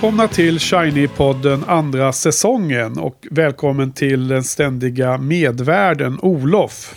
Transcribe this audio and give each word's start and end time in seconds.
Välkomna 0.00 0.28
till 0.28 0.58
Shiny-podden 0.58 1.64
andra 1.66 2.12
säsongen 2.12 2.98
och 2.98 3.26
välkommen 3.30 3.92
till 3.92 4.28
den 4.28 4.44
ständiga 4.44 5.18
medvärden 5.18 6.18
Olof. 6.22 6.94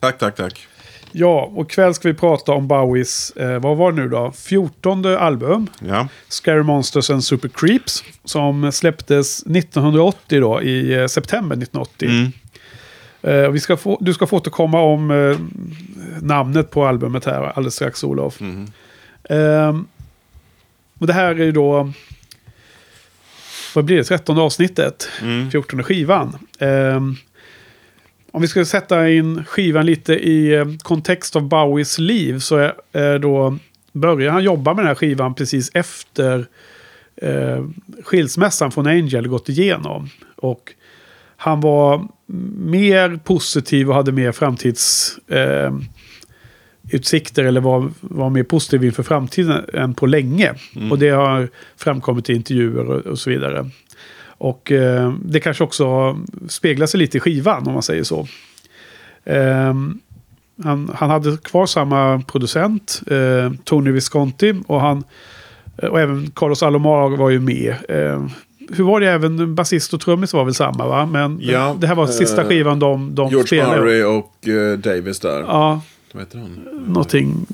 Tack, 0.00 0.18
tack, 0.18 0.36
tack. 0.36 0.66
Ja, 1.12 1.52
och 1.54 1.70
kväll 1.70 1.94
ska 1.94 2.08
vi 2.08 2.14
prata 2.14 2.52
om 2.52 2.68
Bowies, 2.68 3.30
eh, 3.30 3.58
vad 3.58 3.76
var 3.76 3.92
det 3.92 4.02
nu 4.02 4.08
då, 4.08 4.32
14 4.36 5.06
album. 5.06 5.66
Ja, 5.80 6.08
Scary 6.28 6.62
Monsters 6.62 7.10
and 7.10 7.24
Super 7.24 7.48
Creeps. 7.48 8.04
Som 8.24 8.72
släpptes 8.72 9.42
1980 9.42 10.40
då, 10.40 10.62
i 10.62 10.94
eh, 10.94 11.06
september 11.06 11.56
1980. 11.56 12.08
Mm. 12.08 12.32
Eh, 13.22 13.50
vi 13.50 13.60
ska 13.60 13.76
få, 13.76 13.98
du 14.00 14.14
ska 14.14 14.26
få 14.26 14.36
återkomma 14.36 14.80
om 14.80 15.10
eh, 15.10 15.38
namnet 16.22 16.70
på 16.70 16.86
albumet 16.86 17.24
här 17.24 17.42
alldeles 17.42 17.74
strax 17.74 18.04
Olof. 18.04 18.40
Mm. 18.40 18.66
Ehm, 19.30 19.86
och 21.00 21.06
det 21.06 21.12
här 21.12 21.30
är 21.30 21.44
ju 21.44 21.52
då, 21.52 21.92
vad 23.74 23.84
blir 23.84 23.96
det, 23.96 24.04
13 24.04 24.38
avsnittet, 24.38 25.08
Mm. 25.22 25.50
14 25.50 25.82
skivan. 25.82 26.38
Ehm, 26.58 27.16
om 28.32 28.42
vi 28.42 28.48
ska 28.48 28.64
sätta 28.64 29.08
in 29.10 29.44
skivan 29.44 29.86
lite 29.86 30.14
i 30.14 30.54
eh, 30.54 30.64
kontext 30.82 31.36
av 31.36 31.48
Bowies 31.48 31.98
liv 31.98 32.38
så 32.38 32.56
är, 32.56 32.74
är 32.92 33.18
då 33.18 33.58
börjar 33.92 34.32
han 34.32 34.44
jobba 34.44 34.74
med 34.74 34.84
den 34.84 34.88
här 34.88 34.94
skivan 34.94 35.34
precis 35.34 35.70
efter 35.74 36.46
eh, 37.16 37.64
skilsmässan 38.04 38.70
från 38.72 38.86
Angel 38.86 39.28
gått 39.28 39.48
igenom. 39.48 40.08
Och 40.36 40.72
han 41.36 41.60
var 41.60 42.08
mer 42.56 43.20
positiv 43.24 43.88
och 43.88 43.94
hade 43.94 44.12
mer 44.12 44.32
framtids... 44.32 45.18
Eh, 45.28 45.72
utsikter 46.90 47.44
eller 47.44 47.60
var, 47.60 47.90
var 48.00 48.30
mer 48.30 48.42
positiv 48.42 48.84
inför 48.84 49.02
framtiden 49.02 49.64
än 49.74 49.94
på 49.94 50.06
länge. 50.06 50.54
Och 50.90 50.98
det 50.98 51.10
har 51.10 51.48
framkommit 51.76 52.30
i 52.30 52.34
intervjuer 52.34 52.90
och, 52.90 53.06
och 53.06 53.18
så 53.18 53.30
vidare. 53.30 53.70
Och 54.22 54.72
eh, 54.72 55.14
det 55.24 55.40
kanske 55.40 55.64
också 55.64 56.16
speglar 56.48 56.86
sig 56.86 57.00
lite 57.00 57.16
i 57.16 57.20
skivan 57.20 57.66
om 57.66 57.72
man 57.72 57.82
säger 57.82 58.04
så. 58.04 58.26
Ehm, 59.24 59.98
han, 60.64 60.90
han 60.94 61.10
hade 61.10 61.36
kvar 61.36 61.66
samma 61.66 62.22
producent, 62.26 63.02
eh, 63.06 63.52
Tony 63.64 63.90
Visconti, 63.90 64.54
och, 64.66 64.80
han, 64.80 65.04
och 65.82 66.00
även 66.00 66.30
Carlos 66.30 66.62
Alomar 66.62 67.16
var 67.16 67.30
ju 67.30 67.40
med. 67.40 67.74
Eh, 67.88 68.26
hur 68.72 68.84
var 68.84 69.00
det 69.00 69.10
även 69.10 69.54
basist 69.54 69.94
och 69.94 70.00
trummis 70.00 70.32
var 70.32 70.44
väl 70.44 70.54
samma 70.54 70.86
va? 70.86 71.06
Men 71.06 71.38
Ja, 71.42 71.76
det 71.80 71.86
här 71.86 71.94
var 71.94 72.06
sista 72.06 72.42
eh, 72.42 72.48
skivan 72.48 72.78
de, 72.78 73.14
de 73.14 73.30
George 73.30 73.46
spelade. 73.46 73.80
Murray 73.80 74.02
och 74.04 74.48
eh, 74.48 74.78
Davis 74.78 75.20
där. 75.20 75.40
Ja, 75.40 75.80
Vad 76.12 76.22
heter 76.22 76.38
han? 76.38 76.50
någonting 76.86 77.46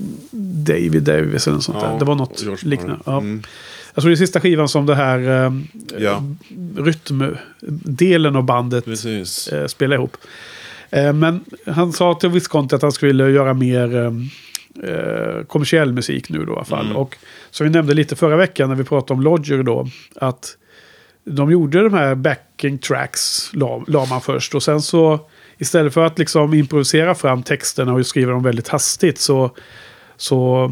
David 0.66 1.02
Davis 1.02 1.46
eller 1.46 1.54
något 1.54 1.64
sånt 1.64 1.78
Ja, 1.82 1.88
där. 1.88 1.98
Det 1.98 2.04
var 2.04 2.14
något 2.14 2.62
liknande. 2.62 2.96
Ja. 3.06 3.18
Mm. 3.18 3.42
Jag 3.94 4.02
tror 4.02 4.10
det 4.10 4.14
är 4.14 4.16
sista 4.16 4.40
skivan 4.40 4.68
som 4.68 4.86
det 4.86 4.94
här 4.94 5.44
eh, 5.46 5.52
Ja, 5.98 6.22
rytmdelen 6.76 8.36
av 8.36 8.42
bandet 8.44 8.84
precis. 8.84 9.48
eh, 9.48 9.66
spelar 9.66 9.96
ihop. 9.96 10.16
Eh, 10.90 11.12
men 11.12 11.44
han 11.66 11.92
sa 11.92 12.14
till 12.14 12.28
Visconti 12.28 12.74
att 12.74 12.82
han 12.82 12.92
skulle 12.92 13.30
göra 13.30 13.54
mer 13.54 13.96
eh, 13.96 14.12
eh, 14.90 15.44
kommersiell 15.44 15.92
musik 15.92 16.28
nu 16.28 16.44
då 16.44 16.52
i 16.52 16.56
alla 16.56 16.64
fall. 16.64 16.84
Mm. 16.86 16.96
Och 16.96 17.16
som 17.50 17.64
vi 17.66 17.70
nämnde 17.70 17.94
lite 17.94 18.16
förra 18.16 18.36
veckan 18.36 18.68
när 18.68 18.76
vi 18.76 18.84
pratade 18.84 19.14
om 19.14 19.22
Lodger 19.22 19.62
då. 19.62 19.88
Att 20.16 20.56
de 21.24 21.50
gjorde 21.50 21.82
de 21.82 21.94
här 21.94 22.14
backing 22.14 22.78
tracks, 22.78 23.50
la, 23.52 23.84
la 23.86 24.04
man 24.06 24.20
först. 24.20 24.54
Och 24.54 24.62
sen 24.62 24.82
så 24.82 25.20
istället 25.58 25.94
för 25.94 26.04
att 26.04 26.18
liksom 26.18 26.54
improvisera 26.54 27.14
fram 27.14 27.42
texterna 27.42 27.92
och 27.92 28.06
skriva 28.06 28.32
dem 28.32 28.42
väldigt 28.42 28.68
hastigt 28.68 29.18
så 29.18 29.50
så 30.16 30.70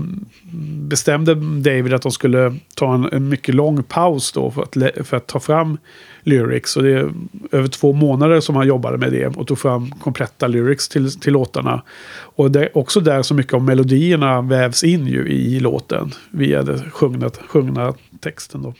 bestämde 0.78 1.34
David 1.34 1.94
att 1.94 2.02
de 2.02 2.12
skulle 2.12 2.56
ta 2.74 2.94
en, 2.94 3.08
en 3.12 3.28
mycket 3.28 3.54
lång 3.54 3.82
paus 3.82 4.32
då 4.32 4.50
för 4.50 4.62
att, 4.62 5.06
för 5.08 5.16
att 5.16 5.26
ta 5.26 5.40
fram 5.40 5.78
lyrics. 6.22 6.76
Och 6.76 6.82
det 6.82 6.92
är 6.92 7.12
över 7.52 7.68
två 7.68 7.92
månader 7.92 8.40
som 8.40 8.56
han 8.56 8.66
jobbade 8.66 8.98
med 8.98 9.12
det 9.12 9.26
och 9.26 9.46
tog 9.46 9.58
fram 9.58 9.90
kompletta 9.90 10.46
lyrics 10.46 10.88
till, 10.88 11.20
till 11.20 11.32
låtarna. 11.32 11.82
Och 12.14 12.50
det 12.50 12.60
är 12.60 12.78
också 12.78 13.00
där 13.00 13.22
så 13.22 13.34
mycket 13.34 13.54
av 13.54 13.62
melodierna 13.62 14.40
vävs 14.40 14.84
in 14.84 15.06
ju 15.06 15.28
i 15.28 15.60
låten 15.60 16.10
via 16.30 16.62
den 16.62 16.90
sjungna, 16.90 17.30
sjungna 17.48 17.94
texten. 18.20 18.62
Då. 18.62 18.74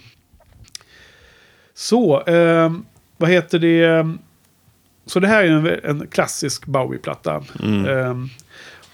Så, 1.74 2.22
eh, 2.22 2.72
vad 3.16 3.30
heter 3.30 3.58
det? 3.58 4.16
Så 5.06 5.20
det 5.20 5.26
här 5.28 5.44
är 5.44 5.48
en, 5.48 5.66
en 6.00 6.06
klassisk 6.06 6.66
Bowie-platta. 6.66 7.34
Eh, 7.88 8.14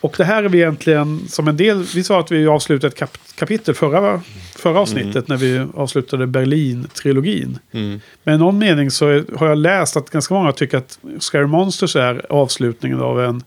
och 0.01 0.15
det 0.17 0.25
här 0.25 0.43
är 0.43 0.49
vi 0.49 0.59
egentligen 0.59 1.29
som 1.29 1.49
en 1.49 1.57
del, 1.57 1.83
vi 1.95 2.05
sa 2.05 2.21
att 2.21 2.31
vi 2.33 2.47
avslutade 2.47 2.87
ett 2.89 2.99
kap, 2.99 3.19
kapitel 3.35 3.75
förra, 3.75 4.21
förra 4.57 4.81
avsnittet 4.81 5.29
när 5.29 5.37
vi 5.37 5.67
avslutade 5.75 6.27
Berlin-trilogin. 6.27 7.59
Mm. 7.73 8.01
Men 8.25 8.35
i 8.35 8.39
någon 8.39 8.59
mening 8.59 8.91
så 8.91 9.09
är, 9.09 9.25
har 9.37 9.49
jag 9.49 9.59
läst 9.59 9.97
att 9.97 10.11
ganska 10.11 10.35
många 10.35 10.53
tycker 10.53 10.79
att 10.79 10.99
Scary 11.19 11.47
Monsters 11.47 11.97
är 11.97 12.27
avslutningen 12.33 13.01
av 13.01 13.21
en 13.21 13.43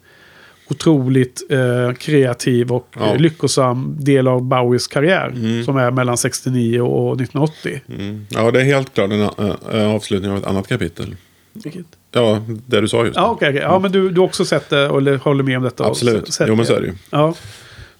otroligt 0.69 1.41
eh, 1.49 1.93
kreativ 1.93 2.71
och 2.71 2.87
Ja. 2.99 3.13
eh, 3.13 3.17
lyckosam 3.19 3.95
del 3.99 4.27
av 4.27 4.41
Bowies 4.43 4.87
karriär. 4.87 5.63
Som 5.65 5.77
är 5.77 5.91
mellan 5.91 6.17
69 6.17 6.81
och 6.81 7.21
1980. 7.21 7.81
Mm. 7.89 8.25
Ja, 8.29 8.51
det 8.51 8.61
är 8.61 8.65
helt 8.65 8.93
klart 8.93 9.11
en 9.11 9.21
äh, 9.21 9.95
avslutning 9.95 10.31
av 10.31 10.37
ett 10.37 10.45
annat 10.45 10.67
kapitel. 10.67 11.15
Vilket? 11.53 11.85
Ja, 12.11 12.43
det 12.65 12.81
du 12.81 12.87
sa 12.87 13.05
just. 13.05 13.15
Ja, 13.15 13.29
okej. 13.29 13.49
okej. 13.49 13.61
Ja, 13.61 13.79
men 13.79 13.91
du, 13.91 14.09
du 14.09 14.19
har 14.19 14.27
också 14.27 14.45
sett 14.45 14.69
det 14.69 14.89
och 14.89 15.01
håller 15.21 15.43
med 15.43 15.57
om 15.57 15.63
detta? 15.63 15.85
Absolut. 15.85 16.39
Jo, 16.47 16.55
men 16.55 16.65
så 16.65 16.73
är 16.73 16.81
det 16.81 16.87
ju. 16.87 16.93
Ja. 17.09 17.33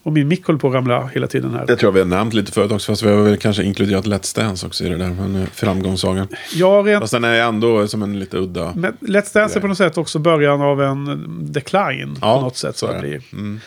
Och 0.04 0.14
min 0.14 0.28
mick 0.28 0.46
håller 0.46 0.60
på 0.60 0.68
att 0.68 0.74
ramla 0.74 1.08
hela 1.08 1.28
tiden 1.28 1.54
här. 1.54 1.66
Det 1.66 1.76
tror 1.76 1.88
jag 1.88 1.94
vi 1.94 2.00
har 2.00 2.18
nämnt 2.18 2.34
lite 2.34 2.52
förut 2.52 2.72
också, 2.72 2.92
fast 2.92 3.04
vi 3.04 3.10
har 3.10 3.24
väl 3.24 3.38
kanske 3.38 3.64
inkluderat 3.64 4.06
Let's 4.06 4.36
Dance 4.36 4.68
också 4.68 4.84
i 4.84 4.90
det 4.90 4.98
där. 4.98 5.10
Men 5.10 5.36
eh, 5.36 5.48
framgångssagan. 5.54 6.28
Ja, 6.54 6.84
rent 6.86 7.02
Fast 7.04 7.14
den 7.14 7.24
är 7.24 7.42
ändå 7.42 7.88
som 7.88 8.02
en 8.04 8.20
lite 8.20 8.38
udda. 8.38 8.74
Men 8.76 8.94
Let's 9.00 9.34
Dance 9.34 9.60
är 9.60 9.62
på 9.62 9.68
något 9.68 9.78
sätt 9.78 9.98
också 9.98 10.20
början 10.20 10.62
av 10.62 10.82
en 10.82 11.38
decline. 11.52 12.18
Ja, 12.22 12.36
på 12.36 12.42
något 12.42 12.58
sätt. 12.58 12.78
Så 12.78 12.88
så 12.88 12.94
det 12.94 13.00
blir. 13.00 13.22
Mm. 13.34 13.60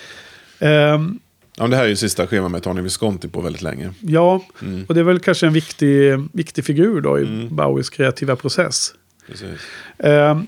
Ehm, 0.59 1.19
Ja, 1.59 1.67
det 1.67 1.77
här 1.77 1.85
är 1.85 1.89
ju 1.89 1.97
sista 1.97 2.27
skivan 2.27 2.53
med 2.53 2.63
Tony 2.63 2.81
Visconti 2.81 3.29
på 3.29 3.41
väldigt 3.41 3.63
länge. 3.63 3.91
Ja, 4.01 4.45
Mm. 4.63 4.85
och 4.89 4.95
det 4.95 5.01
är 5.01 5.05
väl 5.05 5.19
kanske 5.21 5.47
en 5.47 5.53
viktig, 5.53 6.15
viktig 6.33 6.65
figur 6.65 7.01
då 7.01 7.19
i 7.21 7.49
Bowies 7.51 7.91
kreativa 7.91 8.37
process. 8.37 8.93
Precis. 9.27 9.61
Ehm, 9.99 10.47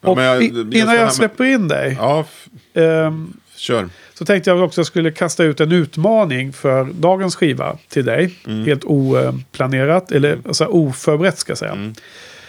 Ja, 0.00 0.08
och 0.10 0.16
men 0.16 0.24
jag- 0.24 0.42
innan 0.42 0.74
jag 0.74 0.86
med- 1.04 1.12
släpper 1.12 1.44
in 1.44 1.68
dig 1.68 1.96
Ja, 2.00 2.24
ehm, 2.74 3.32
kör. 3.56 3.88
så 4.14 4.24
tänkte 4.24 4.50
jag 4.50 4.62
också 4.62 4.66
att 4.74 4.76
jag 4.76 4.86
skulle 4.86 5.10
kasta 5.10 5.44
ut 5.44 5.60
en 5.60 5.72
utmaning 5.72 6.52
för 6.52 6.84
dagens 6.84 7.36
skiva 7.36 7.78
till 7.88 8.04
dig. 8.04 8.34
Mm. 8.46 8.64
Helt 8.64 8.84
oplanerat, 8.84 10.12
eller 10.12 10.38
alltså 10.46 10.64
oförberett 10.64 11.38
ska 11.38 11.50
jag 11.50 11.58
säga. 11.58 11.72
Mm. 11.72 11.94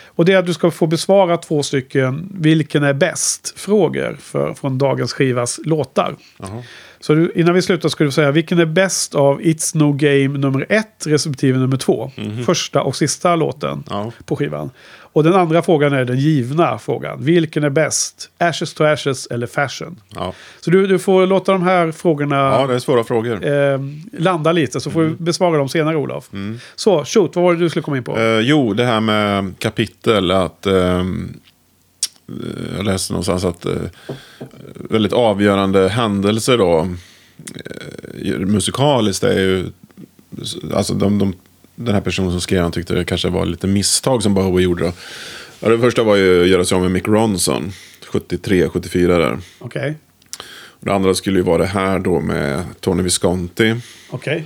Och 0.07 0.25
det 0.25 0.33
är 0.33 0.37
att 0.37 0.45
du 0.45 0.53
ska 0.53 0.71
få 0.71 0.87
besvara 0.87 1.37
två 1.37 1.63
stycken 1.63 2.29
vilken 2.33 2.83
är 2.83 2.93
bäst-frågor 2.93 4.17
från 4.55 4.77
dagens 4.77 5.13
skivas 5.13 5.59
låtar. 5.63 6.15
Jaha. 6.37 6.63
Så 6.99 7.13
du, 7.13 7.31
innan 7.35 7.53
vi 7.53 7.61
slutar 7.61 7.89
ska 7.89 8.03
du 8.03 8.11
säga 8.11 8.31
vilken 8.31 8.59
är 8.59 8.65
bäst 8.65 9.15
av 9.15 9.41
It's 9.41 9.77
No 9.77 9.93
Game 9.93 10.37
nummer 10.37 10.65
ett 10.69 11.05
respektive 11.07 11.57
nummer 11.59 11.77
två. 11.77 12.11
Första 12.45 12.81
och 12.81 12.95
sista 12.95 13.35
låten. 13.35 13.83
Ja. 13.89 14.11
på 14.25 14.35
skivan. 14.35 14.69
Och 15.13 15.23
den 15.23 15.33
andra 15.35 15.61
frågan 15.61 15.93
är 15.93 16.05
den 16.05 16.17
givna 16.19 16.79
frågan. 16.79 17.23
Vilken 17.23 17.63
är 17.63 17.69
bäst? 17.69 18.29
Ashes 18.37 18.73
to 18.73 18.83
Ashes 18.83 19.27
eller 19.27 19.47
Fashion? 19.47 20.01
Ja. 20.15 20.33
Så 20.61 20.71
du, 20.71 20.87
du 20.87 20.99
får 20.99 21.25
låta 21.25 21.51
de 21.51 21.63
här 21.63 21.91
frågorna 21.91 22.35
ja, 22.35 22.67
det 22.67 22.73
är 22.75 22.79
svåra 22.79 23.03
frågor. 23.03 23.45
eh, 23.47 23.79
landa 24.17 24.51
lite 24.51 24.79
så 24.81 24.91
får 24.91 25.01
Mm. 25.01 25.15
du 25.17 25.23
besvara 25.23 25.57
dem 25.57 25.69
senare 25.69 25.95
Olof. 25.97 26.29
Så, 26.75 27.05
shoot, 27.05 27.35
vad 27.35 27.43
var 27.45 27.53
det 27.53 27.59
du 27.59 27.69
skulle 27.69 27.83
komma 27.83 27.97
in 27.97 28.03
på? 28.03 28.17
Eh, 28.19 28.39
jo, 28.39 28.73
det 28.73 28.85
här 28.85 28.99
med 28.99 29.53
kapitel. 29.59 30.31
att 30.31 30.65
eh, 30.65 31.03
Jag 32.77 32.85
läste 32.85 33.13
någonstans 33.13 33.45
att 33.45 33.65
eh, 33.65 33.73
väldigt 34.89 35.13
avgörande 35.13 35.89
händelser 35.89 36.57
då. 36.57 36.87
eh, 38.25 38.37
musikaliskt 38.39 39.23
är 39.23 39.39
ju... 39.39 39.65
Alltså 40.73 40.93
de, 40.93 41.19
de, 41.19 41.33
den 41.85 41.93
här 41.93 42.01
personen 42.01 42.31
som 42.31 42.41
skrev 42.41 42.61
han 42.61 42.71
tyckte 42.71 42.93
det 42.95 43.05
kanske 43.05 43.29
var 43.29 43.45
lite 43.45 43.67
misstag 43.67 44.23
som 44.23 44.33
Bowie 44.33 44.63
gjorde. 44.63 44.83
Då. 44.83 44.91
Ja, 45.59 45.69
det 45.69 45.79
första 45.79 46.03
var 46.03 46.15
ju 46.15 46.43
att 46.43 46.49
göra 46.49 46.65
sig 46.65 46.75
av 46.75 46.81
med 46.81 46.91
Mick 46.91 47.07
Ronson. 47.07 47.71
73, 48.07 48.69
74 48.69 49.17
där. 49.17 49.37
Okej, 49.59 49.95
Och 50.79 50.85
det 50.85 50.93
andra 50.93 51.13
skulle 51.13 51.39
ju 51.39 51.43
vara 51.43 51.57
det 51.57 51.65
här 51.65 51.99
då 51.99 52.19
med 52.19 52.63
Tony 52.79 53.03
Visconti. 53.03 53.75
okej. 54.09 54.45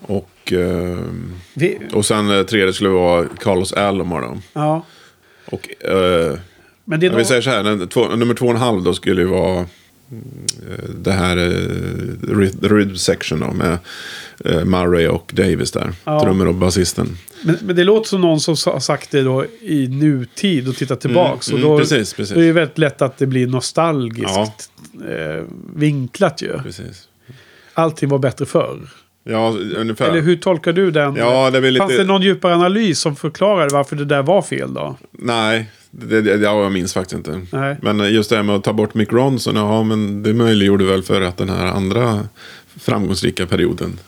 Och, 0.00 0.52
ehm, 0.52 1.32
Vi- 1.54 1.78
och 1.92 2.06
sen 2.06 2.30
eh, 2.30 2.42
tredje 2.42 2.72
skulle 2.72 2.90
vara 2.90 3.26
Carlos 3.40 3.72
Alomar 3.72 4.20
då. 4.20 4.38
Ja, 4.52 4.84
Och 5.46 5.84
eh, 5.84 6.38
men 6.84 7.00
det 7.00 7.06
är 7.06 7.10
om 7.10 7.16
vi 7.16 7.24
säger 7.24 7.42
så 7.42 7.50
här, 7.50 7.62
den, 7.62 7.88
två, 7.88 8.08
nummer 8.08 8.34
två 8.34 8.44
och 8.46 8.50
en 8.52 8.56
halv 8.60 8.82
då 8.82 8.94
skulle 8.94 9.20
ju 9.22 9.26
vara 9.28 9.52
mm, 9.56 9.66
eh, 10.70 10.84
det 10.94 11.12
här 11.12 11.36
eh, 11.36 12.68
rhythm 12.68 12.94
section 12.96 13.40
då 13.40 13.52
med 13.52 13.72
eh, 13.72 13.78
Murray 14.64 15.08
och 15.08 15.32
Davis 15.34 15.70
där. 15.70 15.92
Ja. 16.04 16.20
Trummor 16.20 16.48
och 16.48 16.54
basisten. 16.54 17.16
Men, 17.44 17.56
men 17.62 17.76
det 17.76 17.84
låter 17.84 18.08
som 18.08 18.20
någon 18.20 18.40
som 18.40 18.56
har 18.72 18.80
sagt 18.80 19.10
det 19.10 19.22
då 19.22 19.44
i 19.60 19.88
nutid 19.88 20.68
och 20.68 20.76
tittat 20.76 21.00
tillbaks. 21.00 21.48
Mm, 21.48 21.62
och 21.62 21.68
då, 21.68 21.74
mm, 21.74 21.80
precis, 21.80 22.14
precis. 22.14 22.34
då 22.34 22.40
är 22.40 22.46
det 22.46 22.52
väldigt 22.52 22.78
lätt 22.78 23.02
att 23.02 23.18
det 23.18 23.26
blir 23.26 23.46
nostalgiskt 23.46 24.70
eh, 25.08 25.44
vinklat 25.74 26.42
ju. 26.42 26.58
Precis. 26.62 27.08
Allting 27.74 28.08
var 28.08 28.18
bättre 28.18 28.46
förr. 28.46 28.78
Ja, 29.24 29.56
ungefär. 29.76 30.10
Eller 30.10 30.20
hur 30.20 30.36
tolkar 30.36 30.72
du 30.72 30.90
den? 30.90 31.16
Ja, 31.16 31.50
det 31.50 31.60
väl 31.60 31.78
Fanns 31.78 31.90
lite- 31.90 32.02
det 32.02 32.06
någon 32.06 32.22
djupare 32.22 32.54
analys 32.54 32.98
som 32.98 33.16
förklarade 33.16 33.74
varför 33.74 33.96
det 33.96 34.04
där 34.04 34.22
var 34.22 34.42
fel 34.42 34.74
då? 34.74 34.96
Nej, 35.10 35.70
det, 35.90 36.20
det, 36.20 36.36
ja, 36.36 36.62
jag 36.62 36.72
minns 36.72 36.94
faktiskt 36.94 37.16
inte. 37.16 37.46
Nej. 37.52 37.76
Men 37.82 38.12
just 38.12 38.30
det 38.30 38.36
här 38.36 38.42
med 38.42 38.56
att 38.56 38.64
ta 38.64 38.72
bort 38.72 38.94
Mick 38.94 39.12
Ronson, 39.12 39.56
ja 39.56 39.82
men 39.82 40.22
det 40.22 40.32
möjliggjorde 40.32 40.84
väl 40.84 41.02
för 41.02 41.20
att 41.20 41.36
den 41.36 41.48
här 41.48 41.66
andra 41.66 42.20
framgångsrika 42.80 43.46
perioden 43.46 43.98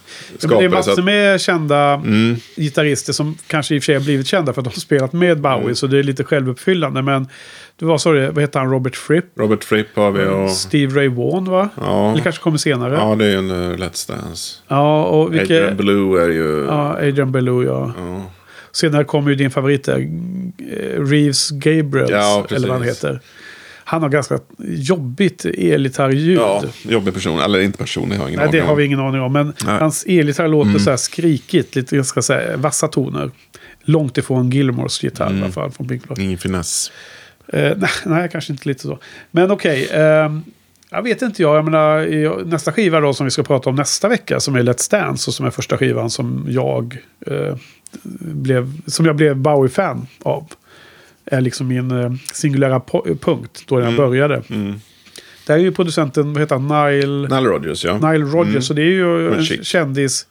Ja, 0.40 0.48
men 0.48 0.58
det 0.58 0.64
är 0.64 0.68
massor 0.68 0.92
att- 0.98 1.04
med 1.04 1.40
kända 1.40 1.92
Mm. 1.94 2.36
gitarrister 2.56 3.12
som 3.12 3.36
kanske 3.46 3.74
i 3.74 3.78
och 3.78 3.82
för 3.82 3.84
sig 3.84 3.94
har 3.94 4.02
blivit 4.02 4.26
kända 4.26 4.52
för 4.52 4.60
att 4.60 4.64
de 4.64 4.70
har 4.70 4.80
spelat 4.80 5.12
med 5.12 5.40
Bowie. 5.40 5.62
Mm. 5.62 5.74
Så 5.74 5.86
det 5.86 5.98
är 5.98 6.02
lite 6.02 6.24
självuppfyllande. 6.24 7.02
Men 7.02 7.28
du 7.78 7.86
var 7.86 8.14
det, 8.14 8.30
vad 8.30 8.42
heter 8.42 8.58
han, 8.60 8.70
Robert 8.70 8.96
Fripp? 8.96 9.24
Robert 9.38 9.64
Fripp 9.64 9.86
har 9.96 10.10
vi 10.10 10.24
och... 10.26 10.50
Steve 10.50 11.00
Ray 11.00 11.08
Vaughan 11.08 11.44
va? 11.44 11.68
Ja. 11.80 12.12
Eller 12.12 12.22
kanske 12.22 12.42
kommer 12.42 12.58
senare. 12.58 12.94
Ja, 12.94 13.08
Ja, 13.10 13.14
det 13.16 13.26
är 13.26 13.36
en 13.36 13.50
uh, 13.50 13.76
Let's 13.76 14.08
Dance. 14.08 14.58
och 15.08 15.34
vilka... 15.34 15.54
Adrian 15.54 15.76
Blue 15.76 16.22
är 16.24 16.28
ju... 16.28 16.64
Ja, 16.68 16.96
Adrian 16.96 17.32
Bellew 17.32 17.64
ja. 17.66 17.92
Ja. 17.98 18.30
Senare 18.72 19.04
kommer 19.04 19.30
ju 19.30 19.36
din 19.36 19.50
favorit 19.50 19.84
där, 19.84 19.98
eh, 19.98 21.00
Reeves 21.04 21.50
Gabriels, 21.50 22.10
Ja, 22.10 22.46
eller 22.50 22.68
vad 22.68 22.76
han 22.78 22.86
heter. 22.86 23.20
Han 23.84 24.02
har 24.02 24.08
ganska 24.08 24.38
jobbigt 24.64 25.44
elgitarrljud. 25.44 26.38
Ja, 26.38 26.62
jobbig 26.82 27.14
person. 27.14 27.38
Eller 27.40 27.60
inte 27.60 27.78
person, 27.78 28.08
det 28.08 28.16
har 28.16 28.28
ingen 28.28 28.40
Nej, 28.40 28.48
det 28.52 28.58
aning 28.58 28.66
har 28.66 28.72
om. 28.72 28.78
vi 28.78 28.84
ingen 28.84 29.00
aning 29.00 29.20
om. 29.20 29.32
Men 29.32 29.46
Nej. 29.46 29.54
Mm. 29.64 29.80
hans 29.80 30.04
elgitarr 30.08 30.48
låter 30.48 30.78
så 30.78 30.90
här 30.90 30.96
skrikigt, 30.96 31.74
lite 31.76 31.96
ganska 31.96 32.22
så 32.22 32.32
här 32.32 32.56
vassa 32.56 32.88
toner. 32.88 33.30
Långt 33.82 34.18
ifrån 34.18 34.50
Gilmores 34.50 35.02
gitarr 35.04 35.26
Mm. 35.26 35.38
i 35.38 35.42
alla 35.42 35.52
fall. 35.52 35.70
Från 35.70 35.88
Pink 35.88 36.06
Floyd. 36.06 36.18
Ingen 36.18 36.38
finess. 36.38 36.92
Eh, 37.48 37.60
nej, 37.76 37.90
nej, 38.04 38.28
kanske 38.32 38.52
inte 38.52 38.68
lite 38.68 38.82
så. 38.82 38.98
Men 39.30 39.50
okej. 39.50 39.88
ehm, 39.92 40.42
jag 40.90 41.02
vet 41.02 41.22
inte 41.22 41.42
jag. 41.42 41.56
Jag 41.56 41.64
menar, 41.64 42.44
nästa 42.44 42.72
skiva 42.72 43.00
då 43.00 43.14
som 43.14 43.24
vi 43.26 43.30
ska 43.30 43.42
prata 43.42 43.70
om 43.70 43.76
nästa 43.76 44.08
vecka. 44.08 44.40
Som 44.40 44.54
är 44.54 44.62
Let's 44.62 44.90
Dance. 44.90 45.30
Och 45.30 45.34
som 45.34 45.46
är 45.46 45.50
första 45.50 45.78
skivan 45.78 46.10
som 46.10 46.46
jag, 46.48 46.98
eh, 47.26 47.56
blev, 48.20 48.72
som 48.86 49.06
jag 49.06 49.16
blev 49.16 49.36
Bowie-fan 49.36 50.06
av. 50.22 50.46
Är 51.26 51.40
liksom 51.40 51.68
min 51.68 51.90
eh, 51.90 52.12
singulära 52.32 52.80
punkt 53.20 53.62
då 53.66 53.80
jag 53.80 53.96
började. 53.96 54.42
Mm. 54.50 54.74
Där 55.46 55.54
är 55.54 55.58
ju 55.58 55.72
producenten, 55.72 56.32
vad 56.32 56.42
heter 56.42 56.58
han, 56.58 56.68
Nile... 56.90 57.28
Nile 57.36 57.48
Rodgers, 57.50 57.84
ja. 57.84 58.12
Nile 58.12 58.24
Rodgers. 58.24 58.64
Så 58.66 58.74
det 58.74 58.82
är 58.82 58.86
ju 58.86 59.28
Från 59.28 59.38
en 59.38 59.44
Chic. 59.44 59.66
kändis 59.66 60.26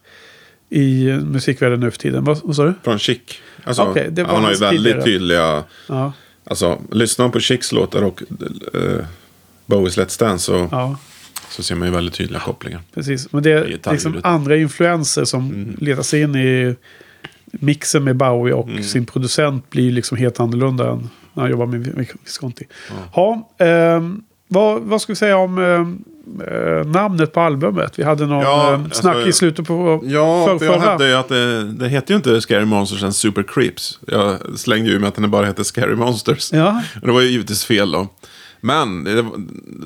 i 0.69 1.05
musikvärlden 1.11 1.79
nu 1.79 1.91
för 1.91 1.97
tiden. 1.97 2.23
Vad, 2.23 2.39
vad 2.43 2.55
sa 2.55 2.63
du? 2.65 2.73
Från 2.83 2.99
Chic. 2.99 3.19
Alltså, 3.63 3.93
det 4.11 4.23
var 4.23 4.33
han 4.33 4.43
har 4.43 4.51
ju 4.51 4.57
väldigt 4.57 4.83
tidigare. 4.83 5.03
tydliga... 5.03 5.63
Ja, 5.89 6.13
Alltså, 6.45 6.81
lyssnar 6.91 7.25
man 7.25 7.31
på 7.31 7.39
Chics 7.39 7.71
låtar 7.71 8.01
och 8.03 8.23
uh, 8.75 8.99
Bowies 9.65 9.97
Let's 9.97 10.19
Dance 10.19 10.45
så, 10.45 10.67
ja 10.71 10.97
så 11.49 11.63
ser 11.63 11.75
man 11.75 11.87
ju 11.87 11.93
väldigt 11.93 12.13
tydliga 12.15 12.39
kopplingar. 12.39 12.81
precis. 12.93 13.31
Men 13.31 13.43
det 13.43 13.51
är 13.51 13.91
liksom 13.91 14.19
andra 14.23 14.57
influenser 14.57 15.25
som 15.25 15.49
Mm. 15.51 15.75
letar 15.79 16.03
sig 16.03 16.21
in 16.21 16.35
i 16.35 16.75
mixen 17.59 18.03
med 18.03 18.15
Bowie 18.17 18.53
och 18.53 18.69
Mm. 18.69 18.83
sin 18.83 19.05
producent 19.05 19.69
blir 19.69 19.91
liksom 19.91 20.17
helt 20.17 20.39
annorlunda 20.39 20.91
än 20.91 21.09
när 21.33 21.43
han 21.43 21.51
jobbar 21.51 21.65
med 21.65 22.07
Visconti. 22.23 22.65
Ja, 23.15 23.49
ehm, 23.57 24.23
vad, 24.47 24.81
vad 24.81 25.01
ska 25.01 25.11
vi 25.11 25.15
säga 25.17 25.37
om 25.37 25.57
ehm, 25.57 26.03
eh, 26.47 26.85
namnet 26.87 27.33
på 27.33 27.39
albumet? 27.41 27.99
Vi 27.99 28.03
hade 28.03 28.25
någon 28.25 28.41
Ja, 28.43 28.73
ehm, 28.73 28.91
snack 28.91 29.15
alltså- 29.15 29.29
i 29.29 29.33
slutet 29.33 29.67
på 29.67 30.01
Ja, 30.05 30.45
för, 30.47 30.57
för 30.59 30.65
jag 30.65 30.83
förra. 30.83 31.07
ju 31.07 31.13
att 31.15 31.29
det, 31.29 31.63
det 31.63 31.89
heter 31.89 32.11
ju 32.13 32.15
inte 32.15 32.41
Scary 32.41 32.65
Monsters 32.65 33.03
and 33.03 33.15
Super 33.15 33.43
Creeps. 33.43 33.99
Jag 34.07 34.37
slängde 34.59 34.89
ju 34.89 34.99
med 34.99 35.07
att 35.07 35.15
den 35.15 35.31
bara 35.31 35.45
heter 35.45 35.63
Scary 35.63 35.95
Monsters. 35.95 36.53
Ja, 36.53 36.81
Och 37.01 37.07
det 37.07 37.13
var 37.13 37.21
ju 37.21 37.27
givetvis 37.29 37.65
fel 37.65 37.91
då. 37.91 38.07
Men 38.61 39.03
det, 39.03 39.25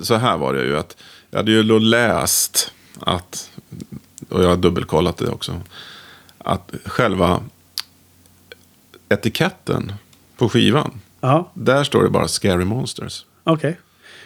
så 0.01 0.15
här 0.15 0.37
var 0.37 0.53
det 0.53 0.63
ju 0.65 0.77
att 0.77 0.95
jag 1.31 1.39
hade 1.39 1.51
ju 1.51 1.63
då 1.63 1.77
läst 1.79 2.71
att, 2.99 3.49
och 4.29 4.43
jag 4.43 4.49
har 4.49 4.55
dubbelkollat 4.57 5.17
det 5.17 5.27
också, 5.29 5.61
att 6.37 6.71
själva 6.85 7.39
etiketten 9.09 9.91
på 10.37 10.49
skivan, 10.49 10.91
ja 11.21 11.51
där 11.53 11.83
står 11.83 12.03
det 12.03 12.09
bara 12.09 12.27
Scary 12.27 12.65
Monsters. 12.65 13.25
okej. 13.43 13.77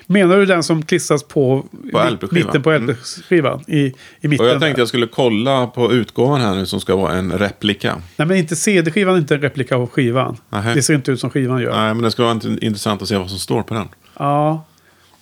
Menar 0.07 0.37
du 0.37 0.45
den 0.45 0.63
som 0.63 0.85
klistras 0.85 1.23
på, 1.23 1.65
På 1.91 1.99
LP-skivan? 2.09 2.29
mitten 2.47 2.63
på 2.63 2.71
LP-skivan? 2.77 3.63
I, 3.67 3.77
I 4.21 4.27
mitten 4.27 4.45
Och 4.45 4.49
jag 4.51 4.55
där? 4.55 4.59
tänkte 4.59 4.81
jag 4.81 4.87
skulle 4.87 5.07
kolla 5.07 5.67
på 5.67 5.91
utgåvan 5.93 6.41
här 6.41 6.55
nu 6.55 6.65
som 6.65 6.79
ska 6.79 6.95
vara 6.95 7.13
en 7.13 7.31
replika. 7.37 8.01
Nej, 8.17 8.27
men 8.27 8.37
inte 8.37 8.55
CD-skivan, 8.55 9.17
inte 9.17 9.35
en 9.35 9.41
replika 9.41 9.75
av 9.75 9.87
skivan. 9.89 10.37
Nähä. 10.49 10.73
Det 10.73 10.81
ser 10.81 10.93
inte 10.93 11.11
ut 11.11 11.19
som 11.19 11.29
skivan 11.29 11.61
gör. 11.61 11.71
Nej, 11.75 11.93
men 11.93 12.03
det 12.03 12.11
ska 12.11 12.23
vara 12.23 12.33
int- 12.33 12.59
intressant 12.63 13.01
att 13.01 13.07
se 13.07 13.17
vad 13.17 13.29
som 13.29 13.39
står 13.39 13.63
på 13.63 13.73
den. 13.73 13.87
Ja. 14.19 14.65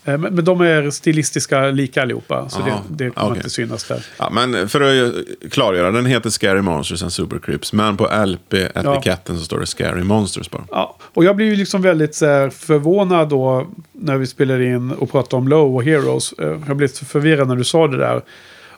Eh, 0.10 0.18
Men, 0.18 0.34
men 0.36 0.46
de 0.46 0.62
är 0.62 0.90
stilistiska 0.90 1.66
lika 1.66 2.02
allihopa. 2.02 2.50
Så 2.50 2.60
Aha, 2.60 2.84
det, 2.90 3.06
det 3.06 3.10
kommer 3.12 3.28
okej. 3.30 3.38
inte 3.40 3.50
synas 3.50 3.84
där. 3.84 4.06
Ja, 4.18 4.30
men 4.30 4.70
för 4.70 4.82
att 4.82 5.14
klargöra, 5.52 5.92
den 5.92 6.06
heter 6.06 6.30
Scary 6.30 6.62
Monsters 6.62 7.04
and 7.04 7.14
Super 7.14 7.40
Creeps. 7.40 7.74
Men 7.74 7.98
på 7.98 8.08
LP-etiketten 8.26 9.38
så 9.38 9.44
står 9.46 9.60
det 9.60 9.66
Scary 9.66 10.04
Monsters 10.04 10.50
bara. 10.50 10.64
Ja. 10.72 10.98
Och 11.14 11.24
jag 11.24 11.36
ju 11.46 11.56
liksom 11.56 11.82
väldigt 11.82 12.22
här, 12.22 12.50
förvånad 12.50 13.30
då 13.30 13.68
när 13.92 14.18
vi 14.18 14.28
spelar 14.28 14.62
in 14.62 14.92
och 14.92 15.12
pratar 15.12 15.38
om 15.38 15.48
Low 15.48 15.76
och 15.76 15.84
Heroes. 15.84 16.34
Eh, 16.34 16.58
Jag 16.68 16.78
blev 16.78 16.88
förvirrad 16.88 17.48
när 17.48 17.56
du 17.56 17.64
sa 17.64 17.88
det 17.88 17.98
där. 17.98 18.22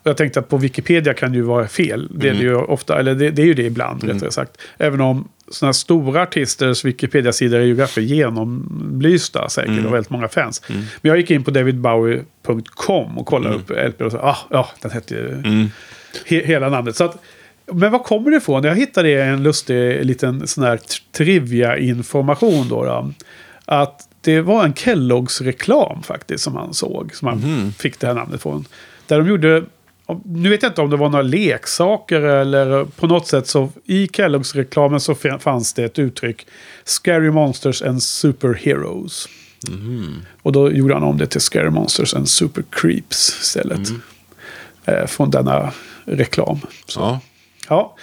Och 0.03 0.08
jag 0.08 0.17
tänkte 0.17 0.39
att 0.39 0.50
på 0.50 0.58
Wikipedia 0.58 1.13
kan 1.13 1.31
det 1.31 1.38
ju 1.38 1.43
vara 1.43 1.67
fel. 1.67 2.08
Det 2.12 2.29
är 2.29 2.34
det 2.34 2.39
ju 2.39 2.55
ofta, 2.55 3.00
eller 3.00 3.15
det, 3.15 3.31
det 3.31 3.41
är 3.41 3.46
ju 3.46 3.53
det 3.53 3.65
ibland 3.65 4.03
rättare 4.03 4.31
sagt. 4.31 4.51
Även 4.77 5.01
om 5.01 5.27
sådana 5.51 5.67
här 5.67 5.74
stora 5.74 6.22
artisters 6.22 6.86
Wikipedia-sidor 6.86 7.60
är 7.60 7.63
ju 7.63 7.75
ganska 7.75 8.01
genomlysta 8.01 9.50
säkert 9.50 9.86
och 9.86 9.93
väldigt 9.93 10.10
många 10.10 10.27
fans. 10.27 10.62
Men 10.67 10.86
jag 11.01 11.17
gick 11.17 11.31
in 11.31 11.43
på 11.43 11.51
davidbowie.com 11.51 13.17
och 13.17 13.25
kollade 13.25 13.55
upp 13.55 13.70
LP 13.70 14.01
och 14.01 14.12
sa, 14.12 14.17
ah, 14.17 14.38
ja, 14.50 14.70
den 14.81 14.91
hette 14.91 15.13
ju 15.13 15.43
he, 16.25 16.46
hela 16.46 16.70
namnet. 16.70 16.96
Så 16.96 17.03
att, 17.03 17.17
men 17.72 17.91
var 17.91 18.00
kommer 18.00 18.31
det 18.31 18.38
ifrån? 18.38 18.63
Jag 18.63 18.75
hittade 18.75 19.24
en 19.24 19.43
lustig 19.43 20.05
liten 20.05 20.48
sån 20.48 20.63
här 20.63 20.79
trivia-information 21.12 22.70
då, 22.70 22.86
då. 22.86 23.13
Att 23.65 24.08
det 24.22 24.41
var 24.41 24.65
en 24.65 24.74
Kelloggs 24.74 25.41
reklam 25.41 26.03
faktiskt 26.03 26.43
som 26.43 26.55
han 26.55 26.74
såg. 26.74 27.15
Som 27.15 27.27
han 27.27 27.72
fick 27.77 28.00
det 28.00 28.08
här 28.08 28.13
namnet 28.13 28.41
från. 28.41 28.65
Där 29.08 29.17
de 29.17 29.27
gjorde 29.27 29.63
nu 30.25 30.50
vet 30.50 30.63
jag 30.63 30.70
inte 30.70 30.82
om 30.82 30.89
det 30.89 30.98
var 30.98 31.10
några 31.10 31.24
leksaker 31.24 32.22
eller 32.22 32.86
på 32.86 33.08
något 33.08 33.27
sätt 33.27 33.48
så 33.48 33.70
i 33.86 34.08
Kelloggs 34.08 34.56
reklamen 34.56 35.00
så 35.00 35.15
fanns 35.39 35.74
det 35.74 35.84
ett 35.84 36.00
uttryck. 36.00 36.48
Scary 36.84 37.32
Monsters 37.32 37.82
and 37.82 38.03
Superheroes. 38.03 39.27
Och 40.41 40.51
då 40.51 40.72
gjorde 40.72 40.94
han 40.94 41.03
om 41.03 41.18
det 41.18 41.27
till 41.27 41.41
Scary 41.41 41.70
Monsters 41.70 42.13
and 42.13 42.30
Super 42.30 42.63
Creeps 42.70 43.39
istället. 43.41 43.89
Eh, 44.86 45.06
från 45.06 45.32
denna 45.32 45.72
reklam. 46.06 46.60
Ja. 46.96 47.20
Ja. 47.70 47.96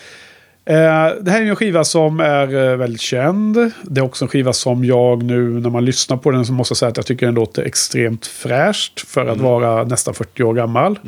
Eh, 0.64 1.14
det 1.20 1.30
här 1.30 1.42
är 1.42 1.46
en 1.46 1.56
skiva 1.56 1.84
som 1.84 2.20
är 2.20 2.70
eh, 2.70 2.76
väldigt 2.76 3.00
känd. 3.00 3.72
Det 3.82 4.00
är 4.00 4.04
också 4.04 4.24
en 4.24 4.28
skiva 4.28 4.52
som 4.52 4.84
jag 4.84 5.22
nu 5.22 5.48
när 5.48 5.70
man 5.70 5.84
lyssnar 5.84 6.16
på 6.16 6.30
den 6.30 6.46
så 6.46 6.52
måste 6.52 6.72
jag 6.72 6.76
säga 6.76 6.88
att 6.88 6.96
jag 6.96 7.06
tycker 7.06 7.26
den 7.26 7.34
låter 7.34 7.62
extremt 7.62 8.26
fräscht 8.26 9.00
för 9.00 9.26
att 9.26 9.38
vara 9.38 9.84
nästan 9.84 10.14
40 10.14 10.42
år 10.42 10.54
gammal. 10.54 10.98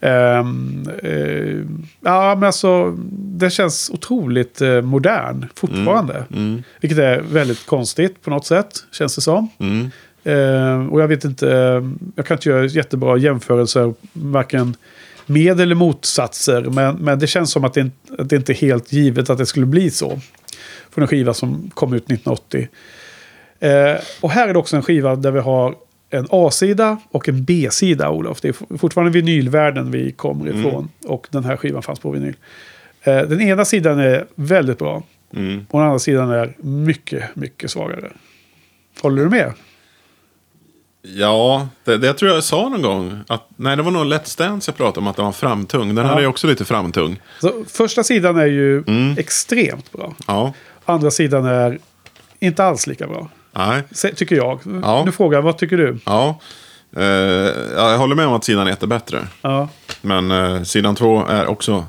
Ehm, 0.00 0.88
eh, 1.02 1.64
ja, 2.00 2.34
men 2.34 2.44
alltså, 2.44 2.90
det 3.12 3.50
känns 3.50 3.90
otroligt 3.94 4.60
eh, 4.60 4.80
modern 4.82 5.46
fortfarande. 5.54 6.24
Vilket 6.80 6.98
är 6.98 7.20
väldigt 7.20 7.66
konstigt 7.66 8.22
på 8.22 8.30
något 8.30 8.46
sätt, 8.46 8.84
känns 8.92 9.14
det 9.14 9.20
som. 9.22 9.48
Mm. 9.58 9.90
Eh, 10.24 10.92
och 10.92 11.00
jag 11.02 11.08
vet 11.08 11.24
inte, 11.24 11.52
eh, 11.52 11.84
jag 12.14 12.26
kan 12.26 12.36
inte 12.36 12.48
göra 12.48 12.64
jättebra 12.66 13.16
jämförelser, 13.16 13.94
varken 14.12 14.76
med 15.26 15.60
eller 15.60 15.74
motsatser. 15.74 16.62
Men, 16.62 16.96
men 16.96 17.18
det 17.18 17.26
känns 17.26 17.50
som 17.50 17.64
att 17.64 17.74
det, 17.74 17.80
inte- 17.80 18.14
att 18.22 18.28
det 18.28 18.36
inte 18.36 18.52
är 18.52 18.54
helt 18.54 18.92
givet 18.92 19.30
att 19.30 19.38
det 19.38 19.46
skulle 19.46 19.66
bli 19.66 19.90
så. 19.90 20.20
Från 20.90 21.02
en 21.02 21.08
skiva 21.08 21.34
som 21.34 21.70
kom 21.74 21.92
ut 21.94 22.04
1980. 22.10 22.68
Eh, 23.60 23.94
och 24.20 24.30
här 24.30 24.48
är 24.48 24.52
det 24.52 24.58
också 24.58 24.76
en 24.76 24.82
skiva 24.82 25.16
där 25.16 25.30
vi 25.30 25.40
har 25.40 25.74
en 26.10 26.26
A-sida 26.30 26.98
och 27.10 27.28
en 27.28 27.44
B-sida, 27.44 28.10
Olof. 28.10 28.40
Det 28.40 28.48
är 28.48 28.76
fortfarande 28.78 29.12
vinylvärlden 29.12 29.90
vi 29.90 30.12
kommer 30.12 30.48
ifrån. 30.48 30.88
Och 31.06 31.26
den 31.30 31.44
här 31.44 31.56
skivan 31.56 31.82
fanns 31.82 32.00
på 32.00 32.10
vinyl. 32.10 32.34
Eh, 33.02 33.16
den 33.22 33.40
ena 33.40 33.64
sidan 33.64 33.98
är 33.98 34.26
väldigt 34.34 34.78
bra. 34.78 35.02
Mm. 35.36 35.66
Och 35.70 35.78
den 35.78 35.86
andra 35.86 35.98
sidan 35.98 36.30
är 36.30 36.54
mycket, 36.58 37.36
mycket 37.36 37.70
svagare. 37.70 38.10
Håller 39.02 39.22
du 39.24 39.30
med? 39.30 39.52
Ja, 41.02 41.68
det, 41.84 41.96
det 41.96 42.14
tror 42.14 42.28
jag 42.28 42.36
jag 42.36 42.44
sa 42.44 42.68
någon 42.68 42.82
gång. 42.82 43.20
Att, 43.26 43.48
nej, 43.56 43.76
det 43.76 43.82
var 43.82 43.90
nog 43.90 44.06
Let's 44.06 44.38
Dance 44.38 44.70
jag 44.70 44.76
pratade 44.76 45.00
om, 45.00 45.06
att 45.06 45.16
den 45.16 45.24
var 45.24 45.32
framtung. 45.32 45.94
Den 45.94 46.06
hade 46.06 46.20
ju 46.20 46.26
också 46.26 46.46
lite 46.46 46.64
framtung. 46.64 47.20
Så 47.40 47.64
första 47.68 48.04
sidan 48.04 48.36
är 48.36 48.46
ju 48.46 48.84
extremt 49.18 49.92
bra. 49.92 50.14
Ja, 50.26 50.52
Andra 50.84 51.10
sidan 51.10 51.44
är 51.44 51.78
inte 52.38 52.64
alls 52.64 52.86
lika 52.86 53.06
bra. 53.06 53.28
Nej, 53.52 53.82
Tycker 54.16 54.36
jag. 54.36 54.60
Ja. 54.82 55.02
Nu 55.06 55.12
frågar 55.12 55.40
vad 55.40 55.58
tycker 55.58 55.76
du? 55.76 55.98
ja. 56.04 56.38
Ja, 57.76 57.90
jag 57.90 57.98
håller 57.98 58.14
med 58.14 58.26
om 58.26 58.32
att 58.32 58.44
sidan 58.44 58.68
ett 58.68 58.82
är 58.82 58.86
bättre. 58.86 59.26
Ja. 59.42 59.68
Men 60.02 60.30
eh, 60.30 60.62
sidan 60.62 60.94
två 60.94 61.26
är 61.26 61.46
också 61.46 61.84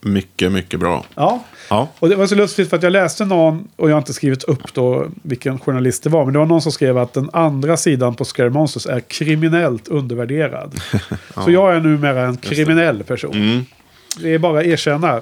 mycket, 0.00 0.52
mycket 0.52 0.80
bra. 0.80 1.04
ja. 1.14 1.44
Ja, 1.70 1.88
Och 1.98 2.08
det 2.08 2.16
var 2.16 2.26
så 2.26 2.34
lustigt 2.34 2.70
för 2.70 2.76
att 2.76 2.82
jag 2.82 2.92
läste 2.92 3.24
någon, 3.24 3.68
och 3.76 3.90
jag 3.90 3.94
har 3.94 3.98
inte 3.98 4.12
skrivit 4.12 4.44
upp 4.44 4.74
då 4.74 5.06
vilken 5.22 5.58
journalist 5.58 6.02
det 6.02 6.10
var, 6.10 6.24
men 6.24 6.32
det 6.32 6.38
var 6.38 6.46
någon 6.46 6.62
som 6.62 6.72
skrev 6.72 6.98
att 6.98 7.12
den 7.12 7.30
andra 7.32 7.76
sidan 7.76 8.14
på 8.14 8.24
Scary 8.24 8.50
Monsters 8.50 8.86
är 8.86 9.00
kriminellt 9.00 9.88
undervärderad. 9.88 10.80
Så 11.44 11.50
jag 11.50 11.76
är 11.76 11.80
numera 11.80 12.26
en 12.26 12.36
kriminell 12.36 13.02
person. 13.04 13.34
Mm. 13.34 13.64
Det 14.20 14.34
är 14.34 14.38
bara 14.38 14.60
att 14.60 14.66
erkänna. 14.66 15.20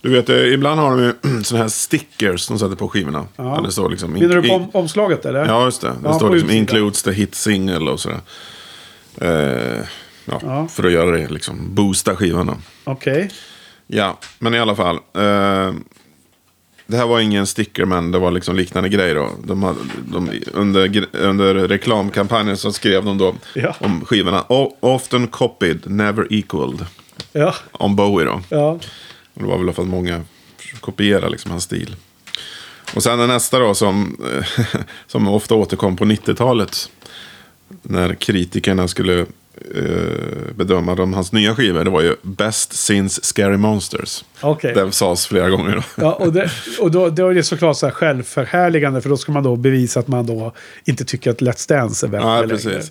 du 0.00 0.10
vet, 0.10 0.28
eh, 0.28 0.36
ibland 0.52 0.80
har 0.80 0.90
de 0.90 1.02
ju 1.02 1.42
sådana 1.44 1.64
här 1.64 1.68
stickers 1.68 2.48
de 2.48 2.58
sätter 2.58 2.76
på 2.76 2.88
skivorna. 2.88 3.26
Ja. 3.36 3.60
Det 3.64 3.72
står 3.72 3.90
liksom... 3.90 4.12
Menar 4.12 4.36
du 4.42 4.48
på 4.48 4.54
om, 4.54 4.70
omslaget 4.72 5.26
eller? 5.26 5.46
Ja, 5.46 5.64
just 5.64 5.80
det. 5.80 5.88
Det 5.88 5.94
Ja, 6.04 6.12
står 6.14 6.30
liksom 6.30 6.48
utsidan. 6.50 6.56
includes 6.56 7.02
the 7.02 7.12
hit 7.12 7.34
single 7.34 7.90
och 7.90 8.00
sådär. 8.00 8.20
Eh, 9.20 9.78
ja, 10.24 10.38
Ja. 10.42 10.68
För 10.68 10.84
att 10.86 10.92
göra 10.92 11.10
det, 11.16 11.28
liksom 11.28 11.74
boosta 11.74 12.16
skivorna. 12.16 12.56
Okej. 12.84 13.30
Ja, 13.86 14.18
men 14.38 14.54
i 14.54 14.58
alla 14.58 14.76
fall. 14.76 14.96
Eh, 14.96 15.72
det 16.86 16.96
här 16.96 17.06
var 17.06 17.20
ingen 17.20 17.46
sticker, 17.46 17.84
men 17.84 18.10
det 18.12 18.18
var 18.18 18.30
liksom 18.30 18.56
liknande 18.56 18.88
grejer. 18.88 19.14
Då. 19.14 19.30
De 19.44 19.62
hade, 19.62 19.78
de, 20.06 20.30
under, 20.52 21.06
under 21.12 21.54
reklamkampanjen 21.54 22.56
så 22.56 22.72
skrev 22.72 23.04
de 23.04 23.18
då 23.18 23.34
Ja. 23.54 23.74
om 23.80 24.04
skivorna. 24.04 24.44
"O- 24.48 24.76
Often 24.80 25.26
copied, 25.28 25.80
never 25.90 26.26
equaled. 26.30 26.86
Ja. 27.32 27.54
Om 27.72 27.96
Bowie 27.96 28.26
då. 28.26 28.40
Ja. 28.48 28.70
Och 29.34 29.42
det 29.42 29.44
var 29.44 29.58
väl 29.58 29.74
för 29.74 29.82
att 29.82 29.88
många 29.88 30.24
kopierade 30.80 31.28
liksom 31.28 31.50
hans 31.50 31.64
stil. 31.64 31.96
Och 32.94 33.02
sen 33.02 33.18
den 33.18 33.28
nästa 33.28 33.58
då 33.58 33.74
som, 33.74 34.16
som 35.06 35.28
ofta 35.28 35.54
återkom 35.54 35.96
på 35.96 36.04
90-talet. 36.04 36.90
När 37.82 38.14
kritikerna 38.14 38.88
skulle 38.88 39.20
eh, 39.74 40.54
bedöma 40.54 40.94
de, 40.94 41.14
hans 41.14 41.32
nya 41.32 41.54
skivor. 41.54 41.84
Det 41.84 41.90
var 41.90 42.02
ju 42.02 42.16
Best 42.22 42.72
Since 42.72 43.20
Scary 43.24 43.56
Monsters. 43.56 44.24
Okej. 44.40 44.74
Det 44.74 44.92
sades 44.92 45.26
flera 45.26 45.50
gånger. 45.50 45.74
Då. 45.76 45.82
Ja, 45.96 46.12
och, 46.12 46.32
det, 46.32 46.50
och 46.80 46.90
då, 46.90 47.10
då 47.10 47.28
är 47.28 47.34
det 47.34 47.42
såklart 47.42 47.76
så 47.76 47.86
här 47.86 47.92
självförhärligande 47.92 49.00
för 49.00 49.08
då 49.08 49.16
ska 49.16 49.32
man 49.32 49.42
då 49.42 49.56
bevisa 49.56 50.00
att 50.00 50.08
man 50.08 50.26
då 50.26 50.52
inte 50.84 51.04
tycker 51.04 51.30
att 51.30 51.40
Let's 51.40 51.68
Dance 51.68 52.06
är 52.06 52.10
bättre 52.10 52.26
Ja, 52.26 52.42
längre. 52.42 52.82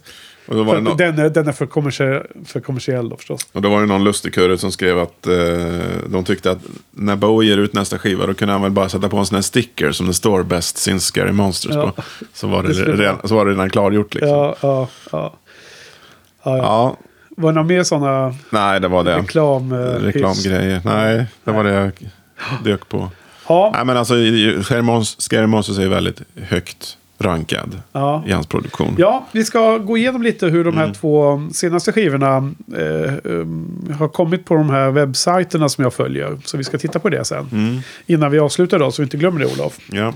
Och 0.46 0.56
då, 0.56 0.64
var 0.64 0.76
För 0.76 0.82
no- 0.82 0.98
den, 0.98 1.20
är, 1.20 1.30
den 1.30 1.48
är 1.48 1.52
för 1.52 1.66
kommersiell, 1.66 2.24
för 2.46 2.60
kommersiell 2.60 3.10
då 3.10 3.18
förstås. 3.18 3.48
och 3.52 3.62
då 3.62 3.70
var 3.70 3.80
det 3.82 3.86
någon 3.88 4.04
lustigkurre 4.04 4.58
som 4.58 4.72
skrev 4.72 5.00
att 5.00 5.28
eh, 5.28 5.34
de 6.10 6.24
tyckte 6.26 6.52
att 6.52 6.58
när 6.92 7.16
Bowie 7.16 7.50
ger 7.50 7.58
ut 7.58 7.74
nästa 7.74 8.00
skiva 8.00 8.26
då 8.26 8.34
kunde 8.34 8.52
han 8.52 8.62
väl 8.62 8.72
bara 8.72 8.90
sätta 8.90 9.10
på 9.10 9.18
en 9.18 9.26
sån 9.26 9.36
här 9.36 9.42
sticker 9.42 9.92
som 9.92 10.08
det 10.08 10.14
står 10.14 10.44
Best 10.44 10.78
Since 10.78 11.06
Scary 11.06 11.32
Monsters 11.32 11.76
Ja. 11.76 11.92
på. 11.92 12.02
Så 12.34 12.48
var 12.48 12.64
det, 12.64 12.74
Det 12.86 12.92
redan, 12.92 13.18
så 13.28 13.36
var 13.36 13.46
det 13.46 13.52
redan 13.52 13.70
klargjort 13.70 14.14
liksom. 14.14 14.30
Ja, 14.30 14.56
ja, 14.62 14.88
ja. 15.12 15.34
ja, 16.44 16.58
ja. 16.58 16.98
Var 17.38 17.52
det 17.52 17.56
några 17.56 17.68
mer 17.68 17.84
sådana 17.84 18.36
Nej, 18.50 18.80
det 18.80 18.88
var 18.88 19.04
det. 19.04 19.18
reklam... 19.18 19.72
eh? 19.72 19.78
Reklamgrejer. 19.78 20.82
Nej, 20.86 21.26
det 21.44 21.52
var 21.52 21.64
det 21.64 21.72
jag 21.74 21.92
dök 22.64 22.90
på. 22.90 23.10
Ja, 23.48 23.72
Nej, 23.76 23.86
men 23.86 23.98
alltså 23.98 24.14
Scary 25.18 25.48
Monsters, 25.48 25.80
är 25.80 25.88
väldigt 25.88 26.22
högt 26.36 26.98
rankad 27.20 27.82
Ja. 27.92 28.24
i 28.28 28.32
hans 28.32 28.48
produktion. 28.48 28.96
ja, 28.98 29.26
vi 29.32 29.44
ska 29.46 29.78
gå 29.78 29.98
igenom 29.98 30.24
lite 30.24 30.48
hur 30.48 30.64
de 30.64 30.78
här 30.78 30.84
Mm. 30.84 30.94
två 30.96 31.48
senaste 31.54 31.92
skivorna 31.92 32.54
eh, 32.78 33.14
um, 33.24 33.94
har 34.00 34.08
kommit 34.08 34.46
på 34.46 34.56
de 34.56 34.70
här 34.70 34.92
webbsajterna 34.92 35.70
som 35.70 35.84
jag 35.84 35.94
följer. 35.94 36.38
Så 36.46 36.58
vi 36.58 36.64
ska 36.64 36.78
titta 36.78 37.00
på 37.00 37.10
det 37.10 37.26
sen. 37.26 37.50
Mm. 37.52 37.80
Innan 38.08 38.32
vi 38.32 38.40
avslutar 38.40 38.80
då, 38.80 38.92
så 38.92 39.02
vi 39.02 39.04
inte 39.04 39.18
glömmer 39.18 39.40
det 39.40 39.46
Olof. 39.46 39.80
Ja. 39.92 40.14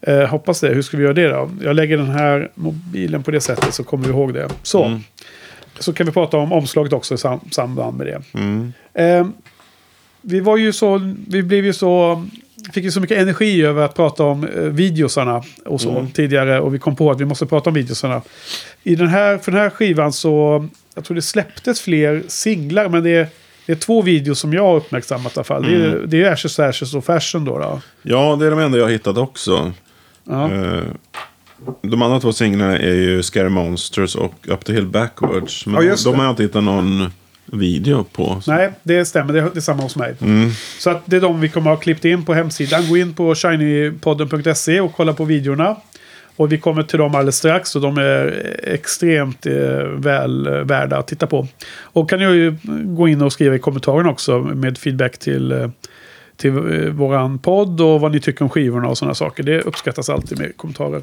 Eh, 0.00 0.28
hoppas 0.28 0.60
det. 0.60 0.68
Hur 0.74 0.82
ska 0.82 0.96
vi 0.96 1.02
göra 1.02 1.14
det 1.14 1.28
då? 1.28 1.50
Jag 1.62 1.76
lägger 1.76 1.96
den 1.98 2.10
här 2.10 2.50
mobilen 2.54 3.22
på 3.22 3.30
det 3.30 3.40
sättet 3.40 3.74
så 3.74 3.84
kommer 3.84 4.04
vi 4.04 4.10
ihåg 4.10 4.34
det. 4.34 4.48
Så. 4.62 4.84
Mm. 4.84 5.00
Så 5.78 5.92
kan 5.92 6.06
vi 6.06 6.12
prata 6.12 6.36
om 6.36 6.52
omslaget 6.52 6.92
också 6.92 7.14
i 7.14 7.18
sam 7.18 7.40
samband 7.50 7.96
med 7.98 8.06
det. 8.06 8.22
Mm. 8.38 8.72
Eh, 8.94 9.26
vi 10.22 10.40
var 10.40 10.56
ju 10.56 10.72
så, 10.72 11.14
vi 11.28 11.42
blev 11.42 11.64
ju 11.64 11.72
så, 11.72 12.24
fick 12.74 12.84
ju 12.84 12.90
så 12.90 13.00
mycket 13.00 13.18
energi 13.18 13.62
över 13.62 13.82
att 13.84 13.94
prata 13.94 14.24
om 14.24 14.44
eh, 14.44 14.60
videosarna 14.62 15.42
och 15.66 15.80
så 15.80 15.90
Mm. 15.90 16.10
tidigare. 16.10 16.60
Och 16.60 16.74
vi 16.74 16.78
kom 16.78 16.96
på 16.96 17.10
att 17.10 17.20
vi 17.20 17.24
måste 17.24 17.46
prata 17.46 17.70
om 17.70 17.74
videosarna. 17.74 18.22
I 18.82 18.94
den 18.94 19.08
här, 19.08 19.38
för 19.38 19.52
den 19.52 19.60
här 19.60 19.70
skivan 19.70 20.12
så, 20.12 20.68
jag 20.94 21.04
tror 21.04 21.14
det 21.14 21.22
släpptes 21.22 21.80
fler 21.80 22.22
singlar, 22.28 22.88
men 22.88 23.02
det 23.02 23.10
är, 23.10 23.26
det 23.66 23.72
är 23.72 23.76
två 23.76 24.02
videos 24.02 24.38
som 24.38 24.52
jag 24.52 24.62
har 24.62 24.76
uppmärksammat 24.76 25.32
i 25.36 25.38
alla 25.38 25.44
fall. 25.44 25.62
Det, 25.62 25.74
Mm. 25.74 25.90
är, 25.90 26.06
det 26.06 26.22
är 26.24 26.32
Ashes, 26.32 26.58
Ashes 26.58 26.94
och 26.94 27.04
Fashion 27.04 27.44
då. 27.44 27.58
då. 27.58 27.80
ja, 28.02 28.36
det 28.40 28.46
är 28.46 28.50
de 28.50 28.58
enda 28.58 28.78
jag 28.78 28.84
har 28.84 28.90
hittat 28.92 29.18
också. 29.18 29.72
Ja. 30.24 30.52
Eh, 30.52 30.80
De 31.82 32.02
andra 32.02 32.20
två 32.20 32.32
singlarna 32.32 32.78
är 32.78 32.94
ju 32.94 33.22
Scary 33.22 33.48
Monsters 33.48 34.14
och 34.16 34.34
Up 34.48 34.64
the 34.64 34.72
Hill 34.72 34.86
Backwards. 34.86 35.66
Men 35.66 35.74
Ja, 35.74 35.80
de 36.04 36.10
det. 36.10 36.16
har 36.16 36.24
jag 36.24 36.32
inte 36.32 36.42
hittat 36.42 36.64
någon 36.64 37.12
video 37.52 38.04
på. 38.12 38.42
Nej, 38.46 38.70
det 38.82 39.04
stämmer. 39.04 39.32
Det 39.32 39.38
är, 39.38 39.42
det 39.42 39.58
är 39.58 39.60
samma 39.60 39.82
hos 39.82 39.96
mig. 39.96 40.14
Så 40.78 40.90
att 40.90 41.02
det 41.04 41.16
är 41.16 41.20
de 41.20 41.40
vi 41.40 41.48
kommer 41.48 41.70
att 41.70 41.78
ha 41.78 41.82
klippt 41.82 42.04
in 42.04 42.24
på 42.24 42.34
hemsidan. 42.34 42.88
Gå 42.88 42.96
in 42.96 43.14
på 43.14 43.34
shinypodden.se 43.34 44.80
och 44.80 44.94
kolla 44.94 45.12
på 45.12 45.24
videorna. 45.24 45.76
Och 46.36 46.52
vi 46.52 46.58
kommer 46.58 46.82
till 46.82 46.98
dem 46.98 47.14
alldeles 47.14 47.36
strax 47.36 47.76
och 47.76 47.82
de 47.82 47.98
är 47.98 48.56
extremt 48.62 49.46
eh, 49.46 49.52
väl 49.96 50.46
eh, 50.46 50.52
värda 50.52 50.96
att 50.96 51.06
titta 51.06 51.26
på. 51.26 51.46
Och 51.80 52.10
kan 52.10 52.20
ju 52.20 52.56
gå 52.84 53.08
in 53.08 53.22
och 53.22 53.32
skriva 53.32 53.54
i 53.54 53.58
kommentarerna 53.58 54.10
också 54.10 54.40
med 54.40 54.78
feedback 54.78 55.18
till, 55.18 55.52
eh, 55.52 55.70
till 56.36 56.56
eh, 56.56 56.90
våran 56.90 57.38
podd 57.38 57.80
och 57.80 58.00
vad 58.00 58.12
ni 58.12 58.20
tycker 58.20 58.42
om 58.42 58.50
skivorna 58.50 58.88
och 58.88 58.98
sådana 58.98 59.14
saker. 59.14 59.42
Det 59.42 59.60
uppskattas 59.60 60.08
alltid 60.08 60.38
med 60.38 60.56
kommentarer. 60.56 61.02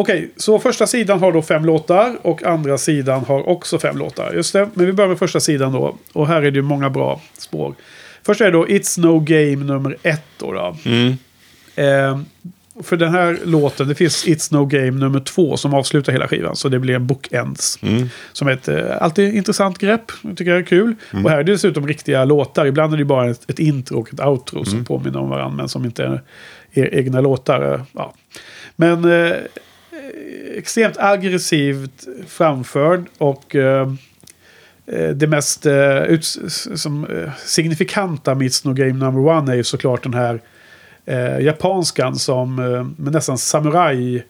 Okej, 0.00 0.30
så 0.36 0.58
första 0.58 0.86
sidan 0.86 1.18
har 1.20 1.32
då 1.32 1.42
fem 1.42 1.64
låtar 1.64 2.16
och 2.22 2.42
andra 2.42 2.78
sidan 2.78 3.24
har 3.24 3.48
också 3.48 3.78
fem 3.78 3.96
låtar. 3.98 4.32
Just 4.34 4.52
det, 4.52 4.68
men 4.74 4.86
vi 4.86 4.92
börjar 4.92 5.08
med 5.08 5.18
första 5.18 5.40
sidan 5.40 5.72
då. 5.72 5.96
Och 6.12 6.26
här 6.28 6.42
är 6.42 6.50
det 6.50 6.56
ju 6.56 6.62
många 6.62 6.90
bra 6.90 7.20
spår. 7.38 7.74
Först 8.22 8.40
är 8.40 8.44
det 8.44 8.50
då 8.50 8.66
It's 8.66 9.00
No 9.00 9.20
Game 9.20 9.64
nummer 9.64 9.96
ett. 10.02 10.24
Då, 10.38 10.52
då. 10.52 10.76
Mm. 10.84 11.08
Eh, 11.76 12.20
för 12.82 12.96
den 12.96 13.10
här 13.14 13.38
låten, 13.44 13.88
det 13.88 13.94
finns 13.94 14.26
It's 14.26 14.52
No 14.54 14.66
Game 14.66 14.90
nummer 14.90 15.20
två 15.20 15.56
som 15.56 15.74
avslutar 15.74 16.12
hela 16.12 16.28
skivan. 16.28 16.56
Så 16.56 16.68
det 16.68 16.78
blir 16.78 16.94
en 16.94 17.06
bookends. 17.06 17.78
Mm. 17.82 18.08
Som 18.32 18.48
är 18.48 18.52
ett 18.52 18.68
eh, 18.68 19.02
alltid 19.02 19.34
intressant 19.34 19.78
grepp. 19.78 20.12
Jag 20.22 20.36
tycker 20.36 20.50
jag 20.50 20.60
är 20.60 20.64
kul. 20.64 20.94
Och 21.24 21.30
här 21.30 21.38
är 21.38 21.42
det 21.44 21.52
dessutom 21.52 21.86
riktiga 21.86 22.24
låtar. 22.24 22.66
Ibland 22.66 22.94
är 22.94 22.98
det 22.98 23.04
bara 23.04 23.30
ett, 23.30 23.50
ett 23.50 23.58
intro 23.58 24.00
och 24.00 24.12
ett 24.14 24.20
outro 24.20 24.64
som 24.64 24.84
påminner 24.84 25.18
om 25.18 25.28
varandra. 25.28 25.56
Men 25.56 25.68
som 25.68 25.84
inte 25.84 26.04
är, 26.04 26.22
är 26.72 26.94
egna 26.94 27.20
låtar. 27.20 27.72
eh, 27.74 27.80
Ja. 27.92 28.14
Men 28.76 29.04
eh, 29.04 29.32
extremt 30.56 30.96
aggressivt 30.98 32.06
framförd. 32.28 33.04
Och 33.18 33.54
eh, 33.56 33.92
eh, 34.86 35.08
det 35.10 35.26
mest 35.26 35.66
eh, 35.66 36.02
ut, 36.02 36.24
som, 36.74 37.04
eh, 37.06 37.30
signifikanta 37.46 38.34
med 38.34 38.46
It's 38.48 38.66
No 38.66 38.72
Game 38.72 38.92
Number 38.92 39.32
One 39.32 39.52
är 39.52 39.56
ju 39.56 39.64
såklart 39.64 40.02
den 40.02 40.14
här 40.14 40.40
eh, 41.06 41.38
japanskan 41.40 42.16
som 42.16 42.58
eh, 42.58 42.86
med 43.04 43.12
nästan 43.12 43.38
samurai 43.38 44.22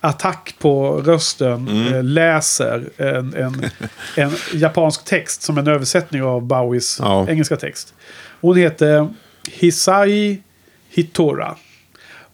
attack 0.00 0.54
på 0.58 0.96
rösten 1.06 1.68
Mm. 1.68 1.94
eh, 1.94 2.02
läser 2.04 2.88
en, 2.96 3.34
en, 3.34 3.64
en 4.16 4.30
japansk 4.54 5.04
text 5.04 5.42
som 5.42 5.58
en 5.58 5.68
översättning 5.68 6.22
av 6.22 6.42
Bowies 6.42 6.98
Ja. 7.00 7.28
engelska 7.28 7.56
text. 7.56 7.94
Hon 8.40 8.56
heter 8.56 9.08
Hisai 9.50 10.42
Hitora. 10.88 11.56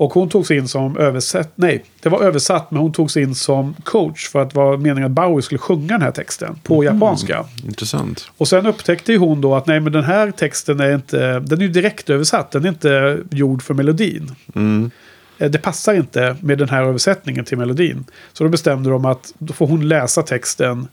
Och 0.00 0.12
hon 0.12 0.28
togs 0.28 0.50
in 0.50 0.68
som 0.68 0.96
översatt, 0.96 1.52
nej, 1.54 1.84
det 2.02 2.08
var 2.08 2.22
översatt 2.22 2.70
men 2.70 2.80
hon 2.80 2.92
togs 2.92 3.16
in 3.16 3.34
som 3.34 3.74
coach 3.84 4.28
för 4.28 4.42
att 4.42 4.50
det 4.50 4.56
var 4.56 4.76
meningen 4.76 5.04
att 5.04 5.10
Bowie 5.10 5.42
skulle 5.42 5.58
sjunga 5.58 5.92
den 5.92 6.02
här 6.02 6.10
texten 6.10 6.58
på 6.62 6.84
japanska. 6.84 7.44
Intressant. 7.66 8.30
Och 8.36 8.48
sen 8.48 8.66
upptäckte 8.66 9.14
hon 9.14 9.40
då 9.40 9.54
att 9.54 9.66
nej 9.66 9.80
men 9.80 9.92
den 9.92 10.04
här 10.04 10.30
texten 10.30 10.80
är 10.80 10.94
inte, 10.94 11.40
den 11.40 11.58
är 11.58 11.62
ju 11.62 11.68
direkt 11.68 12.10
översatt, 12.10 12.50
den 12.50 12.64
är 12.64 12.68
inte 12.68 13.18
gjord 13.30 13.62
för 13.62 13.74
melodin. 13.74 14.34
Mm. 14.54 14.90
Eh, 15.38 15.50
Det 15.50 15.58
passar 15.58 15.94
inte 15.94 16.36
med 16.40 16.58
den 16.58 16.68
här 16.68 16.82
översättningen 16.82 17.44
till 17.44 17.58
melodin. 17.58 18.04
Så 18.32 18.44
då 18.44 18.50
bestämde 18.50 18.90
de 18.90 19.04
att 19.04 19.34
då 19.38 19.52
får 19.52 19.66
hon 19.66 19.88
läsa 19.88 20.22
texten 20.22 20.88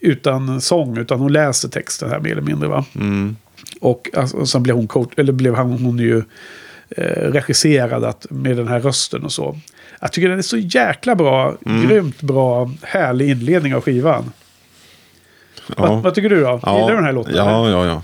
utan 0.00 0.60
sång, 0.60 0.98
utan 0.98 1.20
hon 1.20 1.32
läser 1.32 1.68
texten 1.68 2.10
här 2.10 2.20
mer 2.20 2.32
eller 2.32 2.42
mindre. 2.42 2.68
Va? 2.68 2.84
Mm. 2.94 3.36
Och, 3.80 4.10
alltså, 4.16 4.36
och 4.36 4.48
sen 4.48 4.62
blev 4.62 4.76
hon, 4.76 4.86
coach, 4.86 5.12
eller 5.16 5.32
blev 5.32 5.54
han, 5.54 5.72
hon 5.72 5.98
ju 5.98 6.22
regisserad 7.16 8.04
att, 8.04 8.26
med 8.30 8.56
den 8.56 8.68
här 8.68 8.80
rösten 8.80 9.24
och 9.24 9.32
så. 9.32 9.58
Jag 10.00 10.12
tycker 10.12 10.28
den 10.28 10.38
är 10.38 10.42
så 10.42 10.56
jäkla 10.56 11.14
bra, 11.14 11.54
Mm. 11.66 11.88
grymt 11.88 12.22
bra, 12.22 12.70
härlig 12.82 13.28
inledning 13.30 13.74
av 13.74 13.80
skivan. 13.80 14.32
Ja. 15.66 15.74
Vad, 15.76 16.02
vad 16.02 16.14
tycker 16.14 16.28
du 16.30 16.40
då? 16.40 16.60
Gillar 16.66 16.88
du 16.90 16.94
den 16.94 17.04
här 17.04 17.12
låten? 17.12 17.34
Ja, 17.36 17.70
ja, 17.70 17.86
ja. 17.86 18.02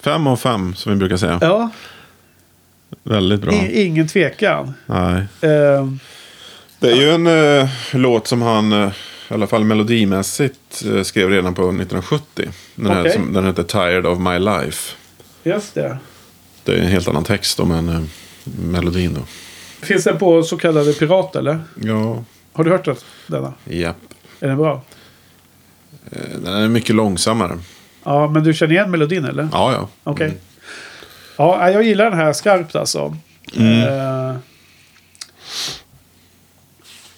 Fem 0.00 0.26
av 0.26 0.36
fem, 0.36 0.74
som 0.74 0.92
vi 0.92 0.98
brukar 0.98 1.16
säga. 1.16 1.38
ja 1.40 1.70
Väldigt 3.02 3.40
bra. 3.40 3.52
i, 3.52 3.82
ingen 3.86 4.08
tvekan. 4.08 4.74
Nej. 4.86 5.16
Eh, 5.40 5.86
Det 6.78 6.90
är 6.92 6.96
ju 6.96 7.10
en 7.10 7.26
eh, 7.26 7.68
låt 7.92 8.26
som 8.26 8.42
han, 8.42 8.72
eh, 8.72 8.88
i 9.30 9.34
alla 9.34 9.46
fall 9.46 9.64
melodimässigt, 9.64 10.84
eh, 10.94 11.02
skrev 11.02 11.30
redan 11.30 11.54
på 11.54 11.62
1970. 11.62 12.48
Den, 12.74 12.86
här, 12.86 13.00
Okej. 13.00 13.12
som, 13.12 13.32
den 13.32 13.46
heter 13.46 13.62
Tired 13.62 14.06
of 14.06 14.18
My 14.18 14.38
Life. 14.38 14.94
just 15.42 15.74
det. 15.74 15.98
Det 16.66 16.72
är 16.72 16.78
en 16.78 16.86
helt 16.86 17.08
annan 17.08 17.24
text 17.24 17.58
då, 17.58 17.64
men 17.64 17.88
eh, 17.88 18.00
melodin 18.60 19.14
då. 19.14 19.20
Finns 19.86 20.04
den 20.04 20.18
på 20.18 20.42
så 20.42 20.56
kallade 20.56 20.92
pirat 20.92 21.36
eller? 21.36 21.58
Ja, 21.82 22.24
Har 22.52 22.64
du 22.64 22.70
hört 22.70 22.84
det- 22.84 23.04
denna? 23.26 23.54
japp. 23.64 23.96
Är 24.40 24.48
den 24.48 24.56
bra? 24.56 24.82
Eh, 26.10 26.38
Den 26.44 26.54
är 26.54 26.68
mycket 26.68 26.94
långsammare. 26.96 27.58
Ja, 28.04 28.30
men 28.30 28.44
du 28.44 28.54
känner 28.54 28.72
igen 28.74 28.90
melodin 28.90 29.24
eller? 29.24 29.48
Ja, 29.52 29.72
ja. 29.72 29.88
Okej. 30.04 30.32
Ja, 31.36 31.56
nej, 31.60 31.72
jag 31.72 31.82
gillar 31.82 32.10
den 32.10 32.18
här 32.18 32.32
skarpt 32.32 32.76
alltså. 32.76 33.16
Eh, 33.56 34.36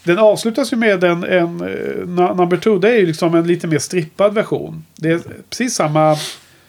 den 0.05 0.19
avslutas 0.19 0.73
ju 0.73 0.77
med 0.77 1.05
en, 1.05 1.25
en 1.25 1.61
eh, 1.61 2.07
na- 2.07 2.37
number 2.37 2.57
two. 2.57 2.79
Det 2.81 2.89
är 2.89 2.99
ju 2.99 3.07
liksom 3.07 3.35
en 3.35 3.47
lite 3.47 3.67
mer 3.67 3.79
strippad 3.79 4.35
version. 4.35 4.85
Det 4.97 5.09
är 5.09 5.21
precis 5.51 5.75
samma 5.75 6.17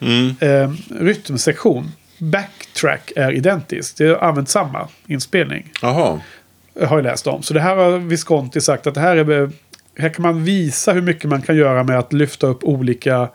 Mm. 0.02 0.34
eh, 0.40 0.70
rytmsektion. 1.00 1.92
Backtrack 2.20 3.12
är 3.16 3.32
identiskt. 3.32 3.98
Det 3.98 4.06
har 4.06 4.16
använt 4.16 4.48
samma 4.48 4.88
inspelning. 5.06 5.72
Jaha. 5.82 6.20
Har 6.86 6.96
jag 6.96 7.02
läst 7.02 7.26
om. 7.26 7.42
Så 7.42 7.54
det 7.54 7.60
här 7.60 7.76
har 7.76 7.98
Visconti 7.98 8.60
sagt 8.60 8.86
att 8.86 8.94
det 8.94 9.00
här 9.00 9.16
är... 9.16 9.50
Här 9.98 10.08
kan 10.08 10.22
man 10.22 10.44
visa 10.44 10.92
hur 10.92 11.02
mycket 11.02 11.30
man 11.30 11.42
kan 11.42 11.56
göra 11.56 11.84
med 11.84 11.98
att 11.98 12.12
lyfta 12.12 12.46
upp 12.46 12.64
olika 12.64 13.28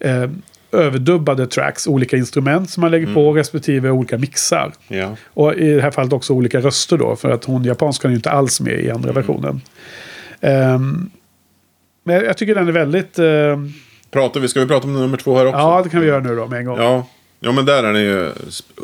eh, 0.00 0.30
överdubbade 0.72 1.46
tracks. 1.46 1.86
Olika 1.86 2.16
instrument 2.16 2.70
som 2.70 2.80
man 2.80 2.90
lägger 2.90 3.14
på 3.14 3.32
respektive 3.32 3.90
olika 3.90 4.18
mixar. 4.18 4.72
Ja. 4.88 5.16
Och 5.34 5.54
i 5.54 5.72
det 5.72 5.82
här 5.82 5.90
fallet 5.90 6.12
också 6.12 6.32
olika 6.32 6.60
röster 6.60 6.98
då. 6.98 7.16
För 7.16 7.30
att 7.30 7.44
hon 7.44 7.64
japanskan 7.64 8.08
är 8.08 8.12
ju 8.12 8.16
inte 8.16 8.30
alls 8.30 8.60
med 8.60 8.80
i 8.80 8.90
andra 8.90 9.12
versionen. 9.12 9.60
Ehm, 10.40 11.10
men 12.04 12.16
jag 12.24 12.36
tycker 12.36 12.54
den 12.54 12.68
är 12.68 12.72
väldigt... 12.72 13.18
ehm, 13.18 13.72
Pratar 14.10 14.40
vi, 14.40 14.48
ska 14.48 14.60
vi 14.60 14.66
prata 14.66 14.86
om 14.86 14.94
nummer 14.94 15.16
två 15.16 15.36
här 15.38 15.46
också? 15.46 15.58
ja, 15.58 15.80
det 15.84 15.88
kan 15.90 16.00
vi 16.00 16.06
göra 16.06 16.20
nu 16.20 16.36
då 16.36 16.46
med 16.46 16.58
en 16.58 16.64
gång. 16.64 16.78
Ja, 16.78 17.06
ja 17.40 17.52
men 17.52 17.64
där 17.64 17.84
är 17.84 17.92
det 17.92 18.00
ju, 18.00 18.32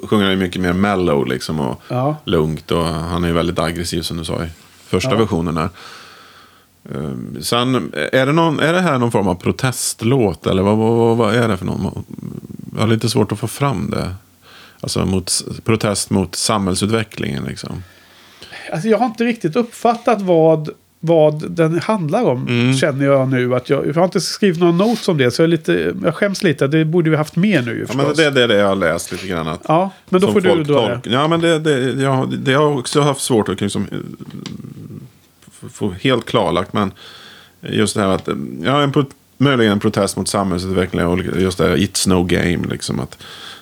sjunger 0.07 0.25
han 0.25 0.33
ju 0.33 0.39
mycket 0.39 0.61
mer 0.63 0.73
mellow 0.73 1.27
liksom 1.27 1.61
och 1.61 1.83
Ja. 1.89 2.17
lugnt. 2.25 2.71
Och 2.71 2.85
han 2.85 3.25
är 3.25 3.29
ju 3.29 3.35
väldigt 3.35 3.59
aggressiv 3.59 4.03
som 4.03 4.17
du 4.17 4.25
sa 4.25 4.45
i 4.45 4.49
första 4.87 5.11
Ja. 5.11 5.17
versionen 5.17 5.55
där. 5.55 5.69
Ehm, 6.95 7.37
Sen, 7.43 7.93
är 8.13 8.27
det, 8.27 8.33
någon, 8.33 8.61
är 8.61 8.73
det 8.73 8.81
här 8.81 8.99
någon 8.99 9.13
form 9.13 9.29
av 9.29 9.35
protestlåt? 9.35 10.47
Eller 10.47 10.63
vad, 10.63 10.77
vad, 10.77 11.17
vad 11.17 11.35
är 11.35 11.49
det 11.49 11.57
för 11.57 11.65
någon? 11.67 12.05
Jag 12.75 12.81
har 12.81 12.89
lite 12.89 13.09
svårt 13.09 13.33
att 13.33 13.39
få 13.39 13.47
fram 13.49 13.91
det. 13.91 14.15
Alltså 14.81 15.07
mot, 15.07 15.33
protest 15.65 16.11
mot 16.11 16.35
samhällsutvecklingen 16.35 17.45
liksom. 17.45 17.83
Alltså, 18.73 18.89
jag 18.89 18.99
har 18.99 19.07
inte 19.07 19.25
riktigt 19.25 19.57
uppfattat 19.57 20.23
vad, 20.23 20.71
vad 21.01 21.51
den 21.51 21.81
handlar 21.81 22.23
om. 22.25 22.49
Mm. 22.49 22.77
Känner 22.77 23.07
jag 23.07 23.29
nu. 23.29 23.55
Att 23.55 23.71
jag, 23.71 23.87
jag 23.87 23.95
har 23.95 24.05
inte 24.05 24.21
skrivit 24.21 24.61
några 24.61 24.73
notes 24.73 25.09
om 25.09 25.19
det. 25.19 25.31
Så 25.31 25.43
jag, 25.43 25.45
är 25.45 25.49
lite, 25.51 25.95
jag 26.05 26.15
skäms 26.15 26.43
lite. 26.43 26.67
Det 26.67 26.85
borde 26.85 27.11
vi 27.11 27.17
haft 27.17 27.37
med 27.37 27.65
nu 27.65 27.73
ju 27.75 27.81
Ja, 27.81 27.87
förstås. 27.87 28.07
men 28.07 28.17
det, 28.17 28.31
det 28.31 28.43
är 28.43 28.49
det 28.49 28.57
jag 28.57 28.69
har 28.69 28.77
läst 28.77 29.13
lite 29.13 29.27
grann. 29.27 29.49
Att, 29.49 29.61
Ja, 29.69 29.91
men 30.09 30.21
då 30.21 30.33
får 30.33 30.41
du 30.41 30.65
dra 30.65 30.89
det. 30.89 31.01
Ja, 31.11 31.29
men 31.29 31.41
det, 31.41 31.59
det, 31.59 32.03
jag, 32.03 32.39
det 32.39 32.55
har 32.55 32.63
jag 32.63 32.79
också 32.79 33.01
haft 33.01 33.21
svårt 33.21 33.49
att 33.49 33.61
liksom, 33.61 33.87
eh, 33.93 33.99
få 35.73 35.95
helt 36.01 36.25
klarlagt. 36.27 36.73
Men 36.73 36.93
just 37.61 37.95
det 37.95 38.01
här 38.03 38.09
att, 38.09 38.29
eh, 38.29 38.35
ja, 38.63 38.83
en, 38.83 38.93
möjligen 39.39 39.73
en 39.73 39.81
protest 39.81 40.17
mot 40.17 40.29
samhällsutvecklingen 40.29 41.09
och 41.09 41.19
just 41.41 41.59
det 41.59 41.69
här, 41.69 41.77
it's 41.77 42.09
no 42.09 42.25
game. 42.25 42.59
Liksom, 42.71 43.01
att, 43.01 43.19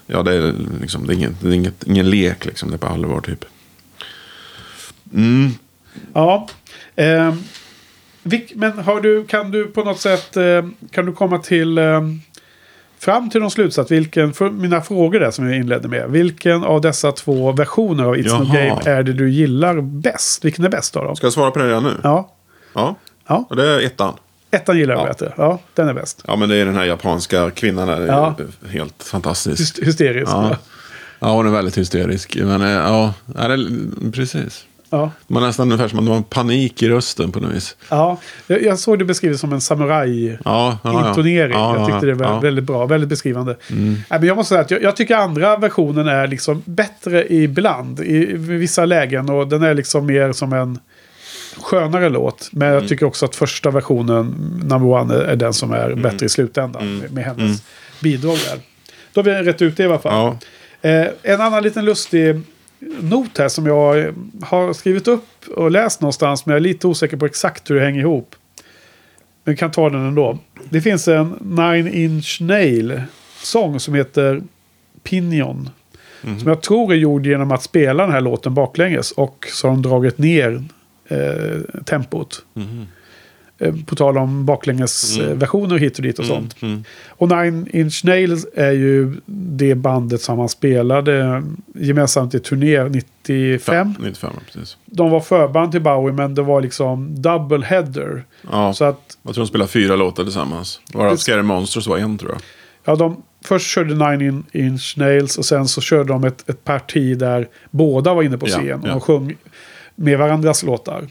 ja, 0.07 0.23
det 0.23 0.35
är, 0.35 0.55
liksom, 0.81 1.07
det 1.07 1.12
är, 1.12 1.14
ingen, 1.16 1.37
det 1.40 1.49
är 1.49 1.53
inget, 1.53 1.85
ingen 1.87 2.11
lek, 2.11 2.44
liksom, 2.44 2.70
det 2.70 2.77
är 2.77 2.79
på 2.79 2.87
allvar 2.87 3.20
typ. 3.20 3.44
Mm. 5.14 5.51
Ja. 6.12 6.49
Ehm, 6.97 7.43
vilk, 8.23 8.53
men 8.55 8.79
har 8.79 9.01
du, 9.01 9.25
kan 9.27 9.51
du 9.51 9.67
på 9.67 9.85
något 9.85 10.01
sätt 10.01 10.37
eh, 10.37 10.65
kan 10.91 11.07
du 11.07 11.13
komma 11.13 11.39
till 11.39 11.79
ehm, 11.79 12.21
fram 12.99 13.31
till 13.31 13.41
någon 13.41 13.51
slutsats? 13.51 13.91
Vilken, 13.91 14.33
för 14.33 14.51
mina 14.51 14.81
frågor 14.81 15.21
där 15.21 15.31
som 15.31 15.47
jag 15.49 15.57
inledde 15.57 15.89
med. 15.89 16.11
Vilken 16.11 16.65
av 16.65 16.81
dessa 16.81 17.13
två 17.13 17.53
versioner 17.53 18.05
av 18.05 18.15
It's 18.17 18.39
No 18.39 18.45
Jaha. 18.45 18.55
Game 18.69 18.81
är 18.85 19.03
det 19.03 19.13
du 19.13 19.31
gillar 19.31 19.81
bäst? 19.81 20.45
Vilken 20.45 20.65
är 20.65 20.69
bäst 20.69 20.97
av 20.97 21.05
dem? 21.05 21.17
Ska 21.17 21.27
jag 21.27 21.33
svara 21.35 21.51
på 21.51 21.59
det 21.59 21.69
redan 21.69 21.83
nu? 21.83 21.95
Ja. 22.03 22.31
Ja. 22.75 22.95
Ja, 23.27 23.47
Och 23.51 23.57
det 23.57 23.69
är 23.69 23.81
ettan. 23.81 24.15
ettan 24.51 24.79
gillar 24.79 24.95
jag 24.95 25.03
Ja. 25.03 25.07
bättre. 25.09 25.33
Ja, 25.37 25.59
den 25.75 25.89
är 25.89 25.93
bäst. 25.95 26.23
Ja, 26.27 26.37
men 26.37 26.49
det 26.49 26.57
är 26.57 26.65
den 26.67 26.75
här 26.77 26.85
japanska 26.85 27.51
kvinnan 27.51 27.89
där. 27.89 28.01
Är 28.01 28.07
Ja. 28.07 28.35
Helt 28.69 29.03
fantastisk. 29.03 29.61
Hyst- 29.61 29.87
Hysterisk. 29.87 30.31
Ja. 30.33 30.57
Ja. 31.19 31.33
hon 31.33 31.47
är 31.47 31.51
väldigt 31.51 31.79
hysterisk. 31.79 32.37
Men 32.37 32.63
eh, 32.63 32.71
ja, 32.71 33.15
ja 33.39 33.49
det, 33.49 33.59
precis. 34.13 34.65
Ja. 34.95 35.11
Man 35.27 35.43
är 35.43 35.47
nästan 35.47 35.67
ungefär 35.73 35.89
som 35.89 35.99
att 35.99 36.05
man 36.05 36.15
har 36.15 36.23
panik 36.23 36.83
i 36.83 36.89
rösten 36.89 37.33
på 37.33 37.41
något 37.41 37.53
vis. 37.53 37.77
Ja. 37.89 38.19
Jag, 38.47 38.63
jag 38.63 38.79
såg 38.79 38.99
det 38.99 39.05
beskrivet 39.05 39.41
som 39.41 39.53
en 39.53 39.61
samuraj. 39.61 40.27
Ja, 40.27 40.39
ja, 40.45 40.79
ja. 40.83 41.77
Jag 41.77 41.87
tyckte 41.87 42.07
det 42.07 42.15
var. 42.15 42.27
Mm. 42.29 42.41
väldigt 42.43 42.65
bra. 42.65 42.87
Väldigt 42.87 43.09
beskrivande. 43.09 43.57
Nej, 43.69 43.97
men 44.09 44.25
jag 44.25 44.37
måste 44.37 44.49
säga 44.49 44.61
att 44.61 44.71
jag, 44.71 44.83
jag 44.83 44.97
tycker 44.97 45.17
andra 45.17 45.57
versionen 45.57 46.09
är 46.09 46.27
liksom 46.27 46.63
bättre 46.65 47.35
ibland. 47.35 48.01
I, 48.01 48.33
vissa 48.37 48.85
lägen. 48.85 49.31
Och 49.31 49.49
den 49.49 49.63
är 49.63 49.75
liksom 49.75 50.07
mer 50.07 50.33
som 50.33 50.53
en 50.53 50.79
skönare 51.61 52.09
låt. 52.09 52.49
Men 52.53 52.69
Mm. 52.69 52.81
jag 52.81 52.89
tycker 52.89 53.07
också 53.07 53.25
att 53.27 53.37
första 53.37 53.71
versionen, 53.71 54.27
number 54.65 54.89
one, 54.89 55.15
är, 55.15 55.37
den 55.37 55.53
som 55.55 55.73
är 55.73 55.95
bättre 55.95 56.27
i 56.27 56.29
slutändan. 56.29 56.83
Mm. 56.83 56.99
Med, 56.99 57.13
med 57.13 57.25
hennes 57.25 57.63
bidrag 58.01 58.37
där. 58.51 58.59
Då 59.13 59.21
har 59.21 59.25
vi 59.25 59.33
rätt 59.33 59.63
ut 59.63 59.77
det 59.77 59.83
i 59.83 59.87
alla 59.87 59.99
fall. 59.99 60.37
Eh, 60.83 61.07
en 61.23 61.41
annan 61.41 61.63
liten 61.63 61.85
lustig 61.85 62.41
not 63.01 63.38
här 63.38 63.49
som 63.49 63.66
jag 63.66 64.14
har 64.42 64.73
skrivit 64.73 65.09
upp 65.09 65.49
och 65.57 65.70
läst 65.70 66.01
någonstans. 66.01 66.47
Men 66.47 66.53
jag 66.53 66.57
är 66.57 66.62
lite 66.62 66.87
osäker 66.87 67.16
på 67.16 67.27
exakt 67.27 67.70
hur 67.70 67.75
det 67.75 67.85
hänger 67.85 68.01
ihop. 68.01 68.35
Men 69.44 69.55
vi 69.55 69.59
kan 69.59 69.70
ta 69.70 69.90
den 69.90 70.07
ändå. 70.07 70.38
Det 70.70 70.81
finns 70.81 71.09
en 71.09 71.29
Nine 71.40 71.88
Inch 71.88 72.38
Nail 72.40 73.03
sång 73.42 73.81
som 73.81 73.94
heter 73.94 74.42
Pinion. 75.03 75.70
Som 76.38 76.49
jag 76.49 76.62
tror 76.62 76.92
är 76.92 76.97
gjord 76.97 77.27
genom 77.27 77.53
att 77.53 77.62
spela 77.62 78.03
den 78.03 78.12
här 78.12 78.20
låten 78.20 78.55
baklänges. 78.55 79.11
Och 79.11 79.47
så 79.53 79.68
har 79.68 79.75
de 79.75 79.83
dragit 79.83 80.18
ner 80.18 80.64
eh, 81.09 81.83
tempot. 81.85 82.44
Eh, 82.57 82.62
På 83.87 83.95
tal 83.97 84.19
om 84.19 84.47
baklängesversioner 84.47 85.79
hit 85.79 85.97
och 85.97 86.03
dit 86.03 86.19
och 86.19 86.25
sånt. 86.25 86.57
Och 87.09 87.29
Nine 87.29 87.67
Inch 87.73 88.05
Nails 88.05 88.47
är 88.55 88.71
ju 88.73 89.17
det 89.27 89.75
bandet 89.75 90.23
som 90.23 90.38
han 90.38 90.49
spelade 90.49 91.43
gemensamt 91.75 92.35
i 92.35 92.40
turné 92.40 92.85
95. 92.85 93.95
95, 94.01 94.31
precis. 94.53 94.77
De 94.87 95.11
var 95.11 95.21
förband 95.21 95.73
till 95.73 95.81
Bowie 95.83 96.14
men 96.14 96.35
det 96.35 96.43
var 96.43 96.61
liksom 96.61 97.23
double 97.23 97.64
header. 97.67 98.25
Ja, 98.51 98.75
Så 98.75 98.85
att 98.85 99.19
jag 99.23 99.35
tror 99.35 99.45
de 99.45 99.49
spelade 99.49 99.71
fyra 99.71 99.97
låtar 99.97 100.25
tillsammans. 100.25 100.81
Varav 100.95 101.17
Scary 101.17 101.43
Monsters 101.43 101.87
var 101.87 101.99
en 101.99 102.19
tror 102.19 102.31
jag. 102.33 102.40
ja, 102.85 102.97
de 102.97 103.23
först 103.45 103.67
körde 103.71 103.95
Nine 104.11 104.23
In- 104.29 104.45
Inch 104.53 104.95
Nails 104.97 105.38
och 105.38 105.45
sen 105.45 105.69
så 105.69 105.81
körde 105.81 106.05
de 106.09 106.25
ett, 106.25 106.49
ett 106.51 106.64
parti 106.64 107.19
där 107.19 107.49
båda 107.71 108.14
var 108.14 108.23
inne 108.23 108.38
på 108.38 108.47
Ja, 108.49 108.59
scen. 108.59 108.81
Och 108.81 108.87
ja. 108.88 108.90
de 108.90 109.01
sjöng 109.01 109.37
med 109.95 110.19
varandras 110.19 110.62
låtar. 110.62 111.05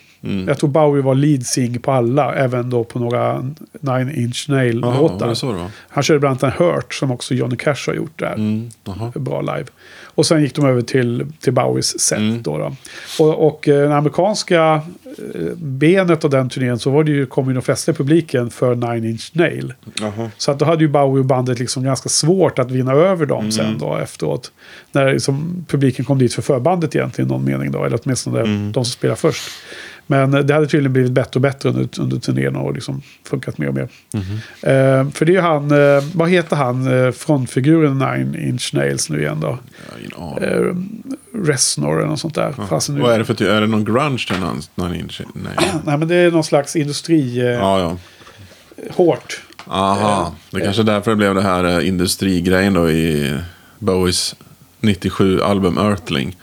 Jag 0.48 0.58
tror 0.58 0.70
Bowie 0.70 1.02
var 1.02 1.16
lead 1.16 1.46
sing 1.46 1.80
på 1.80 1.92
alla, 1.92 2.36
även 2.36 2.70
då 2.70 2.84
på 2.84 3.00
några 3.00 3.52
Nine 3.80 4.12
Inch 4.16 4.46
Nail-låtar. 4.50 5.28
det 5.28 5.58
det? 5.58 5.70
Han 5.90 6.04
körde 6.04 6.20
bland 6.20 6.44
annat 6.44 6.60
en 6.60 6.66
Hurt 6.66 6.94
som 6.94 7.12
också 7.12 7.34
Johnny 7.34 7.56
Cash 7.56 7.88
har 7.88 7.94
gjort 7.94 8.20
där. 8.20 8.34
Mm. 8.34 8.70
Bra 9.16 9.42
live. 9.42 9.66
Och 10.16 10.26
sen 10.26 10.42
gick 10.42 10.56
de 10.56 10.66
över 10.66 10.82
till, 10.82 11.26
till 11.40 11.54
Bowies 11.54 12.00
set. 12.00 12.18
Mm. 12.18 12.42
Då 12.42 12.58
då. 12.58 12.76
Och, 13.20 13.48
och 13.48 13.68
eh, 13.68 13.82
den 13.82 13.92
amerikanska 13.92 14.82
eh, 15.36 15.42
benet 15.58 16.24
av 16.26 16.32
den 16.32 16.50
turnén 16.50 16.80
så 16.80 16.90
var 16.90 17.04
det 17.04 17.12
ju, 17.12 17.26
kom 17.26 17.48
ju 17.48 17.54
de 17.54 17.62
flesta 17.62 17.92
i 17.92 17.96
publiken 17.96 18.50
för 18.50 18.76
Nine 18.76 19.06
Inch 19.06 19.32
Nail. 19.34 19.74
Jaha. 20.00 20.30
Så 20.38 20.52
att 20.52 20.60
då 20.60 20.66
hade 20.66 20.84
ju 20.84 20.88
Bowie 20.88 21.20
och 21.20 21.26
bandet 21.26 21.60
liksom 21.60 21.84
ganska 21.84 22.10
svårt 22.10 22.60
att 22.60 22.72
vinna 22.72 22.94
över 22.94 23.26
dem 23.26 23.52
sen 23.52 23.78
då 23.78 23.96
efteråt. 23.96 24.52
När 24.92 25.14
liksom 25.14 25.66
publiken 25.68 26.06
kom 26.06 26.20
dit 26.20 26.34
för 26.34 26.42
förbandet 26.42 26.96
egentligen 26.96 27.30
i 27.30 27.34
någon 27.34 27.46
mening 27.46 27.72
då. 27.72 27.84
Eller 27.84 28.00
åtminstone 28.04 28.44
de 28.44 28.74
som 28.74 28.86
spelar 28.86 29.16
först. 29.16 29.44
Men 30.08 30.34
eh, 30.34 30.40
det 30.40 30.54
hade 30.54 30.68
tydligen 30.68 30.94
blivit 30.94 31.12
bättre 31.12 31.38
och 31.38 31.42
bättre 31.42 31.70
under, 31.70 31.88
under 32.00 32.18
turnén 32.20 32.56
och 32.56 32.74
liksom 32.74 33.02
funkat 33.26 33.58
mer 33.58 33.68
och 33.68 33.74
mer. 33.74 33.88
Eh, 34.62 35.10
för 35.10 35.26
det 35.26 35.32
är 35.32 35.36
ju 35.36 35.40
han, 35.42 35.72
eh, 35.72 36.04
vad 36.16 36.30
heter 36.30 36.56
han, 36.56 37.06
eh, 37.06 37.12
frontfiguren 37.12 38.00
Nine 38.00 38.36
Inch 38.50 38.74
Nails 38.74 39.10
nu 39.10 39.20
igen 39.22 39.40
då? 39.40 39.60
Aning. 40.18 40.44
Eh, 40.44 40.76
Resnor 41.48 41.98
eller 42.00 42.08
något 42.10 42.20
sånt 42.20 42.36
där. 42.36 42.52
Fasen 42.70 42.96
nu. 42.96 43.02
Vad 43.02 43.14
är 43.14 43.20
det 43.20 43.26
för 43.26 43.34
ty- 43.34 43.46
Är 43.48 43.62
det 43.62 43.68
någon 43.68 43.86
grunge 43.86 44.26
till 44.28 44.40
någon, 44.40 44.62
någon 44.76 44.96
inch? 44.96 45.22
Nej. 45.34 45.70
Nej 45.86 45.98
men 45.98 46.08
det 46.08 46.16
är 46.16 46.32
någon 46.32 46.44
slags 46.44 46.76
industri, 46.76 47.40
eh, 47.40 47.46
Ja, 47.46 47.80
ja. 47.80 47.98
hårt. 48.92 49.42
Aha. 49.68 50.36
Det 50.52 50.58
är 50.58 50.62
kanske 50.64 50.84
därför 50.84 51.12
det 51.12 51.18
blev 51.18 51.36
det 51.36 51.42
här 51.42 51.64
eh, 51.80 51.88
industrigrejen 51.88 52.74
då 52.74 52.90
i 52.92 53.38
Bowies 53.80 54.36
97-album 54.82 55.78
Earthling. 55.78 56.36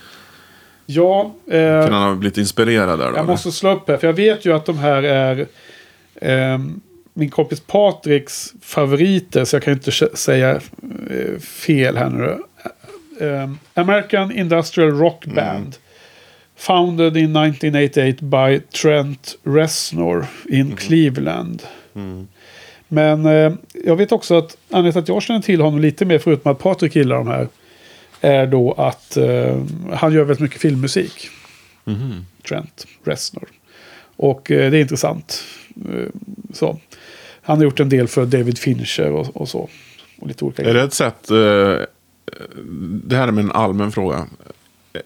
Ja, 0.94 1.34
eh, 1.50 1.84
Kan 1.84 1.92
han 1.92 2.02
ha 2.08 2.14
blivit 2.14 2.38
inspirerad 2.38 2.98
där 2.98 3.10
då? 3.10 3.16
Jag 3.16 3.26
måste 3.26 3.52
slå 3.52 3.70
upp 3.76 3.88
här, 3.88 3.96
för 3.96 4.06
jag 4.06 4.14
vet 4.14 4.44
ju 4.44 4.52
att 4.52 4.66
de 4.66 4.78
här 4.78 5.02
är 5.02 5.46
ehm, 6.20 6.80
min 7.14 7.30
kompis 7.30 7.60
Patriks 7.60 8.52
favoriter, 8.62 9.44
så 9.44 9.56
jag 9.56 9.62
kan 9.62 9.72
inte 9.72 9.90
sh- 9.90 10.14
säga 10.14 10.50
eh, 11.10 11.38
fel 11.40 11.96
här 11.96 12.10
nu. 12.10 12.38
Ehm, 13.26 13.58
American 13.74 14.32
Industrial 14.32 14.90
Rock 14.98 15.26
Band. 15.26 15.76
Founded 16.56 17.16
in 17.16 17.36
1988 17.36 18.16
by 18.26 18.60
Trent 18.60 19.38
Reznor 19.44 20.26
in 20.48 20.76
Cleveland. 20.76 21.62
Men 22.88 23.26
eh, 23.26 23.52
jag 23.84 23.96
vet 23.96 24.12
också 24.12 24.38
att 24.38 24.56
anledningen 24.70 24.92
till 24.92 25.00
att 25.02 25.08
jag 25.08 25.22
känner 25.22 25.40
till 25.40 25.60
honom 25.60 25.80
lite 25.80 26.04
mer, 26.04 26.18
förutom 26.18 26.52
att 26.52 26.58
Patrik 26.58 26.96
gillar 26.96 27.16
de 27.16 27.28
här, 27.28 27.48
är 28.20 28.46
då 28.46 28.72
att 28.72 29.16
eh, 29.16 29.62
han 29.92 30.12
gör 30.12 30.24
väldigt 30.24 30.40
mycket 30.40 30.60
filmmusik. 30.60 31.30
Trent 32.48 32.86
Reznor. 33.04 33.48
Och 34.16 34.50
eh, 34.50 34.70
det 34.70 34.78
är 34.78 34.80
intressant. 34.80 35.44
Eh, 35.88 36.06
så. 36.52 36.78
Han 37.42 37.56
har 37.56 37.64
gjort 37.64 37.80
en 37.80 37.88
del 37.88 38.08
för 38.08 38.26
David 38.26 38.58
Fincher 38.58 39.10
och, 39.10 39.36
och 39.36 39.48
så. 39.48 39.68
Och 40.18 40.28
lite 40.28 40.44
olika 40.44 40.62
Är 40.62 40.74
det 40.74 40.82
ett 40.82 40.94
sätt... 40.94 41.30
Eh, 41.30 41.36
det 43.04 43.16
här 43.16 43.28
är 43.28 43.38
en 43.38 43.52
allmän 43.52 43.92
fråga. 43.92 44.26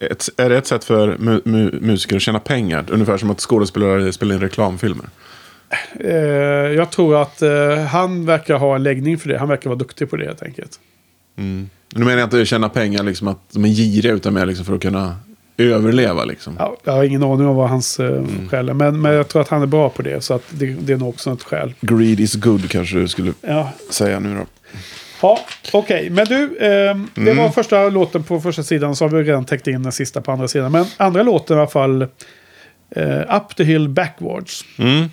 Ett, 0.00 0.28
är 0.36 0.48
det 0.48 0.58
ett 0.58 0.66
sätt 0.66 0.84
för 0.84 1.16
mu, 1.18 1.40
mu, 1.44 1.78
musiker 1.80 2.16
att 2.16 2.22
tjäna 2.22 2.40
pengar? 2.40 2.84
Ungefär 2.90 3.16
som 3.16 3.30
att 3.30 3.40
skådespelare 3.40 4.12
spelar 4.12 4.34
in 4.34 4.40
reklamfilmer. 4.40 5.06
Eh, 6.00 6.12
jag 6.76 6.90
tror 6.90 7.22
att 7.22 7.42
eh, 7.42 7.76
han 7.76 8.26
verkar 8.26 8.54
ha 8.54 8.74
en 8.74 8.82
läggning 8.82 9.18
för 9.18 9.28
det. 9.28 9.38
Han 9.38 9.48
verkar 9.48 9.70
vara 9.70 9.78
duktig 9.78 10.10
på 10.10 10.16
det 10.16 10.24
helt 10.24 10.42
enkelt. 10.42 10.80
Nu 11.36 11.68
menar 12.04 12.12
jag 12.12 12.26
inte 12.26 12.40
att 12.40 12.48
tjäna 12.48 12.68
pengar, 12.68 13.02
liksom 13.02 13.28
att 13.28 13.38
de 13.52 13.64
är 13.64 13.68
giriga, 13.68 14.12
utan 14.12 14.34
mer 14.34 14.46
liksom 14.46 14.64
för 14.66 14.74
att 14.74 14.82
kunna 14.82 15.16
överleva. 15.56 16.24
Liksom. 16.24 16.56
Ja, 16.58 16.76
jag 16.84 16.92
har 16.92 17.04
ingen 17.04 17.22
aning 17.22 17.46
om 17.46 17.56
vad 17.56 17.68
hans 17.68 18.00
eh, 18.00 18.24
skäl 18.50 18.68
är. 18.68 18.74
Men, 18.74 19.00
men 19.00 19.12
jag 19.12 19.28
tror 19.28 19.42
att 19.42 19.48
han 19.48 19.62
är 19.62 19.66
bra 19.66 19.88
på 19.88 20.02
det. 20.02 20.20
Så 20.24 20.34
att 20.34 20.42
det, 20.50 20.66
det 20.66 20.92
är 20.92 20.96
nog 20.96 21.08
också 21.08 21.32
ett 21.32 21.42
skäl. 21.42 21.74
Greed 21.80 22.20
is 22.20 22.34
good 22.34 22.70
kanske 22.70 22.96
du 22.98 23.08
skulle 23.08 23.32
Ja, 23.40 23.72
säga 23.90 24.20
nu 24.20 24.34
då. 24.36 24.46
Ja, 25.22 25.38
okej. 25.72 26.10
Men 26.10 26.26
du, 26.26 26.58
ehm, 26.60 27.08
det 27.14 27.20
Mm. 27.20 27.36
var 27.36 27.50
första 27.50 27.88
låten 27.88 28.22
på 28.22 28.40
första 28.40 28.62
sidan. 28.62 28.96
Så 28.96 29.04
har 29.04 29.08
vi 29.10 29.22
redan 29.22 29.44
täckt 29.44 29.66
in 29.66 29.82
den 29.82 29.92
sista 29.92 30.20
på 30.20 30.32
andra 30.32 30.48
sidan. 30.48 30.72
Men 30.72 30.84
andra 30.96 31.22
låten 31.22 31.56
i 31.56 31.60
alla 31.60 31.68
fall. 31.70 32.02
eh, 32.96 33.36
Up 33.36 33.56
the 33.56 33.64
hill 33.64 33.88
backwards. 33.88 34.64
Mm. 34.78 35.08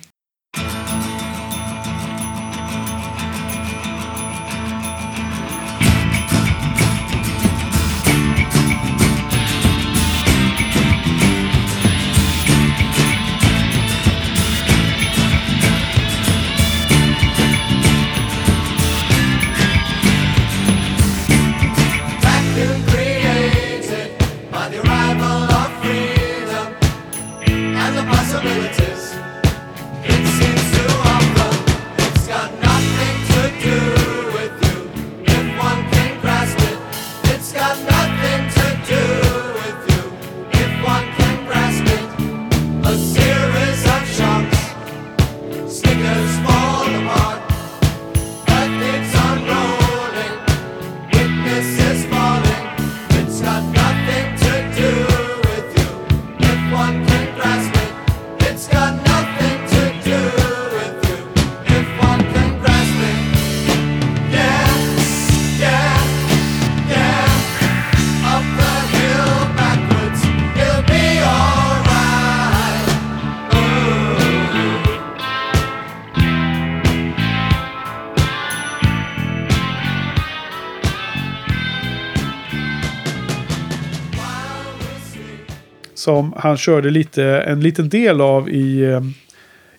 Som 86.02 86.34
han 86.36 86.56
körde 86.56 86.90
lite, 86.90 87.24
en 87.24 87.60
liten 87.60 87.88
del 87.88 88.20
av 88.20 88.48
i 88.50 88.82
eh, 88.84 89.00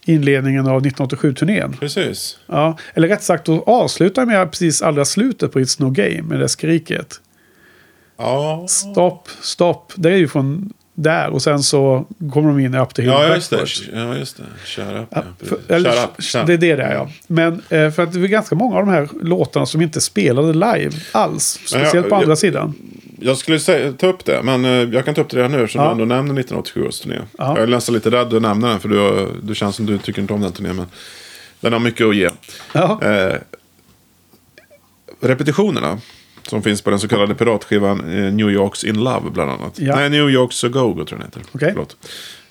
inledningen 0.06 0.68
av 0.68 0.82
1987-turnén. 0.86 1.78
Precis. 1.80 2.38
Ja, 2.48 2.78
eller 2.94 3.08
rätt 3.08 3.24
sagt, 3.24 3.46
då 3.46 3.64
avslutar 3.64 4.26
med 4.26 4.52
precis 4.52 4.82
allra 4.82 5.06
slutet 5.06 5.52
på 5.52 5.60
It's 5.60 5.82
No 5.82 5.90
Game 5.90 6.22
med 6.22 6.40
det 6.40 6.50
skriket. 6.50 7.22
Ja, 8.18 8.66
Stopp, 8.70 9.28
stopp. 9.42 9.94
Det 9.96 10.12
är 10.12 10.18
ju 10.18 10.28
från 10.28 10.74
där 10.96 11.30
och 11.30 11.42
sen 11.42 11.64
så 11.64 12.06
kommer 12.34 12.48
de 12.50 12.60
in 12.60 12.74
i 12.74 12.78
Up 12.78 12.94
the 12.94 13.02
Hill 13.02 13.12
ja 13.12 13.36
just 13.36 13.50
det. 13.50 13.66
Ja, 13.94 14.16
just 14.18 14.38
det. 14.38 14.44
Shut 14.66 14.86
up. 14.86 15.08
Ja, 15.12 15.24
för, 15.44 15.58
eller, 15.76 15.92
Shut 15.92 16.04
up. 16.18 16.24
Shut 16.24 16.48
Det 16.48 16.54
är 16.54 16.58
det 16.58 16.76
där 16.76 16.94
ja. 16.94 17.10
Men 17.28 17.54
eh, 17.70 17.92
för 17.92 18.04
att 18.04 18.14
det 18.14 18.20
är 18.20 18.28
ganska 18.28 18.56
många 18.56 18.76
av 18.78 18.86
de 18.86 18.92
här 18.92 19.10
låtarna 19.22 19.66
som 19.66 19.82
inte 19.82 20.02
spelade 20.02 20.54
live 20.54 20.92
alls. 21.12 21.44
Speciellt 21.66 21.94
jag- 21.94 22.10
på 22.10 22.16
andra 22.16 22.28
jag- 22.30 22.38
sidan. 22.38 22.74
Jag 23.24 23.38
skulle 23.38 23.60
säga, 23.60 23.92
ta 23.92 24.08
upp 24.08 24.26
det, 24.26 24.42
men 24.44 24.66
eh, 24.66 24.72
jag 24.72 25.06
kan 25.06 25.14
ta 25.16 25.22
upp 25.22 25.30
det 25.30 25.38
redan 25.38 25.52
nu 25.52 25.62
eftersom 25.64 25.82
Ja. 25.82 25.86
du 25.88 25.92
ändå 25.92 26.06
nämner 26.06 26.34
1987 26.40 26.88
års 26.88 27.00
turné. 27.00 27.16
Ja. 27.38 27.54
Jag 27.58 27.64
är 27.64 27.68
nästan 27.68 27.96
lite 27.96 28.12
rädd 28.12 28.34
att 28.34 28.42
nämna 28.42 28.70
den, 28.70 28.80
för 28.80 28.90
du, 28.90 29.28
du 29.44 29.56
känns 29.56 29.76
som 29.76 29.86
du 29.86 29.98
tycker 29.98 30.22
inte 30.22 30.34
om 30.34 30.42
den 30.42 30.52
turnén. 30.52 30.76
Men 30.76 30.86
den 31.60 31.74
har 31.74 31.80
mycket 31.80 32.08
att 32.08 32.16
ge. 32.16 32.30
Ja. 32.74 33.00
Eh, 33.04 33.36
repetitionerna 35.22 35.98
som 36.48 36.62
finns 36.64 36.82
på 36.82 36.90
den 36.90 37.00
så 37.00 37.08
kallade 37.08 37.36
piratskivan 37.36 38.00
eh, 38.00 38.34
New 38.34 38.50
Yorks 38.50 38.84
In 38.84 39.04
Love 39.04 39.30
bland 39.30 39.52
annat. 39.52 39.80
Ja. 39.80 39.96
Nej, 39.96 40.10
New 40.10 40.30
Yorks 40.30 40.64
A 40.64 40.68
Go-Go 40.68 41.06
tror 41.06 41.08
jag 41.10 41.20
den 41.20 41.26
heter. 41.26 41.42
Okej. 41.52 41.70
Förlåt. 41.74 41.98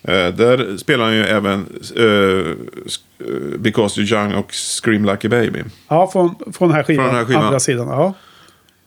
Eh, 0.02 0.34
där 0.36 0.76
spelar 0.76 1.04
han 1.04 1.14
ju 1.14 1.22
även 1.24 1.66
eh, 1.96 2.04
eh, 2.04 3.58
Because 3.58 4.00
You're 4.00 4.14
Young 4.22 4.34
och 4.34 4.52
Scream 4.52 5.04
Like 5.04 5.26
a 5.26 5.30
Baby. 5.30 5.62
Ja, 5.88 6.10
från, 6.12 6.34
från 6.52 6.70
här 6.72 6.82
skivan. 6.82 7.04
Från 7.04 7.14
den 7.14 7.16
här 7.16 7.24
skivan. 7.24 7.44
Andra 7.44 7.60
sidan. 7.60 7.88
Ja. 7.88 8.14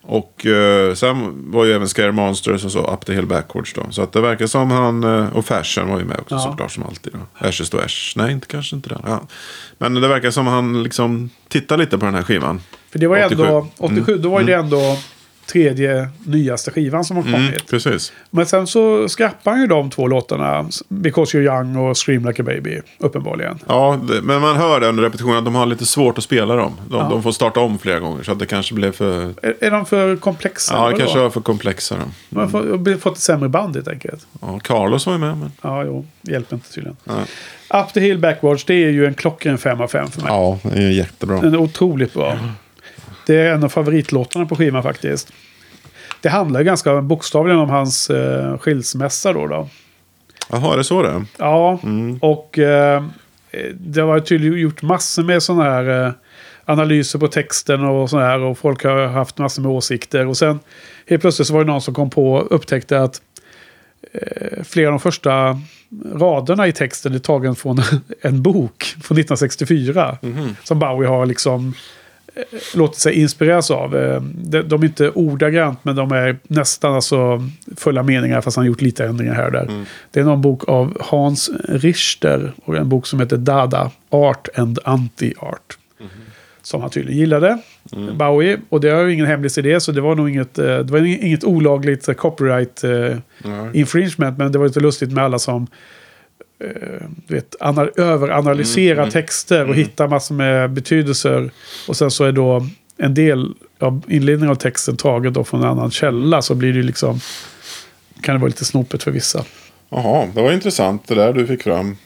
Och 0.07 0.45
eh, 0.45 0.93
sen 0.93 1.33
var 1.51 1.65
ju 1.65 1.71
även 1.73 1.87
Scare 1.87 2.11
Monsters 2.11 2.65
och 2.65 2.71
så 2.71 2.93
Up 2.93 3.05
the 3.05 3.13
Hill 3.13 3.25
Backwards 3.25 3.73
då. 3.73 3.81
Så 3.91 4.01
att 4.01 4.11
det 4.13 4.21
verkar 4.21 4.47
som 4.47 4.71
han, 4.71 5.03
eh, 5.03 5.33
och 5.37 5.45
Fashion 5.45 5.89
var 5.89 5.99
ju 5.99 6.05
med 6.05 6.19
också 6.19 6.35
Ja. 6.35 6.39
såklart 6.39 6.71
som 6.71 6.83
alltid. 6.83 7.13
Då. 7.13 7.47
Ashes 7.47 7.69
to 7.69 7.77
Ash, 7.77 8.13
nej 8.15 8.31
inte 8.31 8.47
kanske 8.47 8.75
inte 8.75 8.89
det. 8.89 8.99
Ja. 9.05 9.21
Men 9.77 9.93
det 9.93 10.07
verkar 10.07 10.31
som 10.31 10.47
han 10.47 10.83
liksom 10.83 11.29
tittar 11.47 11.77
lite 11.77 11.97
på 11.97 12.05
den 12.05 12.15
här 12.15 12.23
skivan. 12.23 12.61
För 12.91 12.99
det 12.99 13.07
var 13.07 13.17
ju 13.17 13.25
87. 13.25 13.43
ändå, 13.43 13.67
87, 13.77 14.17
då 14.17 14.29
var 14.29 14.43
det 14.43 14.53
ändå 14.53 14.97
tredje 15.47 16.09
nyaste 16.25 16.71
skivan 16.71 17.05
som 17.05 17.15
har 17.17 17.23
Mm, 17.23 17.33
kommit. 17.33 17.67
precis. 17.69 18.13
Men 18.29 18.45
sen 18.45 18.67
så 18.67 19.09
skrappar 19.09 19.51
han 19.51 19.61
ju 19.61 19.67
de 19.67 19.89
två 19.89 20.07
låtarna. 20.07 20.69
Because 20.89 21.37
You're 21.37 21.41
Young 21.57 21.75
och 21.75 21.97
Scream 21.97 22.25
Like 22.25 22.41
a 22.41 22.45
Baby. 22.45 22.79
Uppenbarligen. 22.99 23.59
Ja, 23.67 23.99
det, 24.07 24.21
men 24.21 24.41
man 24.41 24.55
hör 24.55 24.79
det 24.79 24.87
under 24.87 25.03
repetitionen 25.03 25.37
att 25.37 25.45
de 25.45 25.55
har 25.55 25.65
lite 25.65 25.85
svårt 25.85 26.17
att 26.17 26.23
spela 26.23 26.55
dem. 26.55 26.73
De, 26.89 26.95
Ja. 26.97 27.07
de 27.09 27.23
får 27.23 27.31
starta 27.31 27.59
om 27.59 27.79
flera 27.79 27.99
gånger. 27.99 28.23
Så 28.23 28.31
att 28.31 28.39
det 28.39 28.45
kanske 28.45 28.73
blev 28.75 28.91
för... 28.91 29.33
Är, 29.41 29.55
är 29.61 29.71
de 29.71 29.85
för 29.85 30.15
komplexa? 30.15 30.73
Ja, 30.77 30.89
det 30.89 30.97
kanske 30.97 31.19
var 31.19 31.29
för 31.29 31.41
komplexa. 31.41 31.95
Då. 31.95 32.01
Man 32.29 32.43
har 32.51 32.77
fått- 32.93 33.01
fått 33.01 33.13
ett 33.13 33.19
sämre 33.23 33.49
band 33.49 33.75
helt 33.75 33.87
enkelt. 33.87 34.27
Ja, 34.41 34.59
Carlos 34.63 35.05
var 35.05 35.13
ju 35.13 35.19
med. 35.19 35.37
Men... 35.37 35.51
Ja, 35.61 35.83
jo. 35.83 36.05
Hjälper 36.21 36.55
inte 36.55 36.71
tydligen. 36.71 36.97
Nej. 37.03 37.81
Up 37.83 37.93
the 37.93 37.99
Hill 37.99 38.17
Backwards, 38.19 38.63
det 38.65 38.73
är 38.73 38.89
ju 38.89 39.05
en 39.05 39.13
klockren 39.13 39.57
5 39.57 39.81
av 39.81 39.87
5 39.87 40.07
för 40.11 40.21
mig. 40.21 40.31
Ja, 40.31 40.59
det 40.63 40.77
är 40.83 40.89
jättebra. 40.89 41.41
Den 41.41 41.53
är 41.53 41.57
otroligt 41.57 42.13
bra. 42.13 42.37
Det 43.25 43.35
är 43.35 43.53
en 43.53 43.63
av 43.63 43.69
favoritlåtarna 43.69 44.45
på 44.45 44.55
skivan 44.55 44.83
faktiskt. 44.83 45.33
Det 46.21 46.29
handlar 46.29 46.59
ju 46.59 46.65
ganska 46.65 47.01
bokstavligen 47.01 47.59
om 47.59 47.69
hans 47.69 48.09
eh, 48.09 48.57
skilsmässa 48.57 49.33
då. 49.33 49.47
då. 49.47 49.69
Jaha, 50.51 50.73
är 50.73 50.77
det 50.77 50.83
så 50.83 51.01
det? 51.01 51.25
Ja, 51.37 51.79
och 52.21 52.59
eh, 52.59 53.03
det 53.73 54.01
har 54.01 54.19
tydligen 54.19 54.59
gjort 54.59 54.81
massor 54.81 55.23
med 55.23 55.43
sådana 55.43 55.63
här 55.63 56.05
eh, 56.05 56.11
analyser 56.65 57.19
på 57.19 57.27
texten 57.27 57.83
och 57.83 58.09
sådär. 58.09 58.25
här. 58.25 58.39
Och 58.39 58.57
folk 58.57 58.83
har 58.83 59.07
haft 59.07 59.37
massor 59.37 59.61
med 59.61 59.71
åsikter. 59.71 60.27
Och 60.27 60.37
sen 60.37 60.59
helt 61.07 61.21
plötsligt 61.21 61.47
så 61.47 61.53
var 61.53 61.63
det 61.63 61.71
någon 61.71 61.81
som 61.81 61.93
kom 61.93 62.09
på 62.09 62.33
och 62.33 62.55
upptäckte 62.55 63.01
att 63.01 63.21
eh, 64.13 64.63
flera 64.63 64.87
av 64.87 64.91
de 64.91 64.99
första 64.99 65.59
raderna 66.13 66.67
i 66.67 66.71
texten 66.71 67.13
är 67.13 67.19
tagen 67.19 67.55
från 67.55 67.81
en 68.21 68.41
bok 68.41 68.83
från 68.83 69.17
1964. 69.17 70.17
Som 70.63 70.79
Bowie 70.79 71.09
har 71.09 71.25
liksom 71.25 71.73
låtit 72.75 72.99
sig 72.99 73.13
inspireras 73.13 73.71
av. 73.71 73.95
Eh, 73.95 74.21
de, 74.63 74.81
är 74.81 74.85
inte 74.85 75.09
ordagrant 75.09 75.79
men 75.83 75.95
de 75.95 76.11
är 76.11 76.37
nästan 76.43 76.95
alltså 76.95 77.49
fulla 77.77 78.03
meningar 78.03 78.41
fast 78.41 78.57
han 78.57 78.63
har 78.63 78.67
gjort 78.67 78.81
lite 78.81 79.05
ändringar 79.05 79.33
här 79.33 79.45
och 79.45 79.51
där. 79.51 79.85
Det 80.11 80.19
är 80.19 80.23
någon 80.23 80.41
bok 80.41 80.69
av 80.69 80.97
Hans 80.99 81.49
Richter 81.69 82.53
och 82.65 82.77
en 82.77 82.89
bok 82.89 83.07
som 83.07 83.19
heter 83.19 83.37
Dada, 83.37 83.91
Art 84.09 84.47
and 84.55 84.79
Anti-Art. 84.83 85.77
Som 86.61 86.81
han 86.81 86.89
tydligen 86.89 87.19
gillade, 87.19 87.57
Bowie. 88.13 88.57
Och 88.69 88.81
det 88.81 88.89
har 88.89 89.03
ju 89.03 89.13
ingen 89.13 89.25
hemlis 89.25 89.57
i 89.57 89.61
det, 89.61 89.79
så 89.79 89.91
det 89.91 90.01
var 90.01 90.15
nog 90.15 90.29
inget, 90.29 90.59
eh, 90.59 90.65
det 90.65 90.91
var 90.91 90.99
inget 90.99 91.43
olagligt 91.43 92.07
eh, 92.07 92.13
copyright 92.13 92.83
infringement. 93.73 94.37
Men 94.37 94.51
det 94.51 94.57
var 94.57 94.65
lite 94.65 94.79
lustigt 94.79 95.11
med 95.11 95.23
alla 95.23 95.39
som 95.39 95.67
du 97.27 97.35
vet, 97.35 97.55
ana- 97.59 97.99
överanalysera 97.99 99.11
texter 99.11 99.69
och 99.69 99.75
hitta 99.75 100.07
massor 100.07 100.35
med 100.35 100.71
betydelser. 100.71 101.51
Och 101.87 101.97
sen 101.97 102.11
så 102.11 102.23
är 102.23 102.31
då 102.31 102.67
en 102.97 103.13
del 103.13 103.53
av 103.79 104.01
inledningen 104.07 104.51
av 104.51 104.55
texten 104.55 104.97
tagen 104.97 105.33
då 105.33 105.43
från 105.43 105.63
en 105.63 105.69
annan 105.69 105.91
källa. 105.91 106.41
Så 106.41 106.55
blir 106.55 106.69
det 106.73 106.77
ju 106.77 106.83
liksom, 106.83 107.19
kan 108.21 108.35
det 108.35 108.39
vara 108.41 108.47
lite 108.47 108.65
snopet 108.65 109.03
för 109.03 109.11
vissa. 109.11 109.43
Jaha, 109.89 110.27
det 110.35 110.41
var 110.41 110.51
intressant 110.51 111.07
det 111.07 111.15
där 111.15 111.33
du 111.33 111.47
fick 111.47 111.63
fram. 111.63 111.97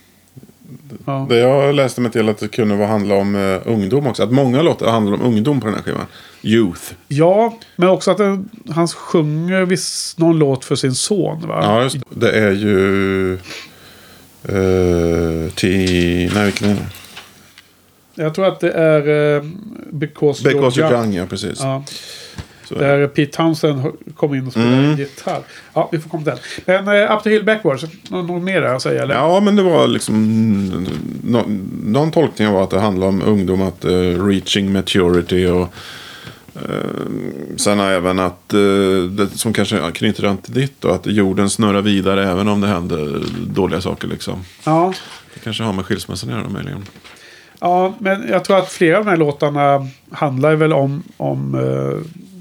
Ja. 1.05 1.25
Det 1.29 1.37
jag 1.37 1.75
läste 1.75 2.01
mig 2.01 2.11
till 2.11 2.29
att 2.29 2.37
det 2.37 2.47
kunde 2.47 2.75
vara 2.75 2.87
handla 2.87 3.15
om 3.15 3.35
eh, 3.35 3.61
ungdom 3.65 4.07
också. 4.07 4.23
Att 4.23 4.31
många 4.31 4.61
låtar 4.61 4.91
handlar 4.91 5.13
om 5.13 5.21
ungdom 5.21 5.61
på 5.61 5.67
den 5.67 5.75
här 5.75 5.81
skivan. 5.83 6.05
Youth. 6.41 6.81
Ja, 7.07 7.57
men 7.75 7.89
också 7.89 8.11
att 8.11 8.17
den, 8.17 8.49
han 8.69 8.87
sjunger 8.87 9.65
viss, 9.65 10.15
någon 10.17 10.39
låt 10.39 10.65
för 10.65 10.75
sin 10.75 10.95
son. 10.95 11.47
Va? 11.47 11.59
Ja, 11.61 11.83
just 11.83 11.95
det. 11.95 12.01
Det 12.09 12.31
är 12.39 12.51
ju... 12.51 13.37
Uh, 14.49 15.49
till... 15.49 16.33
Nej, 16.33 16.45
vilken 16.45 16.69
är 16.69 16.73
det? 16.75 16.87
Jag 18.23 18.33
tror 18.35 18.47
att 18.47 18.59
det 18.59 18.71
är 18.71 19.07
uh, 19.09 19.43
Because, 19.91 20.43
Because 20.43 20.81
You're 20.81 20.91
Young. 20.91 21.13
Ja 21.13 21.25
precis. 21.25 21.59
Ja, 21.61 21.83
där 22.69 23.07
Pete 23.07 23.31
Townsend 23.31 23.81
kom 24.15 24.35
in 24.35 24.47
och 24.47 24.51
spelade 24.51 24.77
Mm. 24.77 24.97
gitarr. 24.97 25.41
Ja, 25.73 25.89
vi 25.91 25.99
får 25.99 26.09
komma 26.09 26.23
till 26.23 26.33
den. 26.65 26.83
Men 26.85 26.95
uh, 26.95 27.15
Up 27.15 27.23
the 27.23 27.29
Hill 27.29 27.43
Backwards, 27.43 27.85
något, 28.09 28.27
något 28.27 28.43
mer 28.43 28.61
att 28.61 28.81
säga? 28.81 29.03
Eller? 29.03 29.15
Ja, 29.15 29.39
men 29.39 29.55
det 29.55 29.63
var 29.63 29.87
liksom... 29.87 30.87
Nå, 31.23 31.43
någon 31.83 32.11
tolkning 32.11 32.51
var 32.51 32.63
att 32.63 32.69
det 32.69 32.79
handlar 32.79 33.07
om 33.07 33.21
ungdom, 33.21 33.61
att 33.61 33.85
eh, 33.85 34.25
reaching 34.25 34.73
maturity 34.73 35.45
och... 35.47 35.73
eh, 36.55 37.55
sen 37.57 37.79
även 37.79 38.19
att, 38.19 38.53
uh, 38.53 39.03
det 39.03 39.27
som 39.27 39.53
kanske 39.53 39.91
knyter 39.91 40.23
an 40.23 40.37
till 40.37 40.53
ditt 40.53 40.73
då, 40.81 40.89
att 40.89 41.05
jorden 41.05 41.49
snurrar 41.49 41.81
vidare 41.81 42.29
även 42.31 42.47
om 42.47 42.61
det 42.61 42.67
händer 42.67 43.21
dåliga 43.47 43.81
saker 43.81 44.07
liksom. 44.07 44.43
Ja. 44.63 44.93
Det 45.33 45.39
kanske 45.39 45.63
har 45.63 45.73
med 45.73 45.85
skilsmässan 45.85 46.29
att 46.29 46.35
göra 46.39 46.49
möjligen. 46.49 46.83
ja, 47.59 47.95
men 47.99 48.25
jag 48.29 48.43
tror 48.45 48.57
att 48.57 48.71
flera 48.71 48.97
av 48.97 49.05
de 49.05 49.09
här 49.09 49.17
låtarna 49.17 49.87
handlar 50.11 50.55
väl 50.55 50.73
om, 50.73 51.03
om 51.17 51.55
uh, 51.55 51.99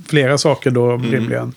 flera 0.08 0.38
saker 0.38 0.70
då 0.70 0.96
rimligen. 0.96 1.54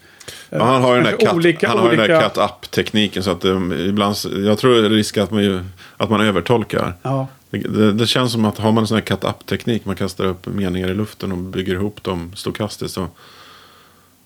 Ja, 0.50 0.64
han 0.64 0.82
har 0.82 0.96
ju 0.96 1.02
den 1.02 1.12
där 1.12 1.20
cut, 1.20 1.34
olika- 1.34 1.68
han 1.68 1.78
har 1.78 1.92
ju 1.92 1.98
den 1.98 2.08
där 2.08 2.16
olika- 2.16 2.30
cut-up-tekniken. 2.30 3.24
Så 3.24 3.32
att 3.32 3.46
um, 3.46 3.74
ibland, 3.74 4.16
jag 4.46 4.58
tror 4.58 4.76
det 4.76 4.86
är 4.86 4.90
risk 4.90 5.18
att 5.18 5.32
man, 5.32 5.72
att 5.98 6.10
man 6.10 6.22
övertolkar. 6.22 6.94
Ja. 7.02 7.28
Det, 7.52 7.58
det, 7.58 7.94
det 7.94 8.08
känns 8.08 8.32
som 8.32 8.46
att 8.46 8.58
har 8.58 8.72
man 8.72 8.84
en 8.84 8.88
sån 8.88 8.96
här 8.98 9.06
cut-up-teknik, 9.06 9.86
man 9.86 9.96
kastar 9.96 10.26
upp 10.26 10.48
meningar 10.48 10.90
i 10.90 10.94
luften 10.94 11.32
och 11.32 11.38
bygger 11.38 11.74
ihop 11.74 12.04
dem 12.04 12.32
stokastiskt. 12.36 12.94
Så 12.94 13.08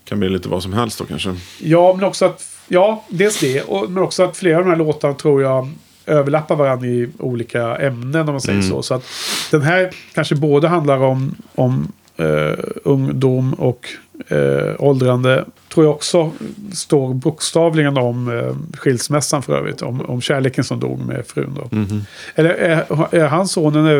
kan 0.06 0.20
det 0.20 0.28
bli 0.28 0.30
lite 0.30 0.50
vad 0.50 0.64
som 0.64 0.74
helst 0.74 1.00
då 1.00 1.06
kanske. 1.06 1.36
Ja, 1.60 1.94
men 1.94 2.06
också 2.06 2.26
att... 2.26 2.52
Ja, 2.68 3.04
dels 3.10 3.40
det. 3.40 3.62
Och, 3.62 3.92
men 3.92 4.04
också 4.04 4.24
att 4.24 4.38
flera 4.38 4.58
av 4.58 4.64
de 4.64 4.70
här 4.70 4.78
låtarna 4.78 5.14
tror 5.14 5.42
jag 5.42 5.70
överlappar 6.06 6.56
varandra 6.56 6.88
i 6.88 7.10
olika 7.20 7.76
ämnen 7.76 8.22
om 8.22 8.34
man 8.34 8.42
säger 8.42 8.62
så. 8.62 8.82
Så 8.82 8.94
att 8.94 9.04
den 9.52 9.62
här 9.62 9.96
kanske 10.14 10.36
både 10.36 10.68
handlar 10.68 10.98
om, 10.98 11.36
om 11.56 11.92
eh, 12.18 12.60
ungdom 12.84 13.54
och 13.54 13.90
eh, 14.28 14.76
åldrande. 14.80 15.46
Tror 15.76 15.86
jag 15.86 15.94
också 15.96 16.32
står 16.74 17.14
bokstavligen 17.14 17.98
om 17.98 18.38
eh, 18.40 18.78
skilsmässan 18.78 19.44
för 19.44 19.58
övrigt. 19.58 19.82
Om, 19.82 20.02
om 20.02 20.22
kärleken 20.22 20.64
som 20.64 20.80
dog 20.80 21.00
med 21.00 21.28
frun 21.28 21.58
då. 21.62 21.78
Eller 22.36 22.50
är, 22.50 22.86
är 23.16 23.28
han 23.28 23.48
sonen, 23.48 23.86
är, 23.86 23.96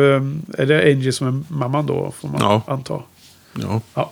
är 0.62 0.66
det 0.66 0.82
Angie 0.92 1.12
som 1.12 1.26
är 1.26 1.54
mamman 1.54 1.86
då? 1.86 2.12
Får 2.20 2.28
man 2.28 2.38
Ja. 2.40 2.62
anta. 2.66 3.00
Ja. 3.62 3.80
Ja. 3.94 4.10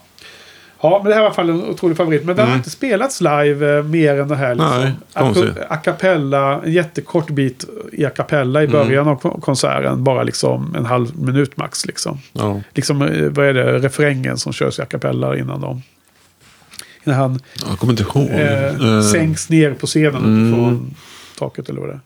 Ja, 0.81 1.00
men 1.03 1.09
det 1.11 1.14
här 1.14 1.20
var 1.22 1.27
i 1.27 1.27
alla 1.27 1.35
fall 1.35 1.50
en 1.50 1.64
otrolig 1.64 1.96
favorit. 1.96 2.24
Men 2.24 2.37
den 2.37 2.48
har 2.48 2.57
inte 2.57 2.70
spelats 2.70 3.20
live 3.20 3.77
eh, 3.79 3.83
mer 3.85 4.20
än 4.20 4.29
det 4.29 4.37
här. 4.37 4.55
Liksom. 4.55 4.81
Nej, 5.14 5.64
a, 5.68 5.77
cappella, 5.77 6.61
en 6.64 6.72
jättekort 6.72 7.31
bit 7.31 7.64
i 7.92 8.05
a 8.07 8.11
cappella 8.11 8.62
i 8.62 8.68
början 8.68 9.09
av 9.09 9.16
kon- 9.16 9.40
konserten. 9.40 10.05
Bara 10.05 10.22
liksom 10.22 10.74
en 10.79 10.85
halv 10.85 11.18
minut 11.18 11.57
max. 11.57 11.87
Liksom. 11.87 12.18
Ja. 12.33 12.61
Liksom, 12.74 13.03
eh, 13.03 13.29
vad 13.29 13.46
är 13.46 13.55
det, 13.55 13.79
refrängen 13.79 14.38
som 14.38 14.53
körs 14.53 14.79
i 14.79 14.83
a 14.83 14.85
cappella 14.85 15.37
innan 15.37 15.61
de... 15.61 15.83
Innan 17.04 17.18
han 17.18 17.40
Jag 17.68 17.78
kommer 17.78 17.92
inte 17.92 18.02
ihåg. 18.02 18.30
eh, 18.30 18.64
Eh, 18.96 19.02
sänks 19.02 19.48
ner 19.48 19.74
på 19.74 19.86
scenen 19.86 20.24
Mm. 20.24 20.52
från 20.54 20.94
taket 21.38 21.68
eller 21.68 21.80
vad 21.80 21.88
det 21.90 21.94
är. 21.94 22.00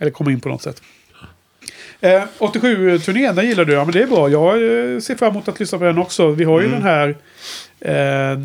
Eller 0.00 0.10
kommer 0.10 0.30
in 0.30 0.40
på 0.40 0.48
något 0.48 0.62
sätt. 0.62 0.82
Eh, 2.00 2.22
87-turnén, 2.38 3.34
den 3.36 3.46
gillar 3.46 3.64
du. 3.64 3.72
Ja, 3.72 3.84
men 3.84 3.92
det 3.92 4.02
är 4.02 4.06
bra. 4.06 4.28
Jag 4.28 4.54
eh, 4.54 5.00
ser 5.00 5.14
fram 5.14 5.30
emot 5.30 5.48
att 5.48 5.60
lyssna 5.60 5.78
på 5.78 5.84
den 5.84 5.98
också. 5.98 6.30
Vi 6.30 6.44
har 6.44 6.60
ju 6.60 6.66
Mm. 6.66 6.80
den 6.80 6.88
här 6.88 7.08
eh, 7.80 8.38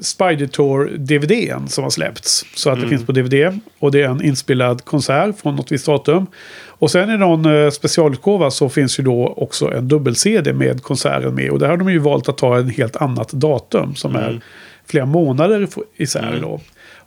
Spider 0.00 0.46
Tour-DVDn 0.46 1.66
som 1.68 1.84
har 1.84 1.90
släppts. 1.90 2.44
Så 2.54 2.70
att 2.70 2.76
det 2.76 2.86
Mm. 2.86 2.90
finns 2.90 3.06
på 3.06 3.12
DVD. 3.12 3.60
Och 3.78 3.92
det 3.92 4.02
är 4.02 4.08
en 4.08 4.24
inspelad 4.24 4.84
konsert 4.84 5.40
från 5.40 5.56
något 5.56 5.72
visst 5.72 5.86
datum. 5.86 6.26
Och 6.66 6.90
sen 6.90 7.10
i 7.10 7.16
någon 7.18 7.46
eh, 7.46 7.70
specialutgåva 7.70 8.50
så 8.50 8.68
finns 8.68 8.98
ju 9.00 9.04
då 9.04 9.26
också 9.36 9.72
en 9.74 9.88
dubbel-CD 9.88 10.52
med 10.52 10.82
konserten 10.82 11.34
med. 11.34 11.50
Och 11.50 11.58
där 11.58 11.68
har 11.68 11.76
de 11.76 11.90
ju 11.92 11.98
valt 11.98 12.28
att 12.28 12.38
ta 12.38 12.56
en 12.58 12.68
helt 12.68 12.96
annat 12.96 13.32
datum 13.32 13.94
som 13.94 14.16
Mm. 14.16 14.22
är 14.28 14.40
flera 14.86 15.06
månader 15.06 15.68
isär 15.96 16.38
då. 16.42 16.60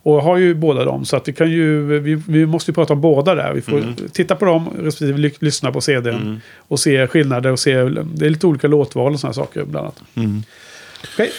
Och 0.04 0.24
har 0.24 0.38
ju 0.38 0.54
båda 0.56 0.86
dem. 0.86 1.06
Så 1.06 1.17
att 1.17 1.28
vi 1.28 1.34
kan 1.34 1.52
ju, 1.52 2.00
vi, 2.00 2.15
vi 2.28 2.46
måste 2.46 2.72
ju 2.72 2.76
prata 2.76 2.93
om 2.93 3.02
båda 3.02 3.36
där. 3.36 3.54
Vi 3.54 3.62
får 3.62 3.84
titta 4.12 4.36
på 4.36 4.46
dem 4.46 4.70
respektive 4.80 5.17
ly- 5.17 5.32
lyssna 5.39 5.72
på 5.72 5.82
CDn. 5.82 6.41
Och 6.58 6.80
se 6.80 7.08
skillnader 7.08 7.52
och 7.52 7.60
se, 7.60 7.74
det 8.04 8.26
är 8.26 8.30
lite 8.30 8.48
olika 8.48 8.67
låtval 8.67 9.13
och 9.13 9.20
sådana 9.20 9.34
saker 9.34 9.63
bland 9.65 9.84
annat. 9.86 10.02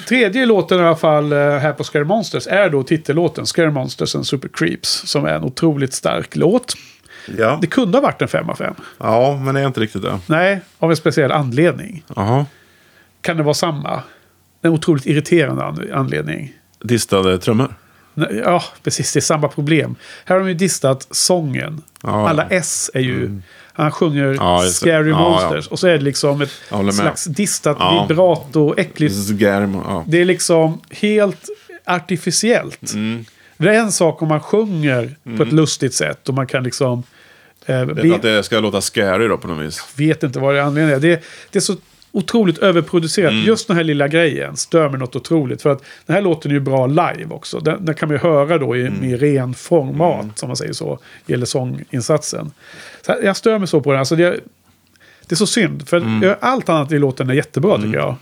Tredje 0.08 0.46
låten 0.46 0.78
i 0.80 0.82
alla 0.82 0.96
fall 0.96 1.32
eh, 1.32 1.38
här 1.38 1.72
på 1.72 1.84
Scare 1.84 2.04
Monsters 2.04 2.46
är 2.46 2.70
då 2.70 2.82
titellåten 2.82 3.46
Scare 3.46 3.70
Monsters 3.70 4.14
and 4.14 4.26
Super 4.26 4.48
Creeps. 4.52 4.88
Som 5.06 5.24
är 5.24 5.34
en 5.34 5.44
otroligt 5.44 5.92
stark 5.94 6.36
låt. 6.36 6.74
ja. 7.38 7.58
Det 7.60 7.66
kunde 7.66 7.98
ha 7.98 8.02
varit 8.02 8.22
en 8.22 8.28
5 8.28 8.50
av 8.50 8.54
5. 8.54 8.74
ja, 8.98 9.40
men 9.44 9.54
det 9.54 9.60
är 9.60 9.66
inte 9.66 9.80
riktigt 9.80 10.02
det. 10.02 10.18
Nej, 10.26 10.60
av 10.78 10.90
en 10.90 10.96
speciell 10.96 11.32
anledning. 11.32 12.04
Jaha. 12.16 12.46
Kan 13.20 13.36
det 13.36 13.42
vara 13.42 13.54
samma? 13.54 14.02
En 14.62 14.70
otroligt 14.70 15.06
irriterande 15.06 15.64
an- 15.64 15.88
anledning. 15.94 16.52
Distade 16.80 17.38
trummor. 17.38 17.74
Ja, 18.44 18.62
precis. 18.82 19.12
Det 19.12 19.18
är 19.18 19.20
samma 19.20 19.48
problem. 19.48 19.96
Här 20.24 20.36
har 20.36 20.40
de 20.42 20.48
ju 20.48 20.54
distat 20.54 21.06
sången. 21.10 21.82
Ja. 22.02 22.28
Alla 22.28 22.46
S 22.50 22.90
är 22.94 23.00
ju... 23.00 23.40
Han 23.82 23.90
sjunger 23.92 24.34
Ja. 24.34 24.60
Scary 24.62 25.10
Ja, 25.10 25.18
Monsters. 25.18 25.66
Och 25.68 25.78
så 25.78 25.86
är 25.86 25.92
det 25.92 26.04
liksom 26.04 26.40
ett 26.42 26.50
Jag 26.70 26.94
slags 26.94 27.24
distat 27.24 27.76
Ja. 27.80 28.06
vibrato, 28.08 28.74
äckligt. 28.76 29.14
Ja. 29.40 30.04
Det 30.06 30.20
är 30.20 30.24
liksom 30.24 30.80
helt 30.90 31.48
artificiellt. 31.86 32.92
Mm. 32.92 33.24
Det 33.56 33.68
är 33.68 33.74
en 33.80 33.92
sak 33.92 34.22
om 34.22 34.28
man 34.28 34.40
sjunger 34.40 35.16
på 35.36 35.42
ett 35.42 35.52
lustigt 35.52 35.94
sätt 35.94 36.28
och 36.28 36.34
man 36.34 36.46
kan 36.46 36.62
liksom... 36.62 37.02
Eh, 37.66 37.84
Vet 37.84 38.14
att 38.14 38.22
det 38.22 38.42
ska 38.42 38.60
låta 38.60 38.80
scary 38.80 39.28
då 39.28 39.36
på 39.38 39.48
något 39.48 39.66
vis. 39.66 39.84
vet 39.96 40.22
inte 40.22 40.38
vad 40.38 40.54
det 40.54 40.60
är 40.60 40.64
anledningen 40.64 40.96
är. 40.96 41.00
Det, 41.00 41.22
det 41.50 41.58
är 41.58 41.60
så 41.60 41.76
otroligt 42.12 42.58
överproducerat. 42.58 43.32
Mm. 43.32 43.44
Just 43.44 43.68
den 43.68 43.76
här 43.76 43.84
lilla 43.84 44.08
grejen 44.08 44.56
stör 44.56 44.88
mig 44.88 44.98
något 45.00 45.16
otroligt. 45.16 45.62
För 45.62 45.70
att 45.70 45.82
den 46.06 46.14
här 46.14 46.22
låten 46.22 46.50
är 46.50 46.54
ju 46.54 46.60
bra 46.60 46.86
live 46.86 47.26
också. 47.30 47.60
Den, 47.60 47.84
den 47.84 47.94
kan 47.94 48.08
man 48.08 48.14
ju 48.16 48.20
höra 48.22 48.58
då 48.58 48.76
i, 48.76 48.86
Mm. 48.86 49.16
ren 49.16 49.54
format, 49.54 50.26
som 50.38 50.48
man 50.48 50.56
säger 50.56 50.72
så. 50.72 50.98
Gäller 51.26 51.46
sånginsatsen. 51.46 52.50
Här, 53.06 53.22
jag 53.22 53.36
stör 53.36 53.58
mig 53.58 53.68
så 53.68 53.80
på 53.80 53.90
den. 53.92 53.98
Alltså 53.98 54.16
det, 54.16 54.30
det 55.26 55.34
är 55.34 55.36
så 55.36 55.46
synd. 55.46 55.88
För 55.88 55.96
Mm. 55.96 56.34
allt 56.40 56.68
annat 56.68 56.92
i 56.92 56.98
låten 56.98 57.30
är 57.30 57.34
jättebra 57.34 57.76
tycker 57.76 57.98
jag. 57.98 58.16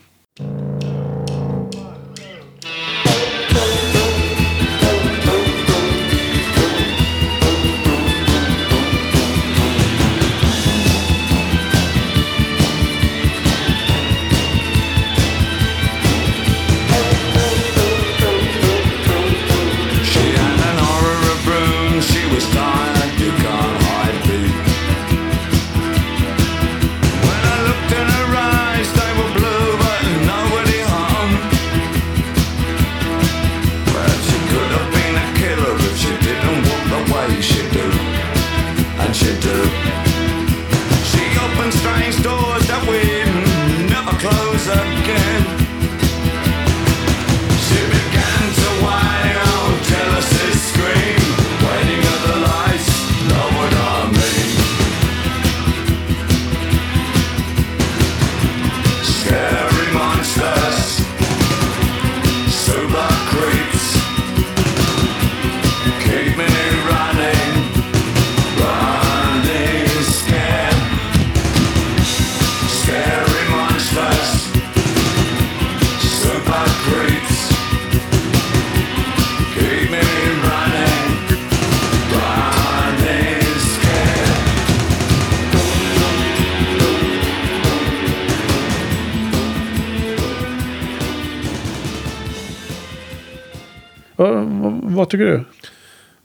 Vad, 94.17 94.45
vad, 94.83 95.09
tycker 95.11 95.25
du? 95.25 95.45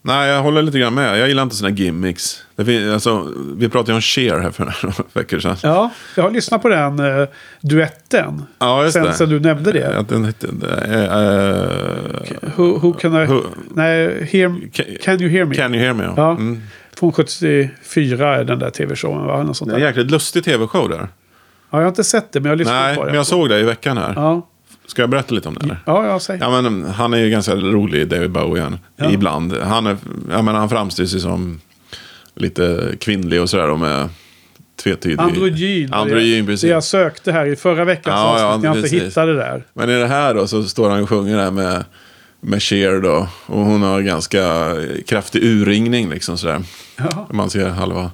Nej, 0.04 0.30
jag 0.30 0.42
håller 0.42 0.62
lite 0.62 0.80
grann 0.80 0.94
med. 0.94 1.20
Jag 1.20 1.28
gillar 1.28 1.44
inte 1.44 1.56
såna 1.56 1.70
gimmicks. 1.70 2.44
Det 2.56 2.66
fin- 2.66 2.92
alltså, 2.92 3.28
vi 3.58 3.70
pratade 3.70 3.92
ju 3.92 3.96
om 3.96 4.02
Cher 4.02 4.40
här 4.40 4.52
för 4.52 4.64
några 4.66 4.94
veckor 5.14 5.40
sedan. 5.40 5.56
Ja, 5.64 5.90
jag 6.16 6.24
har 6.24 6.32
lyssnat 6.32 6.62
på 6.62 6.70
den 6.70 7.00
uh, 7.00 7.28
duetten. 7.62 8.44
Ja, 8.60 8.84
just 8.84 8.94
sen, 8.94 9.04
det. 9.04 9.14
sen 9.14 9.30
du 9.30 9.40
nämnde 9.40 9.72
det. 9.72 9.98
Att 9.98 10.10
den 10.10 10.26
hette... 10.26 10.48
Äh, 10.88 11.04
äh, 11.04 12.56
Who, 12.56 12.80
who 12.80 12.94
can 12.94 13.14
I... 13.14 13.26
Who- 13.26 13.44
Nej, 13.76 14.08
hear, 14.32 14.50
Can- 14.72 14.98
can 15.04 15.22
you 15.22 15.30
hear 15.30 15.46
me? 15.46 15.56
Can 15.56 15.74
you 15.76 15.84
hear 15.84 15.94
me? 15.94 16.04
Ja. 16.04 16.14
Ja. 16.18 16.32
Mm. 16.32 16.62
Från 16.96 17.12
74 17.12 18.36
är 18.38 18.44
den 18.44 18.60
där 18.60 18.70
tv-showen, 18.70 19.26
va? 19.26 19.44
Något 19.44 19.58
sånt 19.58 19.70
Det 19.72 19.74
är 19.74 19.76
en 19.76 19.82
där. 19.82 19.88
jäkligt 19.88 20.12
lustig 20.12 20.44
tv-show 20.44 20.90
där. 20.90 20.98
Ja, 21.00 21.08
jag 21.70 21.80
har 21.82 21.88
inte 21.88 22.04
sett 22.04 22.32
det, 22.32 22.40
men 22.40 22.46
jag 22.46 22.52
har 22.52 22.58
lyssnat 22.58 22.76
Nej, 22.76 22.96
på 22.96 23.02
det. 23.02 23.06
men 23.08 23.16
jag 23.16 23.26
såg 23.28 23.50
det 23.50 23.60
i 23.60 23.64
veckan 23.64 23.98
här. 23.98 24.14
Ja, 24.16 24.48
Ska 24.88 25.02
jag 25.02 25.10
berätta 25.10 25.36
lite 25.36 25.48
om 25.48 25.54
det? 25.54 25.64
Eller? 25.64 25.78
ja, 25.86 26.06
ja 26.06 26.20
säg. 26.20 26.38
Ja, 26.42 26.62
men, 26.62 26.84
han 26.84 27.14
är 27.14 27.18
ju 27.18 27.30
ganska 27.30 27.56
rolig, 27.56 28.08
David 28.08 28.32
Bowie, 28.32 28.72
Ja. 28.96 29.12
ibland. 29.12 29.58
Han, 29.58 29.88
är, 29.88 29.98
jag 30.32 30.44
menar, 30.44 30.60
han 30.60 30.70
framställs 30.70 31.16
ju 31.16 31.20
som 31.20 31.60
lite 32.36 32.96
kvinnlig 33.00 33.42
och 33.42 33.50
sådär. 33.50 33.76
Med 33.76 34.10
tvetydig... 34.84 35.20
Androgyn. 35.20 35.94
Androgyn, 35.94 36.46
det, 36.46 36.62
det 36.62 36.68
jag 36.68 36.84
sökte 36.84 37.32
här 37.32 37.46
i 37.46 37.56
förra 37.56 37.86
veckans 37.86 38.16
Ja, 38.16 38.40
ja, 38.40 38.46
avsnitt, 38.46 38.64
jag 38.64 38.78
inte 38.78 38.96
hittade 38.96 39.36
där. 39.36 39.64
Men 39.74 39.90
i 39.90 40.00
det 40.00 40.08
här 40.08 40.34
då 40.34 40.48
så 40.48 40.64
står 40.64 40.90
han 40.90 41.04
och 41.04 41.10
sjunger 41.10 41.38
där 41.38 41.52
med, 41.52 41.86
med 42.42 42.64
Cher 42.64 43.02
då. 43.02 43.28
Och 43.46 43.66
hon 43.66 43.82
har 43.82 44.02
ganska 44.02 44.76
kraftig 45.08 45.44
urringning 45.44 46.10
liksom 46.10 46.38
sådär. 46.38 46.64
Ja. 46.98 47.28
Man 47.32 47.50
ser 47.50 47.70
halva 47.70 48.12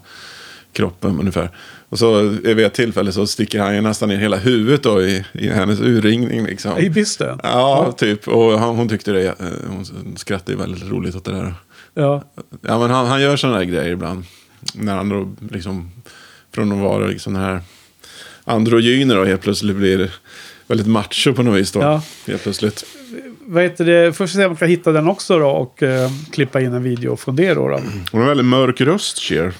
kroppen 0.73 1.19
ungefär. 1.19 1.49
Och 1.89 1.99
så 1.99 2.21
vid 2.21 2.59
ett 2.59 2.73
tillfälle 2.73 3.11
så 3.11 3.27
sticker 3.27 3.59
han 3.59 3.75
ju 3.75 3.81
nästan 3.81 4.11
in 4.11 4.19
hela 4.19 4.37
huvudet 4.37 4.83
då 4.83 5.01
i, 5.01 5.25
i 5.33 5.49
hennes 5.49 5.79
urringning 5.79 6.45
liksom. 6.45 6.77
I 6.77 6.89
bysten. 6.89 7.39
Ja, 7.43 7.95
typ. 7.97 8.27
Och 8.27 8.59
han, 8.59 8.75
hon 8.75 8.89
tyckte 8.89 9.11
det, 9.11 9.25
eh, 9.27 9.47
hon 9.69 9.85
skrattade 10.17 10.51
ju 10.51 10.57
väldigt 10.57 10.89
roligt 10.89 11.15
åt 11.15 11.25
det 11.25 11.31
där. 11.31 11.53
Ja. 11.93 12.23
Ja, 12.61 12.79
men 12.79 12.91
han, 12.91 13.07
han 13.07 13.21
gör 13.21 13.35
sådana 13.35 13.57
där 13.57 13.65
grejer 13.65 13.91
ibland. 13.91 14.25
När 14.73 14.95
han 14.95 15.09
då 15.09 15.29
liksom, 15.51 15.91
från 16.53 16.71
att 16.71 16.77
vara 16.77 17.07
liksom 17.07 17.33
den 17.33 17.43
här 17.43 17.61
androgyner 18.43 19.15
då 19.15 19.25
helt 19.25 19.41
plötsligt 19.41 19.75
blir 19.75 20.11
väldigt 20.67 20.87
macho 20.87 21.33
på 21.33 21.43
något 21.43 21.59
vis 21.59 21.71
då. 21.71 21.81
Ja. 21.81 22.01
Helt 22.27 22.43
plötsligt. 22.43 22.85
Vad 23.45 23.63
heter 23.63 23.85
det? 23.85 24.13
Först 24.13 24.35
se 24.35 24.45
om 24.45 24.51
man 24.51 24.57
kan 24.57 24.67
hitta 24.67 24.91
den 24.91 25.07
också 25.07 25.39
då 25.39 25.49
och 25.49 25.83
eh, 25.83 26.11
klippa 26.31 26.61
in 26.61 26.73
en 26.73 26.83
video 26.83 27.15
från 27.15 27.35
det 27.35 27.53
då. 27.53 27.67
då. 27.67 27.81
Hon 28.11 28.21
har 28.21 28.27
väldigt 28.27 28.45
mörk 28.45 28.81
röst, 28.81 29.19
Cher. 29.19 29.53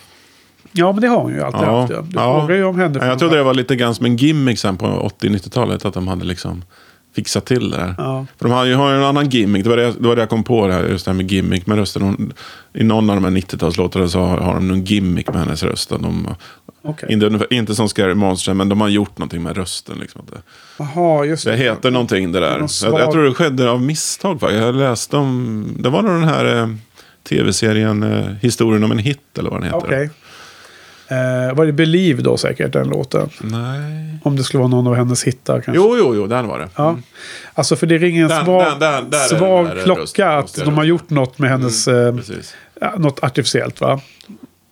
Ja, 0.78 0.92
men 0.92 1.02
det 1.02 1.08
har 1.08 1.22
hon 1.22 1.34
ju 1.34 1.42
alltid 1.44 1.62
Ja, 1.68 1.80
haft. 1.82 1.94
Ja. 1.94 2.02
Du 2.02 2.10
ja. 2.14 2.40
frågar 2.42 2.56
ju 2.56 2.64
om 2.64 2.80
henne. 2.80 3.00
Ja, 3.02 3.06
jag 3.08 3.20
trodde 3.20 3.38
det 3.38 3.44
var 3.44 3.54
lite 3.54 3.76
grann 3.76 3.96
som 3.96 4.06
en 4.06 4.16
gimmick 4.18 4.60
sen 4.60 4.78
på 4.78 5.12
80-90-talet. 5.22 5.86
Att 5.86 5.94
de 5.94 6.08
hade 6.08 6.26
liksom 6.26 6.64
fixat 7.16 7.46
till 7.46 7.70
det 7.70 7.78
där. 7.78 7.96
Ja. 7.98 8.26
För 8.38 8.46
de 8.48 8.52
har 8.54 8.66
ju 8.66 8.76
har 8.76 8.90
ju 8.92 8.98
en 8.98 9.04
annan 9.04 9.30
gimmick. 9.30 9.64
Det 9.64 9.70
var 9.70 9.78
det, 9.78 9.92
det 10.00 10.08
var 10.08 10.16
det 10.16 10.22
jag 10.22 10.30
kom 10.30 10.44
på, 10.44 10.68
det 10.68 10.74
här, 10.74 10.84
just 10.84 11.06
det 11.06 11.12
här 11.12 11.16
med 11.16 11.32
gimmick 11.32 11.68
med 11.68 11.78
rösten. 11.78 12.02
Hon, 12.02 12.34
I 12.74 12.84
någon 12.84 13.10
av 13.10 13.16
de 13.16 13.24
här 13.26 13.32
90-talslåtarna 13.32 14.08
så 14.08 14.20
har, 14.20 14.38
har 14.38 14.54
de 14.54 14.68
någon 14.68 14.84
gimmick 14.84 15.28
med 15.28 15.38
hennes 15.38 15.64
röst. 15.64 15.90
De, 15.90 16.28
Okej. 16.82 17.14
inte, 17.14 17.48
inte 17.50 17.76
som 17.76 17.90
Scary 17.90 18.14
Monster, 18.14 18.54
men 18.54 18.70
de 18.70 18.82
har 18.82 18.88
gjort 18.90 19.18
någonting 19.18 19.44
med 19.44 19.58
rösten. 19.58 19.98
Liksom. 20.00 20.22
Det, 20.32 20.38
Jaha, 20.80 21.26
just 21.26 21.46
det 21.46 21.56
heter 21.58 21.92
någonting 21.92 22.32
det 22.32 22.40
där. 22.40 22.52
Någon 22.52 22.60
Jag, 22.60 22.70
svag- 22.70 23.00
jag 23.00 23.12
tror 23.12 23.24
det 23.24 23.34
skedde 23.34 23.70
av 23.72 23.82
misstag. 23.82 24.40
faktiskt. 24.40 24.62
Jag 24.62 24.76
läste 24.76 25.18
om, 25.18 25.66
det 25.80 25.90
var 25.90 26.02
nog 26.02 26.12
den 26.12 26.24
här 26.30 26.58
eh, 26.62 26.68
tv-serien 27.30 28.04
eh, 28.04 28.26
Historien 28.42 28.84
om 28.84 28.92
en 28.92 28.98
hit, 28.98 29.38
eller 29.40 29.50
vad 29.50 29.60
den 29.62 29.66
heter. 29.74 29.78
Okej. 29.88 30.10
Eh, 31.10 31.56
var 31.56 31.66
det 31.66 31.72
Believe 31.74 32.22
då 32.22 32.38
säkert, 32.38 32.74
den 32.74 32.88
låten? 32.90 33.30
Nej. 33.42 34.18
Om 34.24 34.36
det 34.36 34.44
skulle 34.44 34.60
vara 34.60 34.70
någon 34.70 34.88
av 34.88 34.96
hennes 34.96 35.24
hittar 35.24 35.54
kanske. 35.62 35.72
Jo, 35.84 35.96
jo, 36.00 36.16
jo, 36.16 36.28
den 36.28 36.48
var 36.48 36.60
det. 36.60 36.70
Ja. 36.76 36.98
Alltså 37.54 37.76
för 37.76 37.88
det 37.88 37.98
ringer 37.98 38.24
en 38.24 38.30
Den- 38.30 38.46
svag, 38.46 38.66
den- 38.66 38.80
den- 38.80 39.10
där 39.10 39.18
svag 39.38 39.66
där 39.66 39.84
klocka 39.84 40.02
rösten, 40.02 40.28
att 40.38 40.56
de 40.56 40.62
har 40.62 40.72
rösta. 40.72 40.84
gjort 40.84 41.10
något 41.10 41.40
med 41.40 41.50
hennes... 41.50 41.88
eh, 41.88 42.16
Precis. 42.16 42.56
ja, 42.82 42.94
något 42.98 43.24
artificiellt 43.24 43.82
va? 43.82 44.00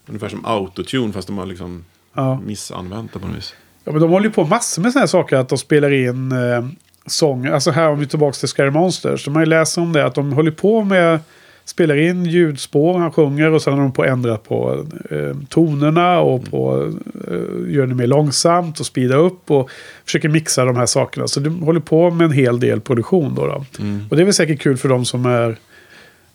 Ungefär 0.08 0.30
som 0.30 0.45
autotune 0.45 1.13
fast 1.13 1.28
de 1.28 1.38
har 1.38 1.45
liksom 1.45 1.86
Ja. 2.15 2.39
missanvänt 2.45 3.13
det 3.13 3.19
på 3.19 3.28
något 3.28 3.38
vis. 3.38 3.54
ja 3.86 3.91
men 3.91 4.02
de 4.02 4.10
håller 4.10 4.26
ju 4.26 4.32
på 4.34 4.43
massor 4.43 4.82
med 4.82 4.91
sådana 4.91 5.02
här 5.02 5.08
saker. 5.08 5.36
Att 5.38 5.50
de 5.50 5.58
spelar 5.58 5.91
in 5.93 6.32
eh, 6.32 6.65
sång. 7.06 7.48
Alltså 7.48 7.71
här 7.71 7.89
om 7.89 8.00
vi 8.00 8.08
tillbaka 8.08 8.34
till 8.36 8.48
Scary 8.48 8.69
Monsters. 8.71 9.26
De 9.26 9.36
har 9.36 9.41
ju 9.41 9.45
läst 9.45 9.78
om 9.78 9.93
det. 9.93 10.06
Att 10.06 10.15
de 10.15 10.34
håller 10.34 10.52
på 10.52 10.84
med... 10.84 11.19
Spelar 11.66 11.95
in 11.95 12.26
ljudspår, 12.26 12.97
han 12.97 13.11
sjunger 13.11 13.51
och 13.51 13.61
sen 13.61 13.74
har 13.74 13.82
de 13.82 13.91
på 13.91 14.03
att 14.03 14.09
ändra 14.09 14.38
på 14.38 14.86
eh, 15.09 15.38
tonerna 15.49 16.20
och 16.20 16.45
på 16.51 16.91
eh, 17.28 17.74
gör 17.74 17.88
det 17.88 17.95
mer 17.95 18.07
långsamt 18.07 18.80
och 18.80 18.86
speeda 18.86 19.16
upp 19.16 19.51
och 19.51 19.70
försöker 20.05 20.30
mixa 20.30 20.66
de 20.66 20.76
här 20.76 20.86
sakerna. 20.86 21.28
Så 21.28 21.39
de 21.39 21.63
håller 21.63 21.80
på 21.80 22.11
med 22.11 22.26
en 22.26 22.32
hel 22.32 22.59
del 22.59 22.82
produktion 22.82 23.36
då. 23.36 23.47
då. 23.47 23.66
Och 24.09 24.16
det 24.16 24.24
är 24.24 24.26
väl 24.26 24.34
säkert 24.34 24.61
kul 24.61 24.78
för 24.78 24.89
de 24.89 25.05
som 25.05 25.26
är 25.26 25.57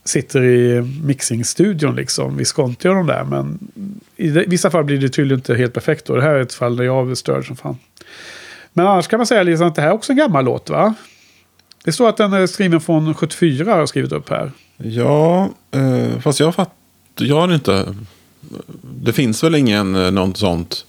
sitter 0.05 0.45
i 0.45 0.83
mixingstudion 1.03 1.97
liksom. 1.97 2.37
Visconti 2.37 2.89
och 2.89 2.95
de 2.95 3.07
där. 3.07 3.24
Men 3.24 3.59
i 4.16 4.28
vissa 4.31 4.70
fall 4.70 4.85
blir 4.85 4.99
det 4.99 5.09
tydligen 5.09 5.39
inte 5.39 5.55
helt 5.55 5.74
perfekt. 5.74 6.07
Då. 6.07 6.16
Det 6.16 6.22
här 6.22 6.35
är 6.35 6.41
ett 6.41 6.55
fall 6.55 6.76
där 6.76 6.85
jag 6.85 7.11
är 7.11 7.14
störd 7.14 7.47
som 7.47 7.57
fan. 7.57 7.78
Men 8.72 8.87
annars 8.87 9.09
kan 9.09 9.18
man 9.18 9.26
säga 9.26 9.43
liksom 9.43 9.66
att 9.66 9.74
det 9.74 9.83
här 9.83 9.89
är 9.89 9.95
också 9.95 10.12
en 10.12 10.18
gammal 10.18 10.45
låt 10.45 10.70
va? 10.70 10.95
Det 11.85 11.93
står 11.93 12.09
att 12.09 12.16
den 12.16 12.33
är 12.33 12.47
skriven 12.47 12.81
från 12.81 13.14
74 13.14 13.72
har 13.72 13.78
jag 13.78 13.89
skrivit 13.89 14.12
upp 14.12 14.28
här. 14.28 14.53
Ja, 14.83 15.49
eh, 15.70 16.20
fast 16.20 16.41
jag 16.41 16.55
fattar... 16.55 16.72
Jag 17.18 17.41
har 17.41 17.55
inte... 17.55 17.95
Det 18.83 19.12
finns 19.12 19.45
väl 19.45 19.55
ingen 19.55 19.97
eh, 19.97 20.11
något 20.11 20.37
sånt 20.37 20.87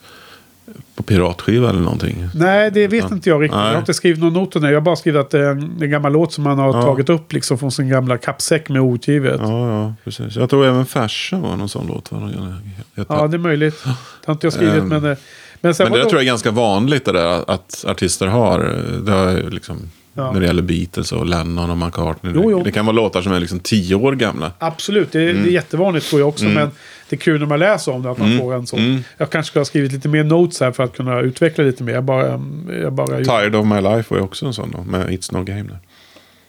på 0.95 1.03
piratskiva 1.03 1.69
eller 1.69 1.79
någonting? 1.79 2.27
Nej, 2.35 2.71
det 2.71 2.87
vet 2.87 3.05
Ja. 3.09 3.15
inte 3.15 3.29
jag 3.29 3.41
riktigt. 3.43 3.55
Jag 3.55 3.63
Nej. 3.63 3.71
har 3.73 3.79
inte 3.79 3.93
skrivit 3.93 4.19
någon 4.19 4.33
not 4.33 4.55
om 4.55 4.61
det. 4.61 4.67
Jag 4.69 4.75
har 4.75 4.81
bara 4.81 4.95
skrivit 4.95 5.21
att 5.21 5.29
det 5.29 5.39
är 5.39 5.49
en, 5.51 5.89
gammal 5.91 6.11
låt 6.13 6.33
som 6.33 6.43
man 6.43 6.59
har 6.59 6.67
Ja. 6.75 6.81
tagit 6.81 7.09
upp 7.09 7.33
liksom 7.33 7.57
från 7.57 7.71
sin 7.71 7.89
gamla 7.89 8.17
kappsäck 8.17 8.69
med 8.69 8.81
outgivet. 8.81 9.39
Ja. 9.43 9.49
Ja, 9.69 9.81
ja, 9.83 9.93
precis. 10.03 10.35
Jag 10.35 10.49
tror 10.49 10.65
även 10.65 10.85
Fashion 10.85 11.41
var 11.41 11.55
någon 11.57 11.69
sån 11.69 11.87
låt. 11.87 12.11
va? 12.11 12.19
Någon- 12.19 12.61
heter- 12.95 13.27
det 13.27 13.37
är 13.37 13.39
möjligt. 13.39 13.83
Det 13.83 13.89
har 14.25 14.33
inte 14.33 14.45
jag 14.45 14.53
skrivit. 14.53 14.75
Ehm. 14.81 14.87
men, 14.87 15.05
eh, 15.05 15.17
Men, 15.63 15.73
Men 15.79 15.91
det 15.91 15.97
då- 15.97 16.09
tror 16.09 16.13
jag 16.13 16.21
är 16.21 16.25
ganska 16.25 16.51
vanligt 16.51 17.05
det 17.05 17.11
där 17.11 17.51
att 17.51 17.85
artister 17.87 18.27
har. 18.27 18.59
Det 19.05 19.11
har 19.11 19.49
liksom, 19.51 19.77
Ja. 20.13 20.31
När 20.31 20.39
det 20.39 20.45
gäller 20.45 20.61
Beatles 20.61 21.11
och 21.11 21.25
Lennon 21.25 21.69
och 21.69 21.77
McCartney. 21.77 22.33
Jo, 22.35 22.51
jo. 22.51 22.63
Det 22.63 22.71
kan 22.71 22.85
vara 22.85 22.95
låtar 22.95 23.21
som 23.21 23.33
är 23.33 23.39
liksom 23.39 23.59
tio 23.59 23.95
år 23.95 24.13
gamla. 24.13 24.51
Absolut, 24.59 25.11
det, 25.11 25.19
det 25.25 25.31
Mm. 25.31 25.43
är 25.43 25.49
jättevanligt 25.49 26.09
tror 26.09 26.21
jag 26.21 26.29
också. 26.29 26.45
Men 26.45 26.71
det 27.09 27.15
är 27.15 27.19
kul 27.19 27.39
när 27.39 27.47
man 27.47 27.59
läser 27.59 27.91
om 27.91 28.03
det, 28.03 28.11
att 28.11 28.17
man 28.17 28.37
får 28.39 28.53
en 28.53 28.67
sån. 28.67 28.79
Mm. 28.79 29.03
Jag 29.17 29.29
kanske 29.29 29.51
ska 29.51 29.59
ha 29.59 29.65
skrivit 29.65 29.91
lite 29.91 30.07
mer 30.09 30.23
notes 30.23 30.59
här 30.59 30.71
för 30.71 30.83
att 30.83 30.95
kunna 30.95 31.19
utveckla 31.19 31.63
lite 31.63 31.83
mer. 31.83 31.93
Jag 31.93 32.03
bara... 32.03 32.41
Jag 32.81 32.93
bara 32.93 33.07
Tired 33.23 33.55
of 33.55 33.65
my 33.65 33.81
life 33.81 34.03
var 34.13 34.17
ju 34.17 34.23
också 34.23 34.45
en 34.45 34.53
sån 34.53 34.71
då, 34.71 34.83
med 34.83 35.07
It's 35.09 35.33
No 35.33 35.43
Game. 35.43 35.63
Där. 35.63 35.79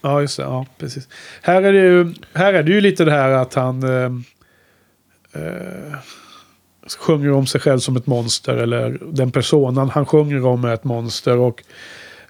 Ja, 0.01 0.21
just 0.21 0.37
det. 0.37 0.43
Ja, 0.43 0.65
precis. 0.79 1.07
Här 1.41 1.61
är 1.61 1.73
det 1.73 1.79
ju, 1.79 2.13
här 2.33 2.53
är 2.53 2.63
det 2.63 2.71
ju 2.71 2.81
lite 2.81 3.05
det 3.05 3.11
här 3.11 3.29
att 3.29 3.53
han 3.53 3.83
eh, 3.83 4.11
eh, 5.41 5.97
sjunger 6.99 7.31
om 7.31 7.47
sig 7.47 7.61
själv 7.61 7.79
som 7.79 7.95
ett 7.97 8.07
monster. 8.07 8.53
Eller 8.57 8.99
den 9.11 9.31
personen 9.31 9.89
han 9.89 10.05
sjunger 10.05 10.45
om 10.45 10.65
är 10.65 10.73
ett 10.73 10.83
monster. 10.83 11.37
Och 11.37 11.63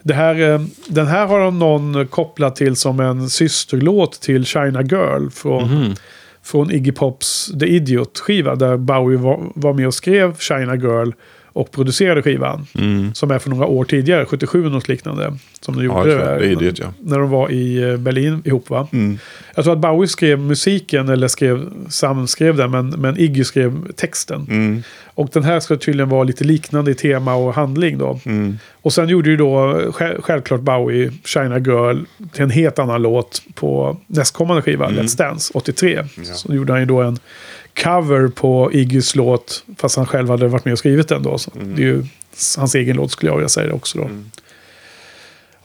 det 0.04 0.14
här, 0.14 0.54
eh, 0.54 0.62
den 0.88 1.08
här 1.08 1.28
har 1.28 1.52
någon 1.52 2.08
kopplat 2.08 2.56
till 2.56 2.76
som 2.76 3.00
en 3.00 3.30
systerlåt 3.30 4.22
till 4.22 4.46
China 4.46 4.82
Girl. 4.82 5.30
Från, 5.30 5.96
från 6.44 6.72
Iggy 6.72 6.92
Pops 6.92 7.52
The 7.60 7.66
Idiot-skiva. 7.66 8.56
Där 8.56 8.78
Bowie 8.78 9.18
var, 9.18 9.52
var 9.56 9.74
med 9.74 9.88
och 9.88 9.94
skrev 9.94 10.38
China 10.38 10.76
Girl. 10.76 11.12
Och 11.56 11.72
producerade 11.72 12.22
skivan. 12.22 12.68
Mm. 12.76 13.14
Som 13.14 13.32
är 13.32 13.40
för 13.40 13.50
några 13.50 13.66
år 13.66 13.86
tidigare, 13.86 14.26
77 14.26 14.70
något 14.70 14.88
liknande. 14.88 15.38
Som 15.62 15.76
de 15.76 15.84
gjorde. 15.84 16.12
Ja, 16.12 16.40
det. 16.40 16.46
Idiot, 16.46 16.80
ja. 16.80 16.94
När 17.00 17.20
de 17.20 17.30
var 17.30 17.52
i 17.52 17.92
eh, 17.92 17.98
Berlin 17.98 18.42
ihop 18.46 18.70
va? 18.70 18.88
Mm. 18.92 19.18
Jag 19.56 19.64
tror 19.64 19.74
att 19.74 19.80
Bowie 19.80 20.08
skrev 20.08 20.40
musiken, 20.40 21.10
eller 21.10 21.28
skrev, 21.28 21.70
samskrev 21.90 22.56
den, 22.56 22.72
men, 22.72 22.90
men 22.90 23.20
Iggy 23.20 23.44
skrev 23.44 23.92
texten. 23.92 24.84
Mm. 25.16 25.26
Och 25.26 25.30
den 25.34 25.44
här 25.44 25.60
ska 25.60 25.78
tydligen 25.78 26.10
vara 26.10 26.24
lite 26.24 26.44
liknande 26.44 26.92
i 26.92 26.96
tema 26.96 27.36
och 27.36 27.54
handling 27.54 27.98
då. 27.98 28.20
Mm. 28.26 28.58
Och 28.82 28.94
sen 28.94 29.10
gjorde 29.10 29.30
ju 29.30 29.38
då 29.38 29.78
själv, 29.92 30.22
självklart 30.22 30.62
Bowie 30.62 31.12
China 31.26 31.60
Girl 31.60 32.04
till 32.34 32.44
en 32.44 32.50
helt 32.50 32.80
annan 32.80 33.02
låt 33.02 33.42
på 33.56 33.98
nästkommande 34.08 34.62
skiva, 34.62 34.86
Mm. 34.86 35.06
Let's 35.06 35.18
Dance, 35.18 35.52
83. 35.56 36.04
Så 36.24 36.54
gjorde 36.56 36.74
han 36.74 36.80
ju 36.80 36.86
då 36.86 37.02
en 37.02 37.20
cover 37.84 38.28
på 38.28 38.70
Iggys 38.74 39.16
låt, 39.16 39.64
fast 39.78 39.96
han 39.98 40.06
själv 40.06 40.30
hade 40.30 40.48
varit 40.48 40.66
med 40.66 40.72
och 40.72 40.80
skrivit 40.80 41.08
den 41.08 41.24
då. 41.24 41.38
Så 41.38 41.52
Mm. 41.56 41.76
Det 41.76 41.82
är 41.82 41.86
ju 41.86 42.06
hans 42.58 42.76
egen 42.76 42.96
låt 42.96 43.12
skulle 43.12 43.32
jag 43.32 43.36
vilja 43.36 43.50
säga 43.50 43.74
också 43.74 43.98
då. 43.98 44.10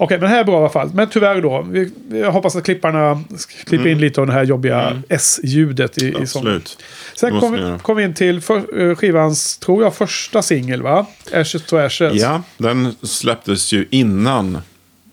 Okej, 0.00 0.18
men 0.18 0.20
det 0.30 0.34
här 0.34 0.40
är 0.40 0.44
bra 0.44 0.54
i 0.54 0.58
alla 0.60 0.68
fall. 0.68 0.90
Men 0.94 1.08
tyvärr 1.08 1.40
då. 1.40 1.66
Vi, 1.70 1.92
jag 2.10 2.32
hoppas 2.32 2.56
att 2.56 2.64
klipparna 2.64 3.24
klipper 3.64 3.86
in 3.88 3.98
lite 4.00 4.20
av 4.20 4.26
det 4.26 4.32
här 4.32 4.44
jobbiga 4.44 5.02
S-ljudet 5.08 6.02
i, 6.02 6.06
i. 6.06 6.16
Absolut. 6.16 6.78
Sen 7.16 7.40
kom 7.40 7.52
vi, 7.52 7.78
kom 7.82 7.96
vi 7.96 8.02
in 8.04 8.14
till 8.14 8.40
för, 8.40 8.88
eh, 8.90 8.94
skivans, 8.94 9.58
tror 9.58 9.82
jag, 9.82 9.94
första 9.94 10.42
singel 10.42 10.82
va? 10.82 11.06
Ashes 11.32 11.62
to 11.66 11.76
Ashes. 11.76 12.14
Ja, 12.22 12.42
den 12.56 12.94
släpptes 13.02 13.72
ju 13.72 13.86
innan 13.90 14.58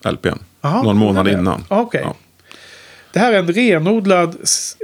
LPn. 0.04 0.38
Aha, 0.60 0.82
Någon 0.82 0.96
månad 0.96 1.28
innan. 1.28 1.64
Ah. 1.68 1.84
Ja. 1.92 2.14
Det 3.12 3.18
här 3.20 3.32
är 3.32 3.38
en 3.38 3.52
renodlad 3.52 4.36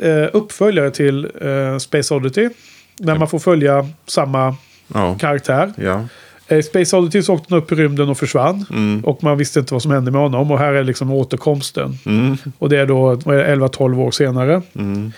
eh, 0.03 0.28
uppföljare 0.32 0.90
till 0.90 1.24
eh, 1.40 1.78
Space 1.78 2.14
Oddity. 2.14 2.48
Där 2.96 3.14
man 3.18 3.28
får 3.28 3.38
följa 3.38 3.88
samma 4.07 4.57
Ja. 4.94 5.18
karaktär. 5.18 5.72
ja. 5.76 6.05
Eh, 6.49 6.62
Space 6.62 6.97
Oddity 6.97 7.22
så 7.22 7.34
åkte 7.34 7.55
upp 7.55 7.72
i 7.72 7.74
rymden 7.74 8.09
och 8.09 8.18
försvann. 8.18 8.64
Mm. 8.70 9.05
Och 9.05 9.22
man 9.22 9.38
visste 9.38 9.61
inte 9.61 9.74
vad 9.74 9.82
som 9.82 9.90
hände 9.90 10.11
med 10.11 10.20
honom. 10.20 10.51
Och 10.51 10.59
här 10.59 10.72
är 10.72 10.84
liksom 10.84 11.11
återkomsten. 11.12 11.99
Mm. 12.07 12.36
Och 12.59 12.68
det 12.68 12.78
är 12.78 12.86
då 12.86 13.14
vad 13.24 13.36
är 13.36 13.45
det, 13.57 13.66
11-12 13.66 13.99
år 14.01 14.11
senare. 14.11 14.62
Mm. 14.74 15.12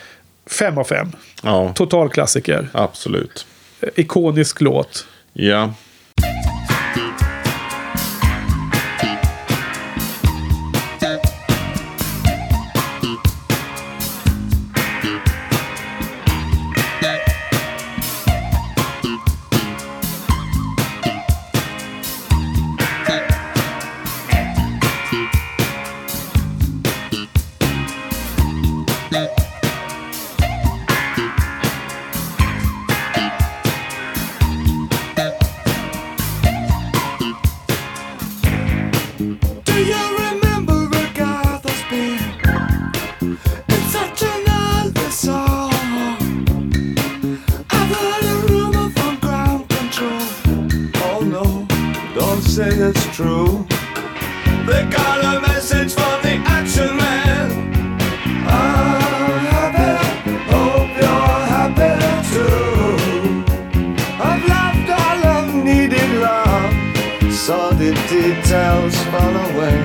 Fem 0.47 0.79
av 0.79 0.85
fem. 0.85 1.09
ja, 1.43 1.73
Total 1.75 2.09
klassiker. 2.09 2.69
absolut. 2.73 3.47
Eh, 3.81 3.89
Ikonisk 3.97 4.61
låt. 4.61 5.07
Ja. 5.33 5.73
Say 52.55 52.69
it's 52.69 53.05
true. 53.17 53.67
They 54.65 54.87
got 54.89 55.19
a 55.25 55.41
message 55.41 55.93
from 55.93 56.23
the 56.23 56.35
action 56.47 56.97
man. 56.97 57.51
I'm 58.47 59.45
happy, 59.55 59.91
hope 60.55 60.95
you're 61.03 61.41
happy 61.55 61.95
too. 62.31 63.43
I've 64.29 64.43
loved 64.55 64.89
all 65.03 65.21
of 65.37 65.65
needed 65.65 66.11
love. 66.23 67.35
Saw 67.35 67.71
the 67.71 67.91
details 68.09 68.95
fall 69.11 69.35
away. 69.51 69.79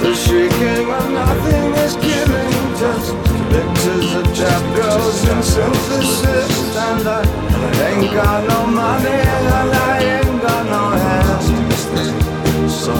The 0.00 0.14
shrieking 0.14 0.88
when 0.88 1.12
nothing 1.12 1.68
is 1.84 1.96
given 1.96 2.48
Just 2.80 3.12
pictures 3.52 4.08
of 4.20 4.24
chap 4.34 4.62
girls 4.74 5.28
and 5.28 5.44
synthesis. 5.44 6.76
And 6.76 7.06
I 7.06 7.22
ain't 7.88 8.10
got 8.14 8.48
no 8.48 8.66
money 8.66 9.18
and 9.34 9.74
I 9.74 9.98
ain't 10.02 10.25
But 12.86 12.94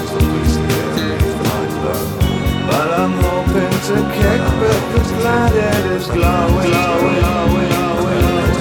I'm 2.99 3.15
hoping 3.23 3.71
to 3.87 3.97
kick 4.19 4.43
because 4.59 5.13
glad 5.13 5.53
it 5.55 5.87
is 5.93 6.07
glowing, 6.09 6.71
glowing, 6.75 7.23
glowing, 7.23 7.71
glowing. 7.71 8.57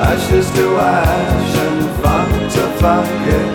Ashes 0.00 0.48
to 0.52 0.66
ash 0.78 1.56
and 1.66 1.84
funk 2.00 2.32
to 2.54 2.64
funk 2.80 3.12
it. 3.28 3.48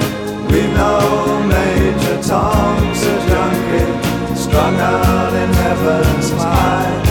We 0.52 0.62
know 0.78 1.42
Major 1.48 2.18
Tom's 2.22 3.02
a 3.02 3.16
junkie, 3.28 3.90
strung 4.38 4.76
out 4.76 5.34
in 5.34 5.50
heaven's 5.66 6.30
high, 6.30 7.03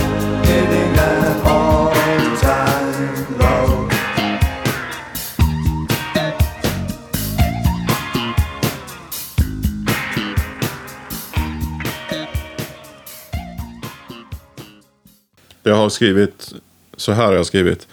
har 15.83 15.89
skrivit, 15.89 16.53
så 16.97 17.11
här 17.11 17.25
har 17.25 17.33
jag 17.33 17.45
skrivit. 17.45 17.87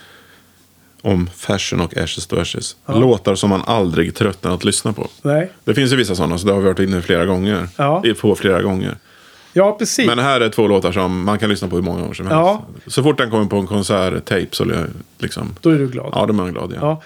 Om 1.02 1.30
Fashion 1.36 1.80
och 1.80 1.96
Ashes 1.96 2.26
to 2.26 2.36
Ashes. 2.40 2.76
Låtar 2.86 3.34
som 3.34 3.50
man 3.50 3.62
aldrig 3.66 4.14
tröttnar 4.14 4.54
att 4.54 4.64
lyssna 4.64 4.92
på. 4.92 5.08
Nej. 5.22 5.52
Det 5.64 5.74
finns 5.74 5.92
ju 5.92 5.96
vissa 5.96 6.14
sådana, 6.14 6.38
så 6.38 6.46
det 6.46 6.52
har 6.52 6.60
vi 6.60 6.66
varit 6.66 6.78
inne 6.78 7.02
flera 7.02 7.26
gånger. 7.26 7.68
Ja. 7.76 8.02
På 8.20 8.34
flera 8.34 8.62
gånger. 8.62 8.96
Ja, 9.52 9.76
precis. 9.78 10.06
Men 10.06 10.18
här 10.18 10.40
är 10.40 10.48
två 10.48 10.68
låtar 10.68 10.92
som 10.92 11.24
man 11.24 11.38
kan 11.38 11.50
lyssna 11.50 11.68
på 11.68 11.76
hur 11.76 11.82
många 11.82 12.00
gånger 12.00 12.14
som 12.14 12.26
helst. 12.26 12.36
Ja. 12.36 12.66
Så 12.86 13.02
fort 13.02 13.18
den 13.18 13.30
kommer 13.30 13.46
på 13.46 13.56
en 13.56 13.66
konserttape 13.66 14.46
så 14.50 14.64
liksom... 15.18 15.54
Då 15.60 15.70
är 15.70 15.78
du 15.78 15.88
glad. 15.88 16.12
Ja, 16.14 16.26
då 16.26 16.32
är 16.32 16.36
man 16.36 16.52
glad. 16.52 16.72
Ja. 16.80 17.02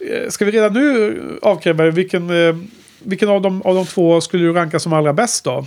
Ja. 0.00 0.06
Eh, 0.06 0.28
Ska 0.30 0.44
vi 0.44 0.50
redan 0.50 0.72
nu 0.72 1.20
avkräva 1.42 1.90
vilken, 1.90 2.48
eh, 2.48 2.56
vilken 3.02 3.28
av, 3.28 3.42
de, 3.42 3.62
av 3.62 3.74
de 3.74 3.86
två 3.86 4.20
skulle 4.20 4.44
du 4.44 4.52
ranka 4.52 4.78
som 4.78 4.92
allra 4.92 5.12
bäst 5.12 5.44
då? 5.44 5.66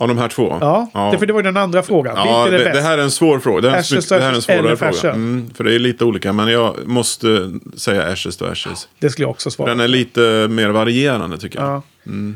Av 0.00 0.08
de 0.08 0.18
här 0.18 0.28
två? 0.28 0.58
Ja, 0.60 1.08
Det, 1.12 1.18
för 1.18 1.26
det 1.26 1.32
var 1.32 1.40
ju 1.40 1.44
den 1.44 1.56
andra 1.56 1.82
frågan. 1.82 2.14
Ja, 2.16 2.46
är 2.46 2.50
det, 2.50 2.58
bäst? 2.58 2.72
det 2.74 2.80
här 2.80 2.98
är 2.98 3.02
en 3.02 3.10
svår 3.10 3.38
fråga. 3.38 3.60
Det, 3.60 3.70
här 3.70 3.78
Ashes 3.78 4.08
det 4.08 4.14
är 4.16 4.20
en 4.20 4.30
Ashes 4.30 4.44
svårare 4.44 4.76
fråga. 4.76 5.14
Mm, 5.14 5.50
för 5.54 5.64
det 5.64 5.74
är 5.74 5.78
lite 5.78 6.04
olika. 6.04 6.32
Men 6.32 6.48
jag 6.48 6.74
måste 6.84 7.50
säga 7.76 8.02
Ashes 8.02 8.36
to 8.36 8.44
Ashes. 8.44 8.88
Det 8.98 9.10
skulle 9.10 9.24
jag 9.24 9.30
också 9.30 9.50
svara. 9.50 9.68
Den 9.70 9.80
är 9.80 9.88
lite 9.88 10.46
mer 10.50 10.68
varierande 10.68 11.38
tycker 11.38 11.58
jag. 11.58 11.68
Ja. 11.68 11.82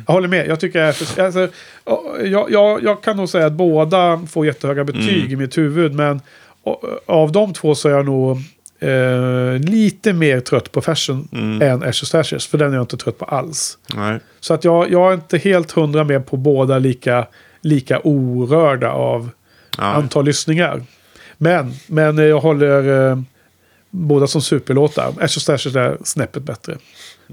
Jag 0.07 0.15
håller 0.15 0.29
med. 0.29 0.47
Jag, 0.49 0.61
tycker 0.61 0.83
alltså, 1.23 1.49
jag, 2.25 2.51
jag, 2.51 2.83
jag 2.83 3.03
kan 3.03 3.17
nog 3.17 3.29
säga 3.29 3.47
att 3.47 3.53
båda 3.53 4.21
får 4.31 4.47
jättehöga 4.47 4.85
betyg 4.85 5.19
Mm. 5.21 5.31
i 5.33 5.37
mitt 5.37 5.59
huvud. 5.59 5.95
Men 5.95 6.21
av 7.07 7.33
de 7.33 7.53
två 7.53 7.75
så 7.75 7.89
är 7.89 7.93
jag 7.93 8.05
nog 8.07 8.37
eh, 8.81 9.59
lite 9.71 10.13
mer 10.13 10.41
trött 10.41 10.73
på 10.73 10.81
Fashion 10.81 11.29
Mm. 11.33 11.63
än 11.63 11.83
Ashes 11.89 12.11
to 12.11 12.19
Ashes. 12.19 12.47
För 12.47 12.59
den 12.59 12.71
är 12.73 12.75
jag 12.77 12.83
inte 12.83 12.97
trött 12.97 13.19
på 13.19 13.25
alls. 13.25 13.79
Nej. 13.95 14.21
Så 14.41 14.55
att 14.55 14.65
jag, 14.65 14.91
jag 14.93 15.11
är 15.11 15.15
inte 15.15 15.39
helt 15.39 15.73
hundra 15.73 16.05
med 16.05 16.27
på 16.27 16.37
båda 16.37 16.79
lika, 16.79 17.27
lika 17.63 18.01
orörda 18.05 18.91
av 18.91 19.31
Ja. 19.79 19.85
antal 19.85 20.25
lyssningar. 20.25 20.83
Men, 21.39 21.75
men 21.87 22.19
jag 22.19 22.41
håller... 22.41 23.11
eh, 23.11 23.19
båda 23.95 24.27
som 24.27 24.43
superlåtar. 24.43 25.13
Ashes 25.21 25.45
to 25.45 25.53
Ashes 25.53 25.77
är 25.77 25.97
snäppet 26.05 26.43
bättre. 26.43 26.77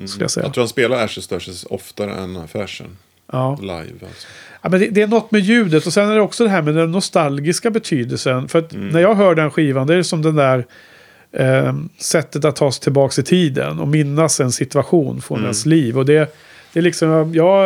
Skulle 0.06 0.24
jag 0.24 0.32
säga. 0.32 0.46
Jag 0.46 0.54
tror 0.54 0.62
han 0.62 0.70
spelar 0.70 1.04
Ashes 1.06 1.28
to 1.28 1.36
Ashes 1.36 1.66
oftare 1.70 2.12
än 2.14 2.48
Fashion. 2.48 2.88
Ja. 3.32 3.58
Live 3.62 3.74
alltså. 4.02 4.28
Ja, 4.62 4.70
men 4.70 4.80
det, 4.80 4.88
det 4.90 5.02
är 5.02 5.08
något 5.08 5.32
med 5.32 5.42
ljudet 5.42 5.86
och 5.88 5.94
sen 5.94 6.10
är 6.10 6.16
det 6.16 6.22
också 6.22 6.44
det 6.44 6.50
här 6.50 6.62
med 6.62 6.76
den 6.76 6.92
nostalgiska 6.92 7.70
betydelsen. 7.72 8.48
För 8.48 8.60
att 8.60 8.72
när 8.74 9.00
jag 9.00 9.16
hör 9.16 9.36
den 9.36 9.52
skivan, 9.52 9.88
det 9.88 9.96
är 9.96 10.04
som 10.04 10.22
den 10.22 10.36
där 10.36 10.66
eh, 11.32 11.74
sättet 11.98 12.46
att 12.46 12.56
ta 12.56 12.72
sig 12.72 12.84
tillbaka 12.84 13.22
i 13.22 13.24
tiden 13.24 13.80
och 13.80 13.88
minnas 13.88 14.40
en 14.40 14.52
situation 14.52 15.22
från 15.22 15.42
ens 15.44 15.66
liv. 15.66 15.98
Och 15.98 16.06
det, 16.06 16.36
det 16.74 16.80
är 16.80 16.84
liksom, 16.84 17.34
ja, 17.36 17.64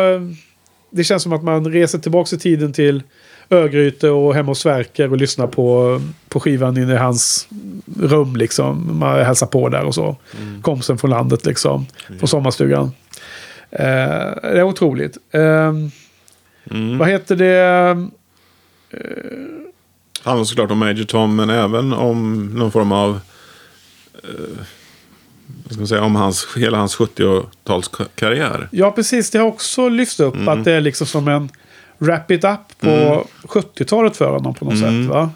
det 0.94 1.04
känns 1.04 1.22
som 1.22 1.32
att 1.32 1.42
man 1.42 1.72
reser 1.72 1.98
tillbaka 1.98 2.36
i 2.36 2.38
tiden 2.38 2.72
till 2.72 3.02
Örgryte 3.50 4.10
och 4.10 4.34
hemma 4.34 4.50
hos 4.50 4.58
Sverker 4.58 5.10
och 5.10 5.16
lyssnar 5.16 5.46
på, 5.46 6.00
på 6.28 6.40
skivan 6.40 6.76
inne 6.76 6.92
i 6.92 6.96
hans 6.96 7.48
rum 8.00 8.36
liksom. 8.36 8.98
Man 8.98 9.24
hälsar 9.24 9.46
på 9.46 9.68
där 9.68 9.84
och 9.84 9.94
så. 9.94 10.16
Komsen 10.62 10.98
från 10.98 11.10
landet 11.10 11.46
liksom. 11.46 11.86
På 12.20 12.26
sommarstugan. 12.26 12.92
Eh, 13.70 13.84
det 14.42 14.58
är 14.58 14.62
otroligt. 14.62 15.18
Ehm, 15.32 15.90
Vad 16.98 17.08
heter 17.08 17.36
det? 17.36 18.08
Handlar 20.22 20.44
såklart 20.44 20.70
om 20.70 20.78
Major 20.78 21.04
Tom, 21.04 21.36
men 21.36 21.50
även 21.50 21.92
om 21.92 22.46
någon 22.54 22.72
form 22.72 22.92
av... 22.92 23.20
Eh, 24.14 24.64
ska 25.70 25.76
man 25.80 25.86
säga, 25.88 26.02
om 26.02 26.16
hans, 26.16 26.46
hela 26.56 26.78
hans 26.78 26.96
70-talskarriär. 26.98 28.68
Ja, 28.70 28.90
precis. 28.90 29.30
Det 29.30 29.38
har 29.38 29.46
också 29.46 29.88
lyfts 29.88 30.20
upp 30.20 30.34
Mm. 30.34 30.48
att 30.48 30.64
det 30.64 30.72
är 30.72 30.80
liksom 30.80 31.06
som 31.06 31.28
en 31.28 31.48
wrap 31.98 32.30
it 32.30 32.44
up 32.44 32.60
på 32.80 33.26
70-talet 33.42 34.16
för 34.16 34.30
honom 34.30 34.54
på 34.54 34.64
något 34.64 34.74
Mm. 34.74 35.02
sätt. 35.04 35.10
Va? 35.14 35.30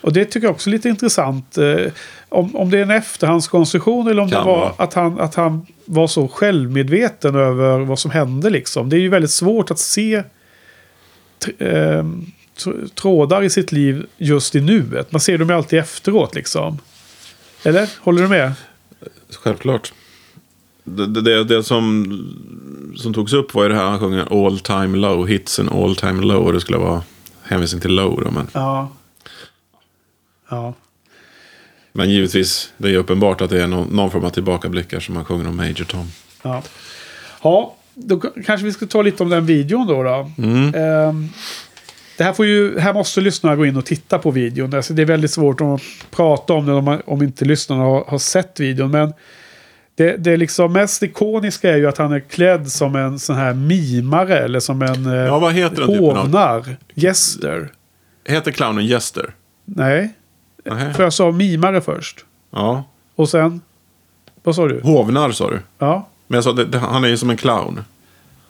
Och 0.00 0.12
det 0.12 0.24
tycker 0.24 0.46
jag 0.46 0.54
också 0.54 0.70
är 0.70 0.72
lite 0.72 0.88
intressant. 0.88 1.58
Eh, 1.58 1.92
om, 2.28 2.56
om 2.56 2.70
det 2.70 2.78
är 2.78 2.82
en 2.82 2.90
efterhandskonstruktion 2.90 4.08
eller 4.08 4.22
om 4.22 4.30
Kan 4.30 4.40
det 4.40 4.46
var 4.46 4.58
vara. 4.58 4.72
att 4.76 4.94
han, 4.94 5.20
att 5.20 5.34
han 5.34 5.66
var 5.84 6.06
så 6.06 6.28
självmedveten 6.28 7.34
över 7.34 7.78
vad 7.78 7.98
som 7.98 8.10
hände. 8.10 8.50
Liksom. 8.50 8.88
Det 8.88 8.96
är 8.96 9.00
ju 9.00 9.08
väldigt 9.08 9.30
svårt 9.30 9.70
att 9.70 9.78
se 9.78 10.14
eh, 11.58 12.04
tr- 12.58 12.88
trådar 12.94 13.42
i 13.42 13.50
sitt 13.50 13.72
liv 13.72 14.06
just 14.18 14.54
i 14.54 14.60
nuet. 14.60 15.12
Man 15.12 15.20
ser 15.20 15.38
dem 15.38 15.48
ju 15.48 15.54
alltid 15.56 15.78
efteråt 15.78 16.34
liksom. 16.34 16.78
Eller? 17.62 17.88
Håller 18.00 18.22
du 18.22 18.28
med? 18.28 18.52
Självklart. 19.36 19.92
Det, 20.84 21.06
det, 21.06 21.44
det, 21.44 21.62
som, 21.62 22.06
som 22.96 23.14
togs 23.14 23.32
upp 23.32 23.54
var 23.54 23.62
ju 23.62 23.68
det 23.68 23.74
här 23.74 23.84
han 23.84 24.00
sjunger 24.00 24.46
all 24.46 24.58
time 24.58 24.98
low, 24.98 25.26
hits 25.26 25.58
and 25.58 25.72
all 25.72 25.96
time 25.96 26.22
low. 26.22 26.46
Och 26.46 26.52
det 26.52 26.60
skulle 26.60 26.78
vara 26.78 27.02
hänvisning 27.42 27.80
till 27.80 27.94
low 27.94 28.20
då. 28.24 28.30
Men, 28.30 28.46
Ja. 28.52 28.88
Ja. 30.48 30.74
men 31.92 32.10
givetvis, 32.10 32.72
det 32.76 32.88
är 32.88 32.92
ju 32.92 32.96
uppenbart 32.98 33.40
att 33.40 33.50
det 33.50 33.62
är 33.62 33.66
någon, 33.66 33.88
någon 33.96 34.10
form 34.10 34.24
av 34.24 34.30
tillbakablickar 34.30 35.00
som 35.00 35.16
han 35.16 35.24
sjunger 35.24 35.48
om 35.48 35.56
Major 35.56 35.84
Tom. 35.84 36.06
Ja, 36.42 36.62
ja 37.42 37.76
då 37.94 38.20
kanske 38.20 38.64
vi 38.64 38.72
ska 38.72 38.86
ta 38.86 39.02
lite 39.02 39.22
om 39.22 39.28
den 39.28 39.46
videon 39.46 39.86
då. 39.86 40.02
då. 40.02 40.30
Ehm, 40.78 41.28
det 42.18 42.24
här, 42.24 42.32
får 42.32 42.46
ju, 42.46 42.78
här 42.78 42.94
måste 42.94 43.20
lyssnarna 43.20 43.56
gå 43.56 43.66
in 43.66 43.76
och 43.76 43.84
titta 43.86 44.18
på 44.18 44.30
videon. 44.30 44.74
Alltså 44.74 44.92
det 44.94 45.02
är 45.02 45.06
väldigt 45.06 45.30
svårt 45.30 45.60
att 45.60 45.80
prata 46.10 46.52
om 46.52 46.66
det 46.66 46.72
om, 46.72 46.84
man, 46.84 47.02
om 47.06 47.22
inte 47.22 47.44
lyssnarna 47.44 47.82
har, 47.82 48.04
har 48.08 48.18
sett 48.18 48.60
videon. 48.60 48.90
Men 48.90 49.12
det, 49.94 50.16
det 50.16 50.36
liksom 50.36 50.72
mest 50.72 51.02
ikoniska 51.02 51.70
är 51.72 51.76
ju 51.76 51.88
att 51.88 51.98
han 51.98 52.12
är 52.12 52.20
klädd 52.20 52.72
som 52.72 52.96
en 52.96 53.18
sån 53.18 53.36
här 53.36 53.54
mimare. 53.54 54.38
Eller 54.38 54.60
som 54.60 54.82
en 54.82 55.06
eh, 55.06 55.12
Ja, 55.14 55.38
vad 55.38 55.52
heter 55.52 55.82
av- 55.82 55.88
hovnar. 55.98 56.76
Gäster. 56.94 57.68
Heter 58.24 58.50
clownen 58.52 58.86
Jester? 58.86 59.34
Nej, 59.64 60.12
Nähä. 60.64 60.94
för 60.94 61.02
jag 61.02 61.12
sa 61.12 61.30
mimare 61.32 61.80
först. 61.80 62.24
Ja. 62.50 62.84
Och 63.14 63.28
sen, 63.28 63.60
vad 64.42 64.54
sa 64.54 64.68
du? 64.68 64.80
Hovnar 64.80 65.30
sa 65.32 65.50
du. 65.50 65.60
Ja, 65.78 66.08
Men 66.26 66.34
jag 66.36 66.44
sa, 66.44 66.52
det, 66.52 66.78
han 66.78 67.04
är 67.04 67.08
ju 67.08 67.16
som 67.16 67.30
en 67.30 67.36
clown. 67.36 67.80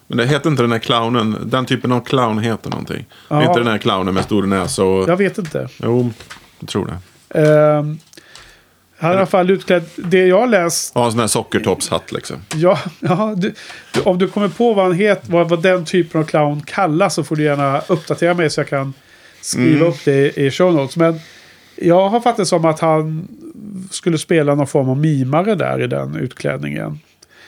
Men 0.07 0.17
det 0.17 0.25
heter 0.25 0.49
inte 0.49 0.63
den 0.63 0.71
här 0.71 0.79
clownen. 0.79 1.37
Den 1.45 1.65
typen 1.65 1.91
av 1.91 1.99
clown 1.99 2.39
heter 2.39 2.69
någonting. 2.69 3.05
Det 3.29 3.35
är 3.35 3.41
Ja. 3.41 3.47
Inte 3.47 3.59
den 3.59 3.67
här 3.67 3.77
clownen 3.77 4.13
med 4.13 4.23
stor 4.23 4.43
näsa 4.43 4.83
och... 4.83 5.09
jag 5.09 5.17
vet 5.17 5.37
inte. 5.37 5.67
Jo, 5.83 6.11
jag 6.59 6.69
tror 6.69 6.85
det. 6.87 7.39
Ehm, 7.41 7.97
han 8.97 9.11
är 9.11 9.15
i 9.15 9.17
alla 9.17 9.25
fall 9.25 9.49
utklädd. 9.49 9.83
Det 9.95 10.27
jag 10.27 10.49
läst. 10.49 10.93
Ha 10.93 11.05
en 11.05 11.11
sån 11.11 11.19
här 11.19 11.27
sockertoppshatt 11.27 12.11
liksom. 12.11 12.37
Ja, 12.55 12.79
ja 12.99 13.33
du, 13.37 13.53
du, 13.93 14.01
om 14.01 14.17
du 14.17 14.27
kommer 14.27 14.47
på 14.47 14.73
vad, 14.73 14.85
han 14.85 14.93
het, 14.93 15.21
vad, 15.29 15.49
vad 15.49 15.61
den 15.61 15.85
typen 15.85 16.21
av 16.21 16.25
clown 16.25 16.61
kallas 16.61 17.13
så 17.13 17.23
får 17.23 17.35
du 17.35 17.43
gärna 17.43 17.81
uppdatera 17.87 18.33
mig 18.33 18.49
så 18.49 18.59
jag 18.59 18.69
kan 18.69 18.93
skriva 19.41 19.75
Mm. 19.75 19.87
upp 19.87 20.05
det 20.05 20.37
i 20.37 20.51
show 20.51 20.73
notes. 20.73 20.97
Men 20.97 21.19
jag 21.75 22.09
har 22.09 22.19
fattat 22.21 22.47
som 22.47 22.65
att 22.65 22.79
han 22.79 23.27
skulle 23.91 24.17
spela 24.17 24.55
någon 24.55 24.67
form 24.67 24.89
av 24.89 24.97
mimare 24.97 25.55
där 25.55 25.81
i 25.81 25.87
den 25.87 26.15
utklädningen. 26.15 26.99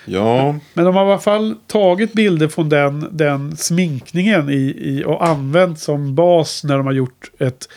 Ja, 0.06 0.56
Men 0.74 0.86
de 0.86 0.96
har 0.96 1.06
i 1.06 1.12
alla 1.12 1.20
fall 1.20 1.56
tagit 1.68 2.14
bilder 2.14 2.48
från 2.48 2.70
den, 2.70 3.08
den 3.12 3.58
sminkningen 3.58 4.50
i, 4.50 4.76
i, 4.78 5.04
och 5.06 5.28
använt 5.28 5.80
som 5.80 6.16
bas 6.16 6.64
när 6.64 6.78
de 6.78 6.86
har 6.86 6.94
gjort 6.94 7.32
ett 7.40 7.70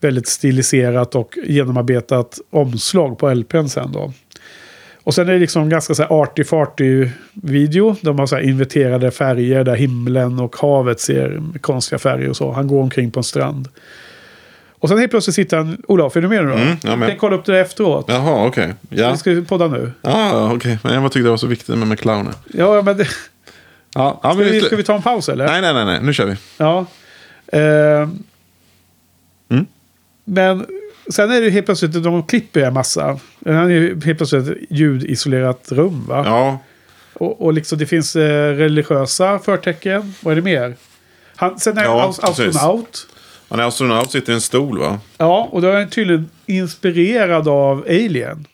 väldigt 0.00 0.28
stiliserat 0.28 1.14
och 1.14 1.38
genomarbetat 1.44 2.38
omslag 2.50 3.18
på 3.18 3.34
LPn 3.34 3.66
sen 3.66 3.92
då. 3.92 4.12
Och 5.06 5.14
sen 5.14 5.28
är 5.28 5.32
det 5.32 5.38
liksom 5.38 5.68
ganska 5.68 5.94
så 5.94 6.02
här 6.02 6.10
arty-farty 6.10 7.10
video. 7.32 7.96
De 8.00 8.18
har 8.18 8.26
så 8.26 8.36
här 8.36 8.42
inverterade 8.42 9.10
färger 9.10 9.64
där 9.64 9.76
himlen 9.76 10.40
och 10.40 10.56
havet 10.56 11.00
ser 11.00 11.42
konstiga 11.60 11.98
färger 11.98 12.28
och 12.28 12.36
så. 12.36 12.52
Han 12.52 12.66
går 12.66 12.82
omkring 12.82 13.10
på 13.10 13.20
en 13.20 13.24
strand. 13.24 13.68
Och 14.78 14.88
sen 14.88 14.98
helt 14.98 15.10
plötsligt 15.10 15.34
sitter 15.36 15.56
han... 15.56 15.82
Olof, 15.88 16.16
är 16.16 16.20
du 16.20 16.28
med 16.28 16.44
nu 16.44 16.50
då? 16.50 16.56
Mm, 16.56 16.76
jag 16.82 16.92
är 16.92 16.96
med. 16.96 17.10
Jag 17.10 17.18
kolla 17.18 17.36
upp 17.36 17.44
det 17.44 17.60
efteråt. 17.60 18.04
jaha, 18.08 18.46
okej. 18.46 18.74
Ja, 18.88 19.10
Vi 19.12 19.16
ska 19.18 19.42
podda 19.48 19.68
nu. 19.68 19.92
ah, 20.02 20.52
okej. 20.52 20.78
Men 20.82 20.94
jag 21.02 21.12
tyckte 21.12 21.26
det 21.26 21.30
var 21.30 21.36
så 21.36 21.46
viktigt 21.46 21.68
med, 21.78 21.88
med 21.88 21.98
clowner. 22.00 22.32
Ja, 22.54 22.82
men 22.82 22.96
det, 22.96 23.04
ska, 23.04 23.14
Ja, 23.94 24.20
ja, 24.22 24.34
men 24.34 24.44
vi, 24.44 24.60
ska 24.60 24.76
vi 24.76 24.82
ta 24.82 24.94
en 24.94 25.02
paus 25.02 25.28
eller? 25.28 25.46
Nej, 25.46 25.60
nej, 25.60 25.74
nej, 25.74 25.84
nej. 25.84 25.98
Nu 26.02 26.12
kör 26.14 26.24
vi. 26.26 26.36
Ja. 26.58 26.86
Ehm. 27.52 28.18
Mm. 29.48 29.66
Men 30.24 30.66
sen 31.10 31.30
är 31.30 31.40
det 31.40 31.50
helt 31.50 31.66
plötsligt, 31.66 31.92
de 32.04 32.22
klipper 32.22 32.60
en 32.60 32.72
massa. 32.72 33.18
Han 33.46 33.70
är 33.70 34.04
helt 34.04 34.18
plötsligt 34.18 34.48
ett 34.48 34.56
ljudisolerat 34.70 35.72
rum 35.72 36.04
va? 36.08 36.22
Ja, 36.26 36.58
Och, 37.14 37.42
och 37.44 37.52
liksom 37.52 37.78
det 37.78 37.86
finns 37.86 38.16
eh, 38.16 38.52
religiösa 38.56 39.38
förtecken. 39.38 40.14
Vad 40.20 40.32
är 40.32 40.36
det 40.36 40.42
mer? 40.42 40.76
Han, 41.36 41.58
sen 41.58 41.78
är 41.78 41.84
Ja, 41.84 42.00
han 42.00 42.10
as- 42.10 42.36
precis. 42.36 42.62
Han 43.48 43.60
är 43.60 43.64
astronaut, 43.64 44.10
sitter 44.10 44.32
i 44.32 44.34
en 44.34 44.40
stol 44.40 44.78
va? 44.78 44.98
Ja, 45.18 45.48
och 45.52 45.62
då 45.62 45.68
är 45.68 45.74
han 45.80 45.88
tydligen 45.90 46.28
inspirerad 46.46 47.48
av 47.48 47.84
Alien. 47.88 48.46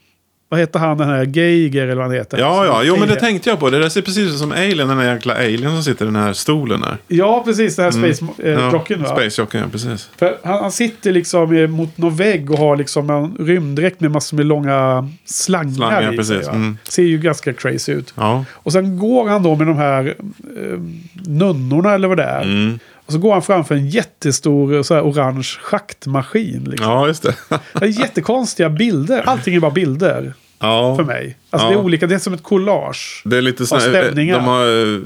Vad 0.49 0.61
heter 0.61 0.79
han, 0.79 0.99
den 0.99 1.09
här 1.09 1.25
Geiger 1.25 1.83
eller 1.83 1.95
vad 1.95 2.05
han 2.05 2.15
heter? 2.15 2.39
Ja, 2.39 2.67
ja, 2.67 2.83
jo 2.85 2.97
men 2.97 3.09
det 3.09 3.17
tänkte 3.17 3.51
jag 3.51 3.61
på. 3.61 3.71
Det 3.71 3.79
där 3.79 3.89
ser 3.89 4.03
precis 4.03 4.33
ut 4.33 4.39
som 4.39 4.53
Alien, 4.53 4.89
den 4.89 4.97
där 4.97 5.15
jäkla 5.15 5.35
Alien 5.35 5.71
som 5.71 5.83
sitter 5.83 6.05
i 6.05 6.09
den 6.09 6.17
här 6.17 6.33
stolen 6.33 6.81
där. 6.81 6.97
Ja, 7.09 7.43
precis. 7.45 7.77
Den 7.77 7.85
här 7.85 7.93
Space 7.93 8.25
eh, 8.43 8.51
Ja, 8.51 8.71
va? 8.99 9.07
Space 9.07 9.41
Jocken, 9.43 9.61
ja 9.61 9.67
precis. 9.73 10.11
För 10.19 10.37
han, 10.45 10.61
han 10.61 10.73
sitter 10.73 11.13
liksom 11.13 11.57
eh, 11.57 11.69
mot 11.69 11.99
någon 11.99 12.17
vägg 12.17 12.51
och 12.51 12.59
har 12.59 12.77
liksom 12.77 13.11
en 13.11 13.47
rymddräkt 13.47 14.01
med 14.01 14.11
massor 14.11 14.37
med 14.37 14.47
långa 14.47 15.09
slangar, 15.25 15.73
Slangar, 15.75 16.13
i 16.15 16.17
precis. 16.17 16.45
sig. 16.47 16.55
Mm. 16.55 16.79
Ser 16.85 17.03
ju 17.03 17.19
ganska 17.19 17.53
crazy 17.53 17.93
ut. 17.93 18.15
Ja, 18.17 18.45
Och 18.53 18.73
sen 18.73 18.99
går 18.99 19.29
han 19.29 19.43
då 19.43 19.55
med 19.55 19.67
de 19.67 19.77
här 19.77 20.15
eh, 20.57 20.79
nunnorna 21.27 21.95
eller 21.95 22.09
vad 22.09 22.17
det 22.17 22.25
är. 22.25 22.43
mm. 22.43 22.79
Och 23.07 23.13
så 23.13 23.19
går 23.19 23.33
han 23.33 23.43
framför 23.43 23.75
en 23.75 23.89
jättestor 23.89 24.83
så 24.83 24.95
här, 24.95 25.03
orange 25.03 25.43
schaktmaskin. 25.43 26.65
Liksom. 26.65 26.91
ja 26.91 27.07
just 27.07 27.23
det. 27.23 27.35
Det 27.73 27.85
är 27.85 28.01
jättekonstiga 28.01 28.71
bilder. 28.71 29.23
Allting 29.27 29.55
är 29.55 29.61
bara 29.61 29.71
bilder 29.71 30.35
ja. 30.59 30.97
för 30.97 31.05
mig. 31.05 31.37
Alltså 31.55 31.67
Ja. 31.67 31.73
det 31.73 31.79
är 31.81 31.85
olika, 31.85 32.07
det 32.07 32.15
är 32.15 32.19
som 32.19 32.35
ett 32.35 32.43
collage. 32.43 33.23
Det 33.25 33.37
är 33.37 33.43
lite 33.43 33.67
sån 33.67 33.81
här, 33.81 33.89
stämningar. 33.89 34.37
de 34.37 34.45
har 34.45 34.95
eh, 34.95 35.01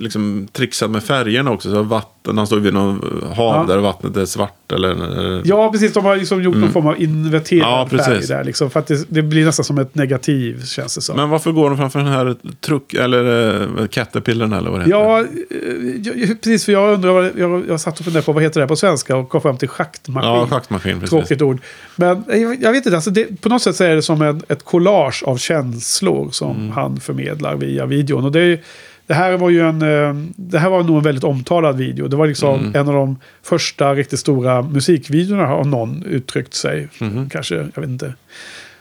liksom 0.00 0.48
trixat 0.52 0.90
med 0.90 1.04
färgerna 1.04 1.50
också. 1.50 1.70
Så 1.72 1.82
vatten, 1.82 2.38
han 2.38 2.46
står 2.46 2.56
vid 2.60 2.74
någon 2.74 3.22
hav 3.36 3.54
Ja. 3.68 3.74
där 3.74 3.78
vattnet 3.80 4.16
är 4.16 4.24
svart 4.26 4.72
eller... 4.72 5.42
Ja, 5.44 5.72
precis. 5.72 5.92
De 5.92 6.04
har 6.04 6.16
liksom 6.16 6.42
gjort 6.42 6.56
någon 6.56 6.72
form 6.72 6.86
av 6.86 7.02
inverterad 7.02 7.88
Mm. 7.90 7.98
Ja, 7.98 8.04
färg 8.04 8.26
där. 8.26 8.44
Liksom, 8.44 8.70
för 8.70 8.80
att 8.80 8.86
det, 8.86 9.04
det 9.08 9.22
blir 9.22 9.44
nästan 9.44 9.64
som 9.64 9.78
ett 9.78 9.94
negativ, 9.94 10.64
känns 10.64 10.94
det 10.94 11.00
som. 11.00 11.16
Men 11.16 11.30
varför 11.30 11.52
går 11.52 11.70
de 11.70 11.78
framför 11.78 11.98
den 11.98 12.08
här 12.08 12.36
truck 12.60 12.94
eller 12.94 13.86
caterpillern 13.86 14.52
eller 14.52 14.70
vad 14.70 14.80
det 14.80 14.84
heter? 14.84 14.98
Ja, 14.98 15.20
eh, 15.20 16.36
precis. 16.36 16.64
För 16.64 16.72
jag 16.72 16.94
undrar, 16.94 17.32
jag, 17.38 17.64
jag 17.68 17.80
satt 17.80 17.98
och 17.98 18.04
funderade 18.04 18.24
på 18.26 18.32
vad 18.32 18.42
heter 18.42 18.60
det 18.60 18.66
på 18.66 18.76
svenska 18.76 19.16
och 19.16 19.28
kom 19.28 19.40
fram 19.40 19.56
till 19.56 19.68
schaktmaskin. 19.68 20.30
Ja, 20.30 20.46
schaktmaskin 20.50 20.94
precis. 21.00 21.10
Tråkigt 21.10 21.42
ord. 21.42 21.58
Men 21.96 22.24
eh, 22.30 22.38
jag, 22.42 22.62
jag 22.62 22.72
vet 22.72 22.86
inte, 22.86 22.96
alltså 22.96 23.10
det, 23.10 23.40
på 23.40 23.48
något 23.48 23.62
sätt 23.62 23.76
så 23.76 23.84
är 23.84 23.94
det 23.94 24.02
som 24.02 24.22
en, 24.22 24.42
ett 24.48 24.64
collage 24.64 25.22
av 25.26 25.36
känslor 25.36 25.89
som 26.32 26.56
Mm. 26.56 26.70
han 26.70 27.00
förmedlar 27.00 27.56
via 27.56 27.86
videon. 27.86 28.24
Och 28.24 28.32
det, 28.32 28.60
det 29.06 29.14
här 29.14 29.36
var 29.36 29.50
ju 29.50 29.60
en, 29.68 29.82
eh, 29.82 30.14
det 30.36 30.58
här 30.58 30.70
var 30.70 30.82
nog 30.82 30.96
en 30.96 31.02
väldigt 31.02 31.24
omtalad 31.24 31.76
video. 31.76 32.08
Det 32.08 32.16
var 32.16 32.26
liksom 32.26 32.60
Mm. 32.60 32.74
en 32.74 32.88
av 32.88 32.94
de 32.94 33.16
första 33.42 33.94
riktigt 33.94 34.18
stora 34.20 34.62
musikvideorna 34.62 35.46
har 35.46 35.64
någon 35.64 36.02
uttryckt 36.02 36.54
sig. 36.54 36.88
Mhm. 37.00 37.30
Kanske, 37.30 37.54
jag 37.74 37.80
vet 37.80 37.90
inte. 37.90 38.14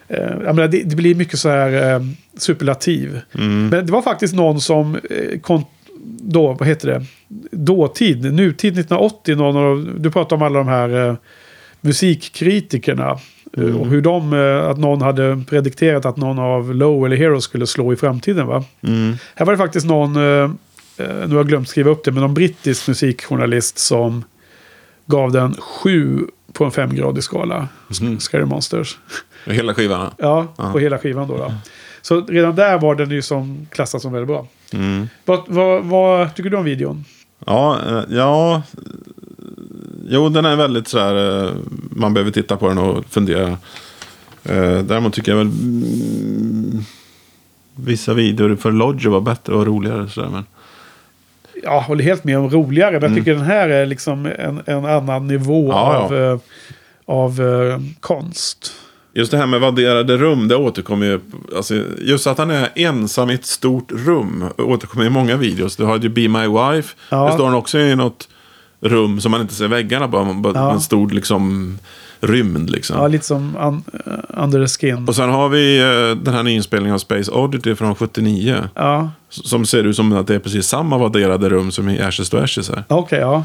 Eh, 0.08 0.20
jag 0.20 0.56
menar, 0.56 0.68
det, 0.68 0.84
det 0.84 0.96
blir 0.96 1.16
mycket 1.16 1.40
så 1.40 1.50
här 1.50 1.94
eh, 1.96 2.02
superlativ. 2.38 3.20
Mm. 3.36 3.68
Men 3.70 3.86
det 3.86 3.92
var 3.92 4.02
faktiskt 4.02 4.36
någon 4.36 4.62
som 4.62 4.98
då, 6.22 6.54
vad 6.54 6.68
heter 6.68 6.88
det? 6.88 7.06
Dåtid, 7.52 8.34
nutid 8.34 8.74
1980. 8.74 9.36
Någon 9.36 9.58
av, 9.58 9.96
du 10.00 10.12
pratar 10.12 10.36
om 10.36 10.42
alla 10.42 10.60
de 10.60 10.68
här 10.68 11.08
eh, 11.10 11.16
musikkritikerna. 11.82 13.20
Eh, 13.58 13.76
Och 13.82 13.88
hur 13.88 14.02
de, 14.02 14.34
eh, 14.34 14.70
att 14.70 14.78
någon 14.78 15.02
hade 15.02 15.44
predikterat 15.50 16.06
att 16.06 16.18
någon 16.18 16.40
av 16.40 16.76
Low 16.76 17.06
eller 17.06 17.16
Hero 17.18 17.42
skulle 17.42 17.68
slå 17.68 17.94
i 17.94 17.96
framtiden 17.96 18.48
va. 18.48 18.64
Mm. 18.82 19.14
Här 19.36 19.46
var 19.46 19.54
det 19.54 19.58
faktiskt 19.58 19.86
någon, 19.86 20.16
eh, 20.16 20.50
nu 20.98 21.28
har 21.30 21.36
jag 21.36 21.48
glömt 21.48 21.70
skriva 21.70 21.92
upp 21.92 22.04
det, 22.04 22.12
men 22.12 22.22
någon 22.22 22.34
brittisk 22.34 22.88
musikjournalist 22.88 23.78
som 23.78 24.24
gav 25.06 25.32
den 25.32 25.56
sju 25.60 26.20
på 26.54 26.66
en 26.66 26.72
femgradig 26.72 27.24
skala. 27.24 27.68
Mm. 28.02 28.20
Scary 28.20 28.46
Monsters. 28.46 28.98
Hela 29.46 29.74
skivan. 29.74 30.12
Ja, 30.18 30.48
Ja. 30.58 30.72
på 30.72 30.80
hela 30.80 30.98
skivan 30.98 31.28
då, 31.28 31.38
då. 31.38 31.54
Så 32.02 32.22
redan 32.26 32.56
där 32.56 32.80
var 32.80 32.96
den 32.96 33.12
ju 33.12 33.22
som 33.22 33.68
klassad 33.72 34.02
som 34.02 34.12
väldigt 34.14 34.28
bra. 34.28 34.48
Mm. 34.74 35.08
Vad, 35.26 35.40
vad, 35.48 35.84
vad 35.84 36.36
tycker 36.36 36.50
du 36.50 36.58
om 36.58 36.64
videon? 36.64 37.06
Ja, 37.46 37.78
ja. 38.10 38.62
Jo, 40.10 40.30
den 40.30 40.46
är 40.46 40.56
väldigt 40.56 40.88
så 40.88 41.00
här. 41.00 41.46
eh, 41.48 41.52
Man 41.92 42.14
behöver 42.14 42.32
titta 42.32 42.58
på 42.58 42.68
den 42.70 42.78
och 42.78 43.06
fundera. 43.10 43.48
Eh, 44.44 44.80
Däremot 44.84 45.14
tycker 45.14 45.32
jag 45.32 45.38
väl. 45.38 45.48
Mm, 45.48 46.84
vissa 47.76 48.14
videor 48.14 48.56
för 48.56 48.72
Lodge 48.72 49.06
var 49.08 49.22
bättre 49.22 49.54
och 49.56 49.66
roligare. 49.66 50.10
Så 50.10 50.22
där, 50.22 50.30
men, 50.30 50.44
Jag 51.64 51.82
håller 51.82 52.04
helt 52.04 52.24
med 52.24 52.38
om 52.40 52.50
roligare, 52.50 53.00
men 53.00 53.10
jag 53.10 53.20
tycker 53.20 53.34
den 53.36 53.44
här 53.46 53.70
är 53.70 53.86
liksom 53.86 54.26
en, 54.26 54.62
en 54.66 54.86
annan 54.86 55.28
nivå 55.28 55.60
Mm. 55.72 55.76
Ja, 55.78 55.98
av, 55.98 56.16
eh, 56.16 56.38
av 57.06 57.42
eh, 57.42 57.80
konst. 58.00 58.74
Just 59.14 59.32
det 59.32 59.38
här 59.38 59.46
med 59.48 59.60
vadderade 59.62 60.18
rum, 60.18 60.48
det 60.48 60.56
återkommer 60.56 61.06
ju. 61.06 61.20
Alltså, 61.56 61.76
just 62.02 62.28
att 62.28 62.38
han 62.38 62.52
är 62.52 62.70
ensam 62.76 63.30
i 63.30 63.34
ett 63.34 63.46
stort 63.46 63.92
rum 63.92 64.46
återkommer 64.58 65.06
i 65.06 65.10
många 65.10 65.38
videos. 65.38 65.76
Du 65.76 65.84
har 65.84 65.98
ju 66.00 66.10
Be 66.10 66.28
My 66.28 66.48
Wife. 66.48 66.96
Ja. 67.10 67.26
Där 67.26 67.32
står 67.32 67.46
han 67.46 67.54
också 67.56 67.80
i 67.80 67.96
något 67.96 68.30
rum 68.82 69.22
som 69.22 69.32
man 69.32 69.42
inte 69.42 69.54
ser 69.54 69.68
väggarna 69.68 70.08
på. 70.08 70.24
man 70.24 70.42
bara- 70.42 70.54
Ja. 70.54 70.72
En 70.74 70.82
stor 70.82 71.10
liksom 71.10 71.78
rymd 72.22 72.70
liksom. 72.70 72.98
Ja, 72.98 73.08
lite 73.08 73.26
som 73.26 73.56
un, 73.56 73.84
eh, 74.06 74.44
Under 74.44 74.62
the 74.62 74.68
Skin. 74.68 75.08
Och 75.08 75.16
sen 75.16 75.30
har 75.30 75.50
vi 75.50 75.80
eh, 75.80 76.24
den 76.24 76.34
här 76.34 76.44
nyinspelningen 76.44 76.94
av 76.96 77.00
Space 77.00 77.32
Oddity 77.32 77.76
från 77.76 77.96
79. 77.96 78.64
Ja, 78.76 79.12
Som 79.30 79.66
ser 79.66 79.84
ut 79.84 79.96
som 79.96 80.14
att 80.14 80.28
det 80.28 80.36
är 80.36 80.40
precis 80.40 80.68
samma 80.68 80.98
vadderade 80.98 81.50
rum 81.50 81.72
som 81.72 81.90
i 81.90 82.02
Ashes 82.02 82.30
to 82.30 82.38
Ashes 82.38 82.72
okej, 82.88 83.20
ja. 83.20 83.44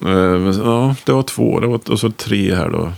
Eh, 0.00 0.38
men, 0.38 0.60
ja, 0.64 0.94
det 1.04 1.12
var 1.12 1.22
två. 1.22 1.60
Det 1.60 1.66
var, 1.66 1.80
och 1.90 2.00
så 2.00 2.10
tre 2.10 2.54
här 2.54 2.68
då. 2.70 2.92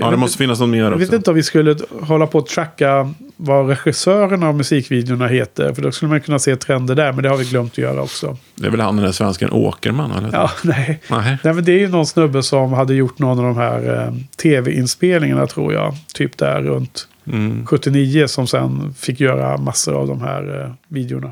Ja, 0.00 0.10
det 0.10 0.16
måste 0.16 0.38
finnas 0.38 0.60
någon 0.60 0.70
mer 0.70 0.78
Jag 0.78 0.90
vet 0.90 1.02
också. 1.02 1.16
inte 1.16 1.30
om 1.30 1.36
vi 1.36 1.42
skulle 1.42 1.76
hålla 2.00 2.26
på 2.26 2.38
att 2.38 2.46
tracka 2.46 3.14
vad 3.36 3.68
regissörerna 3.68 4.48
av 4.48 4.54
musikvideorna 4.56 5.26
heter. 5.26 5.72
För 5.74 5.82
då 5.82 5.92
skulle 5.92 6.08
man 6.08 6.20
kunna 6.20 6.38
se 6.38 6.56
trender 6.56 6.94
där, 6.94 7.12
men 7.12 7.22
det 7.22 7.28
har 7.28 7.36
vi 7.36 7.44
glömt 7.44 7.72
att 7.72 7.78
göra 7.78 8.02
också. 8.02 8.36
Det 8.54 8.66
är 8.66 8.70
väl 8.70 8.80
han 8.80 8.96
den 8.96 9.04
där 9.04 9.12
svensken 9.12 9.50
Åkerman 9.52 10.12
eller? 10.12 10.30
Ja, 10.32 10.50
nej. 10.64 11.00
Nej. 11.10 11.38
nej 11.44 11.54
men 11.54 11.64
det 11.64 11.72
är 11.72 11.78
ju 11.78 11.88
någon 11.88 12.06
snubbe 12.06 12.42
som 12.42 12.72
hade 12.72 12.94
gjort 12.94 13.18
någon 13.18 13.38
av 13.38 13.44
de 13.44 13.56
här 13.56 14.06
eh, 14.06 14.14
tv-inspelningarna 14.42 15.46
tror 15.46 15.72
jag. 15.72 15.94
Typ 16.14 16.38
där 16.38 16.62
runt 16.62 17.08
Mm. 17.32 17.66
79 17.66 18.26
som 18.26 18.46
sen 18.46 18.94
fick 18.98 19.20
göra 19.20 19.56
massor 19.56 19.94
av 19.94 20.08
de 20.08 20.20
här 20.20 20.60
eh, 20.64 20.72
videorna. 20.88 21.30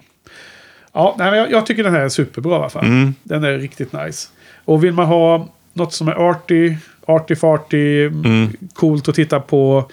Ja, 0.92 1.14
nej, 1.18 1.38
jag, 1.38 1.50
jag 1.50 1.66
tycker 1.66 1.84
den 1.84 1.92
här 1.94 2.00
är 2.00 2.08
superbra 2.08 2.52
i 2.52 2.54
alla 2.58 2.68
fall. 2.68 2.84
Mm. 2.84 3.14
Den 3.22 3.44
är 3.44 3.58
riktigt 3.58 3.92
nice. 3.92 4.28
Och 4.64 4.84
vill 4.84 4.92
man 4.92 5.06
ha 5.06 5.48
något 5.72 5.92
som 5.92 6.08
är 6.08 6.30
arty, 6.30 6.76
arty 7.06 7.36
farty, 7.36 8.06
Mm. 8.06 8.48
coolt 8.74 9.08
att 9.08 9.14
titta 9.14 9.40
på, 9.40 9.90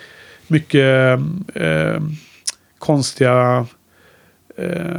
mycket 0.48 1.20
eh, 1.54 2.00
konstiga 2.80 3.66
eh, 4.58 4.98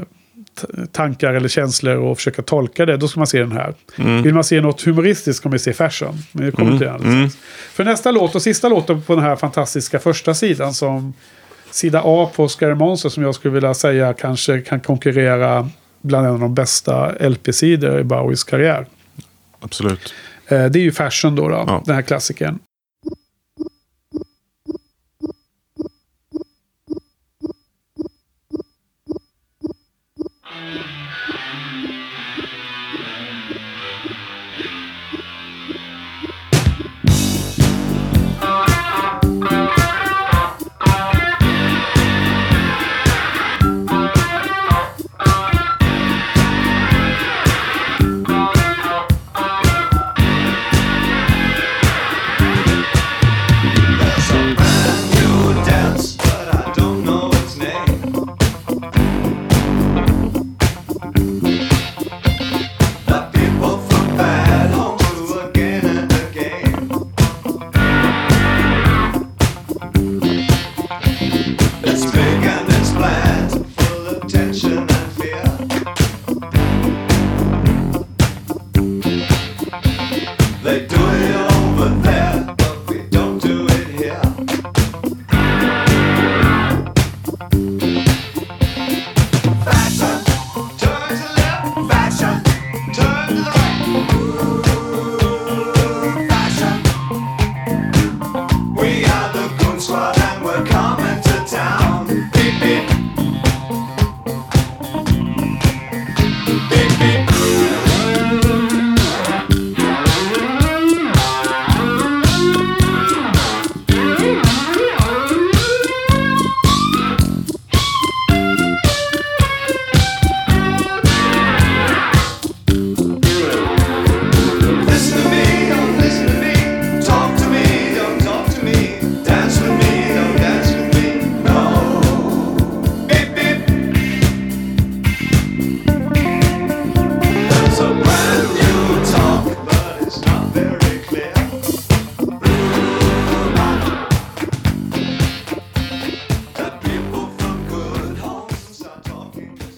tankar 0.93 1.35
eller 1.35 1.49
känslor 1.49 1.97
och 1.97 2.17
försöka 2.17 2.43
tolka 2.43 2.87
det, 2.87 2.97
då 2.97 3.09
ska 3.09 3.21
man 3.21 3.27
se 3.27 3.39
den 3.39 3.53
här. 3.53 3.75
Vill 4.23 4.35
man 4.35 4.45
se 4.45 4.61
något 4.61 4.83
humoristiskt 4.83 5.43
kan 5.43 5.51
man 5.51 5.59
se 5.59 5.73
Fashion. 5.73 6.19
Men 6.33 6.45
det 6.47 6.53
kommer 6.53 6.71
till 6.71 6.81
det 6.87 6.93
alldeles 6.93 7.33
strax. 7.33 7.47
För 7.73 7.85
nästa 7.85 8.11
låt 8.11 8.35
och 8.35 8.43
sista 8.43 8.69
låten 8.69 9.03
på 9.03 9.15
den 9.15 9.25
här 9.25 9.37
fantastiska 9.37 9.99
första 9.99 10.35
sidan 10.35 10.75
som 10.75 11.13
sida 11.71 12.03
A 12.05 12.31
på 12.37 12.49
Scary 12.49 12.75
Monster 12.75 13.09
som 13.09 13.23
jag 13.23 13.35
skulle 13.35 13.55
vilja 13.55 13.75
säga 13.75 14.13
kanske 14.15 14.61
kan 14.61 14.81
konkurrera 14.81 15.71
bland 16.03 16.27
en 16.27 16.33
av 16.33 16.41
de 16.41 16.55
bästa 16.55 17.13
LP-sidor 17.29 18.01
i 18.01 18.05
Bowies 18.05 18.45
karriär. 18.45 18.87
Absolut. 19.61 20.15
Eh, 20.51 20.65
det 20.67 20.79
är 20.79 20.83
ju 20.83 20.93
Fashion 20.93 21.35
då, 21.37 21.49
då 21.49 21.55
Ja. 21.67 21.83
den 21.87 21.95
här 21.95 22.03
klassikern. 22.03 22.59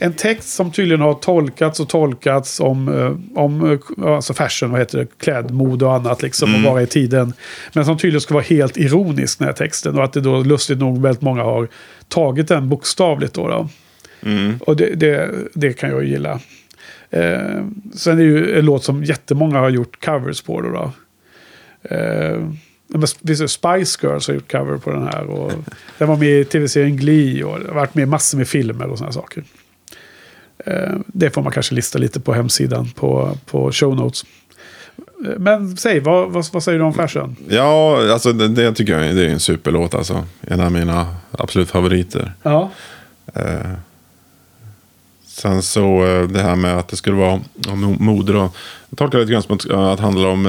En 0.03 0.13
text 0.13 0.49
som 0.49 0.73
tydligen 0.73 1.01
har 1.01 1.15
tolkats 1.15 1.81
och 1.81 1.89
tolkats 1.89 2.61
om, 2.61 2.89
eh, 2.89 3.39
om 3.43 3.73
eh, 3.73 4.15
alltså 4.15 4.35
fashion, 4.35 4.71
vad 4.71 4.81
heter 4.81 4.99
det, 4.99 5.07
klädmode 5.19 5.85
och 5.85 5.95
annat 5.95 6.23
liksom, 6.23 6.55
och 6.55 6.61
vara 6.63 6.83
i 6.83 6.87
tiden. 6.87 7.33
Men 7.73 7.85
som 7.85 7.99
tydligen 7.99 8.21
ska 8.21 8.35
vara 8.35 8.45
helt 8.45 8.77
ironisk 8.77 9.39
den 9.39 9.47
här 9.47 9.55
texten 9.55 9.99
och 9.99 10.05
att 10.05 10.13
det 10.13 10.21
då 10.21 10.43
lustigt 10.43 10.79
nog 10.79 11.03
väldigt 11.03 11.23
många 11.23 11.43
har 11.43 11.69
tagit 12.09 12.49
den 12.49 12.69
bokstavligt 12.69 13.35
då. 13.35 13.49
då. 13.49 13.69
Och 14.61 14.77
det, 14.77 14.95
det, 14.95 15.31
det 15.55 15.73
kan 15.73 15.91
jag 15.91 16.05
gilla. 16.05 16.41
Eh, 17.11 17.65
sen 17.95 18.13
är 18.13 18.17
det 18.17 18.23
ju 18.23 18.59
en 18.59 18.65
låt 18.65 18.85
som 18.85 19.05
jättemånga 19.05 19.59
har 19.59 19.71
gjort 19.71 20.05
covers 20.05 20.43
på. 20.43 20.61
Då, 20.61 20.71
då. 20.71 20.93
Eh, 21.97 22.49
men 22.89 23.07
Spice 23.49 23.99
Girls 24.03 24.29
har 24.29 24.35
gjort 24.35 24.53
cover 24.53 24.77
på 24.79 24.91
den 24.91 25.03
här. 25.03 25.25
Och 25.25 25.53
den 25.99 26.09
var 26.09 26.17
med 26.17 26.41
i 26.41 26.45
tv-serien 26.45 26.97
Glee 26.97 27.45
och 27.45 27.75
varit 27.75 27.95
med 27.95 28.03
i 28.03 28.07
massor 28.07 28.39
med 28.39 28.49
filmer 28.49 28.87
och 28.87 28.99
sådana 28.99 29.13
saker. 29.13 29.45
Eh, 30.67 30.95
det 31.07 31.31
får 31.31 31.43
man 31.43 31.53
kanske 31.53 31.75
lista 31.75 31.99
lite 31.99 32.21
på 32.21 32.33
hemsidan 32.35 32.91
på, 32.91 33.39
på 33.47 33.73
show 33.73 33.97
notes. 33.97 34.25
Men 35.39 35.77
säg, 35.77 36.01
vad, 36.01 36.31
vad, 36.31 36.47
vad 36.53 36.63
säger 36.63 36.79
du 36.79 36.85
om 36.85 36.95
fashion? 36.95 37.37
Ja, 37.49 38.13
alltså 38.13 38.33
det, 38.33 38.49
det 38.49 38.75
tycker 38.75 38.99
jag 38.99 39.17
det 39.17 39.27
är 39.27 39.29
en 39.29 39.41
superlåt 39.41 39.95
alltså. 39.95 40.27
En 40.41 40.61
av 40.61 40.73
mina 40.73 41.17
absolut 41.31 41.71
favoriter. 41.71 42.33
Ja. 42.43 42.71
Sen 45.27 45.63
så 45.63 46.07
eh, 46.07 46.29
det 46.29 46.43
här 46.43 46.57
med 46.57 46.79
att 46.79 46.89
det 46.89 46.97
skulle 46.97 47.17
vara 47.17 47.33
om 47.33 47.45
mo- 47.85 48.01
mode 48.01 48.33
då. 48.33 48.51
Jag 48.89 48.99
tolkar 48.99 49.19
det 49.19 49.25
lite 49.25 49.33
grann 49.33 49.43
som 49.43 49.55
att, 49.55 49.71
att 49.71 49.99
det 49.99 50.03
handlar 50.05 50.29
om 50.29 50.47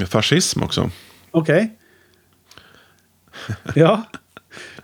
eh, 0.00 0.06
fascism 0.06 0.62
också. 0.62 0.90
Okej. 1.30 1.76
Ja. 3.74 4.02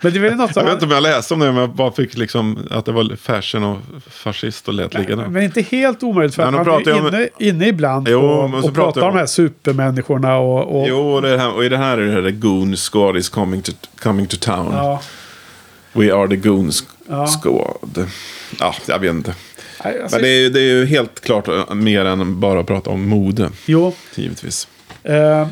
Men 0.01 0.13
det 0.13 0.19
är 0.29 0.35
något 0.35 0.55
som... 0.55 0.61
Jag 0.61 0.65
vet 0.65 0.73
inte 0.83 0.85
om 0.85 0.91
jag 0.91 1.03
läste 1.03 1.35
om 1.35 1.41
det, 1.41 1.47
men 1.53 1.57
jag 1.61 1.71
bara 1.71 1.93
fick 1.93 2.17
liksom 2.17 2.59
att 2.71 2.85
det 2.85 2.93
var 2.93 3.17
fashion 3.17 3.65
och 3.65 3.79
fascist 4.11 4.69
och 4.69 4.75
lät 4.75 4.91
där. 4.93 5.17
Men 5.29 5.43
inte 5.43 5.61
helt 5.63 6.03
omöjligt 6.03 6.35
för 6.35 6.45
Men 6.51 6.61
att 6.61 6.67
man 6.67 6.83
är 6.89 7.01
om- 7.01 7.07
inne, 7.07 7.29
inne 7.39 7.69
ibland 7.69 8.09
Jo, 8.11 8.21
och, 8.21 8.65
och 8.65 8.75
pratar 8.75 9.01
om 9.03 9.13
de 9.15 9.19
här 9.19 9.27
supermänniskorna 9.27 10.37
och... 10.37 10.81
och 10.81 10.89
Jo, 10.89 11.21
det 11.21 11.39
här, 11.39 11.53
och 11.55 11.65
i 11.65 11.69
det 11.69 11.77
här 11.79 11.99
är 11.99 12.07
det 12.07 12.13
här 12.13 12.23
the 12.23 12.31
goon 12.31 12.77
squad 12.77 13.17
is 13.17 13.29
coming 13.29 13.63
to, 13.63 13.73
coming 14.03 14.27
to 14.27 14.37
town. 14.41 14.73
Ja. 14.73 15.01
We 15.93 16.15
are 16.15 16.29
the 16.29 16.37
goon 16.37 16.71
sk- 16.71 16.85
Ja. 17.09 17.27
squad. 17.27 18.09
Ja, 18.61 18.75
jag 18.87 18.99
vet 18.99 19.11
inte. 19.11 19.35
Alltså, 19.79 20.17
Men 20.17 20.23
det 20.23 20.29
är, 20.29 20.51
det 20.51 20.61
är 20.61 20.65
ju 20.75 20.87
helt 20.87 21.21
klart 21.21 21.49
eh, 21.49 21.75
mer 21.75 22.05
än 22.05 22.41
bara 22.41 22.61
att 22.61 22.67
prata 22.67 22.91
om 22.91 23.09
mode, 23.09 23.51
Jo. 23.67 23.95
givetvis. 24.15 24.69
Eh, 25.03 25.47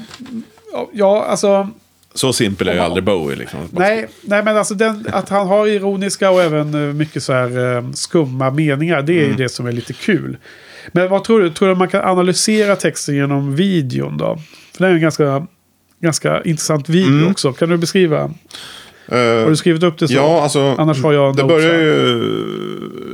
ja, 0.92 1.24
alltså... 1.24 1.68
Så 2.16 2.32
simpel 2.32 2.68
är 2.68 2.72
ju 2.74 2.78
aldrig 2.80 3.04
Bowie 3.04 3.36
liksom. 3.36 3.60
Nej, 3.70 4.08
nej, 4.22 4.42
men 4.44 4.56
alltså 4.56 4.74
den, 4.74 5.06
att 5.12 5.28
han 5.28 5.46
har 5.46 5.66
ironiska 5.66 6.30
och 6.30 6.42
även 6.42 6.74
eh, 6.88 6.94
mycket 6.94 7.22
så 7.22 7.32
här 7.32 7.76
eh, 7.76 7.90
skumma 7.92 8.50
meningar. 8.50 9.02
Det 9.02 9.12
är 9.12 9.24
Mm. 9.24 9.30
ju 9.30 9.36
det 9.44 9.48
som 9.48 9.66
är 9.66 9.72
lite 9.72 9.92
kul. 9.92 10.36
Men 10.92 11.08
vad 11.10 11.24
tror 11.24 11.40
du? 11.40 11.50
Tror 11.50 11.68
du 11.68 11.74
man 11.74 11.88
kan 11.88 12.04
analysera 12.04 12.76
texten 12.76 13.14
genom 13.14 13.56
videon 13.56 14.16
då? 14.18 14.38
För 14.76 14.84
det 14.84 14.90
är 14.90 14.94
en 14.94 15.00
ganska, 15.00 15.46
ganska 16.02 16.42
intressant 16.42 16.88
video 16.88 17.12
Mm. 17.18 17.30
också. 17.30 17.52
Kan 17.52 17.68
du 17.68 17.76
beskriva? 17.76 18.20
Eh, 19.08 19.18
Har 19.18 19.48
du 19.50 19.56
skrivit 19.56 19.82
upp 19.82 19.98
det 19.98 20.08
så? 20.08 20.14
Ja, 20.14 20.42
alltså. 20.42 20.74
Annars 20.78 21.02
har 21.02 21.12
jag 21.12 21.36
Det 21.36 21.44
börjar 21.44 21.74
ju... 21.74 22.22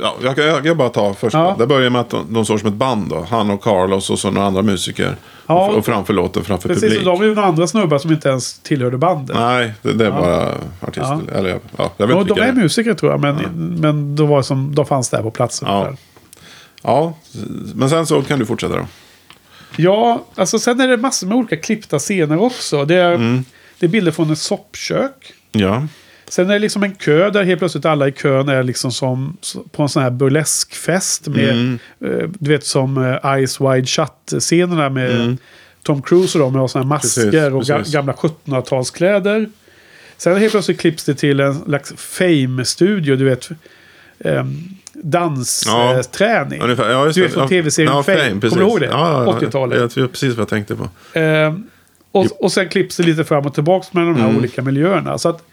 Ja, 0.01 0.15
jag, 0.23 0.35
kan- 0.35 0.45
jag 0.45 0.63
kan 0.63 0.77
bara 0.77 0.89
ta 0.89 1.13
först. 1.13 1.33
Ja. 1.33 1.55
Det 1.59 1.67
börjar 1.67 1.89
med 1.89 2.01
att 2.01 2.09
de, 2.09 2.33
de 2.33 2.45
står 2.45 2.57
som 2.57 2.67
ett 2.69 2.73
band 2.75 3.09
då. 3.09 3.27
Han 3.29 3.49
och 3.49 3.63
Carlos 3.63 4.09
och 4.09 4.19
så 4.19 4.31
några 4.31 4.47
andra 4.47 4.61
musiker. 4.61 5.15
Ja. 5.47 5.71
Och, 5.71 5.85
framför 5.85 6.13
låten 6.13 6.43
framför 6.43 6.69
Precis, 6.69 6.83
publik. 6.83 6.99
och 7.07 7.19
de 7.19 7.21
är 7.21 7.25
ju 7.25 7.39
andra 7.39 7.67
snubbar 7.67 7.97
som 7.97 8.11
inte 8.11 8.29
ens 8.29 8.59
tillhörde 8.59 8.97
bandet. 8.97 9.35
Nej, 9.39 9.73
det, 9.81 9.93
det 9.93 10.05
är 10.05 10.11
bara 10.11 10.51
artister. 10.81 11.19
Eller 11.35 11.49
ja, 11.49 11.59
ja, 11.77 11.91
jag 11.97 12.07
vet 12.07 12.15
de 12.17 12.23
vilka 12.25 12.45
är 12.45 12.51
musiker 12.53 12.93
tror 12.93 13.11
jag, 13.11 13.21
men, 13.21 13.35
men 13.79 14.15
de, 14.15 14.27
var 14.27 14.41
som, 14.41 14.75
de 14.75 14.85
fanns 14.85 15.09
där 15.09 15.21
på 15.21 15.31
platsen. 15.31 15.67
Ja. 15.71 15.93
Ja, 16.83 17.13
men 17.75 17.89
sen 17.89 18.05
så 18.05 18.21
kan 18.21 18.39
du 18.39 18.45
fortsätta 18.45 18.75
då. 18.75 18.85
Ja, 19.77 20.23
alltså 20.35 20.59
sen 20.59 20.79
är 20.81 20.87
det 20.87 20.97
massor 20.97 21.27
med 21.27 21.37
olika 21.37 21.57
klippta 21.57 21.99
scener 21.99 22.41
också. 22.41 22.85
Det 22.85 22.95
är, 22.95 23.13
Mm. 23.13 23.45
det 23.79 23.85
är 23.85 23.89
bilder 23.89 24.11
från 24.11 24.31
ett 24.31 24.37
soppkök. 24.39 25.33
Ja, 25.51 25.87
Sen 26.33 26.49
är 26.49 26.53
det 26.53 26.59
liksom 26.59 26.83
en 26.83 26.95
kö 26.95 27.29
där 27.29 27.43
helt 27.43 27.59
plötsligt 27.59 27.85
alla 27.85 28.07
i 28.07 28.11
kön 28.11 28.49
är 28.49 28.63
liksom 28.63 28.91
som 28.91 29.37
på 29.71 29.83
en 29.83 29.89
sån 29.89 30.03
här 30.03 30.09
burleskfest. 30.11 31.27
Med, 31.27 31.49
Mm. 31.49 31.79
eh, 32.05 32.29
du 32.39 32.49
vet 32.51 32.65
som 32.65 32.97
eh, 32.97 33.45
Ice 33.47 33.61
Wide 33.61 33.85
Shut-scenerna 33.87 34.89
med 34.89 35.37
Tom 35.83 36.01
Cruise 36.01 36.37
och 36.39 36.43
de 36.51 36.59
med 36.59 36.69
såna 36.69 36.83
här 36.83 36.89
masker 36.89 37.21
Mm. 37.21 37.31
Precis, 37.31 37.71
och 37.71 37.77
precis. 37.77 37.93
gamla 37.93 38.13
1700-talskläder. 38.13 39.49
Sen 40.17 40.37
helt 40.37 40.51
plötsligt 40.51 40.79
klipps 40.79 41.03
det 41.03 41.15
till 41.15 41.39
en 41.39 41.55
slags 41.63 41.93
fame-studio, 41.97 43.15
du 43.15 43.25
vet. 43.25 43.49
Um, 43.49 43.55
Ja. 44.95 45.01
dansträning. 45.01 46.59
Ja, 46.77 47.05
just 47.05 47.15
Du 47.15 47.21
vet 47.21 47.33
från 47.33 47.43
Ja, 47.43 47.49
tv-serien 47.49 47.91
ja, 47.93 48.03
Fame. 48.03 48.17
precis. 48.17 48.49
Kommer 48.49 48.61
du 48.63 48.69
ihåg 48.69 48.79
det? 48.79 48.85
Ja, 48.85 49.23
ja, 49.25 49.33
ja. 49.41 49.47
80-talet. 49.47 49.95
Jag 49.95 50.11
precis 50.11 50.29
vad 50.35 50.41
jag 50.41 50.47
tänkte 50.49 50.75
på. 50.75 51.19
Eh, 51.19 51.53
och, 52.11 52.43
och 52.43 52.51
sen 52.51 52.69
klipps 52.69 52.97
det 52.97 53.03
lite 53.03 53.23
fram 53.23 53.45
och 53.45 53.53
tillbaka 53.53 53.87
med 53.91 54.03
de 54.03 54.15
här 54.15 54.23
Mm. 54.25 54.37
olika 54.37 54.61
miljöerna. 54.61 55.17
Så 55.17 55.29
att 55.29 55.43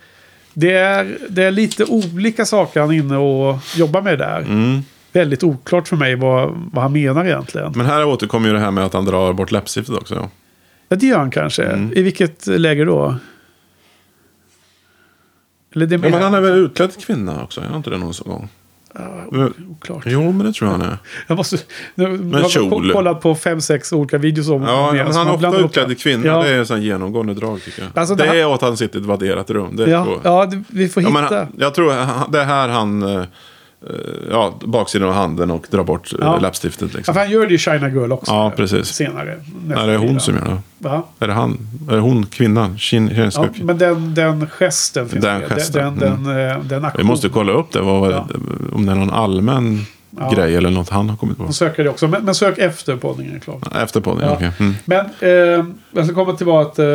det 0.60 0.72
är, 0.72 1.18
det 1.28 1.44
är 1.44 1.50
lite 1.50 1.84
olika 1.84 2.46
saker 2.46 2.80
han 2.80 2.90
är 2.90 2.94
inne 2.94 3.16
och 3.16 3.58
jobbar 3.76 4.02
med 4.02 4.18
där. 4.18 4.38
Mm. 4.38 4.80
Väldigt 5.12 5.42
oklart 5.42 5.88
för 5.88 5.96
mig 5.96 6.14
vad, 6.14 6.70
vad 6.72 6.82
han 6.82 6.92
menar 6.92 7.24
egentligen. 7.24 7.72
Men 7.76 7.86
här 7.86 8.04
återkommer 8.04 8.48
ju 8.48 8.54
det 8.54 8.60
här 8.60 8.70
med 8.70 8.84
att 8.84 8.92
han 8.92 9.04
drar 9.04 9.32
bort 9.32 9.50
läppstiftet 9.50 9.94
också. 9.94 10.14
Ja. 10.88 10.96
Det 10.96 11.06
gör 11.06 11.18
han 11.18 11.30
kanske. 11.30 11.64
Mm. 11.64 11.92
I 11.96 12.02
vilket 12.02 12.46
läge 12.46 12.84
då? 12.84 13.16
Eller 15.74 15.86
det 15.86 15.94
Ja, 15.94 16.00
men 16.00 16.22
han 16.22 16.34
är 16.34 16.40
väl 16.40 16.58
utklädd 16.58 17.04
kvinna 17.04 17.42
också? 17.42 17.60
Är 17.60 17.76
inte 17.76 17.90
det 17.90 17.98
någon 17.98 18.12
gång? 18.24 18.48
Men- 19.30 19.54
oklart. 19.70 20.02
Jo, 20.06 20.32
men 20.32 20.46
det 20.46 20.52
tror 20.52 20.70
jag 20.70 20.78
han 20.78 20.86
är. 20.88 20.98
Jag 21.26 21.36
måste... 21.36 21.56
Nu, 21.94 22.30
jag 22.32 22.40
har 22.40 22.48
kjol. 22.48 22.70
ko- 22.70 22.92
kollat 22.92 23.20
på 23.20 23.34
fem, 23.34 23.60
sex 23.60 23.92
olika 23.92 24.18
videos 24.18 24.48
om 24.48 24.62
Ja, 24.62 24.92
men 24.92 25.12
han 25.14 25.28
är 25.28 25.34
ofta 25.34 25.56
utklädd 25.58 25.86
till 25.88 25.96
kvinna. 25.96 26.26
Ja. 26.26 26.42
Det 26.42 26.48
är 26.48 26.58
en 26.58 26.66
sån 26.66 26.82
genomgående 26.82 27.34
drag 27.34 27.62
tycker 27.62 27.82
jag. 27.82 27.90
Alltså, 27.94 28.14
det 28.14 28.24
det- 28.26 28.40
är 28.40 28.54
att 28.54 28.62
han 28.62 28.76
sitter 28.76 28.98
i 28.98 29.02
ett 29.02 29.06
vadderat 29.08 29.50
rum. 29.50 29.76
Det 29.76 29.90
Ja, 29.90 30.06
ja 30.24 30.52
vi 30.68 30.88
får 30.88 31.02
Ja, 31.02 31.08
hitta. 31.08 31.20
men, 31.22 31.34
han- 31.38 31.46
jag 31.58 31.74
tror 31.74 31.86
det 32.32 32.40
är 32.40 32.44
här 32.44 32.68
han... 32.68 33.26
eh, 33.88 33.94
eh, 33.94 34.30
Ja, 34.30 34.54
baksidan 34.64 35.08
av 35.08 35.14
handen 35.14 35.50
och 35.50 35.66
drar 35.70 35.84
bort 35.84 36.08
Ja. 36.12 36.18
ja. 36.20 36.38
läppstiftet. 36.38 36.90
Ja, 36.92 36.96
Liksom. 36.96 37.14
för 37.14 37.20
han 37.20 37.30
gör 37.30 37.46
det 37.46 37.54
i 37.54 37.58
China 37.58 37.88
Girl 37.88 38.12
också. 38.12 38.32
Ja, 38.32 38.52
precis. 38.56 38.86
Senare. 38.86 39.40
Är 39.76 39.86
det 39.86 39.96
hon 39.96 40.20
som 40.20 40.34
gör 40.36 40.44
det? 40.44 40.56
Va? 40.78 41.02
Är 41.18 41.26
det 41.28 41.32
han? 41.34 41.58
Är 41.90 41.94
det 41.94 42.00
hon, 42.00 42.26
kvinnan? 42.26 42.78
Kin, 42.78 43.30
Ja, 43.34 43.46
men 43.62 43.78
den, 43.78 44.14
den 44.14 44.46
gesten 44.46 45.08
finns 45.08 45.24
Den 45.24 45.40
med. 45.40 45.48
gesten, 45.48 45.98
Den, 45.98 46.12
mm. 46.12 46.24
den, 46.34 46.68
den, 46.68 46.82
den 46.82 46.90
Vi 46.96 47.04
måste 47.04 47.28
kolla 47.28 47.52
upp 47.52 47.72
det. 47.72 47.80
Vad, 47.80 48.12
Ja. 48.12 48.26
Om 48.72 48.86
det 48.86 48.92
är 48.92 48.96
någon 48.96 49.10
allmän 49.10 49.80
Ja. 50.18 50.30
grej 50.30 50.56
eller 50.56 50.70
något 50.70 50.88
han 50.88 51.08
har 51.08 51.16
kommit 51.16 51.36
på. 51.36 51.42
Hon 51.44 51.52
söker 51.54 51.84
det 51.84 51.90
också. 51.90 52.08
Men, 52.08 52.24
men 52.24 52.34
sök 52.34 52.58
efter 52.58 52.96
poddningen 52.96 53.34
är 53.36 53.38
klart. 53.40 53.76
Efter 53.76 54.00
podden, 54.00 54.28
Ja. 54.28 54.34
okej. 54.34 54.50
Mm. 54.58 54.74
Men 54.84 55.06
eh, 55.20 55.64
jag 55.92 56.04
ska 56.06 56.14
komma 56.14 56.32
till 56.32 56.46
vad 56.46 56.66
att... 56.66 56.78
Eh, 56.78 56.86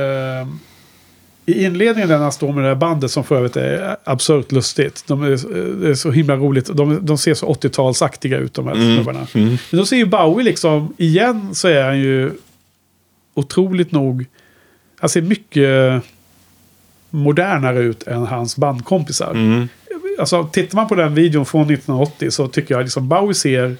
eh, 0.00 0.46
I 1.46 1.64
inledningen 1.64 2.08
när 2.08 2.18
han 2.18 2.32
står 2.32 2.52
med 2.52 2.64
det 2.64 2.68
här 2.68 2.74
bandet 2.74 3.10
som 3.10 3.24
för 3.24 3.36
övrigt 3.36 3.56
är 3.56 3.96
absurt 4.04 4.52
lustigt. 4.52 5.04
De 5.06 5.22
är, 5.22 5.28
det 5.80 5.90
är 5.90 5.94
så 5.94 6.10
himla 6.10 6.36
roligt. 6.36 6.66
De, 6.66 7.06
de 7.06 7.18
ser 7.18 7.34
så 7.34 7.52
80-talsaktiga 7.52 8.36
ut 8.38 8.54
de 8.54 8.66
här 8.66 8.74
snubbarna. 8.74 9.26
Men 9.32 9.58
då 9.70 9.86
ser 9.86 9.96
ju 9.96 10.06
Bowie 10.06 10.44
liksom, 10.44 10.94
igen 10.98 11.54
så 11.54 11.68
är 11.68 11.84
han 11.84 11.98
ju 11.98 12.32
otroligt 13.34 13.92
nog... 13.92 14.26
Han 14.98 15.08
ser 15.08 15.22
mycket 15.22 16.02
modernare 17.10 17.78
ut 17.78 18.02
än 18.02 18.26
hans 18.26 18.56
bandkompisar. 18.56 19.30
Mm. 19.30 19.68
Alltså 20.18 20.44
tittar 20.44 20.76
man 20.76 20.88
på 20.88 20.94
den 20.94 21.14
videon 21.14 21.46
från 21.46 21.62
1980 21.62 22.30
så 22.30 22.48
tycker 22.48 22.74
jag 22.74 22.82
liksom 22.82 23.08
Bowie 23.08 23.34
ser... 23.34 23.76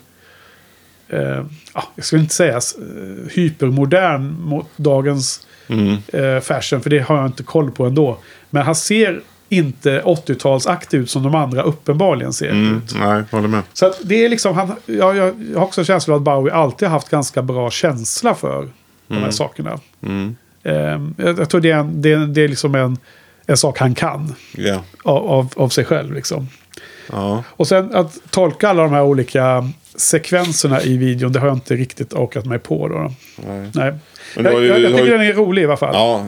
Eh, 1.08 1.44
ja, 1.74 1.84
jag 1.94 2.04
skulle 2.04 2.22
inte 2.22 2.34
säga 2.34 2.56
eh, 2.56 3.30
hypermodern 3.30 4.40
mot 4.40 4.66
dagens 4.76 5.46
Mm. 5.68 5.96
eh, 6.12 6.40
fashion. 6.40 6.80
För 6.80 6.90
det 6.90 6.98
har 6.98 7.16
jag 7.16 7.26
inte 7.26 7.42
koll 7.42 7.70
på 7.70 7.84
ändå. 7.86 8.18
Men 8.50 8.62
han 8.62 8.74
ser 8.74 9.20
inte 9.48 10.00
80-talsaktig 10.02 10.96
ut 10.96 11.10
som 11.10 11.22
de 11.22 11.34
andra 11.34 11.62
uppenbarligen 11.62 12.32
ser 12.32 12.50
Mm. 12.50 12.76
ut. 12.76 12.94
Nej, 12.98 13.22
håller 13.30 13.48
med. 13.48 13.62
Så 13.72 13.86
att 13.86 13.98
det 14.02 14.24
är 14.24 14.28
liksom, 14.28 14.54
han, 14.56 14.72
jag, 14.86 15.16
jag, 15.16 15.34
har 15.54 15.62
också 15.64 15.84
känslan 15.84 16.16
att 16.16 16.22
Bowie 16.22 16.52
alltid 16.54 16.88
har 16.88 16.92
haft 16.96 17.08
ganska 17.08 17.42
bra 17.42 17.70
känsla 17.70 18.34
för 18.34 18.68
de 19.08 19.14
här 19.14 19.30
sakerna. 19.30 19.78
Mm. 20.02 20.36
Eh, 20.62 21.24
jag, 21.26 21.38
jag 21.38 21.48
tror 21.50 21.60
det 21.60 21.70
är, 21.70 21.76
en, 21.78 22.02
det, 22.02 22.12
är- 22.12 22.26
det 22.26 22.40
är 22.44 22.48
liksom 22.48 22.74
en, 22.74 22.98
en 23.46 23.56
sak 23.56 23.78
han 23.78 23.94
kan 23.94 24.34
Ja. 24.56 24.82
av, 25.04 25.26
av, 25.30 25.48
av 25.56 25.68
sig 25.68 25.84
själv. 25.84 26.12
Liksom. 26.14 26.48
Ja. 27.12 27.44
Och 27.48 27.68
sen 27.68 27.94
att 27.94 28.18
tolka 28.30 28.68
alla 28.68 28.82
de 28.82 28.92
här 28.92 29.02
olika 29.02 29.68
sekvenserna 29.96 30.82
i 30.82 30.96
videon, 30.96 31.32
det 31.32 31.40
har 31.40 31.46
jag 31.46 31.56
inte 31.56 31.74
riktigt 31.76 32.12
orkat 32.14 32.44
mig 32.46 32.58
på. 32.58 32.88
Då. 32.88 33.12
Nej. 33.48 33.70
Nej. 33.74 33.94
Men 34.36 34.44
jag, 34.44 34.62
ju- 34.62 34.68
jag, 34.68 34.80
jag 34.80 34.90
tycker 34.90 35.04
ju- 35.04 35.10
den 35.10 35.20
är 35.26 35.32
rolig 35.32 35.62
i 35.62 35.64
alla 35.64 35.76
fall. 35.76 35.94
ja, 35.94 36.26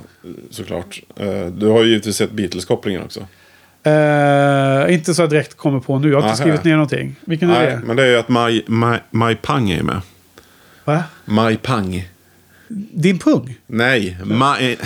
såklart. 0.51 1.01
Eh, 1.17 1.47
Du 1.47 1.67
har 1.69 1.83
ju 1.83 1.89
givetvis 1.89 2.17
sett 2.17 2.31
Beatles-kopplingen 2.33 3.03
också. 3.03 3.21
Eh, 3.87 4.95
inte 4.95 5.15
så 5.15 5.23
jag 5.23 5.31
direkt 5.31 5.57
kommer 5.57 5.81
på 5.81 5.99
nu. 5.99 6.09
Jag 6.11 6.21
har 6.21 6.29
inte 6.29 6.29
Nähä. 6.29 6.37
skrivit 6.37 6.65
ner 6.65 6.73
någonting. 6.73 7.17
Vilken 7.25 7.51
är 7.51 7.59
Nej, 7.59 7.71
det? 7.71 7.81
men 7.87 7.97
det 7.97 8.03
är 8.03 8.07
ju 8.11 8.17
att 8.19 8.29
Mai, 8.29 8.63
Mai, 8.67 8.99
Mai 9.11 9.35
Pang 9.35 9.71
är 9.71 9.83
med. 9.83 10.01
Va? 10.85 11.03
Mai 11.25 11.57
Pang. 11.57 12.09
Din 12.93 13.19
pung? 13.19 13.57
Nej, 13.67 14.17
Mai... 14.25 14.77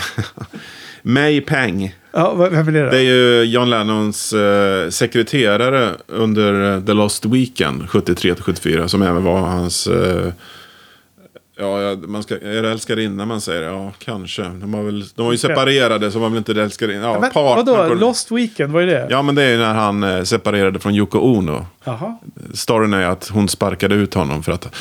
Mai 1.03 1.41
Pang. 1.41 1.95
Ja, 2.19 2.35
vem 2.35 2.69
är 2.69 2.73
det? 2.73 2.85
då? 2.85 2.91
Det 2.91 2.97
är 2.97 3.03
ju 3.03 3.43
John 3.43 3.71
Lennons 3.71 4.33
eh, 4.33 4.91
sekreterare 4.91 5.91
under 6.07 6.77
eh, 6.77 6.85
The 6.85 6.93
Lost 6.93 7.25
Weekend 7.25 7.83
73-74 7.83 8.87
som 8.87 9.03
även 9.03 9.25
var 9.25 9.39
hans... 9.39 9.87
Eh, 9.87 10.33
ja, 11.59 11.83
ja, 11.83 11.97
man 11.97 12.23
ska, 12.23 12.35
är 12.35 12.63
det 12.63 12.71
älskarinna 12.71 13.27
man 13.27 13.41
säger? 13.41 13.63
Ja, 13.63 13.93
kanske. 13.99 14.43
De 14.43 14.73
var, 14.73 14.83
väl, 14.83 15.05
de 15.15 15.25
var 15.25 15.33
ju 15.33 15.39
separerade 15.39 16.11
så 16.11 16.19
var 16.19 16.29
väl 16.29 16.39
inte 16.39 16.55
det 16.55 16.63
älskarinna. 16.63 17.07
Ja, 17.07 17.21
Men, 17.21 17.31
partner 17.31 17.77
vadå? 17.77 17.95
Lost 17.95 18.31
Weekend, 18.31 18.73
vad 18.73 18.83
är 18.83 18.87
det? 18.87 19.07
Ja, 19.11 19.23
men 19.23 19.35
det 19.35 19.43
är 19.43 19.51
ju 19.51 19.59
när 19.59 19.75
han 19.75 20.03
eh, 20.05 20.23
separerade 20.23 20.79
från 20.79 20.95
Yoko 20.95 21.19
Ono. 21.19 21.67
Jaha. 21.85 22.19
Storyn 22.55 22.95
är 22.95 23.07
att 23.07 23.29
hon 23.29 23.49
sparkade 23.49 23.95
ut 23.95 24.15
honom 24.15 24.43
för 24.43 24.53
att, 24.53 24.75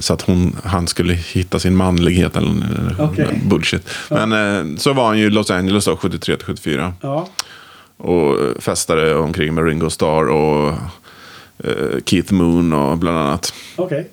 så 0.00 0.14
att 0.14 0.22
hon, 0.22 0.56
han 0.64 0.86
skulle 0.86 1.12
hitta 1.14 1.58
sin 1.58 1.76
manlighet 1.76 2.36
eller 2.36 2.50
eller 2.50 2.94
Okej. 2.98 3.40
bullshit. 3.44 3.88
Men 4.10 4.32
eh, 4.32 4.76
så 4.76 4.92
var 4.92 5.06
han 5.06 5.18
ju 5.18 5.26
i 5.26 5.30
Los 5.30 5.50
Angeles 5.50 5.84
då, 5.84 5.94
73-74. 5.94 6.92
Ja. 7.00 7.28
Och 7.96 8.40
eh, 8.40 8.58
festade 8.58 9.14
omkring 9.14 9.54
med 9.54 9.64
Ringo 9.64 9.90
Starr 9.90 10.28
och 10.28 10.68
eh, 11.64 11.98
Keith 12.04 12.32
Moon 12.32 12.72
och 12.72 12.98
bland 12.98 13.18
annat. 13.18 13.54
Okej. 13.76 14.10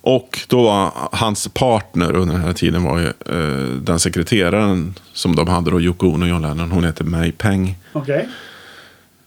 Och 0.00 0.38
då 0.48 0.62
var 0.62 0.92
hans 1.12 1.48
partner 1.48 2.16
under 2.16 2.34
den 2.34 2.44
här 2.44 2.52
tiden 2.52 2.82
var 2.84 2.98
ju, 2.98 3.06
eh, 3.06 3.68
den 3.80 3.98
sekreteraren 3.98 4.94
som 5.12 5.36
de 5.36 5.48
hade 5.48 5.70
då, 5.70 5.80
Yoko 5.80 6.06
Ono 6.06 6.24
och 6.24 6.28
John 6.28 6.42
Lennon. 6.42 6.70
Hon 6.70 6.84
heter 6.84 7.04
May 7.04 7.32
Peng. 7.32 7.76
Okej. 7.92 8.28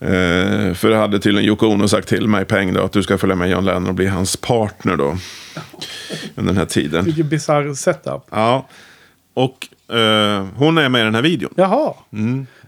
Eh, 0.02 0.74
för 0.74 0.89
det 0.89 0.97
hade 0.97 1.20
tydligen 1.20 1.50
Yoko 1.50 1.68
Ono 1.68 1.88
sagt 1.88 2.08
till 2.08 2.28
May 2.28 2.45
Peng 2.45 2.74
då 2.74 2.84
att 2.84 2.91
du 2.91 3.04
ska 3.04 3.18
följa 3.18 3.36
med 3.36 3.50
John 3.50 3.66
Lennon 3.66 3.88
och 3.88 3.93
bli 3.93 4.08
hans 4.08 4.38
partner 4.38 4.95
då. 4.97 5.18
Under 6.36 6.54
den 6.54 6.58
här 6.58 6.66
tiden. 6.66 7.06
Vilken 7.06 7.30
bisarr 7.30 7.74
setup. 7.74 8.22
Ja. 8.30 8.68
Och 9.34 9.68
eh, 9.95 10.45
hon 10.56 10.78
är 10.78 10.89
med 10.89 11.02
i 11.02 11.04
den 11.04 11.16
här 11.16 11.22
videon. 11.22 11.54
Jaha. 11.56 11.93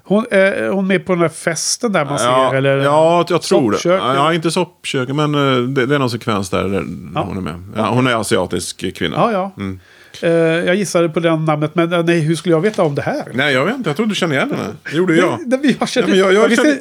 Hon, 0.03 0.25
eh, 0.31 0.39
är 0.39 0.69
hon 0.69 0.87
med 0.87 1.05
på 1.05 1.11
den 1.11 1.21
där 1.21 1.29
festen 1.29 1.91
där 1.91 2.05
man 2.05 2.17
Mm. 2.17 2.31
Ja, 2.31 2.49
ser? 2.51 2.57
Eller 2.57 2.77
ja, 2.77 3.25
jag 3.29 3.41
tror 3.41 3.71
det. 3.71 3.79
Ja, 3.83 4.33
inte 4.33 4.51
soppköket, 4.51 5.15
men 5.15 5.35
eh, 5.35 5.61
det, 5.61 5.85
det 5.85 5.95
är 5.95 5.99
någon 5.99 6.09
sekvens 6.09 6.49
där, 6.49 6.63
där 6.63 7.21
hon 7.21 7.37
är 7.37 7.41
med. 7.41 7.63
Ja, 7.75 7.89
hon 7.89 8.07
är 8.07 8.15
asiatisk 8.15 8.95
kvinna. 8.95 9.15
Ja, 9.15 9.31
ja. 9.31 9.51
Mm. 9.57 9.79
Eh, 10.21 10.29
jag 10.31 10.75
gissade 10.75 11.09
på 11.09 11.19
den 11.19 11.45
namnet, 11.45 11.75
men 11.75 11.93
eh, 11.93 12.03
nej, 12.03 12.19
hur 12.19 12.35
skulle 12.35 12.55
jag 12.55 12.61
veta 12.61 12.83
om 12.83 12.95
det 12.95 13.01
här? 13.01 13.23
Nej, 13.33 13.53
jag 13.53 13.65
vet 13.65 13.75
inte. 13.77 13.89
Jag 13.89 13.95
trodde 13.97 14.11
du 14.11 14.15
kände 14.15 14.35
igen 14.35 14.51
henne. 14.51 14.69
Det 14.91 14.97
gjorde 14.97 15.15
jag. 15.15 15.39
Det, 15.45 15.57
det, 15.57 15.67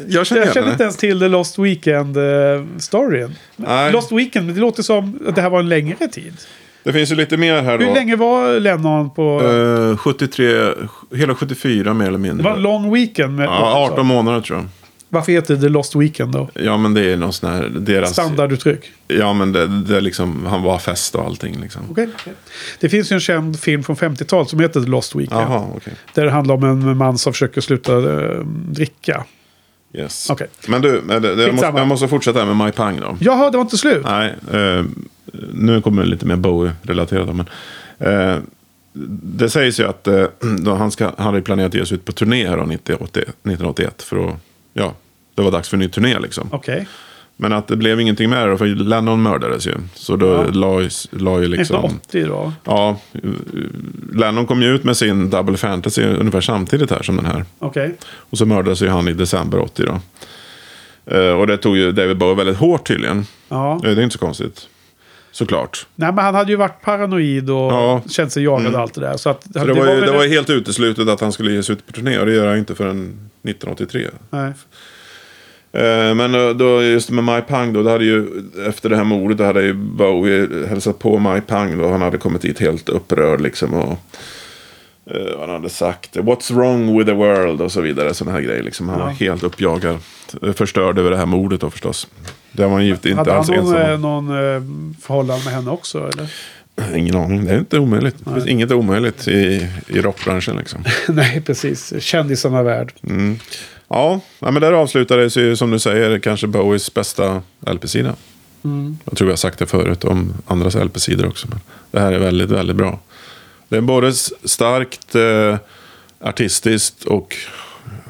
jag 0.08 0.26
men 0.30 0.38
jag- 0.38 0.54
henne. 0.54 0.70
inte 0.70 0.82
ens 0.82 0.96
till 0.96 1.20
The 1.20 1.28
Lost 1.28 1.58
Weekend-storyn. 1.58 3.30
Nej. 3.56 3.92
Lost 3.92 4.12
Weekend, 4.12 4.46
men 4.46 4.54
det 4.54 4.60
låter 4.60 4.82
som 4.82 5.18
att 5.28 5.34
det 5.34 5.42
här 5.42 5.50
var 5.50 5.58
en 5.60 5.68
längre 5.68 6.08
tid. 6.08 6.32
Det 6.82 6.92
finns 6.92 7.10
ju 7.12 7.14
lite 7.16 7.36
mer 7.36 7.62
här 7.62 7.78
då. 7.78 7.84
Hur 7.84 7.94
länge 7.94 8.16
var 8.16 8.60
Lennon 8.60 9.10
på... 9.10 9.42
Eh, 9.92 9.96
73, 9.96 10.68
hela 11.14 11.34
74 11.34 11.94
mer 11.94 12.04
eller 12.06 12.12
det 12.12 12.18
mindre. 12.18 12.44
var 12.44 12.56
en 12.56 12.62
lång 12.62 12.94
weekend. 12.94 13.36
Med, 13.36 13.46
Ja, 13.46 13.88
18 13.92 14.06
månader 14.06 14.40
tror 14.40 14.58
jag. 14.58 14.66
Varför 15.12 15.32
heter 15.32 15.54
det 15.54 15.60
The 15.60 15.68
Lost 15.68 15.96
Weekend 15.96 16.32
då? 16.32 16.48
Ja, 16.54 16.76
men 16.76 16.94
det 16.94 17.12
är 17.12 17.16
någon 17.16 17.32
sån 17.32 17.50
här... 17.50 17.68
Deras, 17.68 18.12
Standarduttryck. 18.12 18.92
Ja, 19.08 19.32
men 19.32 19.52
det, 19.52 19.66
det 19.66 19.96
är 19.96 20.00
liksom... 20.00 20.46
Han 20.46 20.62
var 20.62 20.78
fest 20.78 21.14
och 21.14 21.24
allting 21.24 21.60
liksom. 21.60 21.82
Okej. 21.90 22.08
Det 22.80 22.88
finns 22.88 23.12
ju 23.12 23.14
en 23.14 23.20
känd 23.20 23.60
film 23.60 23.82
från 23.82 23.96
50-talet 23.96 24.48
som 24.48 24.60
heter 24.60 24.80
The 24.80 24.86
Lost 24.86 25.14
Weekend. 25.14 25.40
Jaha, 25.40 25.66
okej. 25.76 25.92
Där 26.14 26.24
det 26.24 26.30
handlar 26.30 26.54
om 26.54 26.64
en 26.64 26.96
man 26.96 27.18
som 27.18 27.32
försöker 27.32 27.60
sluta 27.60 27.96
eh, 27.96 28.40
dricka. 28.68 29.24
Yes. 29.92 30.30
Okej. 30.30 30.46
Men 30.68 30.82
du, 30.82 31.00
det, 31.00 31.18
det, 31.18 31.42
jag, 31.42 31.54
måste, 31.54 31.72
jag 31.76 31.88
måste 31.88 32.08
fortsätta 32.08 32.46
med 32.46 32.66
My 32.66 32.72
Pang 32.72 33.00
då. 33.00 33.16
Jaha, 33.20 33.50
det 33.50 33.56
var 33.56 33.64
inte 33.64 33.76
slut? 33.76 34.04
Nej, 34.04 34.34
eh, 34.52 34.84
nu 35.52 35.82
kommer 35.82 36.02
det 36.02 36.08
lite 36.08 36.26
mer 36.26 36.36
Bowie-relaterat. 36.36 37.36
Men, 37.36 37.46
eh, 37.98 38.38
det 39.22 39.50
sägs 39.50 39.80
ju 39.80 39.84
att 39.84 40.06
eh, 40.06 40.24
han, 40.76 40.90
ska, 40.90 41.04
han 41.04 41.26
hade 41.26 41.42
planerat 41.42 41.68
att 41.68 41.74
ge 41.74 41.86
sig 41.86 41.94
ut 41.94 42.04
på 42.04 42.12
turné 42.12 42.48
här 42.48 42.56
då, 42.56 42.62
1981, 42.62 43.28
1981. 43.28 44.02
För 44.02 44.28
att, 44.28 44.34
ja, 44.84 44.94
det 45.34 45.42
var 45.42 45.50
dags 45.50 45.68
för 45.68 45.76
en 45.76 45.80
ny 45.80 45.88
turné 45.88 46.18
liksom. 46.18 46.48
Okej. 46.52 46.86
Men 47.36 47.52
att 47.52 47.68
det 47.68 47.76
blev 47.76 48.00
ingenting 48.00 48.30
med 48.30 48.48
det 48.48 48.58
för 48.58 48.66
Lennon 48.66 49.22
mördades 49.22 49.66
ju. 49.66 49.74
Så 49.94 50.16
då 50.16 50.26
Ja. 50.26 50.44
la, 50.52 50.88
la 51.10 51.40
ju 51.40 51.48
liksom... 51.48 51.84
1980 51.84 52.26
då? 52.28 52.52
Ja, 52.64 52.96
Lennon 54.14 54.46
kom 54.46 54.62
ju 54.62 54.74
ut 54.74 54.84
med 54.84 54.96
sin 54.96 55.30
Double 55.30 55.56
Fantasy 55.56 56.02
ungefär 56.04 56.40
samtidigt 56.40 56.90
här 56.90 57.02
som 57.02 57.16
den 57.16 57.26
här. 57.26 57.44
Okej. 57.58 57.94
Och 58.12 58.38
så 58.38 58.46
mördades 58.46 58.82
ju 58.82 58.88
han 58.88 59.08
i 59.08 59.12
december 59.12 59.58
80 59.58 59.82
då. 59.86 60.00
Eh, 61.16 61.32
och 61.32 61.46
det 61.46 61.56
tog 61.56 61.76
ju 61.76 61.92
David 61.92 62.16
Bowie 62.18 62.34
väldigt 62.36 62.56
hårt 62.56 62.86
tydligen. 62.88 63.26
Ja. 63.48 63.74
Eh, 63.74 63.80
Det 63.82 63.88
är 63.90 64.02
inte 64.04 64.12
så 64.12 64.18
konstigt. 64.18 64.68
Såklart. 65.32 65.86
Nej, 65.94 66.12
men 66.12 66.24
han 66.24 66.34
hade 66.34 66.50
ju 66.52 66.56
varit 66.56 66.82
paranoid 66.82 67.50
och 67.50 67.56
Ja. 67.72 68.02
känt 68.10 68.32
sig 68.32 68.42
jagad 68.44 68.74
och 68.74 68.80
allt 68.80 68.94
det 68.94 69.00
där. 69.00 69.16
Så 69.16 69.30
att, 69.30 69.42
Så 69.42 69.64
det, 69.64 69.72
var 69.72 69.94
ju, 69.94 70.00
det 70.00 70.12
var 70.12 70.26
helt 70.26 70.50
uteslutet 70.50 71.08
att 71.08 71.20
han 71.20 71.32
skulle 71.32 71.52
ge 71.52 71.62
sig 71.62 71.72
ut 71.72 71.86
på 71.86 71.92
turné. 71.92 72.18
Och 72.18 72.26
det 72.26 72.32
gör 72.32 72.46
han 72.46 72.58
inte 72.58 72.74
förrän 72.74 73.00
1983. 73.42 74.08
Nej. 74.30 74.52
Eh, 75.72 76.14
Men 76.14 76.34
eh, 76.34 76.48
då, 76.50 76.82
just 76.82 77.10
med 77.10 77.24
Mai 77.24 77.42
Pang 77.42 77.72
då, 77.72 77.82
det 77.82 77.90
hade 77.90 78.04
ju, 78.04 78.26
efter 78.68 78.88
det 78.88 78.96
här 78.96 79.04
mordet, 79.04 79.38
då 79.38 79.44
hade 79.44 79.62
ju 79.62 79.72
Bowie 79.74 80.66
hälsat 80.68 80.98
på 80.98 81.18
Mai 81.18 81.40
Pang 81.40 81.78
då. 81.78 81.88
Han 81.88 82.02
hade 82.02 82.18
kommit 82.18 82.42
dit 82.42 82.60
helt 82.60 82.88
upprörd 82.88 83.40
liksom. 83.40 83.74
Och, 83.74 83.98
vad 85.36 85.40
han 85.40 85.50
hade 85.50 85.68
sagt. 85.68 86.16
What's 86.16 86.54
wrong 86.54 86.98
with 86.98 87.10
the 87.10 87.16
world? 87.16 87.60
Och 87.60 87.72
så 87.72 87.80
vidare. 87.80 88.14
Sådana 88.14 88.36
här 88.36 88.44
grejer 88.44 88.62
liksom. 88.62 88.88
Han 88.88 88.98
var 89.00 89.06
Ja. 89.06 89.12
helt 89.12 89.42
uppjagad. 89.42 89.98
Förstörd 90.54 90.98
över 90.98 91.10
det 91.10 91.16
här 91.16 91.26
mordet 91.26 91.60
då 91.60 91.70
förstås. 91.70 92.08
Det 92.52 92.62
var 92.62 92.72
han 92.72 92.84
givet 92.84 93.06
inte 93.06 93.18
Hade 93.18 93.30
han 93.30 93.38
alls 93.38 93.48
någon, 93.48 93.58
ensam 93.58 93.90
eh, 93.90 93.98
någon 93.98 94.28
eh, 94.28 94.62
förhållande 95.00 95.44
med 95.44 95.54
henne 95.54 95.70
också? 95.70 95.98
Eller? 96.08 96.30
Ingen 96.96 97.16
aning. 97.16 97.44
Det 97.44 97.52
är 97.52 97.58
inte 97.58 97.78
omöjligt. 97.78 98.16
Det 98.24 98.34
finns 98.34 98.46
inget 98.46 98.70
omöjligt 98.70 99.28
i, 99.28 99.68
i 99.86 100.00
rockbranschen 100.00 100.56
liksom. 100.56 100.84
Nej, 101.08 101.42
precis. 101.46 101.94
Kändisarna 101.98 102.62
värld. 102.62 102.92
Ja, 103.88 104.20
ja, 104.38 104.50
men 104.50 104.62
där 104.62 104.72
avslutades 104.72 105.36
ju 105.36 105.56
som 105.56 105.70
du 105.70 105.78
säger 105.78 106.18
kanske 106.18 106.46
Bowies 106.46 106.94
bästa 106.94 107.42
LP-sida. 107.66 108.14
Jag 109.04 109.16
tror 109.16 109.28
jag 109.30 109.32
har 109.32 109.36
sagt 109.36 109.58
det 109.58 109.66
förut 109.66 110.04
om 110.04 110.34
andras 110.46 110.74
LP-sidor 110.74 111.26
också. 111.28 111.48
Men 111.48 111.60
det 111.90 112.00
här 112.00 112.12
är 112.12 112.18
väldigt, 112.18 112.50
väldigt 112.50 112.76
bra. 112.76 112.98
Det 113.68 113.76
är 113.76 113.80
både 113.80 114.12
starkt 114.44 115.14
eh, 115.14 115.56
artistiskt 116.20 117.04
och 117.04 117.36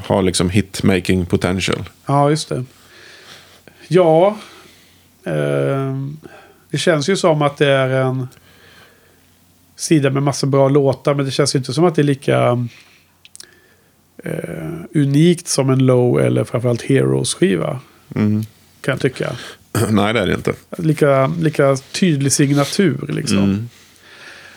har 0.06 0.22
liksom 0.22 0.50
hit-making 0.50 1.26
potential. 1.26 1.88
Ja, 2.06 2.30
just 2.30 2.48
det. 2.48 2.64
Ja. 3.92 4.36
ehm, 5.24 6.16
det 6.70 6.78
känns 6.78 7.08
ju 7.08 7.16
som 7.16 7.42
att 7.42 7.56
det 7.56 7.66
är 7.66 7.88
en 7.88 8.28
sida 9.76 10.10
med 10.10 10.22
massa 10.22 10.46
bra 10.46 10.68
låtar. 10.68 11.14
Men 11.14 11.24
det 11.24 11.30
känns 11.30 11.54
ju 11.54 11.58
inte 11.58 11.72
som 11.72 11.84
att 11.84 11.94
det 11.94 12.02
är 12.02 12.04
lika 12.04 12.66
eh, 14.24 14.72
unikt 14.94 15.48
som 15.48 15.70
en 15.70 15.86
Low 15.86 16.20
eller 16.20 16.44
framförallt 16.44 16.82
Heroes-skiva. 16.82 17.80
Mm. 18.14 18.44
Kan 18.80 18.92
jag 18.92 19.00
tycka. 19.00 19.32
Nej, 19.90 20.14
det 20.14 20.20
är 20.20 20.26
det 20.26 20.34
inte. 20.34 20.52
Lika, 20.78 21.26
lika 21.26 21.76
tydlig 21.76 22.32
signatur 22.32 23.04
liksom. 23.08 23.38
Mm. 23.38 23.68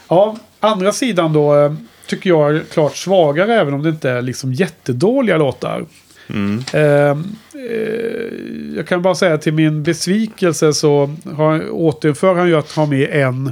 Ja, 0.07 0.37
andra 0.59 0.91
sidan 0.91 1.33
då 1.33 1.65
eh, 1.65 1.73
tycker 2.07 2.29
jag 2.29 2.55
är 2.55 2.63
klart 2.71 2.95
svagare 2.95 3.55
även 3.55 3.73
om 3.73 3.83
det 3.83 3.89
inte 3.89 4.09
är 4.09 4.21
liksom 4.21 4.53
jättedåliga 4.53 5.37
låtar. 5.37 5.85
Mm. 6.29 6.63
Jag 8.75 8.87
kan 8.87 9.01
bara 9.01 9.15
säga 9.15 9.37
till 9.37 9.53
min 9.53 9.83
besvikelse 9.83 10.73
så 10.73 11.15
har, 11.35 11.69
återinför 11.71 12.35
han 12.35 12.47
ju 12.47 12.55
att 12.55 12.71
ha 12.71 12.85
med 12.85 13.09
en 13.11 13.51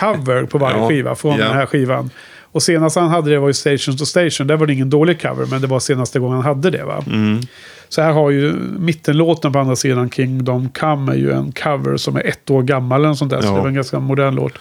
cover 0.00 0.44
på 0.44 0.58
varje 0.58 0.78
Ja, 0.78 0.88
skiva 0.88 1.14
från 1.14 1.38
ja. 1.38 1.44
den 1.44 1.54
här 1.56 1.66
skivan. 1.66 2.10
Och 2.52 2.62
senast 2.62 2.96
han 2.96 3.08
hade 3.08 3.30
det 3.30 3.38
var 3.38 3.48
ju 3.48 3.54
Station 3.54 3.96
to 3.96 4.04
Station. 4.04 4.46
Där 4.46 4.56
var 4.56 4.66
det 4.66 4.72
ingen 4.72 4.90
dålig 4.90 5.22
cover 5.22 5.46
men 5.46 5.60
det 5.60 5.66
var 5.66 5.80
senaste 5.80 6.18
gången 6.18 6.36
han 6.36 6.44
hade 6.44 6.70
det 6.70 6.84
va. 6.84 7.04
Mm. 7.06 7.40
Så 7.88 8.02
här 8.02 8.12
har 8.12 8.30
ju 8.30 8.52
mittenlåten 8.78 9.52
på 9.52 9.58
andra 9.58 9.76
sidan 9.76 10.10
Kingdom 10.10 10.68
Come 10.68 11.12
är 11.12 11.16
ju 11.16 11.32
en 11.32 11.52
cover 11.52 11.96
som 11.96 12.16
är 12.16 12.26
ett 12.26 12.50
år 12.50 12.62
gammal 12.62 13.04
eller 13.04 13.14
sånt 13.14 13.30
där. 13.30 13.40
Så 13.40 13.46
Ja. 13.46 13.52
det 13.54 13.60
var 13.60 13.68
en 13.68 13.74
ganska 13.74 13.98
modern 13.98 14.34
låt. 14.34 14.52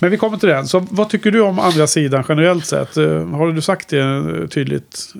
Men 0.00 0.10
vi 0.10 0.16
kommer 0.16 0.38
till 0.38 0.48
den. 0.48 0.66
Så 0.66 0.86
vad 0.90 1.08
tycker 1.10 1.30
du 1.30 1.40
om 1.40 1.58
andra 1.58 1.86
sidan 1.86 2.24
generellt 2.28 2.66
sett? 2.66 2.96
Eh, 2.96 3.28
Har 3.28 3.52
du 3.52 3.60
sagt 3.60 3.88
det 3.88 4.48
tydligt? 4.48 5.12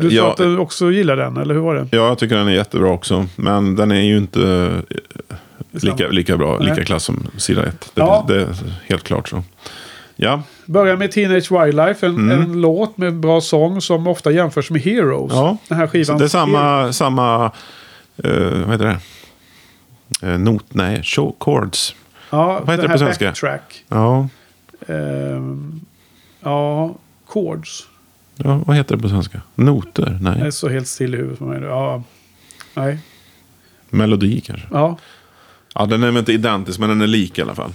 Du 0.00 0.10
sa 0.10 0.16
Ja. 0.16 0.30
att 0.30 0.36
du 0.36 0.58
också 0.58 0.90
gillar 0.92 1.16
den, 1.16 1.36
eller 1.36 1.54
hur 1.54 1.60
var 1.60 1.74
det? 1.74 1.88
Ja, 1.92 2.08
jag 2.08 2.18
tycker 2.18 2.36
den 2.36 2.48
är 2.48 2.52
jättebra 2.52 2.90
också. 2.90 3.26
Men 3.36 3.76
den 3.76 3.90
är 3.90 4.00
ju 4.02 4.16
inte 4.16 4.42
eh, 4.90 5.36
lika, 5.70 6.08
lika 6.08 6.36
bra, 6.36 6.58
Nej. 6.58 6.68
lika 6.70 6.84
klass 6.84 7.04
som 7.04 7.26
sida 7.36 7.64
1. 7.66 7.90
Det, 7.94 8.00
Ja. 8.00 8.24
det 8.28 8.40
är 8.42 8.48
helt 8.88 9.04
klart 9.04 9.28
så. 9.28 9.42
Ja, 10.16 10.42
Börjar 10.66 10.96
med 10.96 11.10
Teenage 11.12 11.52
Wildlife, 11.52 12.06
en, 12.06 12.30
en 12.30 12.60
låt 12.60 12.96
med 12.98 13.14
bra 13.14 13.40
sång 13.40 13.80
som 13.80 14.06
ofta 14.06 14.30
jämförs 14.30 14.70
med 14.70 14.80
Heroes. 14.82 15.32
Mm. 15.32 15.44
Ja, 15.44 15.56
Den 15.68 15.78
här 15.78 15.86
Så 15.86 15.90
skivan. 15.92 16.18
det 16.18 16.24
är 16.24 16.28
samma, 16.28 16.92
samma 16.92 17.44
eh, 18.24 18.32
vad 18.66 18.70
heter 18.72 18.84
det? 18.84 18.98
Eh, 20.32 20.38
not, 20.38 20.64
nej, 20.68 21.02
show 21.04 21.36
chords. 21.40 21.94
Ja, 22.30 22.60
vad 22.64 22.70
heter 22.70 22.82
det 22.88 22.92
på 22.92 22.98
svenska? 22.98 23.24
Backtrack. 23.26 23.84
Ja, 23.88 24.28
Ehm, 24.86 25.80
ja, 26.40 26.94
chords. 27.26 27.88
ja, 28.36 28.62
vad 28.66 28.76
heter 28.76 28.96
det 28.96 29.02
på 29.02 29.08
svenska? 29.08 29.40
Noter? 29.54 30.18
Jag 30.22 30.34
är 30.36 30.38
Nej, 30.40 30.52
så 30.52 30.68
helt 30.68 30.88
still 30.88 31.14
i 31.14 31.16
huvudet 31.16 31.38
på 31.38 31.44
mig. 31.44 31.62
Ja, 31.62 32.02
nej. 32.74 32.98
melodi 33.90 34.40
kanske. 34.40 34.66
Ja, 34.70 34.98
Ja, 35.74 35.86
den 35.86 36.02
är 36.02 36.06
väl 36.06 36.16
inte 36.16 36.32
identisk, 36.32 36.78
men 36.78 36.88
den 36.88 37.00
är 37.00 37.06
lik 37.06 37.38
i 37.38 37.42
alla 37.42 37.54
fall. 37.54 37.72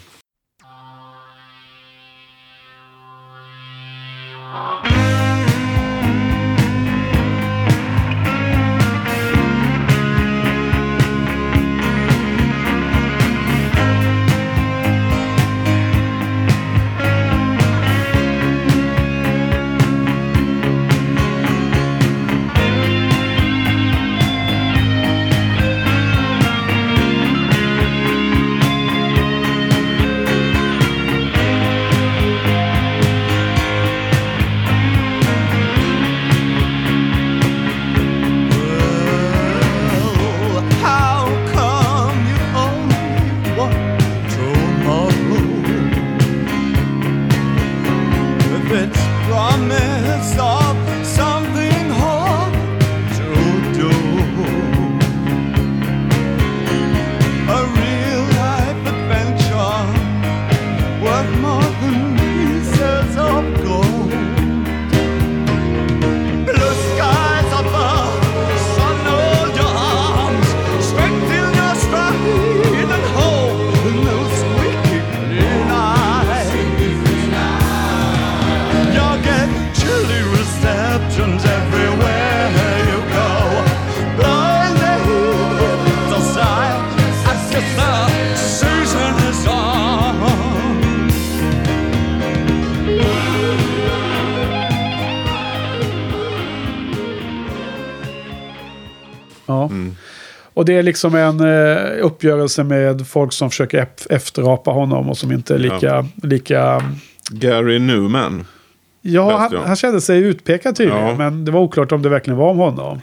Det 100.73 100.79
är 100.79 100.83
liksom 100.83 101.15
en 101.15 101.39
eh, 101.39 102.05
uppgörelse 102.05 102.63
med 102.63 103.07
folk 103.07 103.33
som 103.33 103.49
försöker 103.49 103.81
ef- 103.85 104.07
efterapa 104.09 104.71
honom 104.71 105.09
och 105.09 105.17
som 105.17 105.31
inte 105.31 105.53
är 105.53 105.57
lika... 105.59 106.05
lika 106.23 106.81
Gary 107.31 107.79
Newman. 107.79 108.45
ja, 109.01 109.37
han, 109.37 109.49
ja. 109.53 109.63
han 109.65 109.75
kände 109.75 110.01
sig 110.01 110.19
utpekad 110.19 110.75
tydligen, 110.75 111.07
Ja. 111.07 111.15
men 111.15 111.45
det 111.45 111.51
var 111.51 111.59
oklart 111.59 111.91
om 111.91 112.01
det 112.01 112.09
verkligen 112.09 112.37
var 112.37 112.49
om 112.49 112.57
honom. 112.57 113.01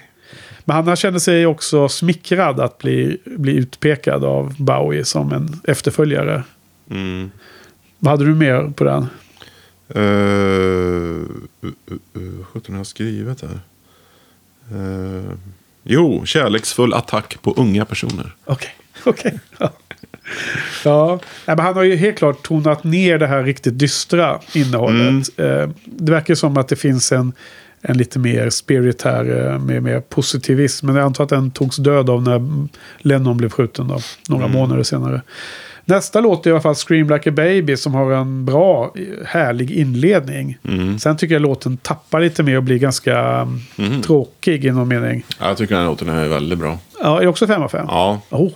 Men 0.64 0.76
han, 0.76 0.86
han 0.86 0.96
kände 0.96 1.20
sig 1.20 1.46
också 1.46 1.88
smickrad 1.88 2.60
att 2.60 2.78
bli, 2.78 3.20
bli 3.24 3.56
utpekad 3.56 4.24
av 4.24 4.54
Bowie 4.58 5.04
som 5.04 5.32
en 5.32 5.60
efterföljare. 5.64 6.42
Mm. 6.90 7.30
Vad 7.98 8.10
hade 8.10 8.24
du 8.24 8.34
mer 8.34 8.72
på 8.76 8.84
den? 8.84 9.06
Uh, 9.96 10.02
uh, 11.64 11.70
uh, 12.16 12.44
17 12.44 12.74
har 12.74 12.80
jag 12.80 12.86
skrivit 12.86 13.42
här. 13.42 13.60
Uh, 14.78 15.30
jo, 15.84 16.22
kärleksfull 16.26 16.94
attack 16.94 17.36
på 17.42 17.54
unga 17.56 17.84
personer. 17.84 18.32
Okej, 18.44 18.70
okej. 19.04 19.38
Ja. 19.58 19.72
Ja, 20.84 21.18
Nej, 21.46 21.56
men 21.56 21.64
han 21.66 21.74
har 21.74 21.82
ju 21.82 21.96
helt 21.96 22.18
klart 22.18 22.42
tonat 22.42 22.84
ner 22.84 23.18
det 23.18 23.26
här 23.26 23.42
riktigt 23.42 23.78
dystra 23.78 24.40
innehållet. 24.54 25.28
Eh, 25.38 25.68
Det 25.84 26.12
verkar 26.12 26.34
som 26.34 26.56
att 26.56 26.68
det 26.68 26.76
finns 26.76 27.12
en, 27.12 27.32
en 27.82 27.98
lite 27.98 28.18
mer 28.18 28.50
spirit 28.50 29.02
här 29.02 29.46
eh, 29.52 29.58
med 29.58 29.82
mer 29.82 30.00
positivism. 30.00 30.86
Men 30.86 30.94
jag 30.96 31.04
antar 31.04 31.24
att 31.24 31.30
den 31.30 31.50
togs 31.50 31.76
död 31.76 32.10
av 32.10 32.22
när 32.22 32.66
Lennon 32.98 33.36
blev 33.36 33.48
skjuten 33.50 33.88
då, 33.88 34.00
några 34.28 34.48
månader 34.48 34.82
senare. 34.82 35.22
Nästa 35.84 36.20
låt 36.20 36.46
är 36.46 36.50
i 36.50 36.52
alla 36.52 36.62
fall 36.62 36.74
Scream 36.74 37.08
Like 37.08 37.30
a 37.30 37.32
Baby 37.32 37.76
som 37.76 37.94
har 37.94 38.12
en 38.12 38.44
bra, 38.44 38.92
eh, 38.96 39.26
härlig 39.26 39.70
inledning. 39.70 40.58
Sen 41.00 41.16
tycker 41.16 41.34
jag 41.34 41.42
låten 41.42 41.76
tappar 41.76 42.20
lite 42.20 42.42
mer 42.42 42.56
och 42.56 42.62
blir 42.62 42.78
ganska 42.78 43.18
mm, 43.78 44.02
tråkig 44.02 44.64
i 44.64 44.70
någon 44.70 44.88
mening. 44.88 45.24
Ja, 45.40 45.48
jag 45.48 45.56
tycker 45.56 45.74
den 45.74 45.82
här 45.84 45.90
låten 45.90 46.08
är 46.08 46.28
väldigt 46.28 46.58
bra. 46.58 46.78
Ja, 47.02 47.16
är 47.16 47.20
det 47.22 47.28
också 47.28 47.46
5 47.46 47.62
av 47.62 47.68
5? 47.68 47.86
Ja, 47.88 48.20
Oh. 48.30 48.52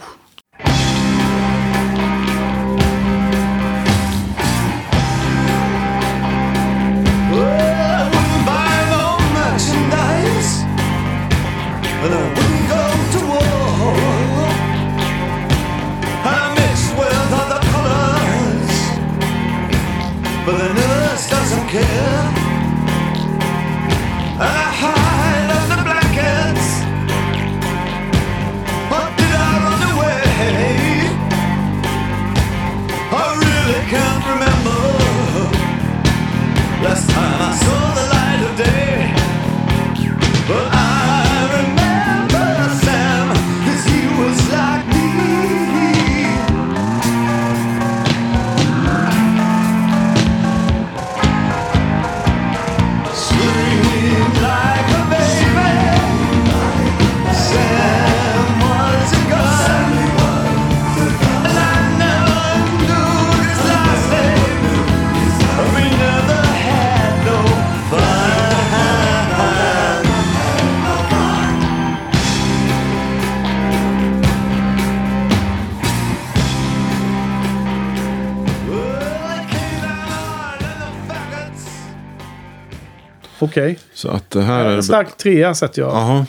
Okej. 83.44 83.78
så 83.94 84.08
att 84.08 84.30
det 84.30 84.42
här 84.42 84.64
är... 84.64 84.76
En 84.76 84.82
stark 84.82 85.16
trea 85.16 85.54
sätter 85.54 85.82
jag. 85.82 85.90
Jaha, 85.90 86.26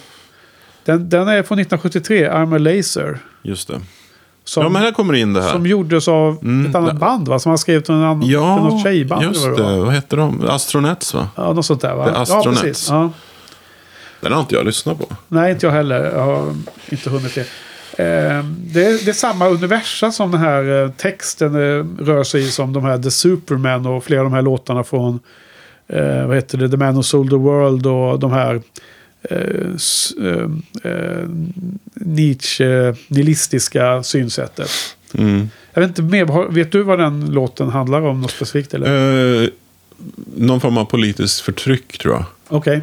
Den, 0.86 1.10
den 1.10 1.28
är 1.28 1.44
från 1.44 1.60
1973, 1.60 2.30
I'm 2.30 2.56
a 2.56 2.58
Laser. 2.58 3.20
just 3.42 3.68
det. 3.68 3.82
Som, 4.44 4.64
Ja, 4.64 4.70
men 4.70 4.82
här 4.82 4.92
kommer 4.92 5.14
in 5.14 5.34
det 5.34 5.42
här. 5.42 5.52
som 5.52 5.66
gjordes 5.68 6.08
av 6.08 6.38
Mm, 6.42 6.70
ett 6.70 6.76
annat 6.76 6.90
det- 6.94 7.00
band 7.00 7.28
va? 7.28 7.40
Som 7.40 7.50
han 7.50 7.58
skrev 7.58 7.82
till 7.82 7.94
en 7.94 8.04
annan, 8.04 8.22
till 8.22 8.32
Ja, 8.32 8.56
något 8.56 8.84
tjejband. 8.84 9.24
just 9.24 9.46
eller 9.46 9.56
det. 9.76 9.80
vad 9.82 9.94
heter 9.94 10.18
de? 10.18 10.46
Astronets 10.50 11.14
va? 11.14 11.28
Ja, 11.36 11.54
något 11.54 11.66
sånt 11.66 11.82
där 11.82 11.96
va? 11.96 12.26
The 12.26 12.32
ja, 12.34 12.44
precis. 12.44 12.90
Ja. 12.90 13.12
Den 14.22 14.32
har 14.34 14.40
inte 14.40 14.56
jag 14.56 14.66
lyssnat 14.66 15.00
på. 15.00 15.06
Nej, 15.28 15.52
inte 15.52 15.66
jag 15.66 15.74
heller. 15.74 16.04
Jag 16.04 16.26
har 16.26 16.56
inte 16.90 17.10
hunnit 17.10 17.36
det. 17.36 17.42
Eh, 17.98 18.44
det, 18.46 18.86
är, 18.86 19.06
det 19.06 19.12
är 19.12 19.14
samma 19.14 19.48
universum 19.48 20.12
som 20.12 20.32
den 20.32 20.40
här 20.42 20.84
eh, 20.84 20.90
texten 20.92 21.56
eh, 21.56 21.86
rör 22.06 22.24
sig 22.24 22.42
i 22.48 22.52
som 22.52 22.74
de 22.74 22.84
här 22.84 22.98
The 22.98 23.12
Superman 23.12 23.86
och 23.86 24.04
flera 24.04 24.20
av 24.20 24.26
de 24.26 24.34
här 24.34 24.42
låtarna 24.42 24.84
från 24.84 25.20
eh, 25.88 26.28
vad 26.28 26.36
heter 26.36 26.58
det, 26.58 26.70
The 26.70 26.78
Man 26.78 26.96
Who 26.96 27.04
Sold 27.04 27.30
the 27.30 27.36
World 27.36 27.86
och 27.88 28.20
de 28.20 28.32
här 28.32 28.62
eh, 29.30 29.40
eh, 30.22 30.92
eh, 30.92 31.28
Nietzsche, 31.94 32.96
nihilistiska 33.08 34.04
synsättet. 34.04 34.72
Mm. 35.18 35.50
Jag 35.74 35.82
vet 35.82 35.90
inte 35.90 36.02
mer, 36.02 36.52
vet 36.52 36.72
du 36.72 36.84
vad 36.84 37.00
den 37.00 37.26
låten 37.32 37.70
handlar 37.70 38.02
om 38.02 38.22
något 38.22 38.32
specifikt 38.32 38.74
eller? 38.74 39.44
Eh, 39.44 39.50
någon 40.36 40.62
form 40.62 40.78
av 40.78 40.86
politiskt 40.86 41.42
förtryck 41.42 41.98
tror 41.98 42.14
jag. 42.14 42.26
Okej. 42.48 42.82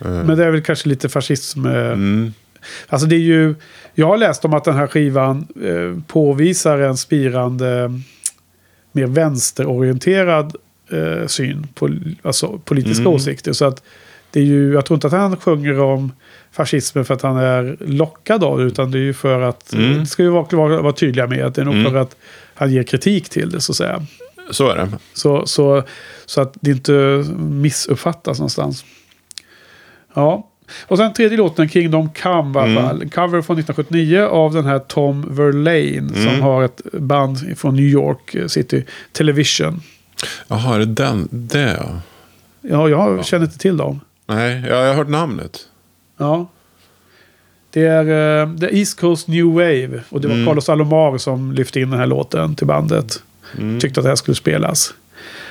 Eh, 0.00 0.10
Men 0.10 0.38
det 0.38 0.44
är 0.44 0.50
väl 0.50 0.62
kanske 0.62 0.88
lite 0.88 1.08
fascism. 1.08 1.66
eh, 1.66 1.72
mm. 1.86 2.32
Alltså 2.88 3.06
det 3.06 3.16
är 3.16 3.20
ju, 3.20 3.54
jag 3.94 4.06
har 4.06 4.18
läst 4.18 4.44
om 4.44 4.54
att 4.54 4.64
den 4.64 4.74
här 4.74 4.86
skivan 4.86 5.46
påvisar 6.06 6.78
en 6.78 6.96
spirande, 6.96 8.00
mer 8.92 9.06
vänsterorienterad 9.06 10.56
eh, 10.92 11.26
syn 11.26 11.66
på 11.74 11.88
alltså, 12.22 12.58
politiska 12.64 13.00
Mm. 13.02 13.12
åsikter. 13.14 13.52
Så 13.52 13.64
att 13.64 13.82
det 14.30 14.40
är 14.40 14.44
ju, 14.44 14.72
jag 14.72 14.84
tror 14.84 14.96
inte 14.96 15.06
att 15.06 15.12
han 15.12 15.36
sjunger 15.36 15.80
om 15.80 16.12
fascismen 16.52 17.04
för 17.04 17.14
att 17.14 17.22
han 17.22 17.36
är 17.36 17.76
lockad 17.80 18.44
av 18.44 18.58
det, 18.58 18.64
utan 18.64 18.90
det 18.90 18.98
är 18.98 19.02
ju 19.02 19.14
för 19.14 19.40
att, 19.40 19.72
Mm. 19.72 19.98
det 19.98 20.06
ska 20.06 20.22
ju 20.22 20.28
vara, 20.28 20.46
vara, 20.56 20.82
vara 20.82 20.92
tydliga 20.92 21.26
med 21.26 21.44
att 21.46 21.54
det 21.54 21.60
är 21.60 21.64
nog 21.64 21.74
Mm. 21.74 21.92
för 21.92 21.98
att 21.98 22.16
han 22.54 22.72
ger 22.72 22.82
kritik 22.82 23.28
till 23.28 23.50
det 23.50 23.60
så 23.60 23.72
att 23.72 23.76
säga. 23.76 24.06
Så 24.50 24.68
är 24.70 24.76
det. 24.76 24.88
Så, 25.14 25.46
så, 25.46 25.82
så 26.26 26.40
att 26.40 26.54
det 26.60 26.70
inte 26.70 27.24
missuppfattas 27.38 28.38
någonstans. 28.38 28.84
Ja. 30.14 30.50
Och 30.86 30.98
sen 30.98 31.12
tredje 31.12 31.38
låten, 31.38 31.68
Kingdom 31.68 32.08
Come, 32.22 32.60
Mm. 32.60 32.82
fall. 32.82 32.98
Cover 33.10 33.42
från 33.42 33.58
1979 33.58 34.20
av 34.26 34.52
den 34.54 34.64
här 34.64 34.78
Tom 34.78 35.34
Verlaine. 35.36 36.08
Som 36.14 36.28
Mm. 36.28 36.40
har 36.40 36.62
ett 36.64 36.80
band 36.92 37.58
från 37.58 37.76
New 37.76 37.84
York 37.84 38.36
City 38.50 38.84
Television. 39.12 39.80
Jaha, 40.48 40.74
är 40.74 40.78
det 40.78 40.84
den? 40.86 41.28
Det 41.30 41.78
ja. 41.80 42.00
Ja, 42.60 42.88
jag 42.88 43.24
känner 43.26 43.44
inte 43.44 43.58
till 43.58 43.76
dem. 43.76 44.00
Nej, 44.26 44.64
ja, 44.68 44.76
jag 44.76 44.88
har 44.88 44.94
hört 44.94 45.08
namnet. 45.08 45.58
Ja. 46.16 46.46
Det 47.70 47.86
är 47.86 48.04
uh, 48.46 48.58
The 48.58 48.78
East 48.78 49.00
Coast 49.00 49.28
New 49.28 49.46
Wave. 49.46 50.02
Och 50.08 50.20
det 50.20 50.28
var 50.28 50.34
Mm. 50.34 50.46
Carlos 50.46 50.68
Alomar 50.68 51.18
som 51.18 51.52
lyfte 51.52 51.80
in 51.80 51.90
den 51.90 51.98
här 52.00 52.06
låten 52.06 52.54
till 52.56 52.66
bandet. 52.66 53.22
Mm. 53.58 53.80
Tyckte 53.80 54.00
att 54.00 54.04
det 54.04 54.08
här 54.10 54.16
skulle 54.16 54.34
spelas. 54.34 54.94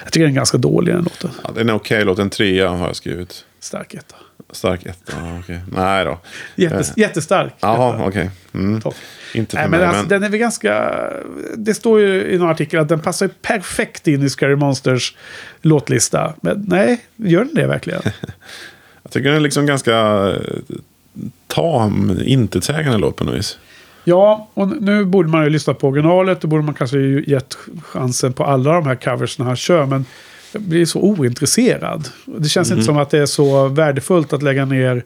Jag 0.04 0.12
tycker 0.14 0.24
den 0.24 0.32
är 0.32 0.36
ganska 0.36 0.58
dålig 0.58 0.94
den 0.94 1.04
låten. 1.04 1.30
Ja, 1.44 1.50
den 1.56 1.70
är 1.70 1.74
okej 1.74 2.06
låt. 2.06 2.20
En 2.20 2.30
trea 2.30 2.70
har 2.70 2.88
jag 2.88 2.96
skrivit. 2.96 3.46
Stark 3.60 3.94
etta. 3.94 4.16
Stark 4.54 4.86
ett. 4.86 5.00
Ja, 5.12 5.40
okej. 5.40 5.60
Nej 5.72 6.06
då. 6.06 6.20
Jättes, 6.56 6.90
Eh. 6.90 6.94
Jättestark. 6.98 7.54
Jaha, 7.60 7.96
etta. 7.96 8.06
okej. 8.08 8.30
Mm. 8.54 8.82
Topp. 8.82 8.96
Inte 9.34 9.52
för 9.52 9.58
Nej, 9.62 9.70
mig, 9.70 9.80
men 9.80 9.88
men... 9.88 9.96
alltså, 9.96 10.10
den 10.10 10.24
är 10.24 10.30
väl 10.30 10.40
ganska... 10.40 11.00
Det 11.58 11.74
står 11.74 12.00
ju 12.00 12.22
i 12.28 12.38
någon 12.38 12.50
artikel 12.50 12.80
att 12.80 12.90
den 12.90 13.00
passar 13.00 13.28
perfekt 13.42 14.08
in 14.08 14.24
i 14.24 14.30
Scary 14.30 14.56
Monsters 14.56 15.16
låtlista. 15.62 16.34
Men 16.42 16.66
nej, 16.68 17.02
gör 17.16 17.40
den 17.46 17.56
det 17.56 17.68
verkligen? 17.68 18.02
Jag 19.04 19.12
tycker 19.12 19.28
den 19.30 19.36
är 19.38 19.40
liksom 19.42 19.66
ganska 19.66 19.94
eh, 20.30 20.76
tam, 21.48 22.20
intetsägande 22.24 22.98
låt 22.98 23.16
på 23.16 23.24
något 23.24 23.36
vis. 23.36 23.58
ja, 24.04 24.48
och 24.54 24.82
nu 24.82 25.06
borde 25.06 25.30
man 25.30 25.44
ju 25.44 25.50
lyssna 25.50 25.74
på 25.74 25.88
originalet. 25.88 26.42
Då 26.42 26.48
borde 26.48 26.64
man 26.64 26.74
kanske 26.74 26.98
ju 26.98 27.24
gett 27.28 27.58
chansen 27.84 28.34
på 28.34 28.44
alla 28.44 28.74
de 28.74 28.86
här 28.88 28.96
coversen 28.96 29.46
han 29.46 29.56
kör. 29.56 29.86
Men 29.86 30.06
blir 30.60 30.86
så 30.86 31.00
ointresserad. 31.02 32.08
Det 32.26 32.50
känns 32.50 32.70
Mhm. 32.70 32.78
inte 32.78 32.86
som 32.86 32.98
att 32.98 33.10
det 33.10 33.20
är 33.20 33.26
så 33.26 33.68
värdefullt 33.68 34.34
att 34.34 34.44
lägga 34.44 34.66
ner 34.66 35.04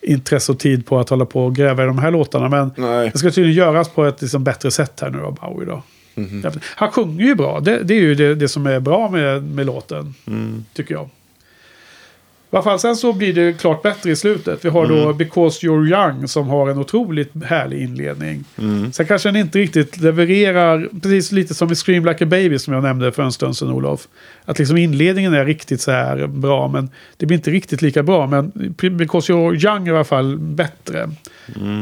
intresse 0.00 0.52
och 0.52 0.58
tid 0.58 0.86
på 0.86 0.98
att 1.00 1.08
hålla 1.08 1.24
på 1.26 1.44
och 1.44 1.54
gräva 1.56 1.82
i 1.82 1.86
de 1.86 1.98
här 1.98 2.10
låtarna. 2.10 2.48
Men 2.48 2.70
Nej. 2.76 3.10
det 3.12 3.18
ska 3.18 3.30
tydligen 3.30 3.58
göras 3.58 3.88
på 3.88 4.04
ett 4.04 4.22
liksom 4.22 4.44
bättre 4.44 4.70
sätt 4.70 4.98
här 5.00 5.10
nu 5.10 5.20
av 5.22 5.34
Bowie 5.34 5.66
då. 5.68 5.82
Mhm. 6.14 6.44
Han 6.64 6.90
sjunger 6.90 7.24
ju 7.24 7.34
bra. 7.34 7.60
Det, 7.60 7.82
det 7.82 7.94
är 7.94 8.00
ju 8.00 8.14
det, 8.14 8.34
det 8.34 8.48
som 8.48 8.66
är 8.66 8.80
bra 8.80 9.10
med, 9.10 9.42
med 9.42 9.66
låten. 9.66 10.14
Mm. 10.26 10.64
Tycker 10.74 10.94
jag. 10.94 11.08
I 12.52 12.56
alla 12.56 12.62
fall, 12.62 12.78
sen 12.78 12.96
så 12.96 13.12
blir 13.12 13.32
det 13.32 13.60
klart 13.60 13.82
bättre 13.82 14.10
i 14.10 14.16
slutet. 14.16 14.64
Vi 14.64 14.68
har 14.68 14.86
då 14.86 15.12
Because 15.12 15.66
You're 15.66 15.88
Young 15.88 16.28
som 16.28 16.48
har 16.48 16.70
en 16.70 16.78
otroligt 16.78 17.44
härlig 17.44 17.82
inledning. 17.82 18.44
Sen 18.92 19.06
kanske 19.06 19.28
den 19.28 19.36
inte 19.36 19.58
riktigt 19.58 20.00
levererar, 20.00 20.88
precis 21.02 21.32
lite 21.32 21.54
som 21.54 21.72
i 21.72 21.74
Scream 21.74 22.04
Like 22.04 22.24
a 22.24 22.26
Baby 22.26 22.58
som 22.58 22.74
jag 22.74 22.82
nämnde 22.82 23.12
för 23.12 23.22
en 23.22 23.32
stund 23.32 23.56
sedan 23.56 23.70
Olof. 23.70 24.08
Att 24.44 24.58
liksom 24.58 24.76
inledningen 24.76 25.34
är 25.34 25.44
riktigt 25.44 25.80
så 25.80 25.90
här 25.90 26.26
bra, 26.26 26.68
men 26.68 26.90
det 27.16 27.26
blir 27.26 27.36
inte 27.36 27.50
riktigt 27.50 27.82
lika 27.82 28.02
bra. 28.02 28.26
Men 28.26 28.52
Because 28.76 29.32
You're 29.32 29.66
Young 29.66 29.88
är 29.88 29.92
i 29.92 29.94
alla 29.94 30.04
fall 30.04 30.38
bättre. 30.38 31.10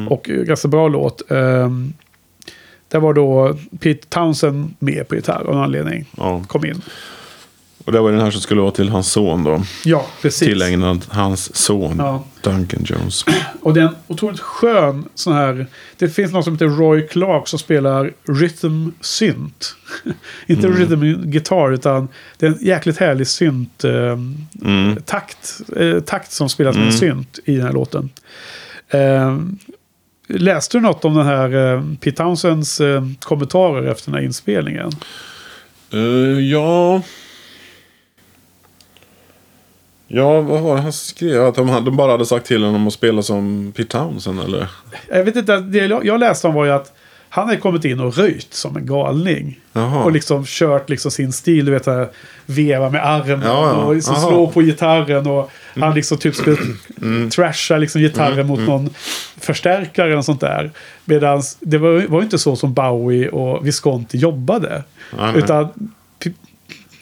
Och 0.09 0.31
eh, 0.31 0.37
ganska 0.37 0.69
bra 0.69 0.89
låt. 0.89 1.23
Um, 1.29 1.93
där 2.89 3.01
var 3.01 3.15
då 3.15 3.57
Pete 3.81 4.07
Townsend 4.09 4.75
med 4.79 5.09
på 5.09 5.15
gitarr 5.15 5.41
av 5.41 5.55
någon 5.55 5.65
anledning. 5.65 6.05
Ja. 6.17 6.45
Kom 6.47 6.65
in. 6.65 6.83
Och 7.85 7.93
det 7.93 8.01
var 8.01 8.13
den 8.13 8.21
här 8.21 8.31
som 8.31 8.41
skulle 8.41 8.61
vara 8.61 8.71
till 8.71 8.89
hans 8.89 9.13
son 9.13 9.45
då. 9.45 9.63
Ja, 9.85 10.07
precis. 10.23 10.49
Tillägnad 10.49 11.05
hans 11.09 11.57
son, 11.57 11.95
Ja. 11.99 12.25
Duncan 12.43 12.85
Jones. 12.85 13.25
Och 13.63 13.75
det 13.75 13.81
är 13.81 13.85
en 13.85 13.97
otroligt 14.07 14.41
skön 14.41 15.05
sån 15.15 15.33
här... 15.33 15.67
Det 15.99 16.09
finns 16.09 16.33
någon 16.33 16.45
som 16.45 16.53
heter 16.53 16.67
Roy 16.67 17.07
Clark 17.07 17.49
som 17.49 17.59
spelar 17.59 18.13
rhythm 18.29 18.89
synt. 19.01 19.75
Inte 20.47 20.69
rhythm 20.69 21.31
guitar 21.31 21.73
utan 21.73 22.09
det 22.39 22.47
är 22.47 22.51
en 22.51 22.59
jäkligt 22.61 22.99
härlig 22.99 23.27
synt 23.27 23.85
eh, 23.85 24.19
takt, 25.05 25.61
eh, 25.77 26.01
takt 26.01 26.33
som 26.33 26.49
spelas 26.49 26.77
med 26.77 26.87
en 26.87 26.93
synt 26.93 27.39
i 27.45 27.57
den 27.57 27.67
här 27.67 27.73
låten. 27.73 28.11
Eh, 28.89 29.39
läste 30.29 30.77
du 30.77 30.81
något 30.81 31.05
om 31.05 31.15
den 31.15 31.27
här 31.27 31.75
eh, 31.75 31.85
Pete 32.01 32.17
Townsends 32.17 32.81
eh, 32.81 33.05
kommentarer 33.21 33.87
efter 33.91 34.11
den 34.11 34.19
här 34.19 34.25
inspelningen? 34.27 34.91
Eh, 35.93 36.41
ja... 36.51 37.03
Ja, 40.13 40.41
vad 40.41 40.61
var 40.61 40.77
det 40.77 40.83
han 40.83 40.93
skrev? 40.93 41.47
Att 41.47 41.55
de, 41.55 41.97
bara 41.97 42.13
hade 42.13 42.27
sagt 42.27 42.47
till 42.47 42.65
honom 42.65 42.87
att 42.87 42.93
spela 42.93 43.23
som 43.23 43.73
Pete 43.77 43.89
Townsend 43.99 44.41
eller? 44.41 44.69
Jag 45.09 45.25
vet 45.25 45.37
inte, 45.37 45.57
det 45.61 45.79
jag 45.87 46.21
läste 46.21 46.47
om 46.49 46.55
var 46.55 46.65
ju 46.65 46.71
att 46.71 46.93
han 47.33 47.47
hade 47.47 47.61
kommit 47.61 47.85
in 47.85 48.01
och 48.01 48.17
röjt 48.17 48.55
som 48.55 48.77
en 48.77 48.87
galning. 48.87 49.61
Jaha. 49.73 50.05
Och 50.05 50.13
liksom 50.13 50.45
kört 50.47 50.91
liksom 50.91 51.11
sin 51.11 51.33
stil, 51.33 51.65
du 51.65 51.73
vet, 51.73 51.87
här, 51.87 52.09
veva 52.47 52.91
med 52.91 53.07
armen 53.07 53.43
Ja, 53.45 53.67
ja. 53.67 53.85
och 53.85 53.95
liksom 53.95 54.15
Aha. 54.15 54.29
slå 54.29 54.47
på 54.47 54.61
gitarren. 54.61 55.27
Och 55.27 55.51
han 55.81 55.95
liksom 55.95 56.19
typ 56.19 56.35
skulle 56.35 56.57
Mm. 57.03 57.31
trasha 57.31 57.77
liksom 57.77 58.01
gitarren 58.01 58.47
mot 58.47 58.61
någon 58.61 58.91
förstärkare 59.41 60.17
och 60.17 60.25
sånt 60.25 60.41
där. 60.41 60.71
Medan 61.05 61.43
det 61.61 61.79
var, 61.79 62.07
var 62.09 62.19
ju 62.21 62.25
inte 62.25 62.39
så 62.39 62.57
som 62.57 62.75
Bowie 62.75 63.29
och 63.29 63.67
Visconti 63.67 64.19
jobbade. 64.19 64.83
Nej. 65.19 65.33
Utan 65.37 65.69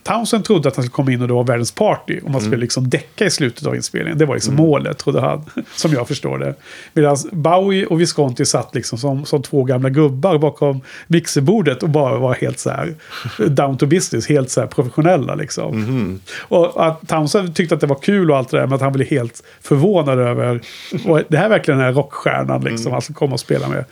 Townsend 0.03 0.45
trodde 0.45 0.69
att 0.69 0.77
han 0.77 0.85
skulle 0.85 0.95
komma 0.95 1.13
in 1.13 1.23
och 1.23 1.29
det 1.29 1.35
var 1.35 1.45
världens 1.45 1.73
party. 1.73 2.21
Och 2.25 2.31
man 2.31 2.41
skulle 2.41 2.57
liksom 2.57 2.89
däcka 2.91 3.25
i 3.25 3.31
slutet 3.31 3.67
av 3.67 3.77
inspelningen. 3.77 4.19
Det 4.19 4.27
var 4.27 4.35
liksom 4.35 4.55
målet, 4.55 4.99
trodde 4.99 5.21
han. 5.21 5.45
Som 5.77 5.93
jag 5.93 6.09
förstår 6.09 6.39
det. 6.39 6.55
Medan 6.93 7.17
Bowie 7.33 7.87
och 7.87 8.01
Visconti 8.01 8.45
satt 8.45 8.75
liksom 8.75 8.99
som, 8.99 9.25
som 9.25 9.43
två 9.43 9.65
gamla 9.65 9.91
gubbar 9.91 10.39
bakom 10.39 10.81
mixerbordet 11.07 11.83
och 11.83 11.89
bara 11.89 12.19
var 12.19 12.35
helt 12.35 12.59
så 12.59 12.71
här 12.71 12.95
down 13.49 13.79
to 13.79 13.87
business. 13.87 14.29
Helt 14.29 14.51
så 14.51 14.61
här 14.61 14.69
professionella 14.69 15.35
liksom. 15.35 16.21
Och 16.39 16.87
att 16.87 17.09
Townsend 17.09 17.55
tyckte 17.57 17.75
att 17.75 17.81
det 17.81 17.87
var 17.87 17.99
kul 18.03 18.31
och 18.31 18.37
allt 18.37 18.51
det 18.51 18.57
där. 18.57 18.67
Men 18.67 18.75
att 18.75 18.81
han 18.81 18.93
blev 18.93 19.09
helt 19.09 19.43
förvånad 19.61 20.19
över. 20.19 20.61
Och 21.07 21.23
det 21.29 21.37
här 21.37 21.45
är 21.45 21.49
verkligen 21.49 21.79
den 21.79 21.87
här 21.87 21.95
rockstjärnan 21.95 22.65
liksom. 22.65 22.93
Han 22.93 23.03
skulle 23.03 23.17
komma 23.17 23.33
och 23.33 23.41
spela 23.41 23.69
med. 23.69 23.85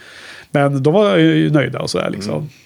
Men 0.50 0.82
de 0.82 0.92
var 0.92 1.16
ju 1.16 1.50
nöjda 1.50 1.78
och 1.80 1.90
så 1.90 1.98
här 1.98 2.10
liksom. 2.10 2.38
Slide 2.40 2.65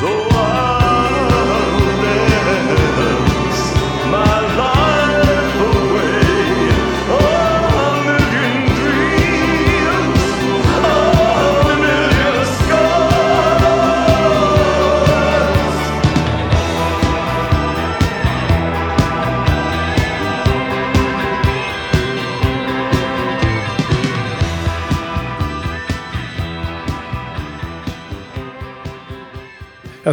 Sou 0.00 0.27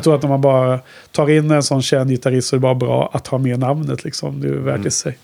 tror 0.05 0.15
att 0.15 0.23
om 0.23 0.29
man 0.29 0.41
bara 0.41 0.79
tar 1.11 1.29
in 1.29 1.51
en 1.51 1.63
sån 1.63 1.81
känd 1.81 2.09
gitarrist 2.09 2.47
så 2.47 2.55
är 2.55 2.57
det 2.57 2.61
bara 2.61 2.75
bra 2.75 3.09
att 3.13 3.27
ha 3.27 3.37
med 3.37 3.59
namnet. 3.59 4.03
Liksom. 4.03 4.41
Det 4.41 4.47
är 4.47 4.51
värt 4.51 4.85
i 4.85 4.91
sig. 4.91 5.17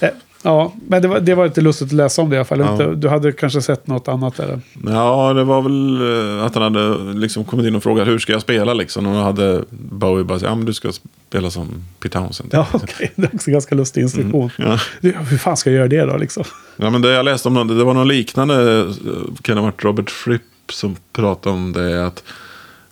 Eh, 0.00 0.08
ja, 0.42 0.72
men 0.88 1.02
det 1.02 1.08
var, 1.08 1.20
det 1.20 1.34
var 1.34 1.44
lite 1.44 1.60
lustigt 1.60 1.86
att 1.88 1.92
läsa 1.92 2.22
om 2.22 2.30
det 2.30 2.34
i 2.36 2.38
alla 2.38 2.44
fall. 2.44 2.60
Ja. 2.60 2.86
Du 2.94 3.08
hade 3.08 3.32
kanske 3.32 3.62
sett 3.62 3.86
något 3.86 4.08
annat 4.08 4.36
där. 4.36 4.60
Ja, 4.86 5.32
det 5.32 5.44
var 5.44 5.62
väl 5.62 6.38
eh, 6.38 6.44
att 6.44 6.54
han 6.54 6.62
hade 6.74 7.12
liksom 7.18 7.44
kommit 7.44 7.66
in 7.66 7.74
och 7.76 7.82
frågat 7.82 8.08
hur 8.08 8.18
ska 8.18 8.32
jag 8.32 8.42
spela 8.42 8.74
liksom. 8.74 9.06
Och 9.06 9.14
då 9.14 9.20
hade 9.20 9.64
Bowie 9.70 10.24
bara 10.24 10.38
sagt, 10.38 10.48
ja 10.50 10.54
men 10.54 10.66
du 10.66 10.72
ska 10.74 10.90
spela 11.28 11.50
som 11.50 11.68
Pete 12.00 12.18
Townsend. 12.18 12.48
Ja, 12.52 12.66
okej. 12.72 13.12
Det 13.16 13.22
är 13.26 13.34
också 13.34 13.50
en 13.50 13.52
ganska 13.52 13.74
lustig 13.74 14.00
instruktion. 14.02 14.50
Ja. 14.58 14.78
Det- 15.00 15.16
Hur 15.30 15.38
fan 15.38 15.56
ska 15.56 15.70
jag 15.70 15.76
göra 15.76 15.88
det 16.06 16.12
då 16.12 16.16
liksom? 16.18 16.44
Ja, 16.76 16.90
men 16.90 17.02
det 17.02 17.12
jag 17.12 17.24
läste 17.24 17.48
om, 17.48 17.68
det 17.78 17.84
var 17.84 17.94
någon 17.94 18.08
liknande, 18.08 18.78
eh, 18.80 18.86
kan 19.42 19.56
det 19.56 19.60
ha 19.62 19.66
varit 19.66 19.84
Robert 19.84 20.10
Fripp 20.10 20.42
som 20.72 20.96
pratade 21.12 21.54
om 21.56 21.72
det. 21.72 22.06
Att 22.06 22.22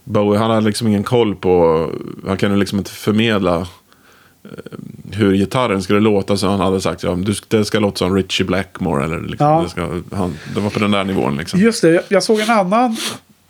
Bowie, 0.04 0.38
han 0.40 0.50
hade 0.50 0.66
liksom 0.66 0.88
ingen 0.88 1.02
koll 1.04 1.34
på, 1.34 1.90
han 2.26 2.36
kunde 2.36 2.56
liksom 2.56 2.78
inte 2.78 2.90
förmedla 2.90 3.56
eh, 3.56 4.48
hur 5.12 5.34
gitarren 5.36 5.82
skulle 5.82 6.00
låta. 6.00 6.36
Så 6.36 6.48
han 6.48 6.60
hade 6.60 6.80
sagt 6.80 7.02
ja, 7.02 7.14
du, 7.14 7.34
det 7.48 7.64
ska 7.64 7.78
låta 7.78 7.96
som 7.96 8.16
Richie 8.16 8.46
Blackmore. 8.46 9.04
Eller 9.04 9.20
liksom, 9.20 9.46
Ja. 9.46 9.62
det, 9.62 9.68
ska, 9.68 10.16
han, 10.16 10.34
det 10.54 10.60
var 10.60 10.70
på 10.70 10.78
den 10.78 10.90
där 10.90 11.04
nivån 11.04 11.36
liksom. 11.36 11.60
Just 11.60 11.82
det, 11.82 11.90
jag- 11.90 12.04
jag 12.08 12.22
såg 12.22 12.40
en 12.40 12.50
annan. 12.50 12.96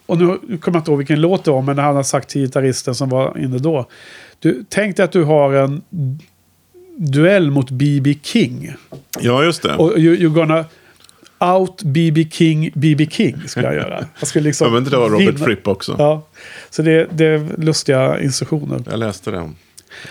Och 0.07 0.19
nu 0.19 0.27
kommer 0.27 0.61
jag 0.65 0.77
inte 0.77 0.91
ihåg 0.91 0.99
vilken 0.99 1.21
låt 1.21 1.45
det 1.45 1.51
var. 1.51 1.63
Men 1.63 1.79
han 1.79 1.97
har 1.97 2.03
sagt 2.03 2.29
till 2.29 2.41
gitarristen 2.43 2.95
som 2.95 3.09
var 3.09 3.39
inne 3.39 3.59
då. 3.59 3.87
Du, 4.39 4.65
tänk 4.69 4.97
dig 4.97 5.05
att 5.05 5.13
du 5.13 5.25
har 5.25 5.53
en 5.53 5.83
duell 6.97 7.51
mot 7.51 7.71
B.B. 7.71 8.15
King. 8.23 8.75
Ja, 9.21 9.45
just 9.45 9.63
det. 9.63 9.77
Och 9.77 9.99
you, 9.99 10.17
you're 10.17 10.35
gonna 10.35 10.65
out 11.53 11.83
B.B. 11.83 12.27
King, 12.31 12.71
B.B. 12.75 13.07
King 13.11 13.43
ska 13.49 13.63
jag 13.63 13.75
göra. 13.75 14.05
Jag 14.19 14.29
skulle 14.29 14.45
liksom 14.45 14.77
inte 14.77 14.91
det 14.91 14.97
var 14.97 15.11
Robert 15.11 15.29
vinna- 15.35 15.45
Fripp 15.45 15.69
också. 15.69 15.95
Ja, 15.99 16.27
så 16.71 16.83
det, 16.83 17.07
det 17.13 17.27
är 17.27 17.49
lustiga 17.59 18.21
instruktioner. 18.21 18.83
Jag 18.91 18.99
läste 18.99 19.31
om- 19.37 19.57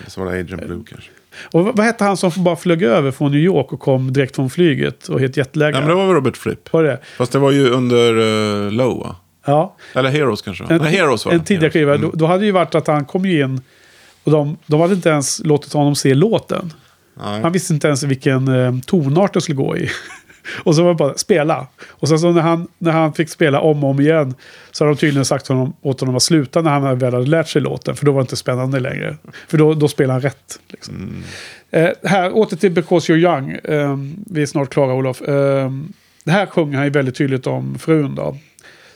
Så 0.07 0.23
var 0.23 0.31
det 0.33 0.39
Agent 0.39 0.65
Blue 0.65 0.83
kanske. 0.89 1.09
Och 1.51 1.65
vad 1.65 1.79
hette 1.85 2.03
han 2.03 2.17
som 2.17 2.31
bara 2.43 2.55
flög 2.55 2.83
över 2.83 3.11
från 3.11 3.31
New 3.31 3.39
York 3.41 3.73
och 3.73 3.79
kom 3.79 4.13
direkt 4.13 4.35
från 4.35 4.49
flyget 4.49 5.07
och 5.07 5.19
helt 5.19 5.37
Ja, 5.37 5.41
jetlaggad? 5.41 5.79
men 5.81 5.89
det 5.89 5.95
var 5.95 6.05
väl 6.05 6.15
Robert 6.15 6.37
Fripp. 6.37 6.73
Var 6.73 6.83
det? 6.83 6.99
Fast 7.17 7.31
det 7.31 7.39
var 7.39 7.51
ju 7.51 7.69
under 7.69 8.17
uh, 8.17 8.71
Low 8.71 8.99
va? 8.99 9.15
Ja. 9.45 9.75
Eller 9.93 10.09
Heroes 10.09 10.41
kanske? 10.41 10.63
En, 10.69 10.77
Nej, 10.81 10.91
Heroes 10.91 11.25
var 11.25 11.33
en 11.33 11.43
tidigare 11.43 11.71
skiva. 11.71 11.95
Mm. 11.95 12.09
Då, 12.09 12.17
då 12.17 12.25
hade 12.25 12.39
det 12.39 12.45
ju 12.45 12.51
varit 12.51 12.75
att 12.75 12.87
han 12.87 13.05
kom 13.05 13.25
ju 13.25 13.41
in 13.43 13.61
och 14.23 14.31
de, 14.31 14.57
de 14.67 14.81
hade 14.81 14.93
inte 14.93 15.09
ens 15.09 15.39
låtit 15.45 15.73
honom 15.73 15.95
se 15.95 16.13
låten. 16.13 16.73
Nej. 17.23 17.41
Han 17.41 17.51
visste 17.51 17.73
inte 17.73 17.87
ens 17.87 18.03
vilken 18.03 18.47
eh, 18.47 18.73
tonart 18.85 19.33
det 19.33 19.41
skulle 19.41 19.55
gå 19.55 19.77
i. 19.77 19.89
och 20.63 20.75
så 20.75 20.83
var 20.83 20.89
det 20.89 20.95
bara 20.95 21.17
spela. 21.17 21.67
Och 21.87 22.09
sen 22.09 22.19
så 22.19 22.31
när 22.31 22.41
han, 22.41 22.67
när 22.77 22.91
han 22.91 23.13
fick 23.13 23.29
spela 23.29 23.59
om 23.59 23.83
och 23.83 23.89
om 23.89 23.99
igen 23.99 24.35
så 24.71 24.83
hade 24.83 24.95
de 24.95 24.99
tydligen 24.99 25.25
sagt 25.25 25.47
honom, 25.47 25.73
åt 25.81 25.99
honom 25.99 26.15
att 26.15 26.23
sluta 26.23 26.61
när 26.61 26.71
han 26.71 26.99
väl 26.99 27.13
hade 27.13 27.25
lärt 27.25 27.47
sig 27.47 27.61
låten. 27.61 27.95
För 27.95 28.05
då 28.05 28.11
var 28.11 28.19
det 28.19 28.23
inte 28.23 28.35
spännande 28.35 28.79
längre. 28.79 29.17
För 29.47 29.57
då, 29.57 29.73
då 29.73 29.87
spelade 29.87 30.13
han 30.13 30.21
rätt. 30.21 30.59
Liksom. 30.67 30.95
Mm. 30.95 31.23
Eh, 31.71 32.09
här, 32.09 32.37
åter 32.37 32.57
till 32.57 32.71
Because 32.71 33.13
You're 33.13 33.17
Young. 33.17 33.51
Eh, 33.51 33.97
vi 34.25 34.41
är 34.41 34.45
snart 34.45 34.69
klara 34.69 34.93
Olof. 34.93 35.21
Eh, 35.21 35.71
det 36.23 36.31
här 36.31 36.45
sjunger 36.45 36.77
han 36.77 36.85
ju 36.85 36.91
väldigt 36.91 37.15
tydligt 37.15 37.47
om 37.47 37.79
frun 37.79 38.15
då. 38.15 38.37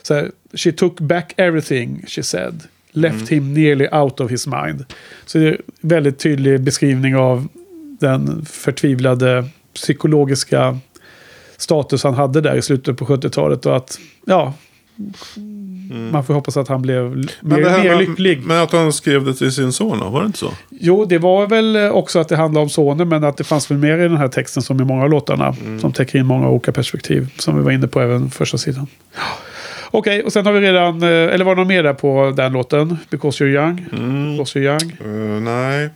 Så 0.02 0.14
här, 0.14 0.30
She 0.54 0.72
took 0.72 1.00
back 1.00 1.34
everything, 1.36 2.04
she 2.06 2.22
said. 2.22 2.62
Left 2.92 3.28
him 3.28 3.54
nearly 3.54 3.88
out 3.92 4.20
of 4.20 4.30
his 4.30 4.46
mind. 4.46 4.84
Så 5.26 5.38
det 5.38 5.46
är 5.46 5.52
en 5.52 5.58
väldigt 5.80 6.18
tydlig 6.18 6.60
beskrivning 6.60 7.16
av 7.16 7.48
den 8.00 8.44
förtvivlade 8.44 9.44
psykologiska 9.74 10.78
status 11.58 12.04
han 12.04 12.14
hade 12.14 12.40
där 12.40 12.56
i 12.56 12.62
slutet 12.62 12.96
på 12.96 13.04
70-talet. 13.04 13.66
Och 13.66 13.76
att, 13.76 13.98
ja, 14.26 14.52
man 16.12 16.24
får 16.24 16.34
hoppas 16.34 16.56
att 16.56 16.68
han 16.68 16.82
blev 16.82 17.04
mer, 17.16 17.28
Men, 17.40 17.64
här 17.64 17.82
mer 17.82 17.96
lycklig. 17.98 18.42
men 18.46 18.62
att 18.62 18.72
han 18.72 18.92
skrev 18.92 19.24
det 19.24 19.34
till 19.34 19.52
sin 19.52 19.72
son, 19.72 20.12
var 20.12 20.20
det 20.20 20.26
inte 20.26 20.38
så? 20.38 20.52
Jo, 20.70 21.04
det 21.04 21.18
var 21.18 21.46
väl 21.46 21.76
också 21.76 22.18
att 22.18 22.28
det 22.28 22.36
handlade 22.36 22.62
om 22.62 22.68
sonen, 22.70 23.08
men 23.08 23.24
att 23.24 23.36
det 23.36 23.44
fanns 23.44 23.70
väl 23.70 23.78
mer 23.78 23.98
i 23.98 24.02
den 24.02 24.16
här 24.16 24.28
texten 24.28 24.62
som 24.62 24.80
i 24.80 24.84
många 24.84 25.02
av 25.04 25.10
låtarna. 25.10 25.54
Som 25.80 25.92
täcker 25.92 26.18
in 26.18 26.26
många 26.26 26.48
olika 26.48 26.72
perspektiv, 26.72 27.28
som 27.38 27.56
vi 27.56 27.62
var 27.62 27.70
inne 27.70 27.86
på 27.88 28.00
även 28.00 28.30
första 28.30 28.58
sidan. 28.58 28.86
Okej, 29.90 30.22
och 30.22 30.32
sen 30.32 30.46
har 30.46 30.52
vi 30.52 30.60
redan, 30.60 31.02
eh, 31.02 31.08
eller 31.08 31.44
var 31.44 31.54
det 31.54 31.60
något 31.60 31.68
mer 31.68 31.82
där 31.82 31.94
på 31.94 32.32
den 32.36 32.52
låten? 32.52 32.96
Because 33.10 33.44
you're 33.44 33.48
young? 33.48 33.76
Because 34.36 34.58
you're 34.58 34.62
young? 34.62 34.92
Eh, 35.36 35.40
nej. 35.42 35.90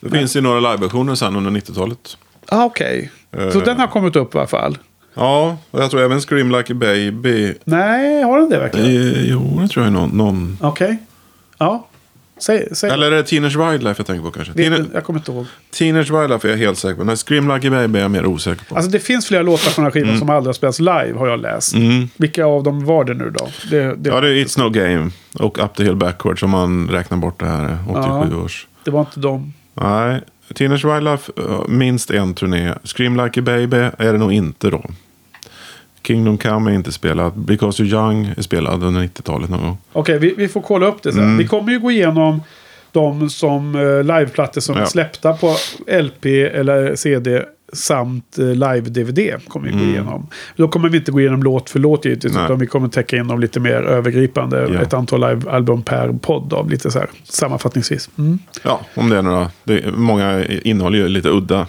Det 0.00 0.10
finns 0.10 0.36
ju 0.36 0.40
några 0.40 0.60
liveversioner 0.60 1.14
sen 1.14 1.36
under 1.36 1.50
90-talet. 1.50 2.16
Ah, 2.48 2.64
okej. 2.64 3.10
Så 3.52 3.60
den 3.60 3.80
har 3.80 3.86
kommit 3.86 4.16
upp 4.16 4.34
i 4.34 4.38
alla 4.38 4.46
fall? 4.46 4.78
Ja, 5.14 5.56
och 5.70 5.80
jag 5.82 5.90
tror 5.90 6.02
även 6.02 6.20
Scream 6.20 6.50
Like 6.52 6.72
a 6.72 6.76
Baby. 6.80 7.54
Nej, 7.64 8.22
har 8.22 8.38
den 8.38 8.50
det 8.50 8.58
verkligen? 8.58 8.86
Eh, 9.14 9.24
jo, 9.30 9.58
det 9.62 9.68
tror 9.68 9.84
jag 9.84 9.90
är 9.94 9.98
någon. 9.98 10.10
någon. 10.10 10.58
Okej. 10.60 10.96
Ja. 11.58 11.86
Säg, 12.38 12.68
säg. 12.72 12.90
Eller 12.90 13.06
är 13.06 13.16
det 13.16 13.22
Teenage 13.22 13.56
Wildlife 13.56 14.00
jag 14.00 14.06
tänker 14.06 14.22
på 14.24 14.30
kanske? 14.30 14.52
Vet 14.52 14.72
Teen- 14.72 14.90
jag 14.94 15.04
kommer 15.04 15.18
inte 15.20 15.32
ihåg. 15.32 15.46
Teenage 15.78 16.10
Wildlife 16.10 16.48
är 16.48 16.50
jag 16.50 16.58
helt 16.58 16.78
säker 16.78 16.94
på. 16.96 17.04
Nej, 17.04 17.16
Scream 17.16 17.48
Like 17.54 17.68
a 17.68 17.70
Baby 17.70 17.98
är 17.98 18.02
jag 18.02 18.10
mer 18.10 18.26
osäker 18.26 18.64
på. 18.64 18.74
Alltså 18.76 18.90
det 18.90 18.98
finns 18.98 19.26
flera 19.26 19.42
låtar 19.42 19.70
från 19.70 19.84
den 19.84 19.92
här 19.92 20.00
skivan 20.00 20.18
som 20.18 20.30
aldrig 20.30 20.48
har 20.48 20.52
spelats 20.52 20.78
live, 20.80 21.12
har 21.18 21.26
jag 21.28 21.40
läst. 21.40 21.74
Mm. 21.74 22.08
Vilka 22.16 22.44
av 22.46 22.62
dem 22.62 22.84
var 22.84 23.04
det 23.04 23.14
nu 23.14 23.30
då? 23.30 23.48
Det, 23.70 23.94
det, 23.96 24.10
Ja, 24.10 24.20
det 24.20 24.28
är 24.28 24.44
It's 24.44 24.58
No 24.60 24.70
Game 24.70 25.10
och 25.38 25.58
Up 25.58 25.74
the 25.74 25.84
Hill 25.84 25.96
Backwards 25.96 26.42
om 26.42 26.50
man 26.50 26.88
räknar 26.88 27.18
bort 27.18 27.40
det 27.40 27.46
här 27.46 27.78
87 27.88 28.36
års. 28.36 28.66
det 28.84 28.90
var 28.90 29.00
inte 29.00 29.20
dem. 29.20 29.52
Nej, 29.74 30.20
Teenage 30.54 30.84
Wildlife, 30.84 31.32
eh, 31.36 31.68
minst 31.68 32.10
en 32.10 32.34
turné. 32.34 32.74
Scream 32.84 33.16
Like 33.16 33.40
a 33.40 33.42
Baby 33.42 33.76
är 33.76 34.12
det 34.12 34.18
nog 34.18 34.32
inte 34.32 34.70
då. 34.70 34.84
Kingdom 36.06 36.38
Come 36.38 36.70
är 36.70 36.74
inte 36.74 36.92
spelad. 36.92 37.32
Because 37.38 37.82
You're 37.82 37.94
Young 37.94 38.34
är 38.36 38.42
spelad 38.42 38.84
under 38.84 39.00
90-talet 39.00 39.50
någon 39.50 39.60
gång. 39.62 39.78
Okej, 39.92 40.18
vi, 40.18 40.34
vi 40.36 40.48
får 40.48 40.60
kolla 40.60 40.86
upp 40.86 41.02
det 41.02 41.12
sen. 41.12 41.22
Mm. 41.22 41.36
Vi 41.38 41.46
kommer 41.46 41.72
ju 41.72 41.78
gå 41.80 41.90
igenom 41.90 42.42
de 42.92 43.30
som 43.30 43.74
uh, 43.74 44.04
liveplattor 44.04 44.60
som 44.60 44.76
Ja. 44.76 44.82
är 44.82 44.86
släppta 44.86 45.32
på 45.32 45.56
LP 46.02 46.26
eller 46.26 46.96
CD 46.96 47.42
samt 47.72 48.38
uh, 48.38 48.54
live-DVD. 48.54 49.48
kommer 49.48 49.68
vi 49.68 49.72
gå 49.72 49.84
igenom. 49.84 50.26
Då 50.56 50.68
kommer 50.68 50.88
vi 50.88 50.98
inte 50.98 51.12
gå 51.12 51.20
igenom 51.20 51.42
låt 51.42 51.70
för 51.70 51.78
låt 51.78 52.04
givetvis, 52.04 52.32
Mm. 52.32 52.44
Utan 52.44 52.58
vi 52.58 52.66
kommer 52.66 52.88
täcka 52.88 53.16
in 53.16 53.28
dem 53.28 53.40
lite 53.40 53.60
mer 53.60 53.82
övergripande. 53.82 54.68
Ja. 54.74 54.80
Ett 54.80 54.94
antal 54.94 55.20
live-album 55.20 55.82
per 55.82 56.12
podd, 56.12 56.48
då, 56.48 56.66
lite 56.70 56.90
så 56.90 56.98
här 56.98 57.08
sammanfattningsvis. 57.24 58.10
Mm. 58.18 58.38
Ja, 58.62 58.80
om 58.94 59.08
det 59.08 59.16
är 59.16 59.22
några. 59.22 59.50
Det, 59.64 59.96
många 59.96 60.44
innehåller 60.44 60.98
ju 60.98 61.08
lite 61.08 61.28
udda. 61.28 61.66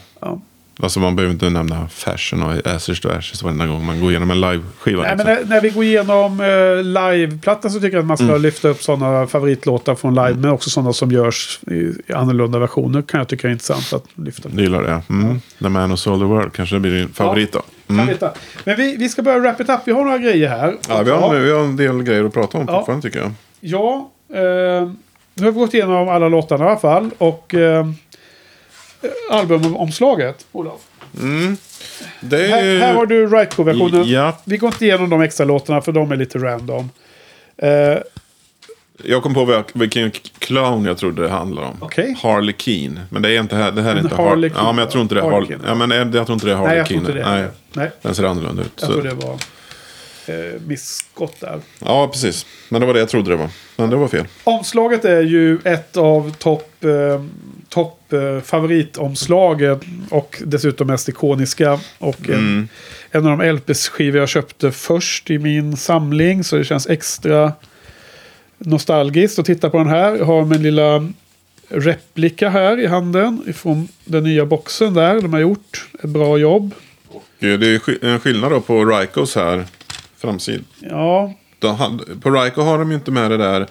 Ja. 0.77 0.83
Alltså 0.83 0.99
man 0.99 1.15
behöver 1.15 1.33
inte 1.33 1.49
nämna 1.49 1.87
fashion 1.87 2.43
och 2.43 2.67
Ashes 2.67 2.99
to 2.99 3.09
Ashes 3.09 3.43
varenda 3.43 3.65
gång 3.65 3.85
man 3.85 3.99
går 4.01 4.09
igenom 4.09 4.31
en 4.31 4.41
live-skiva. 4.41 5.01
Nej, 5.03 5.15
men 5.17 5.25
liksom. 5.27 5.49
när, 5.49 5.55
när 5.55 5.61
vi 5.61 5.69
går 5.69 5.83
igenom 5.83 6.39
uh, 6.41 6.83
liveplattan 6.83 7.71
så 7.71 7.79
tycker 7.79 7.97
jag 7.97 8.01
att 8.01 8.07
man 8.07 8.17
ska 8.17 8.23
Mm. 8.25 8.41
lyfta 8.41 8.67
upp 8.67 8.83
sådana 8.83 9.27
favoritlåtar 9.27 9.95
från 9.95 10.15
live. 10.15 10.33
Men 10.33 10.49
också 10.51 10.69
sådana 10.69 10.93
som 10.93 11.11
görs 11.11 11.59
i, 11.67 12.13
annorlunda 12.13 12.59
versioner 12.59 13.01
kan 13.01 13.17
jag 13.17 13.27
tycka 13.27 13.47
är 13.47 13.51
intressant 13.51 13.93
att 13.93 14.05
lyfta. 14.25 14.49
Du 14.51 14.63
gillar 14.63 14.81
det? 14.83 15.01
Mm. 15.09 15.41
The 15.59 15.69
Man 15.69 15.89
Who 15.89 15.97
Sold 15.97 16.21
the 16.21 16.25
World 16.25 16.53
kanske 16.53 16.79
blir 16.79 16.91
din 16.91 17.09
favorit 17.13 17.51
då? 17.51 17.59
Kan 17.59 17.99
Mm. 17.99 18.15
Men 18.63 18.75
vi, 18.77 18.95
vi 18.97 19.09
ska 19.09 19.21
börja 19.21 19.39
wrap 19.39 19.61
it 19.61 19.69
up. 19.69 19.79
Vi 19.85 19.91
har 19.91 20.03
några 20.03 20.17
grejer 20.17 20.49
här. 20.49 20.75
Ja, 20.89 21.01
vi 21.03 21.11
har, 21.11 21.35
vi 21.35 21.51
har 21.51 21.59
en 21.59 21.75
del 21.75 22.03
grejer 22.03 22.23
att 22.25 22.33
prata 22.33 22.57
om 22.57 22.65
Ja. 22.67 22.77
fortfarande 22.77 23.07
tycker 23.07 23.19
jag. 23.19 23.31
Ja, 23.59 24.09
eh, 24.33 24.89
nu 25.35 25.45
har 25.45 25.51
vi 25.51 25.59
gått 25.59 25.73
igenom 25.73 26.09
alla 26.09 26.29
låtarna 26.29 26.65
i 26.65 26.67
alla 26.67 26.79
fall. 26.79 27.09
Och 27.17 27.53
eh, 27.55 27.85
albumomslaget, 29.31 30.45
Olof. 30.51 30.81
Det 32.21 32.45
är 32.45 32.49
Här, 32.49 32.79
här 32.79 32.93
har 32.93 33.05
du 33.05 33.27
Rightco-versionen. 33.27 34.09
Ja. 34.09 34.37
Vi 34.45 34.57
går 34.57 34.67
inte 34.67 34.85
igenom 34.85 35.09
de 35.09 35.21
extra 35.21 35.45
låtarna 35.45 35.81
för 35.81 35.91
de 35.91 36.11
är 36.11 36.15
lite 36.15 36.37
random. 36.39 36.89
Eh, 37.57 37.97
Jag 39.03 39.23
kom 39.23 39.33
på 39.33 39.63
vilken 39.73 40.11
clown 40.39 40.85
jag 40.85 40.97
trodde 40.97 41.21
det 41.21 41.29
handlade 41.29 41.67
om. 41.67 41.77
Okej. 41.79 42.17
Harley 42.21 42.55
Keen. 42.57 42.99
Men 43.09 43.21
det 43.21 43.29
är 43.31 43.39
inte 43.39 43.55
här. 43.55 43.71
Det 43.71 43.81
här 43.81 43.91
är 43.91 43.95
En 43.95 44.03
inte 44.03 44.15
Harley 44.15 44.49
Quinn. 44.49 44.63
Ja, 44.65 44.71
men 44.71 44.77
jag 44.83 44.91
tror 44.91 45.01
inte 45.01 45.15
det 45.15 45.21
är 45.21 45.29
Harley. 45.31 45.47
Quinn. 45.47 45.61
Ja, 45.67 45.75
men 45.75 45.89
det- 45.89 45.95
jag 46.17 46.25
tror 46.25 46.33
inte 46.33 46.45
det 46.45 46.51
är 46.51 46.55
Harley 46.55 46.83
nej, 46.89 47.01
det. 47.13 47.23
Nej. 47.29 47.47
Nej, 47.73 47.91
Den 48.01 48.15
ser 48.15 48.23
annorlunda 48.23 48.61
ut. 48.61 48.71
jag 48.79 48.87
Så. 48.87 48.93
tror 48.93 49.03
det 49.03 49.13
var 49.13 49.33
eh, 50.25 50.61
misskott 50.67 51.39
där. 51.39 51.59
Ja, 51.79 52.07
precis. 52.07 52.45
Men 52.69 52.81
det 52.81 52.87
var 52.87 52.93
det 52.93 52.99
jag 52.99 53.09
trodde 53.09 53.29
det 53.31 53.35
var. 53.37 53.49
Men 53.75 53.89
det 53.89 53.95
var 53.95 54.07
fel. 54.07 54.25
Omslaget 54.43 55.05
är 55.05 55.21
ju 55.21 55.59
ett 55.63 55.97
av 55.97 56.31
topp 56.37 56.83
eh, 56.83 57.21
top, 57.73 58.13
eh, 58.13 58.39
favoritomslagen 58.41 59.79
och 60.09 60.41
dessutom 60.45 60.87
mest 60.87 61.09
ikoniska. 61.09 61.79
Och 61.97 62.29
en, 62.29 62.69
en 63.11 63.27
av 63.27 63.37
de 63.37 63.51
LP-skivor 63.51 64.19
jag 64.19 64.29
köpte 64.29 64.71
först 64.71 65.29
i 65.29 65.39
min 65.39 65.77
samling 65.77 66.43
så 66.43 66.55
det 66.55 66.63
känns 66.63 66.87
extra 66.87 67.53
nostalgiskt 68.57 69.39
att 69.39 69.45
titta 69.45 69.69
på 69.69 69.77
den 69.77 69.87
här. 69.87 70.15
Jag 70.15 70.25
har 70.25 70.45
min 70.45 70.63
lilla 70.63 71.07
replika 71.67 72.49
här 72.49 72.79
i 72.79 72.87
handen 72.87 73.43
ifrån 73.47 73.87
den 74.05 74.23
nya 74.23 74.45
boxen 74.45 74.93
där. 74.93 75.21
De 75.21 75.33
har 75.33 75.39
gjort 75.39 75.87
ett 76.03 76.09
bra 76.09 76.37
jobb. 76.37 76.73
Det 77.39 77.47
är 77.47 78.05
en 78.05 78.19
skillnad 78.19 78.51
då 78.51 78.61
på 78.61 78.85
Rikos 78.85 79.35
här. 79.35 79.65
Framsidan. 80.17 80.65
Ja, 80.79 81.33
De 81.59 81.99
På 82.21 82.31
Ryko 82.31 82.61
har 82.61 82.77
de 82.77 82.89
ju 82.89 82.95
inte 82.95 83.11
med 83.11 83.31
det 83.31 83.37
där. 83.37 83.67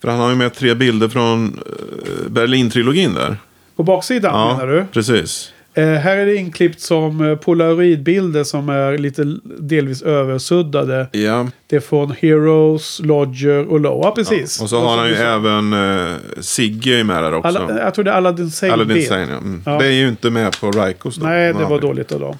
För 0.00 0.08
han 0.08 0.20
har 0.20 0.30
ju 0.30 0.36
med 0.36 0.54
tre 0.54 0.74
bilder 0.74 1.08
från 1.08 1.44
eh, 1.46 2.30
Berlin-trilogin 2.30 3.14
där. 3.14 3.36
på 3.76 3.82
baksidan 3.82 4.56
menar 4.56 4.72
du? 4.72 4.84
precis. 4.92 5.52
Eh, 5.74 5.84
här 5.84 6.16
är 6.16 6.26
det 6.26 6.36
inklippt 6.36 6.80
som 6.80 7.20
eh, 7.30 7.36
polaroidbilder 7.36 8.44
som 8.44 8.68
är 8.68 8.98
lite 8.98 9.36
delvis 9.44 10.02
översuddade. 10.02 11.06
Ja. 11.12 11.46
Det 11.66 11.76
är 11.76 11.80
från 11.80 12.14
Heroes, 12.20 13.00
Lodger 13.04 13.66
och 13.66 13.80
Low. 13.80 14.00
Ja, 14.02 14.10
precis. 14.10 14.62
Och 14.62 14.68
så 14.70 14.80
har 14.80 14.96
han 14.96 15.08
ju 15.08 15.14
även 15.14 15.72
eh, 15.72 16.16
Sigge 16.40 17.04
med 17.04 17.22
där 17.22 17.34
också. 17.34 17.48
Alla, 17.48 17.78
jag 17.84 17.94
tror 17.94 18.04
det 18.04 18.10
är 18.10 18.14
Aladdin 18.14 18.50
Sane 18.50 18.72
Aladdin. 18.72 19.06
Sane, 19.06 19.20
ja. 19.20 19.36
Mm. 19.36 19.62
Ja. 19.66 19.78
Det 19.78 19.86
är 19.86 19.92
ju 19.92 20.08
inte 20.08 20.30
med 20.30 20.60
på 20.60 20.70
Rikos 20.70 21.16
då. 21.16 21.26
Nej, 21.26 21.52
det 21.52 21.64
var 21.64 21.80
dåligt 21.80 22.12
av 22.12 22.20
dem. 22.20 22.36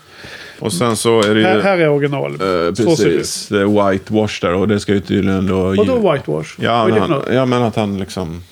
Och 0.61 0.73
sen 0.73 0.97
så 0.97 1.23
är 1.23 1.35
det 1.35 1.41
ju... 1.41 1.47
Här, 1.47 1.61
här 1.61 1.79
är 1.79 1.89
original. 1.89 2.33
eh, 2.33 2.75
precis. 2.75 3.49
Det 3.49 3.61
är 3.61 3.91
whitewash 3.91 4.41
där 4.41 4.53
och 4.55 4.69
det 4.69 4.81
ska 4.81 4.93
ju 4.95 5.01
tydligen 5.01 5.47
då... 5.47 5.63
Vadå 5.75 6.13
whitewash? 6.13 6.47
Ja, 6.59 6.87
men 6.89 6.99
han, 7.01 7.23
ja, 7.33 7.47
men 7.47 7.63
att 7.63 7.77
han 7.77 7.99
liksom 7.99 8.43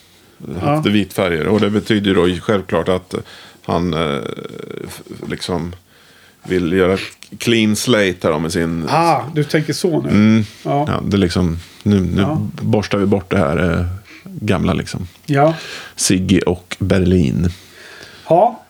haft 0.60 0.86
Ja. 0.86 0.92
vitfärger. 0.92 1.46
Och 1.46 1.60
det 1.60 1.70
betyder 1.70 2.06
ju 2.10 2.14
då 2.14 2.40
självklart 2.42 2.88
att 2.88 3.14
han 3.64 3.94
eh, 3.94 4.20
liksom 5.28 5.74
vill 6.48 6.72
göra 6.72 6.98
clean 7.38 7.76
slate 7.76 8.14
här 8.22 8.30
då 8.32 8.38
med 8.38 8.52
sin... 8.52 8.86
Ah, 8.90 9.20
du 9.34 9.44
tänker 9.44 9.72
så 9.72 10.02
nu. 10.02 10.08
Mm, 10.10 10.44
Ja. 10.62 10.84
ja, 10.88 11.00
det 11.04 11.16
liksom, 11.16 11.58
nu 11.82 12.00
nu 12.00 12.20
Ja. 12.22 12.46
borstar 12.62 12.98
vi 12.98 13.06
bort 13.06 13.30
det 13.30 13.38
här 13.38 13.78
eh, 13.78 13.86
gamla 14.24 14.72
liksom. 14.72 15.08
ja. 15.26 15.54
Sigge 15.96 16.40
och 16.40 16.76
Berlin. 16.78 17.48
Ja. 18.28 18.64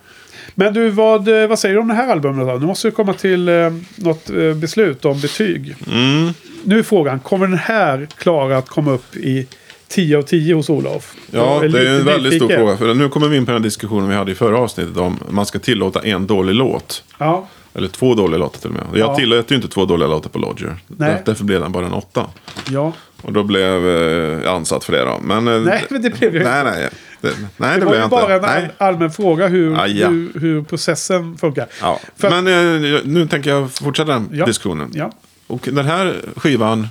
Men 0.60 0.74
du, 0.74 0.89
vad, 0.90 1.43
eh, 1.43 1.48
vad 1.48 1.59
säger 1.59 1.74
du 1.74 1.80
om 1.80 1.89
det 1.89 1.94
här 1.94 2.09
albumet 2.12 2.47
då? 2.48 2.55
Nu 2.55 2.66
måste 2.66 2.89
vi 2.89 2.93
komma 2.94 3.12
till 3.14 3.48
eh, 3.48 3.55
något 3.97 4.30
eh, 4.30 4.55
beslut 4.55 5.05
om 5.05 5.20
betyg. 5.20 5.74
Mm. 5.93 6.30
Nu 6.64 6.78
är 6.78 6.82
frågan, 6.82 7.20
kommer 7.20 7.47
den 7.47 7.59
här 7.59 8.09
klara 8.16 8.59
att 8.59 8.68
komma 8.68 8.90
upp 8.93 9.16
i 9.16 9.47
10 9.89 10.18
av 10.18 10.22
10 10.22 10.55
hos 10.55 10.70
Olof? 10.70 11.14
Ja, 11.30 11.60
det 11.72 11.89
är 11.89 11.98
en 12.01 12.05
väldigt 12.06 12.35
stor 12.35 12.48
fråga. 12.48 12.76
För 12.76 12.94
nu 12.94 13.09
kommer 13.09 13.28
vi 13.28 13.36
in 13.36 13.47
på 13.47 13.52
den 13.52 13.62
diskussionen 13.62 14.09
vi 14.09 14.14
hade 14.14 14.32
i 14.32 14.35
förra 14.35 14.59
avsnittet 14.59 14.97
om 14.97 15.16
man 15.30 15.47
ska 15.47 15.59
tillåta 15.59 16.01
en 16.02 16.26
dålig 16.26 16.55
låt. 16.55 17.05
Ja, 17.18 17.48
Eller 17.74 17.89
två 17.89 18.14
dåliga 18.14 18.39
låtar 18.39 18.59
till 18.60 18.68
och 18.70 18.74
med. 18.74 18.85
Jag 19.01 19.09
Ja. 19.10 19.16
tillät 19.16 19.51
ju 19.51 19.56
inte 19.56 19.68
två 19.68 19.85
dåliga 19.85 20.09
låtar 20.09 20.30
på 20.30 20.39
Lodger. 20.39 20.66
Nej. 20.66 20.76
Där- 21.10 21.22
Därför 21.24 21.44
blev 21.44 21.60
den 21.60 21.72
bara 21.72 21.86
en 21.86 21.93
åtta. 21.93 22.26
ja. 22.70 22.93
Och 23.23 23.32
då 23.32 23.43
blev 23.43 23.89
eh, 23.89 24.43
jag 24.45 24.47
ansatt 24.47 24.85
för 24.85 24.93
det 24.93 25.05
då. 25.05 25.19
Men, 25.23 25.49
eh, 25.49 25.61
Nej, 25.61 25.85
men 25.90 26.03
det 26.03 26.11
blev 26.11 26.35
ju 26.35 26.45
Nej, 26.45 26.65
nej. 26.65 26.89
Det, 27.20 27.28
nej, 27.57 27.70
det, 27.74 27.78
Det 27.81 27.85
var 27.85 27.90
blev 27.90 27.95
ju 27.95 28.01
jag 28.01 28.11
bara 28.11 28.31
en 28.35 28.36
inte. 28.36 28.47
Nej. 28.61 28.70
allmän 28.78 29.11
fråga 29.11 29.47
hur, 29.49 29.81
Ah, 29.81 29.86
ja. 29.86 30.09
hur, 30.09 30.40
hur 30.40 30.62
processen 30.62 31.39
funkar. 31.39 31.66
Ja. 31.81 32.01
För- 32.16 32.31
Men 32.31 32.47
eh, 32.85 33.01
nu 33.05 33.27
tänker 33.28 33.51
jag 33.51 33.73
fortsätta 33.73 34.12
den 34.12 34.28
Ja. 34.32 34.47
diskussionen. 34.47 34.90
Ja. 34.95 35.11
Och 35.47 35.69
den 35.73 35.85
här 35.86 36.16
skivan 36.36 36.89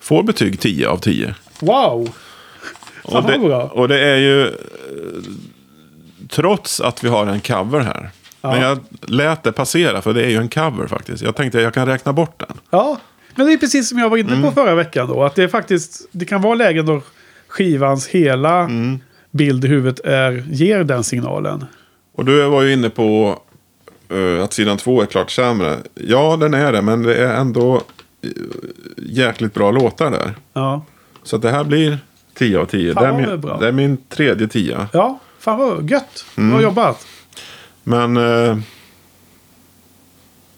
får 0.00 0.22
betyg 0.22 0.60
10 0.60 0.88
av 0.88 0.98
10. 0.98 1.34
Wow! 1.60 2.08
Och 3.02 3.22
det, 3.22 3.36
och 3.54 3.88
det 3.88 4.00
är 4.00 4.16
ju 4.16 4.52
trots 6.28 6.80
att 6.80 7.04
vi 7.04 7.08
har 7.08 7.26
en 7.26 7.40
cover 7.40 7.80
här. 7.80 8.10
Ja. 8.40 8.50
Men 8.52 8.60
jag 8.62 8.78
lät 9.00 9.42
det 9.42 9.52
passera 9.52 10.02
för 10.02 10.14
det 10.14 10.24
är 10.24 10.28
ju 10.30 10.36
en 10.36 10.48
cover 10.48 10.86
faktiskt. 10.86 11.22
Jag 11.22 11.36
tänkte 11.36 11.58
att 11.58 11.64
jag 11.64 11.74
kan 11.74 11.86
räkna 11.86 12.12
bort 12.12 12.38
den. 12.48 12.56
Ja, 12.70 12.98
men 13.38 13.46
det 13.46 13.52
är 13.52 13.56
precis 13.56 13.88
som 13.88 13.98
jag 13.98 14.10
var 14.10 14.16
inne 14.16 14.32
Mm. 14.32 14.42
på 14.42 14.50
förra 14.52 14.74
veckan 14.74 15.08
då. 15.08 15.24
Att 15.24 15.34
det 15.34 15.42
är 15.42 15.48
faktiskt, 15.48 16.08
det 16.12 16.24
kan 16.24 16.42
vara 16.42 16.54
lägen 16.54 16.86
då 16.86 17.02
skivans 17.48 18.06
hela 18.08 18.58
Mm. 18.60 18.98
bild 19.30 19.64
i 19.64 19.68
huvudet 19.68 20.00
är, 20.04 20.44
ger 20.50 20.84
den 20.84 21.04
signalen. 21.04 21.64
Och 22.14 22.24
du 22.24 22.48
var 22.48 22.62
ju 22.62 22.72
inne 22.72 22.90
på 22.90 23.38
eh, 24.08 24.44
att 24.44 24.52
sidan 24.52 24.76
två 24.76 25.02
är 25.02 25.06
klart 25.06 25.30
sämre. 25.30 25.76
Ja, 25.94 26.36
den 26.36 26.54
är 26.54 26.72
det, 26.72 26.82
men 26.82 27.02
det 27.02 27.14
är 27.14 27.34
ändå 27.34 27.76
eh, 28.22 28.30
jäkligt 28.96 29.54
bra 29.54 29.70
låtar 29.70 30.10
där. 30.10 30.34
Ja, 30.52 30.84
Så 31.22 31.36
att 31.36 31.42
det 31.42 31.50
här 31.50 31.64
blir 31.64 31.98
10 32.34 32.58
av 32.58 32.66
10. 32.66 32.94
Fan, 32.94 33.02
Det 33.02 33.22
är, 33.22 33.28
min, 33.30 33.40
bra. 33.40 33.58
det 33.58 33.68
är 33.68 33.72
min 33.72 33.96
tredje 34.08 34.48
10. 34.48 34.86
ja 34.92 35.18
fan 35.38 35.58
vad 35.58 35.90
gött. 35.90 36.24
Mm. 36.36 36.50
Bra 36.50 36.62
jobbat. 36.62 37.06
Men 37.82 38.16
eh, 38.16 38.58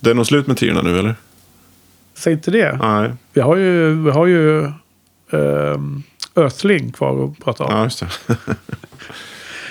det 0.01 0.11
är 0.11 0.15
nog 0.15 0.27
slut 0.27 0.47
med 0.47 0.57
tiorna 0.57 0.83
nu, 0.83 0.99
eller? 0.99 1.15
Säg 2.21 2.33
inte 2.33 2.51
det. 2.51 2.79
Nej, 2.83 3.11
Vi 3.33 3.41
har 3.41 3.57
ju, 3.57 4.03
vi 4.05 4.11
har 4.11 4.27
ju 4.27 4.65
ehm, 5.33 6.03
Earthling 6.37 6.93
kvar 6.93 7.25
att 7.25 7.45
prata 7.45 7.65
om. 7.65 7.73
ja, 7.73 7.85
just 7.85 8.01
det. 8.01 8.37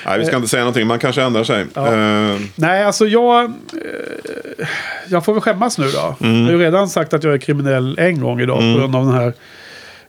Nej, 0.05 0.19
vi 0.19 0.26
ska 0.26 0.35
inte 0.35 0.47
säga 0.47 0.63
någonting. 0.63 0.88
Man 0.88 0.99
kanske 0.99 1.21
ändrar 1.21 1.43
sig. 1.43 1.65
Ja. 1.73 1.88
Eh, 1.88 2.39
Nej, 2.55 2.84
alltså 2.84 3.07
jag... 3.07 3.45
Eh, 3.45 4.67
jag 5.07 5.26
får 5.26 5.34
väl 5.34 5.41
skämmas 5.41 5.77
nu 5.77 5.88
då. 5.91 6.15
Mm. 6.19 6.38
Jag 6.38 6.45
har 6.45 6.51
ju 6.51 6.59
redan 6.59 6.89
sagt 6.89 7.13
att 7.13 7.23
jag 7.23 7.34
är 7.34 7.38
kriminell 7.38 7.99
en 7.99 8.21
gång 8.21 8.41
idag 8.41 8.57
på 8.57 8.80
grund 8.80 8.95
av 8.95 9.05
den 9.05 9.13
här 9.13 9.34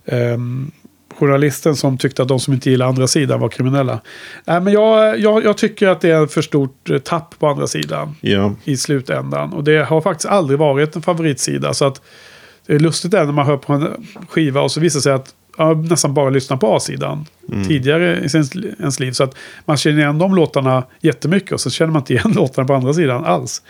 ehm, 0.07 0.71
journalisten 1.21 1.77
som 1.77 1.99
tyckte 1.99 2.23
att 2.23 2.29
de 2.29 2.41
som 2.41 2.55
inte 2.55 2.71
gillar 2.71 2.87
andra 2.87 3.07
sidan 3.07 3.41
var 3.41 3.49
kriminella. 3.49 4.01
Nej, 4.45 4.61
men 4.61 4.73
jag, 4.73 5.19
jag, 5.21 5.45
jag 5.45 5.57
tycker 5.57 5.89
att 5.89 6.01
det 6.01 6.11
är 6.11 6.27
för 6.27 6.43
stort 6.43 6.91
eh, 6.91 6.99
tapp 6.99 7.35
på 7.39 7.47
andra 7.49 7.67
sidan 7.67 8.17
ja. 8.21 8.55
i 8.65 8.77
slutändan. 8.77 9.53
Och 9.53 9.65
det 9.65 9.85
har 9.85 10.01
faktiskt 10.01 10.29
aldrig 10.29 10.59
varit 10.59 10.97
en 10.97 11.03
favoritsida. 11.03 11.75
Så 11.75 11.85
att 11.85 12.03
lustigt 12.79 13.15
är 13.15 13.25
när 13.25 13.33
man 13.33 13.47
hör 13.47 13.57
på 13.57 13.73
en 13.73 14.07
skiva 14.29 14.61
och 14.61 14.73
så 14.73 14.81
visar 14.81 14.99
det 14.99 15.03
sig 15.03 15.13
att 15.13 15.35
jag 15.57 15.91
nästan 15.91 16.15
bara 16.15 16.31
lyssnar 16.31 16.57
på 16.57 16.77
A-sidan 16.77 17.27
tidigare 17.69 18.21
i 18.25 18.29
sin, 18.29 18.75
ens 18.79 19.01
liv. 19.01 19.13
Så 19.13 19.25
att 19.25 19.35
man 19.65 19.77
känner 19.77 19.99
igen 19.99 20.19
de 20.19 20.35
låtarna 20.35 20.85
jättemycket 21.01 21.53
och 21.53 21.61
så 21.61 21.71
känner 21.71 21.93
man 21.93 22.03
inte 22.03 22.13
igen 22.13 22.33
låtarna 22.37 22.67
på 22.67 22.75
andra 22.75 22.95
sidan 22.95 23.25
alls. 23.25 23.63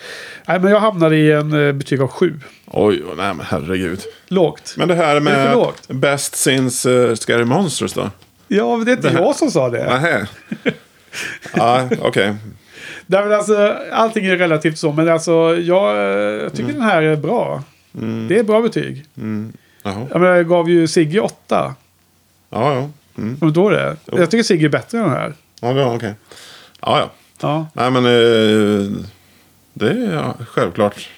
Nej, 0.48 0.60
men 0.60 0.72
jag 0.72 0.80
hamnade 0.80 1.16
i 1.16 1.32
en 1.32 1.66
eh, 1.66 1.72
betyg 1.72 2.02
av 2.02 2.08
sju. 2.08 2.40
Oj, 2.66 3.02
nej 3.16 3.34
men 3.34 3.46
herregud. 3.48 4.00
Lågt. 4.28 4.74
Men 4.76 4.88
det 4.88 4.94
här 4.94 5.14
det 5.14 5.20
med 5.20 5.54
lågt? 5.54 5.88
Best 5.88 6.36
Since 6.36 6.90
uh, 6.90 7.14
Scary 7.14 7.44
Monsters 7.44 7.92
då? 7.92 8.10
Ja, 8.48 8.76
men 8.76 8.86
det 8.86 8.92
är 8.92 8.96
inte 8.96 9.10
Det 9.10 9.20
jag 9.20 9.36
som 9.36 9.50
sa 9.50 9.68
det. 9.68 9.84
Nähä. 9.84 10.26
Ja, 11.56 11.88
okej. 12.00 12.34
Nej, 13.06 13.22
men 13.22 13.32
alltså, 13.32 13.76
allting 13.92 14.26
är 14.26 14.36
relativt 14.36 14.78
så, 14.78 14.92
men 14.92 15.08
alltså, 15.08 15.56
jag, 15.56 15.96
eh, 15.96 16.42
jag 16.42 16.52
tycker 16.52 16.72
den 16.72 16.82
här 16.82 17.02
är 17.02 17.16
bra. 17.16 17.62
Det 18.28 18.38
är 18.38 18.42
bra 18.42 18.60
betyg. 18.60 19.04
Jaha. 19.82 20.06
Jag, 20.10 20.20
menar, 20.20 20.34
jag 20.36 20.48
gav 20.48 20.70
ju 20.70 20.86
Sigge 20.88 21.20
åtta. 21.20 21.74
Ja, 22.50 22.74
ja. 22.74 22.88
Mm. 23.18 23.36
Du 23.40 23.60
ihåg 23.60 23.72
det? 23.72 23.96
Jag 24.04 24.30
tycker 24.30 24.42
Sigge 24.42 24.66
är 24.66 24.68
bättre 24.68 24.98
än 24.98 25.04
den 25.04 25.12
här. 25.12 25.34
Ja, 25.60 25.94
okej. 25.94 26.14
Ja, 26.80 26.98
ja. 26.98 27.10
Ja. 27.42 27.66
Nej, 27.72 27.90
men 27.90 28.04
eh, 28.04 28.90
det 29.74 29.90
är 29.90 30.12
ja, 30.14 30.34
självklart. 30.48 31.08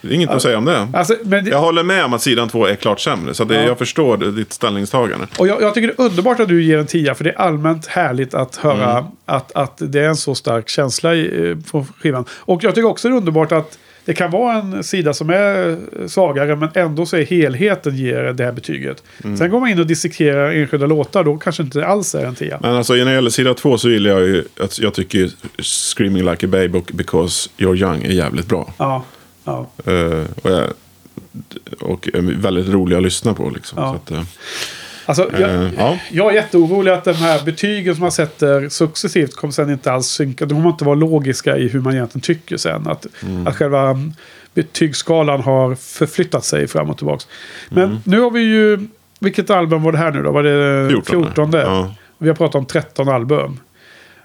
Det 0.00 0.08
är 0.08 0.12
inget 0.12 0.30
att 0.30 0.42
säga 0.42 0.58
om 0.58 0.64
det. 0.64 0.88
Alltså, 0.92 1.14
det, 1.22 1.38
Jag 1.40 1.60
håller 1.60 1.82
med 1.82 2.04
om 2.04 2.12
att 2.12 2.22
sidan 2.22 2.48
två 2.48 2.66
är 2.66 2.74
klart 2.74 3.00
sämre. 3.00 3.34
Så 3.34 3.44
det, 3.44 3.54
Ja. 3.54 3.62
jag 3.62 3.78
förstår 3.78 4.16
ditt 4.16 4.52
ställningstagande. 4.52 5.26
och 5.38 5.48
jag, 5.48 5.62
jag 5.62 5.74
tycker 5.74 5.88
det 5.88 6.02
är 6.02 6.06
underbart 6.06 6.40
att 6.40 6.48
du 6.48 6.62
ger 6.64 6.78
en 6.78 6.86
tia. 6.86 7.14
För 7.14 7.24
det 7.24 7.30
är 7.30 7.38
allmänt 7.38 7.86
härligt 7.86 8.34
att 8.34 8.56
höra 8.56 9.06
att, 9.24 9.52
att 9.52 9.74
det 9.78 10.00
är 10.00 10.08
en 10.08 10.16
så 10.16 10.34
stark 10.34 10.68
känsla 10.68 11.14
i, 11.14 11.50
eh, 11.50 11.56
på 11.70 11.86
skivan. 11.98 12.24
Och 12.30 12.64
jag 12.64 12.74
tycker 12.74 12.88
också 12.88 13.08
det 13.08 13.14
är 13.14 13.16
underbart 13.16 13.52
att 13.52 13.78
det 14.08 14.14
kan 14.14 14.30
vara 14.30 14.54
en 14.58 14.84
sida 14.84 15.14
som 15.14 15.30
är 15.30 15.78
svagare 16.08 16.56
men 16.56 16.68
ändå 16.74 17.06
så 17.06 17.16
är 17.16 17.24
helheten 17.24 17.96
ger 17.96 18.22
det 18.32 18.44
här 18.44 18.52
betyget. 18.52 19.02
Sen 19.38 19.50
går 19.50 19.60
man 19.60 19.68
in 19.68 19.78
och 19.78 19.86
dissekerar 19.86 20.52
enskilda 20.52 20.86
låtar 20.86 21.24
då 21.24 21.38
kanske 21.38 21.62
inte 21.62 21.86
alls 21.86 22.14
är 22.14 22.26
en 22.26 22.34
tia. 22.34 22.58
Men 22.62 22.74
alltså 22.74 22.92
när 22.92 23.04
det 23.04 23.12
gäller 23.12 23.30
sida 23.30 23.54
två 23.54 23.78
så 23.78 23.90
gillar 23.90 24.10
jag 24.10 24.20
ju 24.20 24.44
att 24.60 24.78
jag 24.78 24.94
tycker 24.94 25.30
Screaming 25.62 26.30
Like 26.30 26.46
a 26.46 26.48
Baby 26.52 26.78
och 26.78 26.90
Because 26.94 27.50
You're 27.58 27.76
Young 27.76 28.02
är 28.02 28.10
jävligt 28.10 28.46
bra. 28.46 28.74
Ja, 28.78 29.04
ja. 29.44 29.70
Eh, 29.86 30.24
och, 30.42 30.50
jag, 30.50 30.64
och 31.80 32.08
väldigt 32.14 32.68
roliga 32.68 32.98
att 32.98 33.04
lyssna 33.04 33.34
på 33.34 33.50
liksom. 33.50 34.00
Ja. 34.10 34.24
Alltså, 35.08 35.30
jag, 35.32 35.50
Eh, 35.50 35.70
ja. 35.76 35.98
jag 36.10 36.30
är 36.30 36.34
jätteorolig 36.34 36.90
att 36.92 37.04
de 37.04 37.12
här 37.12 37.44
betygen 37.44 37.94
som 37.94 38.02
man 38.02 38.12
sätter 38.12 38.68
successivt 38.68 39.34
kommer 39.36 39.52
sen 39.52 39.70
inte 39.70 39.92
alls 39.92 40.06
synka. 40.06 40.46
De 40.46 40.54
kommer 40.54 40.70
inte 40.70 40.84
vara 40.84 40.94
logiska 40.94 41.56
i 41.56 41.68
hur 41.68 41.80
man 41.80 41.94
egentligen 41.94 42.22
tycker 42.22 42.56
sen. 42.56 42.86
Att, 42.86 43.06
Mm. 43.22 43.46
att 43.46 43.56
själva 43.56 43.98
betygsskalan 44.54 45.40
har 45.40 45.74
förflyttat 45.74 46.44
sig 46.44 46.66
fram 46.68 46.90
och 46.90 46.96
tillbaka. 46.96 47.24
Men 47.68 47.84
Mm. 47.84 47.98
nu 48.04 48.20
har 48.20 48.30
vi 48.30 48.40
ju... 48.40 48.78
Vilket 49.20 49.50
album 49.50 49.82
var 49.82 49.92
det 49.92 49.98
här 49.98 50.10
nu 50.10 50.22
då? 50.22 50.32
Var 50.32 50.42
det 50.42 50.88
14? 50.88 51.24
14? 51.24 51.52
Ja. 51.52 51.94
Vi 52.18 52.28
har 52.28 52.34
pratat 52.36 52.54
om 52.54 52.66
13 52.66 53.08
album. 53.08 53.60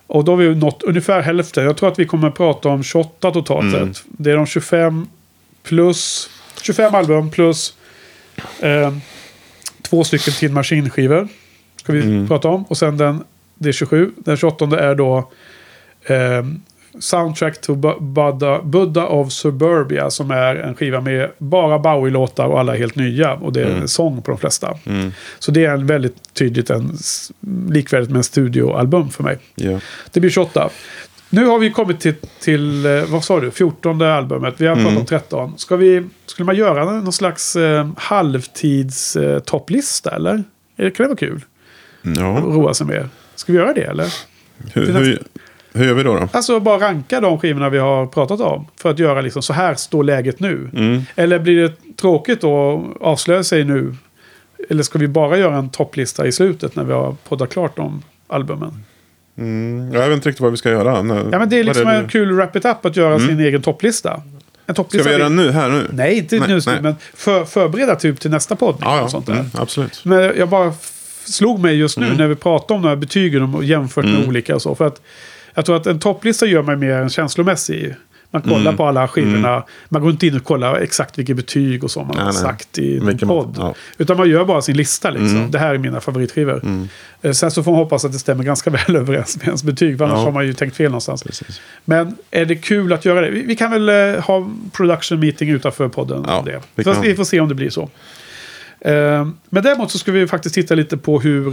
Och 0.07 0.23
då 0.23 0.31
har 0.31 0.37
vi 0.37 0.55
nått 0.55 0.83
ungefär 0.83 1.21
hälften. 1.21 1.63
Jag 1.65 1.77
tror 1.77 1.89
att 1.91 1.99
vi 1.99 2.05
kommer 2.05 2.27
att 2.27 2.35
prata 2.35 2.69
om 2.69 2.83
28 2.83 3.31
totalt 3.31 3.75
Mm. 3.75 3.93
sett. 3.93 4.03
Det 4.07 4.31
är 4.31 4.35
de 4.35 4.45
25 4.45 5.07
plus... 5.63 6.29
25 6.61 6.95
album 6.95 7.29
plus 7.31 7.73
eh, 8.59 8.93
två 9.89 10.03
stycken 10.03 10.33
till 10.33 10.51
maskinskivor. 10.51 11.27
Ska 11.75 11.93
vi 11.93 12.01
Mm. 12.01 12.27
prata 12.27 12.47
om. 12.47 12.63
Och 12.63 12.77
sen 12.77 12.97
den, 12.97 13.23
det 13.55 13.69
är 13.69 13.73
27. 13.73 14.11
Den 14.17 14.37
28 14.37 14.79
är 14.79 14.95
då 14.95 15.17
eh, 16.05 16.45
Soundtrack 16.99 17.61
to 17.61 17.75
Bu- 17.75 18.01
Buddha, 18.01 18.61
Buddha 18.63 19.07
of 19.07 19.31
Suburbia. 19.31 20.09
Som 20.09 20.31
är 20.31 20.55
en 20.55 20.75
skiva 20.75 21.01
med 21.01 21.31
bara 21.37 21.79
Bowie-låtar 21.79 22.45
och 22.45 22.59
alla 22.59 22.75
helt 22.75 22.95
nya. 22.95 23.33
Och 23.33 23.53
det 23.53 23.61
är 23.61 23.65
en 23.69 23.87
sång 23.87 24.21
på 24.21 24.31
de 24.31 24.37
flesta. 24.37 24.77
Så 25.39 25.51
det 25.51 25.65
är 25.65 25.71
en 25.73 25.87
väldigt 25.87 26.33
tydligt 26.33 26.69
en, 26.69 26.97
likvärdigt 27.69 28.09
med 28.09 28.17
en 28.17 28.23
studioalbum 28.23 29.09
för 29.09 29.23
mig. 29.23 29.37
ja. 29.55 29.79
Det 30.11 30.19
blir 30.19 30.29
28. 30.29 30.69
Nu 31.33 31.45
har 31.45 31.59
vi 31.59 31.71
kommit 31.71 31.99
till, 31.99 32.15
till 32.39 32.85
eh, 32.85 33.03
vad 33.05 33.23
sa 33.23 33.39
du, 33.39 33.51
14 33.51 34.01
albumet. 34.01 34.53
Vi 34.57 34.67
har 34.67 34.75
pratat 34.75 34.97
om 34.97 35.05
13. 35.05 35.53
Ska 35.57 35.75
vi, 35.75 36.03
skulle 36.25 36.45
man 36.45 36.55
göra 36.55 36.85
någon 36.85 37.13
slags 37.13 37.55
eh, 37.55 37.89
halvtids 37.97 39.15
eh, 39.15 39.41
eller? 40.11 40.43
Det- 40.75 40.91
Kan 40.91 41.03
det 41.03 41.07
vara 41.07 41.15
kul? 41.17 41.41
ja. 42.01 42.37
Att 42.37 42.43
roa 42.43 42.73
sig 42.73 42.87
med. 42.87 43.09
Ska 43.35 43.51
vi 43.51 43.57
göra 43.57 43.73
det 43.73 43.81
eller? 43.83 44.13
Hur, 44.73 44.85
hur, 44.93 45.19
hur 45.73 45.85
gör 45.85 45.93
vi 45.93 46.03
då? 46.03 46.13
då? 46.19 46.27
Alltså 46.31 46.59
bara 46.59 46.79
ranka 46.79 47.21
de 47.21 47.39
skivorna 47.39 47.69
vi 47.69 47.77
har 47.77 48.05
pratat 48.07 48.39
om. 48.41 48.65
För 48.81 48.89
att 48.89 48.99
göra 48.99 49.21
liksom 49.21 49.41
så 49.41 49.53
här 49.53 49.75
står 49.75 50.03
läget 50.03 50.39
nu. 50.39 50.69
Mm. 50.75 51.01
Eller 51.15 51.39
blir 51.39 51.61
det 51.61 51.73
tråkigt 51.97 52.41
då 52.41 52.75
att 52.95 53.01
avslöja 53.01 53.43
sig 53.43 53.63
nu? 53.63 53.95
Eller 54.69 54.83
ska 54.83 54.99
vi 54.99 55.07
bara 55.07 55.37
göra 55.37 55.55
en 55.57 55.69
topplista 55.69 56.27
i 56.27 56.31
slutet 56.31 56.75
när 56.75 56.83
vi 56.83 56.93
har 56.93 57.15
poddat 57.27 57.49
klart 57.49 57.79
om 57.79 58.01
albumen? 58.27 58.83
Mm, 59.37 59.93
jag 59.93 60.07
vet 60.07 60.15
inte 60.15 60.29
riktigt 60.29 60.41
vad 60.41 60.51
vi 60.51 60.57
ska 60.57 60.69
göra. 60.69 60.95
Ja 61.31 61.39
men 61.39 61.49
det 61.49 61.59
är 61.59 61.63
liksom 61.63 61.85
du- 61.87 61.91
en 61.93 62.07
kul 62.07 62.31
wrap 62.35 62.55
it 62.55 62.65
up 62.65 62.85
att 62.85 62.95
göra 62.95 63.19
sin 63.19 63.39
egen 63.39 63.61
topplista. 63.61 64.13
En 64.65 64.73
Ska 64.75 64.83
topplista 64.83 65.09
vi 65.09 65.13
göra 65.15 65.23
den 65.23 65.35
nu, 65.35 65.51
här 65.51 65.69
nu? 65.69 65.87
Nej, 65.91 66.17
inte 66.17 66.39
Nej, 66.39 66.47
nu 66.49 66.59
nej. 66.65 66.81
men 66.81 66.95
för, 67.13 67.45
förbereda 67.45 67.95
typ 67.95 68.19
till 68.19 68.31
nästa 68.31 68.55
podd. 68.55 68.75
Ja, 68.81 68.97
ja. 68.97 69.07
sånt 69.07 69.25
där. 69.25 69.33
Mm, 69.33 69.45
absolut. 69.53 70.01
Men 70.05 70.31
jag 70.37 70.49
bara 70.49 70.73
slog 71.25 71.59
mig 71.59 71.75
just 71.75 71.97
Mm. 71.97 72.09
nu 72.09 72.15
när 72.17 72.27
vi 72.27 72.35
pratade 72.35 72.73
om 72.73 72.81
de 72.81 72.87
här 72.89 72.95
betygen 72.95 73.55
och 73.55 73.63
jämfört 73.63 74.05
med 74.05 74.27
olika 74.27 74.55
och 74.55 74.61
så. 74.61 74.75
För 74.75 74.87
att 74.87 75.01
jag 75.53 75.65
tror 75.65 75.75
att 75.75 75.87
en 75.87 75.99
topplista 75.99 76.45
gör 76.45 76.61
mig 76.63 76.75
mer 76.75 76.93
en 76.95 77.09
känslomässig. 77.09 77.95
Man 78.33 78.41
kollar 78.41 78.59
Mm. 78.61 78.77
på 78.77 78.85
alla 78.85 79.07
skivorna. 79.07 79.63
Man 79.89 80.01
går 80.01 80.11
inte 80.11 80.27
in 80.27 80.35
och 80.37 80.43
kollar 80.43 80.75
exakt 80.75 81.19
vilket 81.19 81.35
betyg 81.35 81.83
och 81.83 81.91
så 81.91 81.99
man 81.99 82.07
Nej, 82.15 82.25
har 82.25 82.33
nej. 82.33 82.41
sagt 82.41 82.77
i 82.79 82.97
en 82.97 83.17
podd. 83.17 83.55
ja. 83.59 83.73
Utan 83.97 84.17
man 84.17 84.29
gör 84.29 84.45
bara 84.45 84.61
sin 84.61 84.77
lista 84.77 85.09
liksom. 85.09 85.37
Mm. 85.37 85.51
Det 85.51 85.59
här 85.59 85.73
är 85.73 85.77
mina 85.77 86.01
favoritskivor. 86.01 86.61
Eh, 87.21 87.31
Sen 87.31 87.51
så 87.51 87.63
får 87.63 87.71
man 87.71 87.79
hoppas 87.79 88.05
att 88.05 88.11
det 88.11 88.19
stämmer 88.19 88.43
ganska 88.43 88.69
väl 88.87 88.95
överens 88.95 89.37
med 89.37 89.45
ens 89.47 89.63
betyg. 89.63 89.97
För 89.97 90.05
annars 90.05 90.17
Ja. 90.17 90.23
har 90.23 90.31
man 90.31 90.45
ju 90.47 90.53
tänkt 90.53 90.75
fel 90.75 90.85
någonstans. 90.91 91.23
Precis. 91.23 91.61
Men 91.85 92.15
är 92.31 92.45
det 92.45 92.55
kul 92.55 92.93
att 92.93 93.05
göra 93.05 93.21
det? 93.21 93.29
Vi, 93.29 93.41
vi 93.41 93.55
kan 93.55 93.71
väl 93.71 93.89
eh, 94.15 94.21
ha 94.23 94.49
production 94.71 95.19
meeting 95.19 95.49
utanför 95.49 95.87
podden 95.87 96.25
Ja, 96.27 96.43
det. 96.45 96.61
vi 96.75 96.83
kan. 96.83 97.01
vi 97.01 97.15
får 97.15 97.23
se 97.23 97.39
om 97.39 97.47
det 97.49 97.55
blir 97.55 97.69
så. 97.69 97.89
Eh, 98.79 99.27
men 99.49 99.63
däremot 99.63 99.91
så 99.91 99.97
ska 99.97 100.11
vi 100.11 100.27
faktiskt 100.27 100.55
titta 100.55 100.75
lite 100.75 100.97
på 100.97 101.19
hur 101.19 101.51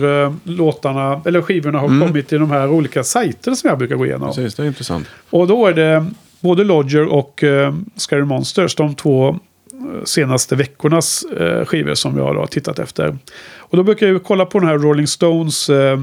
låtarna, 0.50 1.20
eller 1.26 1.42
skivorna 1.42 1.78
har 1.78 1.86
Mm. 1.88 2.06
kommit 2.08 2.28
till 2.28 2.40
de 2.40 2.50
här 2.50 2.68
olika 2.68 3.04
sajterna 3.04 3.56
som 3.56 3.68
jag 3.68 3.78
brukar 3.78 3.96
gå 3.96 4.06
igenom. 4.06 4.28
Precis, 4.28 4.54
det 4.54 4.62
är 4.62 4.66
intressant. 4.66 5.06
Och 5.30 5.46
då 5.46 5.66
är 5.66 5.72
det 5.72 6.06
både 6.40 6.64
Lodger 6.64 7.04
och 7.06 7.44
eh, 7.44 7.74
Scary 7.96 8.24
Monsters, 8.24 8.74
de 8.74 8.94
två 8.94 9.28
eh, 9.28 10.04
senaste 10.04 10.56
veckornas 10.56 11.22
eh, 11.24 11.64
skivor 11.64 11.94
som 11.94 12.16
jag 12.18 12.34
har 12.34 12.46
tittat 12.46 12.78
efter. 12.78 13.18
Och 13.56 13.76
då 13.76 13.82
brukar 13.82 14.06
jag 14.06 14.24
kolla 14.24 14.46
på 14.46 14.58
den 14.58 14.68
här 14.68 14.78
Rolling 14.78 15.06
Stones 15.06 15.70
eh, 15.70 15.92
eh, 15.92 15.98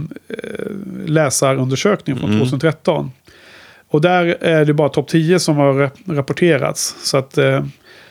läsarundersökning 1.05 2.17
från 2.17 2.39
2013. 2.39 3.11
Och 3.89 4.01
där 4.01 4.37
är 4.41 4.65
det 4.65 4.73
bara 4.73 4.89
topp 4.89 5.07
10 5.07 5.39
som 5.39 5.55
har 5.55 5.73
rap- 5.73 6.15
rapporterats. 6.15 6.95
Så 7.03 7.17
att, 7.17 7.37
eh, 7.37 7.65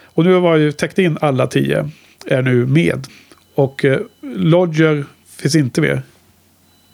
och 0.05 0.25
nu 0.25 0.35
har 0.35 0.51
jag 0.51 0.59
ju 0.59 0.73
täckt 0.73 0.99
in 0.99 1.19
alla 1.21 1.47
10, 1.47 1.91
är 2.27 2.43
nu 2.43 2.67
med. 2.67 3.07
Och 3.55 3.85
eh, 3.85 3.99
Lodger 4.23 5.05
finns 5.39 5.55
inte 5.57 5.81
med. 5.81 6.03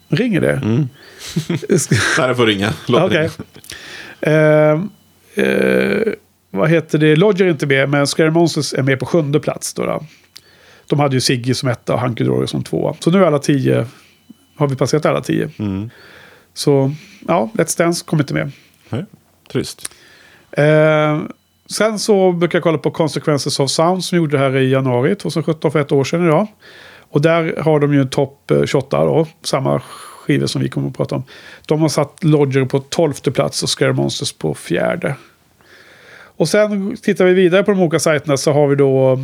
Ringer 0.09 0.41
det? 0.41 0.53
Mm. 0.53 0.89
Nej, 2.19 2.29
det 2.29 2.35
får 2.35 2.47
ringa. 2.47 2.73
Låt 2.89 3.03
Okej. 3.03 3.31
Eh, 5.35 5.47
eh, 5.47 6.13
vad 6.51 6.71
heter 6.71 6.99
det? 6.99 7.17
Lodger 7.17 7.45
är 7.45 7.51
inte 7.51 7.67
med, 7.67 7.89
men 7.89 8.07
Scary 8.07 8.31
Monsters 8.31 8.75
är 8.75 8.83
med 8.83 9.01
på 9.01 9.07
sjunde 9.07 9.41
plats. 9.41 9.75
Då, 9.75 9.87
då. 9.87 10.05
De 10.87 11.01
hade 11.01 11.15
ju 11.15 11.21
Siggy 11.21 11.55
som 11.55 11.69
etta 11.69 11.95
och 11.95 12.01
Hunky 12.01 12.25
Dory 12.25 12.47
som 12.47 12.65
tvåa. 12.65 12.95
Så 13.01 13.11
nu 13.11 13.19
är 13.19 13.27
alla 13.27 13.39
tio, 13.39 13.87
har 14.57 14.69
vi 14.69 14.77
passerat 14.77 15.07
alla 15.07 15.21
tio. 15.21 15.51
Mm. 15.59 15.91
Så 16.55 16.93
ja, 17.29 17.51
Let's 17.55 17.79
Dance 17.79 18.05
kommer 18.05 18.23
inte 18.23 18.35
med. 18.35 18.53
Nej, 18.89 19.05
Trist. 19.53 19.95
Eh, 20.51 21.21
sen 21.67 21.99
så 21.99 22.33
brukar 22.33 22.59
jag 22.59 22.63
kolla 22.63 22.79
på 22.79 22.91
Consequences 22.91 23.61
of 23.61 23.71
Sound 23.71 24.05
som 24.05 24.19
gjorde 24.19 24.37
det 24.37 24.39
här 24.39 24.57
i 24.57 24.71
januari 24.71 25.15
2017 25.15 25.73
för 25.73 25.81
ett 25.81 25.93
år 25.93 26.05
sedan 26.05 26.27
idag. 26.27 26.47
Och 26.99 27.23
där 27.23 27.57
har 27.63 27.81
de 27.81 27.95
ju 27.95 28.01
en 28.01 28.09
topp 28.09 28.51
eh, 28.51 28.65
28 28.65 29.05
då, 29.05 29.27
samma 29.43 29.83
skivor 30.23 30.47
som 30.47 30.63
vi 30.63 30.69
kommer 30.69 30.89
att 30.89 30.97
prata 30.97 31.15
om. 31.15 31.25
De 31.67 31.81
har 31.81 31.89
satt 31.89 32.25
Lodger 32.25 32.65
på 32.65 32.79
12 32.79 33.13
plats 33.13 33.63
och 33.63 33.69
Scare 33.69 33.93
Monsters 33.93 34.33
på 34.33 34.55
fjärde. 34.55 35.15
Och 36.37 36.49
sen 36.49 36.97
tittar 36.97 37.25
vi 37.25 37.33
vidare 37.33 37.63
på 37.63 37.71
de 37.71 37.81
olika 37.81 37.99
sajterna 37.99 38.37
så 38.37 38.53
har 38.53 38.69
vi 38.69 38.77
då 38.77 39.19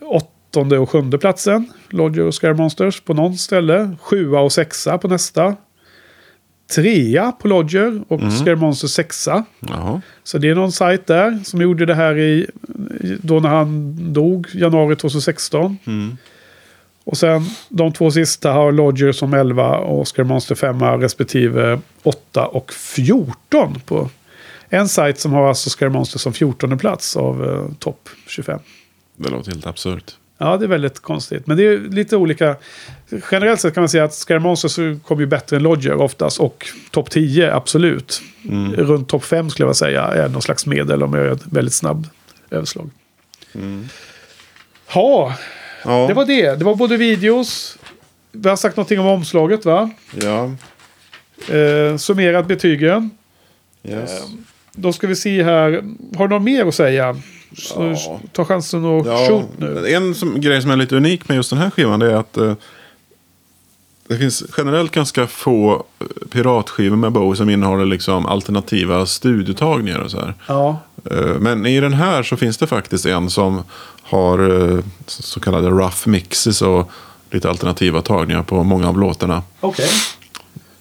åttonde 0.00 0.78
och 0.78 0.90
sjunde 0.90 1.18
platsen. 1.18 1.72
Lodger 1.88 2.22
och 2.22 2.34
Scare 2.34 2.54
Monsters 2.54 3.00
på 3.00 3.14
någon 3.14 3.38
ställe. 3.38 3.96
Sjua 4.00 4.40
och 4.40 4.52
sexa 4.52 4.98
på 4.98 5.08
nästa. 5.08 5.56
Trea 6.74 7.32
på 7.32 7.48
Lodger 7.48 8.02
och 8.08 8.20
Scare 8.32 8.56
Monsters 8.56 8.90
sexa. 8.90 9.44
Jaha. 9.60 10.00
Så 10.24 10.38
det 10.38 10.50
är 10.50 10.54
någon 10.54 10.72
sajt 10.72 11.06
där 11.06 11.40
som 11.44 11.60
gjorde 11.60 11.86
det 11.86 11.94
här 11.94 12.18
i, 12.18 12.46
då 13.22 13.40
när 13.40 13.48
han 13.48 13.96
dog, 14.12 14.46
januari 14.54 14.96
2016. 14.96 15.78
Mm. 15.86 16.16
Och 17.06 17.16
sen 17.18 17.42
de 17.68 17.92
två 17.92 18.10
sista 18.10 18.52
har 18.52 18.72
Lodger 18.72 19.12
som 19.12 19.34
11 19.34 19.78
och 19.78 20.00
Oscar 20.00 20.24
Monster 20.24 20.54
5 20.54 20.82
respektive 20.82 21.80
8 22.02 22.46
och 22.46 22.72
14 22.72 23.80
på 23.86 24.10
en 24.68 24.88
sajt 24.88 25.18
som 25.18 25.32
har 25.32 25.48
alltså 25.48 25.70
Scare 25.70 25.90
Monster 25.90 26.18
som 26.18 26.32
14 26.32 26.78
plats 26.78 27.16
av 27.16 27.44
eh, 27.44 27.76
topp 27.78 28.08
25. 28.26 28.60
Det 29.16 29.30
låter 29.30 29.50
helt 29.50 29.66
absurt. 29.66 30.14
Ja, 30.38 30.56
det 30.56 30.64
är 30.64 30.68
väldigt 30.68 31.00
konstigt. 31.00 31.46
Men 31.46 31.56
det 31.56 31.66
är 31.66 31.78
lite 31.78 32.16
olika. 32.16 32.56
Generellt 33.30 33.60
sett 33.60 33.74
kan 33.74 33.80
man 33.80 33.88
säga 33.88 34.04
att 34.04 34.14
Scare 34.14 34.38
Monsters 34.38 35.02
kommer 35.02 35.20
ju 35.20 35.26
bättre 35.26 35.56
än 35.56 35.62
Lodger 35.62 35.94
oftast. 35.94 36.40
Och 36.40 36.66
topp 36.90 37.10
10, 37.10 37.54
absolut. 37.54 38.22
Mm. 38.44 38.74
Runt 38.74 39.08
topp 39.08 39.24
5 39.24 39.50
skulle 39.50 39.68
jag 39.68 39.76
säga 39.76 40.02
är 40.02 40.28
någon 40.28 40.42
slags 40.42 40.66
medel 40.66 41.02
om 41.02 41.14
jag 41.14 41.24
gör 41.24 41.32
ett 41.32 41.46
väldigt 41.46 41.74
snabb 41.74 42.08
överslag. 42.50 42.90
Ja, 44.94 45.34
Ja, 45.86 46.06
det 46.08 46.14
var 46.14 46.24
det. 46.24 46.54
Det 46.58 46.64
var 46.64 46.74
både 46.74 46.96
videos. 46.96 47.78
Vi 48.32 48.48
har 48.48 48.56
sagt 48.56 48.76
någonting 48.76 49.00
om 49.00 49.06
omslaget 49.06 49.64
va? 49.64 49.90
ja. 50.22 50.50
Eh, 51.54 51.96
summerat 51.96 52.46
betygen. 52.46 53.10
Yes. 53.84 54.10
Då 54.72 54.92
ska 54.92 55.06
vi 55.06 55.16
se 55.16 55.42
här. 55.42 55.84
Har 56.16 56.28
du 56.28 56.34
något 56.34 56.42
mer 56.42 56.66
att 56.66 56.74
säga? 56.74 57.16
Så 57.58 57.94
Ja. 58.06 58.20
Ta 58.32 58.44
chansen 58.44 58.84
och 58.84 59.06
Ja, 59.06 59.26
shoot 59.28 59.48
nu. 59.58 59.88
en 59.94 60.14
som, 60.14 60.40
grej 60.40 60.62
som 60.62 60.70
är 60.70 60.76
lite 60.76 60.96
unik 60.96 61.28
med 61.28 61.36
just 61.36 61.50
den 61.50 61.58
här 61.58 61.70
skivan 61.70 62.00
det 62.00 62.12
är 62.12 62.16
att 62.16 62.36
eh, 62.36 62.54
det 64.08 64.16
finns 64.18 64.44
generellt 64.58 64.92
ganska 64.92 65.26
få 65.26 65.84
eh, 66.00 66.06
piratskivor 66.30 66.96
med 66.96 67.12
Bowie 67.12 67.36
som 67.36 67.50
innehåller 67.50 67.84
liksom 67.84 68.26
alternativa 68.26 69.06
studiotagningar 69.06 69.98
och 69.98 70.10
så 70.10 70.20
här. 70.20 70.34
Ja, 70.48 70.78
Eh, 71.10 71.26
Men 71.40 71.66
i 71.66 71.80
den 71.80 71.92
här 71.92 72.22
så 72.22 72.36
finns 72.36 72.58
det 72.58 72.66
faktiskt 72.66 73.06
en 73.06 73.30
som 73.30 73.62
har 74.06 74.72
eh, 74.76 74.78
så 75.06 75.40
kallade 75.40 75.68
rough 75.70 76.08
mixes 76.08 76.62
och 76.62 76.90
lite 77.30 77.48
alternativa 77.50 78.02
tagningar 78.02 78.42
på 78.42 78.62
många 78.64 78.88
av 78.88 78.98
låtarna. 78.98 79.42
okej. 79.60 79.88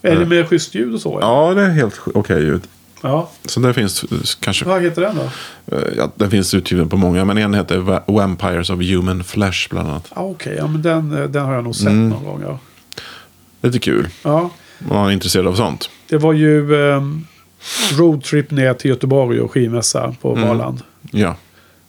Är 0.02 0.15
det 0.15 0.26
med 0.26 0.47
schysst 0.47 0.76
ljud 0.76 0.93
och 0.93 1.02
så? 1.02 1.18
eller? 1.18 1.27
Ja, 1.27 1.53
det 1.53 1.61
är 1.61 1.69
helt 1.69 1.99
okej 2.14 2.41
ljud. 2.43 2.61
ja. 3.02 3.30
Så 3.45 3.60
det 3.60 3.73
finns 3.73 4.03
eh, 4.03 4.10
kanske, 4.39 4.65
Vad 4.65 4.81
heter 4.81 5.02
den 5.02 5.15
då? 5.15 5.76
eh, 5.77 5.84
ja, 5.97 6.11
den 6.15 6.31
finns 6.31 6.53
utgiven 6.53 6.89
på 6.89 6.97
många, 6.97 7.26
men 7.26 7.38
en 7.38 7.53
heter 7.53 7.77
Va- 7.77 8.03
Vampires 8.07 8.69
of 8.69 8.80
Human 8.81 9.23
Flesh 9.23 9.69
bland 9.69 9.89
annat. 9.89 10.11
Ja, 10.15 10.22
Okej, 10.22 10.56
ja, 10.57 10.68
men 10.68 10.81
den, 10.81 11.18
eh, 11.18 11.23
den 11.23 11.45
har 11.45 11.53
jag 11.53 11.64
nog 11.64 11.76
sett 11.76 11.88
Mm. 11.88 12.10
någon 12.10 12.23
gång. 12.23 12.41
Ja. 12.47 12.60
Lite 13.61 13.80
kul, 13.80 14.07
Ja, 14.23 14.39
om 14.80 14.95
man 14.95 15.07
är 15.07 15.11
intresserad 15.11 15.47
av 15.47 15.56
sånt. 15.56 15.89
det 16.10 16.18
var 16.18 16.34
ju 16.34 16.72
um, 16.73 17.27
roadtrip 17.97 18.52
ner 18.52 18.73
till 18.73 18.89
Göteborg 18.89 19.39
och 19.41 19.52
skivmässa 19.52 20.15
på 20.22 20.34
Valand. 20.34 20.81
Ja, 21.11 21.35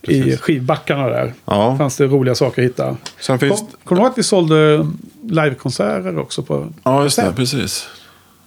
I 0.08 0.36
skivbackarna 0.36 1.08
där 1.08 1.34
Ja, 1.44 1.76
fanns 1.78 1.96
det 1.96 2.06
roliga 2.06 2.34
saker 2.34 2.62
att 2.62 2.68
hitta. 2.68 2.96
sen 3.20 3.38
finns... 3.38 3.60
Kom, 3.60 3.68
kommer 3.84 4.00
du 4.00 4.04
ihåg 4.04 4.12
att 4.12 4.18
vi 4.18 4.22
sålde 4.22 4.86
livekonserter 5.30 6.18
också 6.18 6.42
på 6.42 6.68
Ja, 6.82 7.02
just 7.02 7.16
det, 7.16 7.32
precis. 7.36 7.88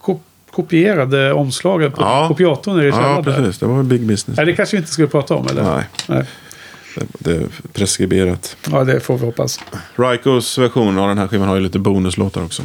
Ko- 0.00 0.20
kopierade 0.50 1.32
omslaget 1.32 1.94
på 1.94 2.02
Ja. 2.02 2.28
kopiatorn 2.28 2.76
nere 2.76 2.86
i 2.86 2.90
Ja, 2.90 3.22
precis. 3.24 3.58
Det 3.58 3.66
var 3.66 3.82
big 3.82 4.06
business. 4.06 4.36
Nej, 4.36 4.46
det 4.46 4.52
kanske 4.52 4.76
vi 4.76 4.78
inte 4.80 4.92
skulle 4.92 5.08
prata 5.08 5.34
om, 5.34 5.46
eller? 5.48 5.62
Nej, 5.62 5.84
Nej. 6.08 6.24
det, 7.18 7.32
är 7.32 7.46
preskriberat. 7.72 8.56
Ja, 8.70 8.84
det 8.84 9.00
får 9.00 9.18
vi 9.18 9.24
hoppas. 9.26 9.60
Rikos 9.96 10.58
version 10.58 10.98
av 10.98 11.08
den 11.08 11.18
här 11.18 11.28
skivan 11.28 11.48
har 11.48 11.54
ju 11.56 11.62
lite 11.62 11.78
bonuslåtar 11.78 12.44
också. 12.44 12.62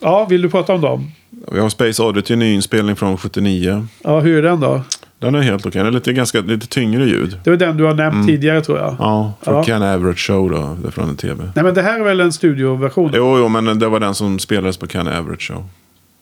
Ja, 0.00 0.24
vill 0.24 0.42
du 0.42 0.50
prata 0.50 0.74
om 0.74 0.80
dem? 0.80 1.12
Vi 1.52 1.60
har 1.60 1.68
Space 1.68 2.02
Oddity, 2.02 2.32
en 2.32 2.38
ny 2.38 2.54
inspelning 2.54 2.96
från 2.96 3.18
79. 3.18 3.86
Ja, 4.04 4.20
hur 4.20 4.38
är 4.38 4.42
den 4.50 4.60
då? 4.60 4.82
Den 5.20 5.34
är 5.34 5.40
helt 5.40 5.66
okej. 5.66 5.78
Den 5.78 5.86
är 5.86 5.90
lite, 5.90 6.12
ganska, 6.12 6.40
lite 6.40 6.66
tyngre 6.66 7.04
ljud. 7.04 7.38
Det 7.44 7.50
var 7.50 7.56
den 7.56 7.76
du 7.76 7.84
har 7.84 7.94
nämnt 7.94 8.26
tidigare 8.26 8.60
tror 8.60 8.78
jag. 8.78 8.86
Mm. 8.88 8.96
Ja, 9.00 9.32
från 9.42 9.54
Ja. 9.54 9.64
Ken 9.64 9.82
Average 9.82 10.18
Show 10.26 10.50
då. 10.50 10.90
Från 10.90 11.08
en 11.08 11.16
tv. 11.16 11.50
Nej, 11.54 11.64
men 11.64 11.74
det 11.74 11.82
här 11.82 12.00
är 12.00 12.04
väl 12.04 12.20
en 12.20 12.32
studioversion? 12.32 13.10
Jo, 13.14 13.38
jo, 13.38 13.48
men 13.48 13.78
det 13.78 13.88
var 13.88 14.00
den 14.00 14.14
som 14.14 14.38
spelades 14.38 14.76
på 14.76 14.86
Ken 14.86 15.08
Average 15.08 15.40
Show. 15.48 15.64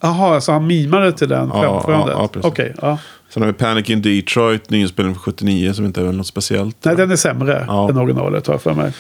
Jaha, 0.01 0.41
så 0.41 0.53
han 0.53 0.67
mimade 0.67 1.13
till 1.13 1.29
den 1.29 1.49
Ja, 1.55 1.63
framförandet? 1.63 2.15
ja, 2.17 2.23
ja, 2.23 2.29
precis. 2.29 2.51
Okej, 2.53 2.75
ja. 2.83 2.99
Sen 3.31 3.43
har 3.43 3.47
vi 3.47 3.53
Panic 3.53 3.91
in 3.91 4.03
Detroit, 4.03 4.71
nyinspelning 4.71 5.15
från 5.15 5.23
79 5.23 5.73
som 5.73 5.85
inte 5.85 6.01
är 6.01 6.05
väl 6.05 6.17
något 6.17 6.27
speciellt. 6.27 6.77
Nej, 6.85 6.97
den 6.97 7.11
är 7.11 7.17
sämre 7.17 7.65
Ja. 7.69 7.91
än 7.91 7.99
originalet 7.99 8.47
har 8.47 8.55
jag 8.55 8.63
för 8.63 8.75
mig. 8.75 8.93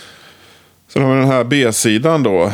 Sen 0.88 1.02
har 1.02 1.14
vi 1.14 1.20
den 1.20 1.28
här 1.30 1.44
B-sidan 1.44 2.22
då. 2.22 2.52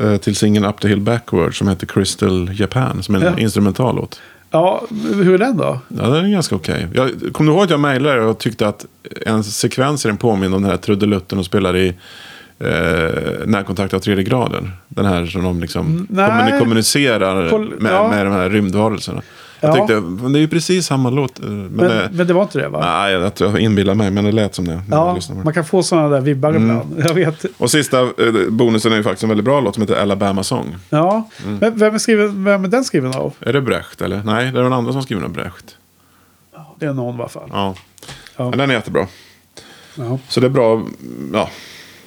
eh, 0.00 0.16
Till 0.16 0.36
singeln 0.36 0.64
Up 0.64 0.80
the 0.80 0.88
Hill 0.88 1.00
Backward 1.00 1.58
som 1.58 1.68
heter 1.68 1.86
Crystal 1.86 2.50
Japan. 2.60 3.02
Som 3.02 3.14
är 3.14 3.18
en 3.18 3.24
Ja. 3.36 3.38
instrumentallåt. 3.42 4.20
Ja, 4.54 4.82
hur 5.14 5.34
är 5.34 5.38
den 5.38 5.56
då? 5.56 5.78
Ja, 5.88 6.02
den 6.08 6.24
är 6.24 6.28
ganska 6.28 6.54
okej. 6.56 6.86
Jag 6.94 7.10
kommer 7.32 7.50
du 7.50 7.56
ihåg 7.56 7.64
att 7.64 7.70
jag 7.70 7.80
mejlade 7.80 8.20
och 8.20 8.38
tyckte 8.38 8.68
att 8.68 8.86
en 9.26 9.44
sekvens 9.44 10.04
i 10.04 10.08
den 10.08 10.16
påminner 10.16 10.56
om 10.56 10.62
den 10.62 10.70
här 10.70 10.78
trudelutten 10.78 11.38
och 11.38 11.44
spelar 11.44 11.76
i 11.76 11.88
eh, 12.58 13.46
närkontakt 13.46 13.94
av 13.94 13.98
tredje 13.98 14.24
graden. 14.24 14.70
Den 14.88 15.04
här 15.06 15.26
som 15.26 15.42
de 15.44 15.60
liksom 15.60 16.06
nej. 16.10 16.30
kommuni- 16.30 16.58
kommunicerar 16.58 17.50
Kol- 17.50 17.74
med, 17.78 17.92
ja. 17.92 18.08
med 18.08 18.26
de 18.26 18.32
här 18.32 18.50
rymdvarelserna. 18.50 19.22
Jag 19.68 19.76
Ja. 19.78 19.86
tyckte, 19.86 20.00
men 20.00 20.32
det 20.32 20.38
är 20.38 20.40
ju 20.40 20.48
precis 20.48 20.86
samma 20.86 21.10
låt. 21.10 21.38
eh, 21.40 21.46
Men, 21.46 21.66
Men, 21.66 21.88
det, 21.88 22.08
men 22.12 22.26
det 22.26 22.32
var 22.34 22.42
inte 22.42 22.58
det 22.58 22.68
va? 22.68 22.80
nej, 23.02 23.12
jag, 23.12 23.32
jag 23.38 23.58
inbillar 23.60 23.94
mig, 23.94 24.10
men 24.10 24.24
det 24.24 24.32
lät 24.32 24.54
som 24.54 24.68
det. 24.68 24.82
Ja, 24.90 25.18
man 25.44 25.54
kan 25.54 25.64
få 25.64 25.82
sådana 25.82 26.08
där 26.08 26.20
vibbar 26.20 26.48
Mm. 26.50 26.62
ibland. 26.62 27.02
Jag 27.08 27.14
vet. 27.14 27.44
Och 27.58 27.70
sista 27.70 28.00
eh, 28.00 28.08
bonusen 28.50 28.92
är 28.92 28.96
ju 28.96 29.02
faktiskt 29.02 29.22
en 29.22 29.28
väldigt 29.28 29.44
bra 29.44 29.60
låt 29.60 29.74
som 29.74 29.80
heter 29.82 29.96
Alabama 29.96 30.42
Song. 30.42 30.76
Ja, 30.90 31.28
Mm. 31.44 31.58
men 31.58 31.78
vem 31.78 31.94
är, 31.94 31.98
skriven, 31.98 32.44
vem 32.44 32.64
är 32.64 32.68
den 32.68 32.84
skriven 32.84 33.14
av? 33.14 33.34
Är 33.40 33.52
det 33.52 33.60
Brecht 33.60 34.00
eller? 34.02 34.22
Nej, 34.24 34.52
det 34.52 34.58
är 34.58 34.62
den 34.62 34.72
andra 34.72 34.92
som 34.92 35.02
skriver 35.02 35.22
av 35.22 35.30
Brecht. 35.32 35.76
Det 36.78 36.86
är 36.86 36.92
någon 36.92 37.14
i 37.16 37.18
alla 37.18 37.28
fall. 37.28 37.48
Ja. 37.52 37.74
Ja. 38.36 38.48
Men 38.50 38.58
den 38.58 38.70
är 38.70 38.74
jättebra. 38.74 39.06
Ja. 39.94 40.18
Så 40.28 40.40
det 40.40 40.46
är 40.46 40.50
bra, 40.50 40.82
ja, 41.32 41.50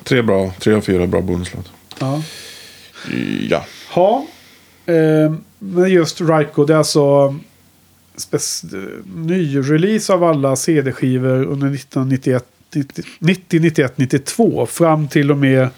tre 0.04 0.22
bra, 0.22 0.52
tre 0.60 0.74
av 0.74 0.82
fyra 0.82 1.08
bra 1.08 1.22
bonuslåt. 1.22 1.72
Ja. 2.00 2.22
Ja. 3.50 3.66
Ja, 3.96 4.26
eh, 4.86 5.34
men 5.60 5.90
just 5.90 6.22
Raiko, 6.22 6.66
det 6.66 6.74
är 6.74 6.78
alltså 6.78 7.36
ny-release 9.16 10.14
av 10.14 10.24
alla 10.24 10.56
CD-skivor 10.56 11.44
under 11.44 11.68
1991, 11.68 12.46
90, 12.76 13.04
90, 13.20 13.60
91, 13.60 13.98
92. 13.98 14.66
Fram 14.66 15.08
till 15.08 15.32
och 15.32 15.38
med, 15.38 15.70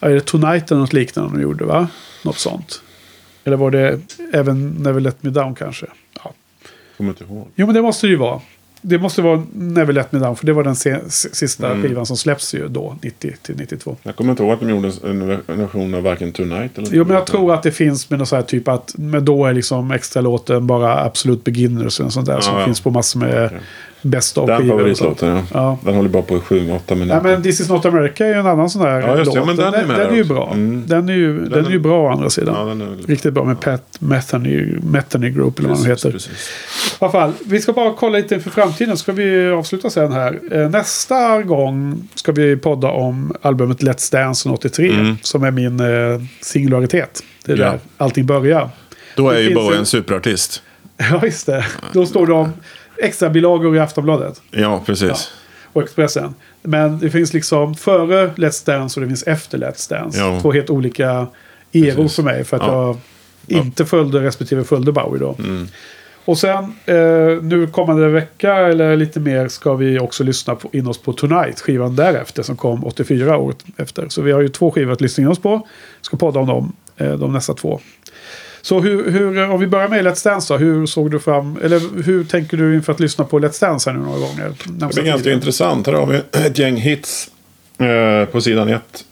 är 0.00 0.10
det 0.10 0.20
Tonight 0.20 0.70
eller 0.70 0.80
något 0.80 0.92
liknande 0.92 1.36
de 1.36 1.42
gjorde 1.42 1.64
va? 1.64 1.88
Något 2.24 2.38
sånt. 2.38 2.82
Eller 3.44 3.56
var 3.56 3.70
det 3.70 4.00
även 4.32 4.70
Never 4.70 5.00
Let 5.00 5.22
Me 5.22 5.30
Down 5.30 5.54
kanske? 5.54 5.86
Ja. 6.24 6.32
Kommer 6.96 7.10
inte 7.10 7.24
ihåg. 7.24 7.48
Jo 7.54 7.66
men 7.66 7.74
det 7.74 7.82
måste 7.82 8.06
det 8.06 8.10
ju 8.10 8.16
vara. 8.16 8.40
Det 8.82 8.98
måste 8.98 9.22
vara 9.22 9.42
Never 9.52 9.92
Let 9.92 10.12
Me 10.12 10.18
Down 10.18 10.36
för 10.36 10.46
det 10.46 10.52
var 10.52 10.64
den 10.64 10.76
se- 10.76 11.10
sista 11.10 11.70
Mm. 11.70 11.82
skivan 11.82 12.06
som 12.06 12.16
släpps 12.16 12.54
ju 12.54 12.68
då, 12.68 12.96
90 13.02 13.32
till 13.42 13.56
92. 13.56 13.96
Jag 14.02 14.16
kommer 14.16 14.30
inte 14.30 14.42
ihåg 14.42 14.52
att 14.52 14.60
de 14.60 14.70
gjorde 14.70 14.92
en 15.04 15.28
version 15.46 15.94
av 15.94 16.02
varken 16.02 16.32
Tonight 16.32 16.78
eller 16.78 16.88
Jo, 16.92 17.04
men 17.04 17.16
jag 17.16 17.26
tror 17.26 17.54
att 17.54 17.62
det 17.62 17.72
finns 17.72 18.10
med 18.10 18.18
någon 18.18 18.26
sån 18.26 18.36
här 18.36 18.42
typ 18.42 18.68
att 18.68 18.94
men 18.98 19.24
då 19.24 19.46
är 19.46 19.52
liksom 19.52 19.90
extra 19.90 20.20
låten 20.22 20.66
bara 20.66 21.04
Absolut 21.04 21.44
Beginners 21.44 22.00
och 22.00 22.12
sånt 22.12 22.26
där 22.26 22.40
som 22.40 22.58
ja. 22.58 22.64
finns 22.64 22.80
på 22.80 22.90
massor 22.90 23.20
med 23.20 23.46
Okej. 23.46 23.58
Bäst 24.06 24.38
av 24.38 24.46
Den 24.46 24.68
favoritlåten, 24.68 25.28
ja. 25.28 25.42
Ja. 25.52 25.78
Den 25.84 25.94
håller 25.94 26.08
bara 26.08 26.22
på 26.22 26.36
i 26.36 26.38
7-8 26.38 26.94
minuter. 26.94 27.14
Ja, 27.14 27.22
men 27.22 27.42
This 27.42 27.60
is 27.60 27.68
not 27.68 27.84
America 27.86 28.24
är 28.24 28.28
ju 28.28 28.34
en 28.40 28.46
annan 28.46 28.70
sån 28.70 28.82
där 28.82 29.00
Ja, 29.00 29.18
just 29.18 29.18
det. 29.18 29.24
låt. 29.24 29.34
Ja, 29.36 29.44
men 29.44 29.56
den 29.56 29.74
är 29.74 29.86
med 29.86 29.96
den 29.98 30.06
där 30.06 30.12
är 30.12 30.16
ju 30.16 30.24
bra. 30.24 30.50
Mm. 30.52 30.82
Den 30.86 31.08
är 31.08 31.12
ju, 31.12 31.38
den, 31.40 31.50
Den 31.50 31.66
är 31.66 31.70
ju 31.70 31.76
är- 31.76 31.80
bra 31.80 32.02
å 32.02 32.12
andra 32.12 32.30
sidan. 32.30 32.54
ja, 32.58 32.64
den 32.64 32.80
är 32.80 33.06
Riktigt 33.08 33.32
bra 33.32 33.44
med 33.44 33.60
Pat 33.60 33.96
Metheny, 33.98 34.78
Metheny 34.82 35.30
Group 35.30 35.58
eller 35.58 35.68
vad 35.68 35.78
den 35.78 35.84
Precis, 35.86 36.04
heter. 36.06 36.12
precis. 36.12 36.50
I 36.92 36.96
alla 36.98 37.12
fall, 37.12 37.32
vi 37.44 37.60
ska 37.60 37.72
bara 37.72 37.92
kolla 37.94 38.18
lite 38.18 38.34
inför 38.34 38.50
framtiden. 38.50 38.96
Ska 38.96 39.12
vi 39.12 39.48
avsluta 39.50 39.90
sen 39.90 40.12
här. 40.12 40.38
Eh, 40.52 40.70
Nästa 40.70 41.42
gång 41.42 42.08
ska 42.14 42.32
vi 42.32 42.56
podda 42.56 42.88
om 42.90 43.32
albumet 43.42 43.82
Let's 43.82 44.12
Dance 44.12 44.42
från 44.42 44.52
83. 44.52 44.90
Mm. 44.90 45.16
Som 45.22 45.44
är 45.44 45.50
min 45.50 45.80
eh, 45.80 45.86
singularitet. 46.40 47.22
Det 47.44 47.52
är 47.52 47.56
där 47.56 47.78
allting 47.96 48.26
börjar. 48.26 48.70
Då 49.16 49.30
Det 49.30 49.36
är 49.36 49.40
ju 49.42 49.54
Bowie 49.54 49.78
en- 49.78 49.86
superartist. 49.86 50.62
Ja, 51.10 51.20
just 51.24 51.46
det. 51.46 51.64
Då 51.92 52.06
står 52.06 52.30
om 52.30 52.52
extra 52.98 53.30
bilagor 53.30 53.76
i 53.76 53.78
Aftonbladet 53.78 54.42
Ja, 54.50 54.82
precis. 54.86 55.30
och 55.72 55.82
Expressen. 55.82 56.34
Men 56.62 56.98
det 56.98 57.10
finns 57.10 57.32
liksom 57.32 57.74
före 57.74 58.26
Let's 58.36 58.66
Dance 58.66 59.00
och 59.00 59.02
det 59.06 59.08
finns 59.08 59.22
efter 59.22 59.58
Let's 59.58 59.90
Dance. 59.90 60.18
Ja. 60.18 60.40
Två 60.42 60.52
helt 60.52 60.70
olika 60.70 61.26
eror 61.72 62.08
för 62.08 62.22
mig. 62.22 62.44
För 62.44 62.56
att 62.56 62.62
Ja. 62.62 62.96
jag 63.46 63.60
inte 63.64 63.84
följde 63.84 64.20
respektive 64.20 64.64
följde 64.64 64.92
Bowie 64.92 65.20
då. 65.20 65.36
Mm. 65.38 65.66
Och 66.24 66.38
sen 66.38 66.64
eh, 66.86 67.42
nu 67.42 67.68
kommande 67.72 68.08
vecka 68.08 68.54
eller 68.54 68.96
lite 68.96 69.20
mer 69.20 69.48
ska 69.48 69.74
vi 69.74 69.98
också 69.98 70.24
lyssna 70.24 70.54
på, 70.54 70.68
in 70.72 70.86
oss 70.86 70.98
på 70.98 71.12
Tonight. 71.12 71.60
Skivan 71.60 71.96
därefter 71.96 72.42
som 72.42 72.56
kom 72.56 72.84
84 72.84 73.36
året 73.38 73.64
efter. 73.76 74.08
Så 74.08 74.22
vi 74.22 74.32
har 74.32 74.40
ju 74.40 74.48
två 74.48 74.70
skivor 74.70 74.92
att 74.92 75.00
lyssna 75.00 75.22
in 75.22 75.28
oss 75.28 75.38
på. 75.38 75.68
Ska 76.00 76.16
podda 76.16 76.40
om 76.40 76.46
dem 76.46 76.72
eh, 76.96 77.12
de 77.12 77.32
nästa 77.32 77.54
två. 77.54 77.80
Så 78.66 78.80
hur, 78.80 79.10
hur, 79.10 79.50
om 79.50 79.60
vi 79.60 79.66
börjar 79.66 79.88
med 79.88 80.06
Let's 80.06 80.24
Dance 80.24 80.54
då. 80.54 80.58
Hur 80.58 80.86
såg 80.86 81.10
du 81.10 81.18
fram, 81.18 81.58
eller 81.62 82.02
hur 82.02 82.24
tänker 82.24 82.56
du 82.56 82.74
inför 82.74 82.92
att 82.92 83.00
lyssna 83.00 83.24
på 83.24 83.38
Let's 83.38 83.60
Dance 83.60 83.90
här 83.90 83.98
nu 83.98 84.04
några 84.04 84.18
gånger? 84.18 84.54
Det 84.64 84.86
blir 84.94 85.04
ganska 85.04 85.32
intressant. 85.32 85.86
Här 85.86 85.94
har 85.94 86.06
vi 86.06 86.20
ett 86.32 86.58
gäng 86.58 86.76
hits 86.76 87.30
eh, 87.78 88.28
på 88.32 88.40
sidan 88.40 88.68
ett. 88.68 89.04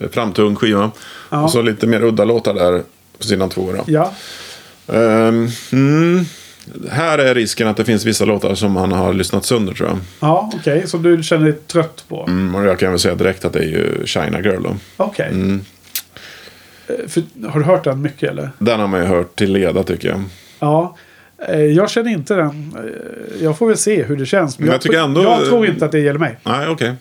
Framtung 0.12 0.56
skiva. 0.56 0.90
Ja. 1.30 1.42
Och 1.42 1.50
så 1.50 1.62
lite 1.62 1.86
mer 1.86 2.04
udda 2.04 2.24
låtar 2.24 2.54
där 2.54 2.82
på 3.18 3.24
sidan 3.24 3.48
två. 3.48 3.72
Då. 3.72 3.84
Ja, 3.86 4.12
Ehm, 4.92 5.48
mm, 5.72 6.24
här 6.90 7.18
är 7.18 7.34
risken 7.34 7.68
att 7.68 7.76
det 7.76 7.84
finns 7.84 8.04
vissa 8.04 8.24
låtar 8.24 8.54
som 8.54 8.76
han 8.76 8.92
har 8.92 9.12
lyssnat 9.12 9.44
sönder 9.44 9.74
tror 9.74 9.88
jag. 9.88 9.98
ja 10.20 10.50
okej. 10.54 10.88
Som 10.88 11.02
du 11.02 11.22
känner 11.22 11.44
dig 11.44 11.54
trött 11.66 12.04
på. 12.08 12.24
Mm, 12.28 12.54
och 12.54 12.64
jag 12.64 12.78
kan 12.78 12.90
väl 12.90 12.98
säga 12.98 13.14
direkt 13.14 13.44
att 13.44 13.52
det 13.52 13.58
är 13.58 13.68
ju 13.68 14.06
China 14.06 14.40
Girl 14.40 14.62
då. 14.62 14.76
Okej. 14.96 15.28
Mm. 15.28 15.64
Eh, 16.88 17.08
för- 17.08 17.48
Har 17.48 17.60
du 17.60 17.66
hört 17.66 17.84
den 17.84 18.02
mycket 18.02 18.30
eller? 18.30 18.50
Den 18.58 18.80
har 18.80 18.86
man 18.86 19.00
ju 19.00 19.06
hört 19.06 19.36
till 19.36 19.52
leda 19.52 19.82
tycker 19.82 20.08
jag. 20.08 20.22
Ja. 20.58 20.96
Eh, 21.48 21.60
Jag 21.60 21.90
känner 21.90 22.10
inte 22.10 22.34
den. 22.34 22.74
Eh, 22.78 23.42
Jag 23.44 23.58
får 23.58 23.68
väl 23.68 23.76
se 23.76 24.02
hur 24.02 24.16
det 24.16 24.26
känns. 24.26 24.58
Men 24.58 24.68
jag 24.68 24.80
tycker 24.80 24.94
tror- 24.96 25.04
ändå- 25.04 25.22
jag 25.22 25.44
tror 25.46 25.66
inte 25.66 25.84
att 25.84 25.92
det 25.92 25.98
gäller 26.00 26.18
mig. 26.20 26.38
Nej, 26.42 26.68
okej. 26.68 26.94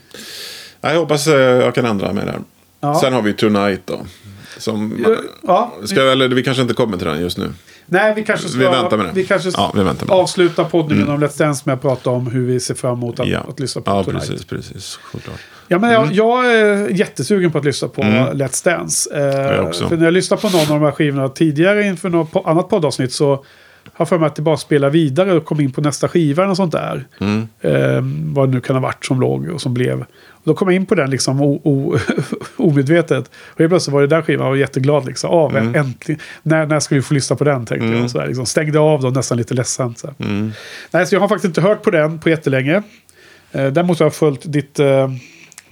Nej, 0.81 0.93
Jag 0.93 0.99
hoppas 0.99 1.27
jag 1.27 1.75
kan 1.75 1.85
ändra 1.85 2.13
mig 2.13 2.25
där. 2.25 2.39
Ja. 2.79 2.99
Sen 3.01 3.13
har 3.13 3.21
vi 3.21 3.33
Tonight 3.33 3.81
då. 3.85 3.99
Som, 4.57 5.05
Ja. 5.47 5.73
ska, 5.85 6.01
eller 6.01 6.27
vi 6.27 6.43
kanske 6.43 6.61
inte 6.61 6.73
kommer 6.73 6.97
till 6.97 7.07
den 7.07 7.21
just 7.21 7.37
nu. 7.37 7.53
Nej, 7.85 8.13
vi 8.15 8.23
kanske 8.23 8.49
ska, 8.49 8.59
Vi 8.59 8.65
väntar 8.65 8.97
med 8.97 9.05
det. 9.05 9.11
vi 9.13 9.23
kanske 9.25 9.51
ska 9.51 9.61
Ja, 9.61 9.71
vi 9.75 9.83
väntar 9.83 10.05
med 10.05 10.15
avsluta 10.15 10.63
podden 10.65 11.09
om 11.09 11.23
Let's 11.23 11.37
Dance 11.39 11.61
med 11.65 11.73
att 11.75 11.81
prata 11.81 12.09
om 12.09 12.27
hur 12.27 12.45
vi 12.45 12.59
ser 12.59 12.73
fram 12.75 12.93
emot 12.93 13.19
att, 13.19 13.27
Ja, 13.27 13.39
att 13.49 13.59
lyssna 13.59 13.81
på 13.81 13.91
ja 13.91 14.03
Tonight. 14.03 14.27
precis, 14.29 14.45
precis. 14.45 14.99
Självklart. 15.03 15.39
Ja, 15.67 15.79
men 15.79 15.91
jag, 15.91 16.11
jag 16.13 16.51
är 16.55 16.87
jättesugen 16.89 17.51
på 17.51 17.57
att 17.57 17.65
lyssna 17.65 17.87
på 17.87 18.01
Let's 18.01 18.65
Dance. 18.65 19.09
Eh. 19.15 19.71
För 19.89 19.97
när 19.97 20.05
jag 20.05 20.13
lyssnade 20.13 20.41
på 20.41 20.49
någon 20.49 20.61
av 20.61 20.67
de 20.67 20.81
här 20.81 20.91
skivorna 20.91 21.29
tidigare 21.29 21.83
inför 21.87 22.09
något 22.09 22.31
po- 22.31 22.49
annat 22.49 22.69
poddavsnitt 22.69 23.13
så 23.13 23.29
har 23.29 23.91
jag 23.97 24.09
för 24.09 24.17
mig 24.17 24.27
att 24.27 24.35
det 24.35 24.41
bara 24.41 24.57
spelar 24.57 24.89
vidare 24.89 25.33
och 25.33 25.45
kom 25.45 25.59
in 25.59 25.71
på 25.71 25.81
nästa 25.81 26.07
skiva 26.07 26.43
eller 26.43 26.47
något 26.47 26.57
sånt 26.57 26.71
där. 26.71 27.05
Mm. 27.19 27.47
Eh, 27.61 28.01
vad 28.35 28.49
det 28.49 28.53
nu 28.53 28.61
kan 28.61 28.75
ha 28.75 28.83
varit 28.83 29.05
som 29.05 29.19
låg 29.21 29.47
och 29.49 29.61
som 29.61 29.73
blev. 29.73 30.01
Och 30.29 30.41
då 30.43 30.53
kom 30.53 30.67
jag 30.67 30.75
in 30.75 30.85
på 30.85 30.95
den 30.95 31.09
liksom 31.09 31.41
omedvetet. 32.57 33.31
Och 33.53 33.59
helt 33.59 33.71
plötsligt 33.71 33.93
var 33.93 34.01
det 34.01 34.07
där 34.07 34.21
skivan 34.21 34.45
och 34.45 34.51
var 34.51 34.57
jätteglad 34.57 35.05
liksom. 35.05 35.29
Av 35.29 35.57
Mm. 35.57 35.75
äntligen. 35.75 36.21
När, 36.43 36.65
när 36.65 36.79
ska 36.79 36.95
vi 36.95 37.01
få 37.01 37.13
lyssna 37.13 37.35
på 37.35 37.43
den 37.43 37.65
tänkte 37.65 37.87
jag. 37.87 38.09
Så 38.11 38.17
där, 38.17 38.27
liksom. 38.27 38.45
Stängde 38.45 38.79
av 38.79 39.01
då 39.01 39.09
nästan 39.09 39.37
lite 39.37 39.53
ledsamt. 39.53 39.99
Så. 39.99 40.13
Mm. 40.19 40.51
Nej, 40.91 41.05
så 41.07 41.15
jag 41.15 41.19
har 41.19 41.27
faktiskt 41.27 41.45
inte 41.45 41.61
hört 41.61 41.81
på 41.83 41.89
den 41.91 42.19
på 42.19 42.29
jättelänge. 42.29 42.75
Eh, 43.51 43.67
däremot 43.67 43.99
har 43.99 44.05
jag 44.05 44.13
följt 44.13 44.41
ditt, 44.53 44.79
eh, 44.79 45.09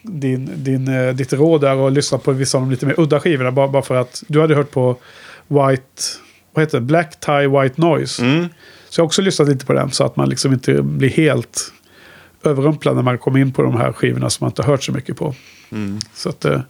din, 0.07 0.49
din, 0.55 0.87
eh, 0.87 1.13
ditt 1.13 1.33
råd 1.33 1.61
där 1.61 1.75
och 1.75 1.91
lyssnat 1.91 2.23
på 2.23 2.31
vissa 2.31 2.57
av 2.57 2.63
de 2.63 2.71
lite 2.71 2.85
mer 2.85 2.99
udda 2.99 3.19
skivorna. 3.19 3.51
Bara, 3.51 3.67
bara 3.67 3.81
för 3.81 3.95
att 3.95 4.23
du 4.27 4.41
hade 4.41 4.55
hört 4.55 4.71
på 4.71 4.97
White, 5.47 6.01
vad 6.53 6.63
heter 6.63 6.79
det? 6.79 6.85
Black 6.85 7.19
Tie 7.19 7.47
White 7.47 7.81
Noise. 7.81 8.25
Mm. 8.25 8.47
Så 8.89 8.99
jag 8.99 9.03
har 9.03 9.07
också 9.07 9.21
lyssnat 9.21 9.49
lite 9.49 9.65
på 9.65 9.73
den 9.73 9.91
så 9.91 10.03
att 10.03 10.15
man 10.15 10.29
liksom 10.29 10.53
inte 10.53 10.81
blir 10.81 11.09
helt 11.09 11.71
överrumplad 12.43 12.95
när 12.95 13.03
man 13.03 13.17
kommer 13.17 13.39
in 13.39 13.53
på 13.53 13.61
de 13.61 13.77
här 13.77 13.91
skivorna 13.91 14.29
som 14.29 14.45
man 14.45 14.49
inte 14.49 14.61
har 14.61 14.71
hört 14.71 14.83
så 14.83 14.91
mycket 14.91 15.17
på. 15.17 15.35
Mm. 15.71 15.99
Så 16.13 16.29
att 16.29 16.45
eh, 16.45 16.61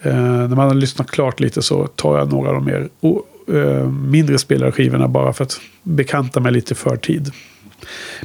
eh, 0.00 0.14
när 0.14 0.56
man 0.56 0.68
har 0.68 0.74
lyssnat 0.74 1.10
klart 1.10 1.40
lite 1.40 1.62
så 1.62 1.86
tar 1.86 2.18
jag 2.18 2.32
några 2.32 2.48
av 2.48 2.54
de 2.54 2.64
mer 2.64 2.88
o, 3.00 3.22
eh, 3.48 3.90
mindre 3.90 4.38
spelade 4.38 4.72
skivorna 4.72 5.08
bara 5.08 5.32
för 5.32 5.44
att 5.44 5.60
bekanta 5.82 6.40
mig 6.40 6.52
lite 6.52 6.74
för 6.74 6.96
tid. 6.96 7.32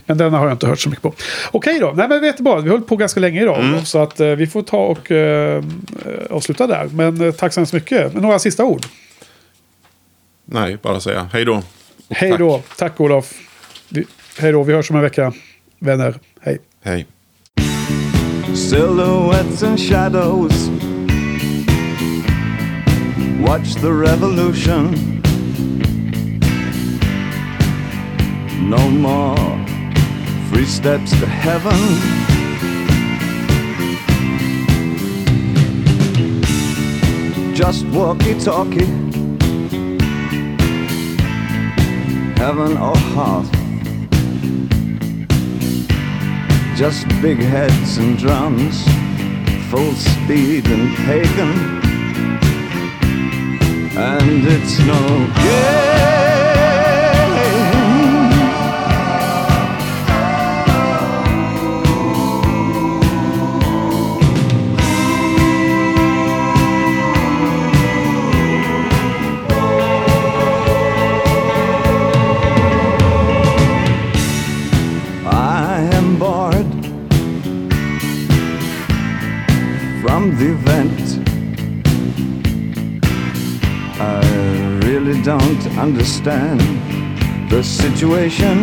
Men 0.05 0.17
denna 0.17 0.37
har 0.37 0.45
jag 0.45 0.53
inte 0.53 0.67
hört 0.67 0.79
så 0.79 0.89
mycket 0.89 1.03
på. 1.03 1.13
Okej 1.51 1.79
då, 1.79 1.93
nej 1.95 2.07
men 2.07 2.21
vet 2.21 2.37
du 2.37 2.43
vad, 2.43 2.63
vi 2.63 2.69
hållit 2.69 2.87
på 2.87 2.95
ganska 2.95 3.19
länge 3.19 3.41
idag. 3.41 3.87
Så 3.87 3.99
att 3.99 4.19
eh, 4.19 4.27
vi 4.27 4.47
får 4.47 4.61
ta 4.61 4.77
och 4.77 5.11
eh, 5.11 5.63
eh, 6.05 6.25
avsluta 6.29 6.67
där. 6.67 6.89
Men 6.93 7.21
eh, 7.21 7.31
tack 7.31 7.53
så 7.53 7.59
hemskt 7.59 7.73
mycket. 7.73 8.13
Men 8.13 8.21
några 8.21 8.39
sista 8.39 8.63
ord. 8.65 8.85
Nej, 10.45 10.77
bara 10.81 10.99
säga 10.99 11.29
hej 11.33 11.45
då. 11.45 11.63
Hej 12.09 12.35
då, 12.37 12.61
tack 12.77 12.99
Olof. 12.99 13.33
Vi, 13.89 14.05
hej 14.39 14.51
då, 14.51 14.63
vi 14.63 14.73
hörs 14.73 14.89
om 14.89 14.95
en 14.95 15.01
vecka. 15.01 15.33
Vänner, 15.79 16.15
hej. 16.41 16.57
Hej. 16.83 17.05
silhouettes 18.57 19.63
and 19.63 19.79
shadows. 19.79 20.69
Watch 23.39 23.75
the 23.75 23.93
revolution. 23.93 25.16
No 28.69 28.89
more 28.89 29.37
free 30.49 30.65
steps 30.65 31.11
to 31.11 31.25
heaven. 31.25 31.73
Just 37.55 37.85
walkie 37.87 38.37
talkie. 38.37 38.85
Heaven 42.35 42.75
or 42.75 42.97
heart. 43.15 43.47
Just 46.75 47.07
big 47.21 47.37
heads 47.37 47.97
and 47.97 48.17
drums, 48.17 48.83
full 49.71 49.93
speed 49.93 50.67
and 50.67 50.93
pagan. 50.97 51.57
And 53.97 54.45
it's 54.45 54.77
no 54.79 55.33
game. 55.41 56.16
Understand 85.87 86.59
the 87.49 87.63
situation. 87.63 88.57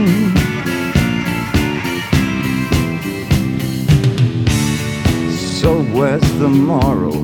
So 5.58 5.82
where's 5.96 6.30
the 6.38 6.48
moral? 6.48 7.22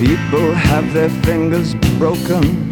People 0.00 0.54
have 0.54 0.92
their 0.92 1.10
fingers 1.26 1.74
broken. 1.98 2.68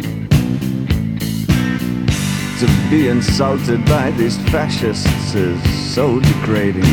to 2.59 2.67
be 2.89 3.07
insulted 3.07 3.79
by 3.85 4.11
these 4.19 4.37
fascists 4.49 5.33
is 5.33 5.59
so 5.95 6.19
degrading. 6.19 6.83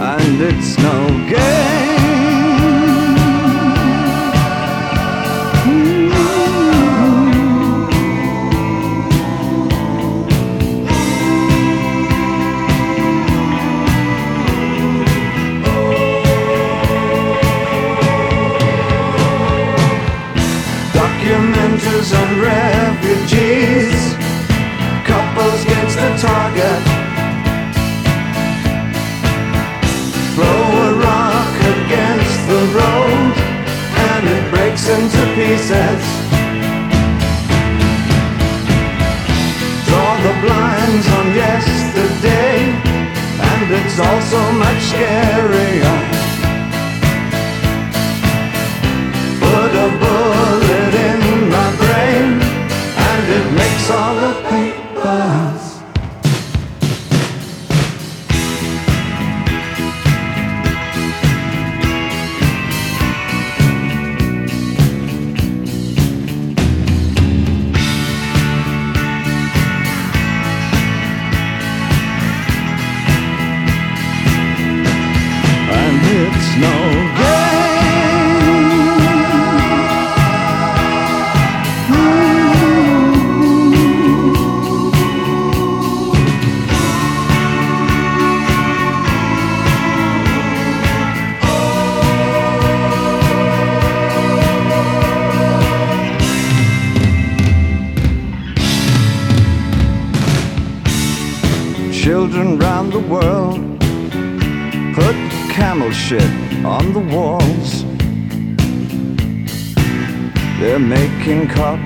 And 0.00 0.40
it's 0.40 0.78
no 0.78 0.98
game. 1.28 2.19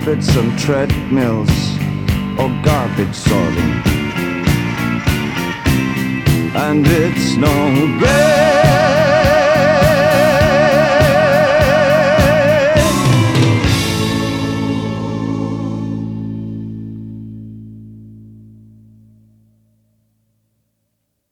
Carpets 0.05 0.37
and 0.37 0.59
treadmills 0.59 0.94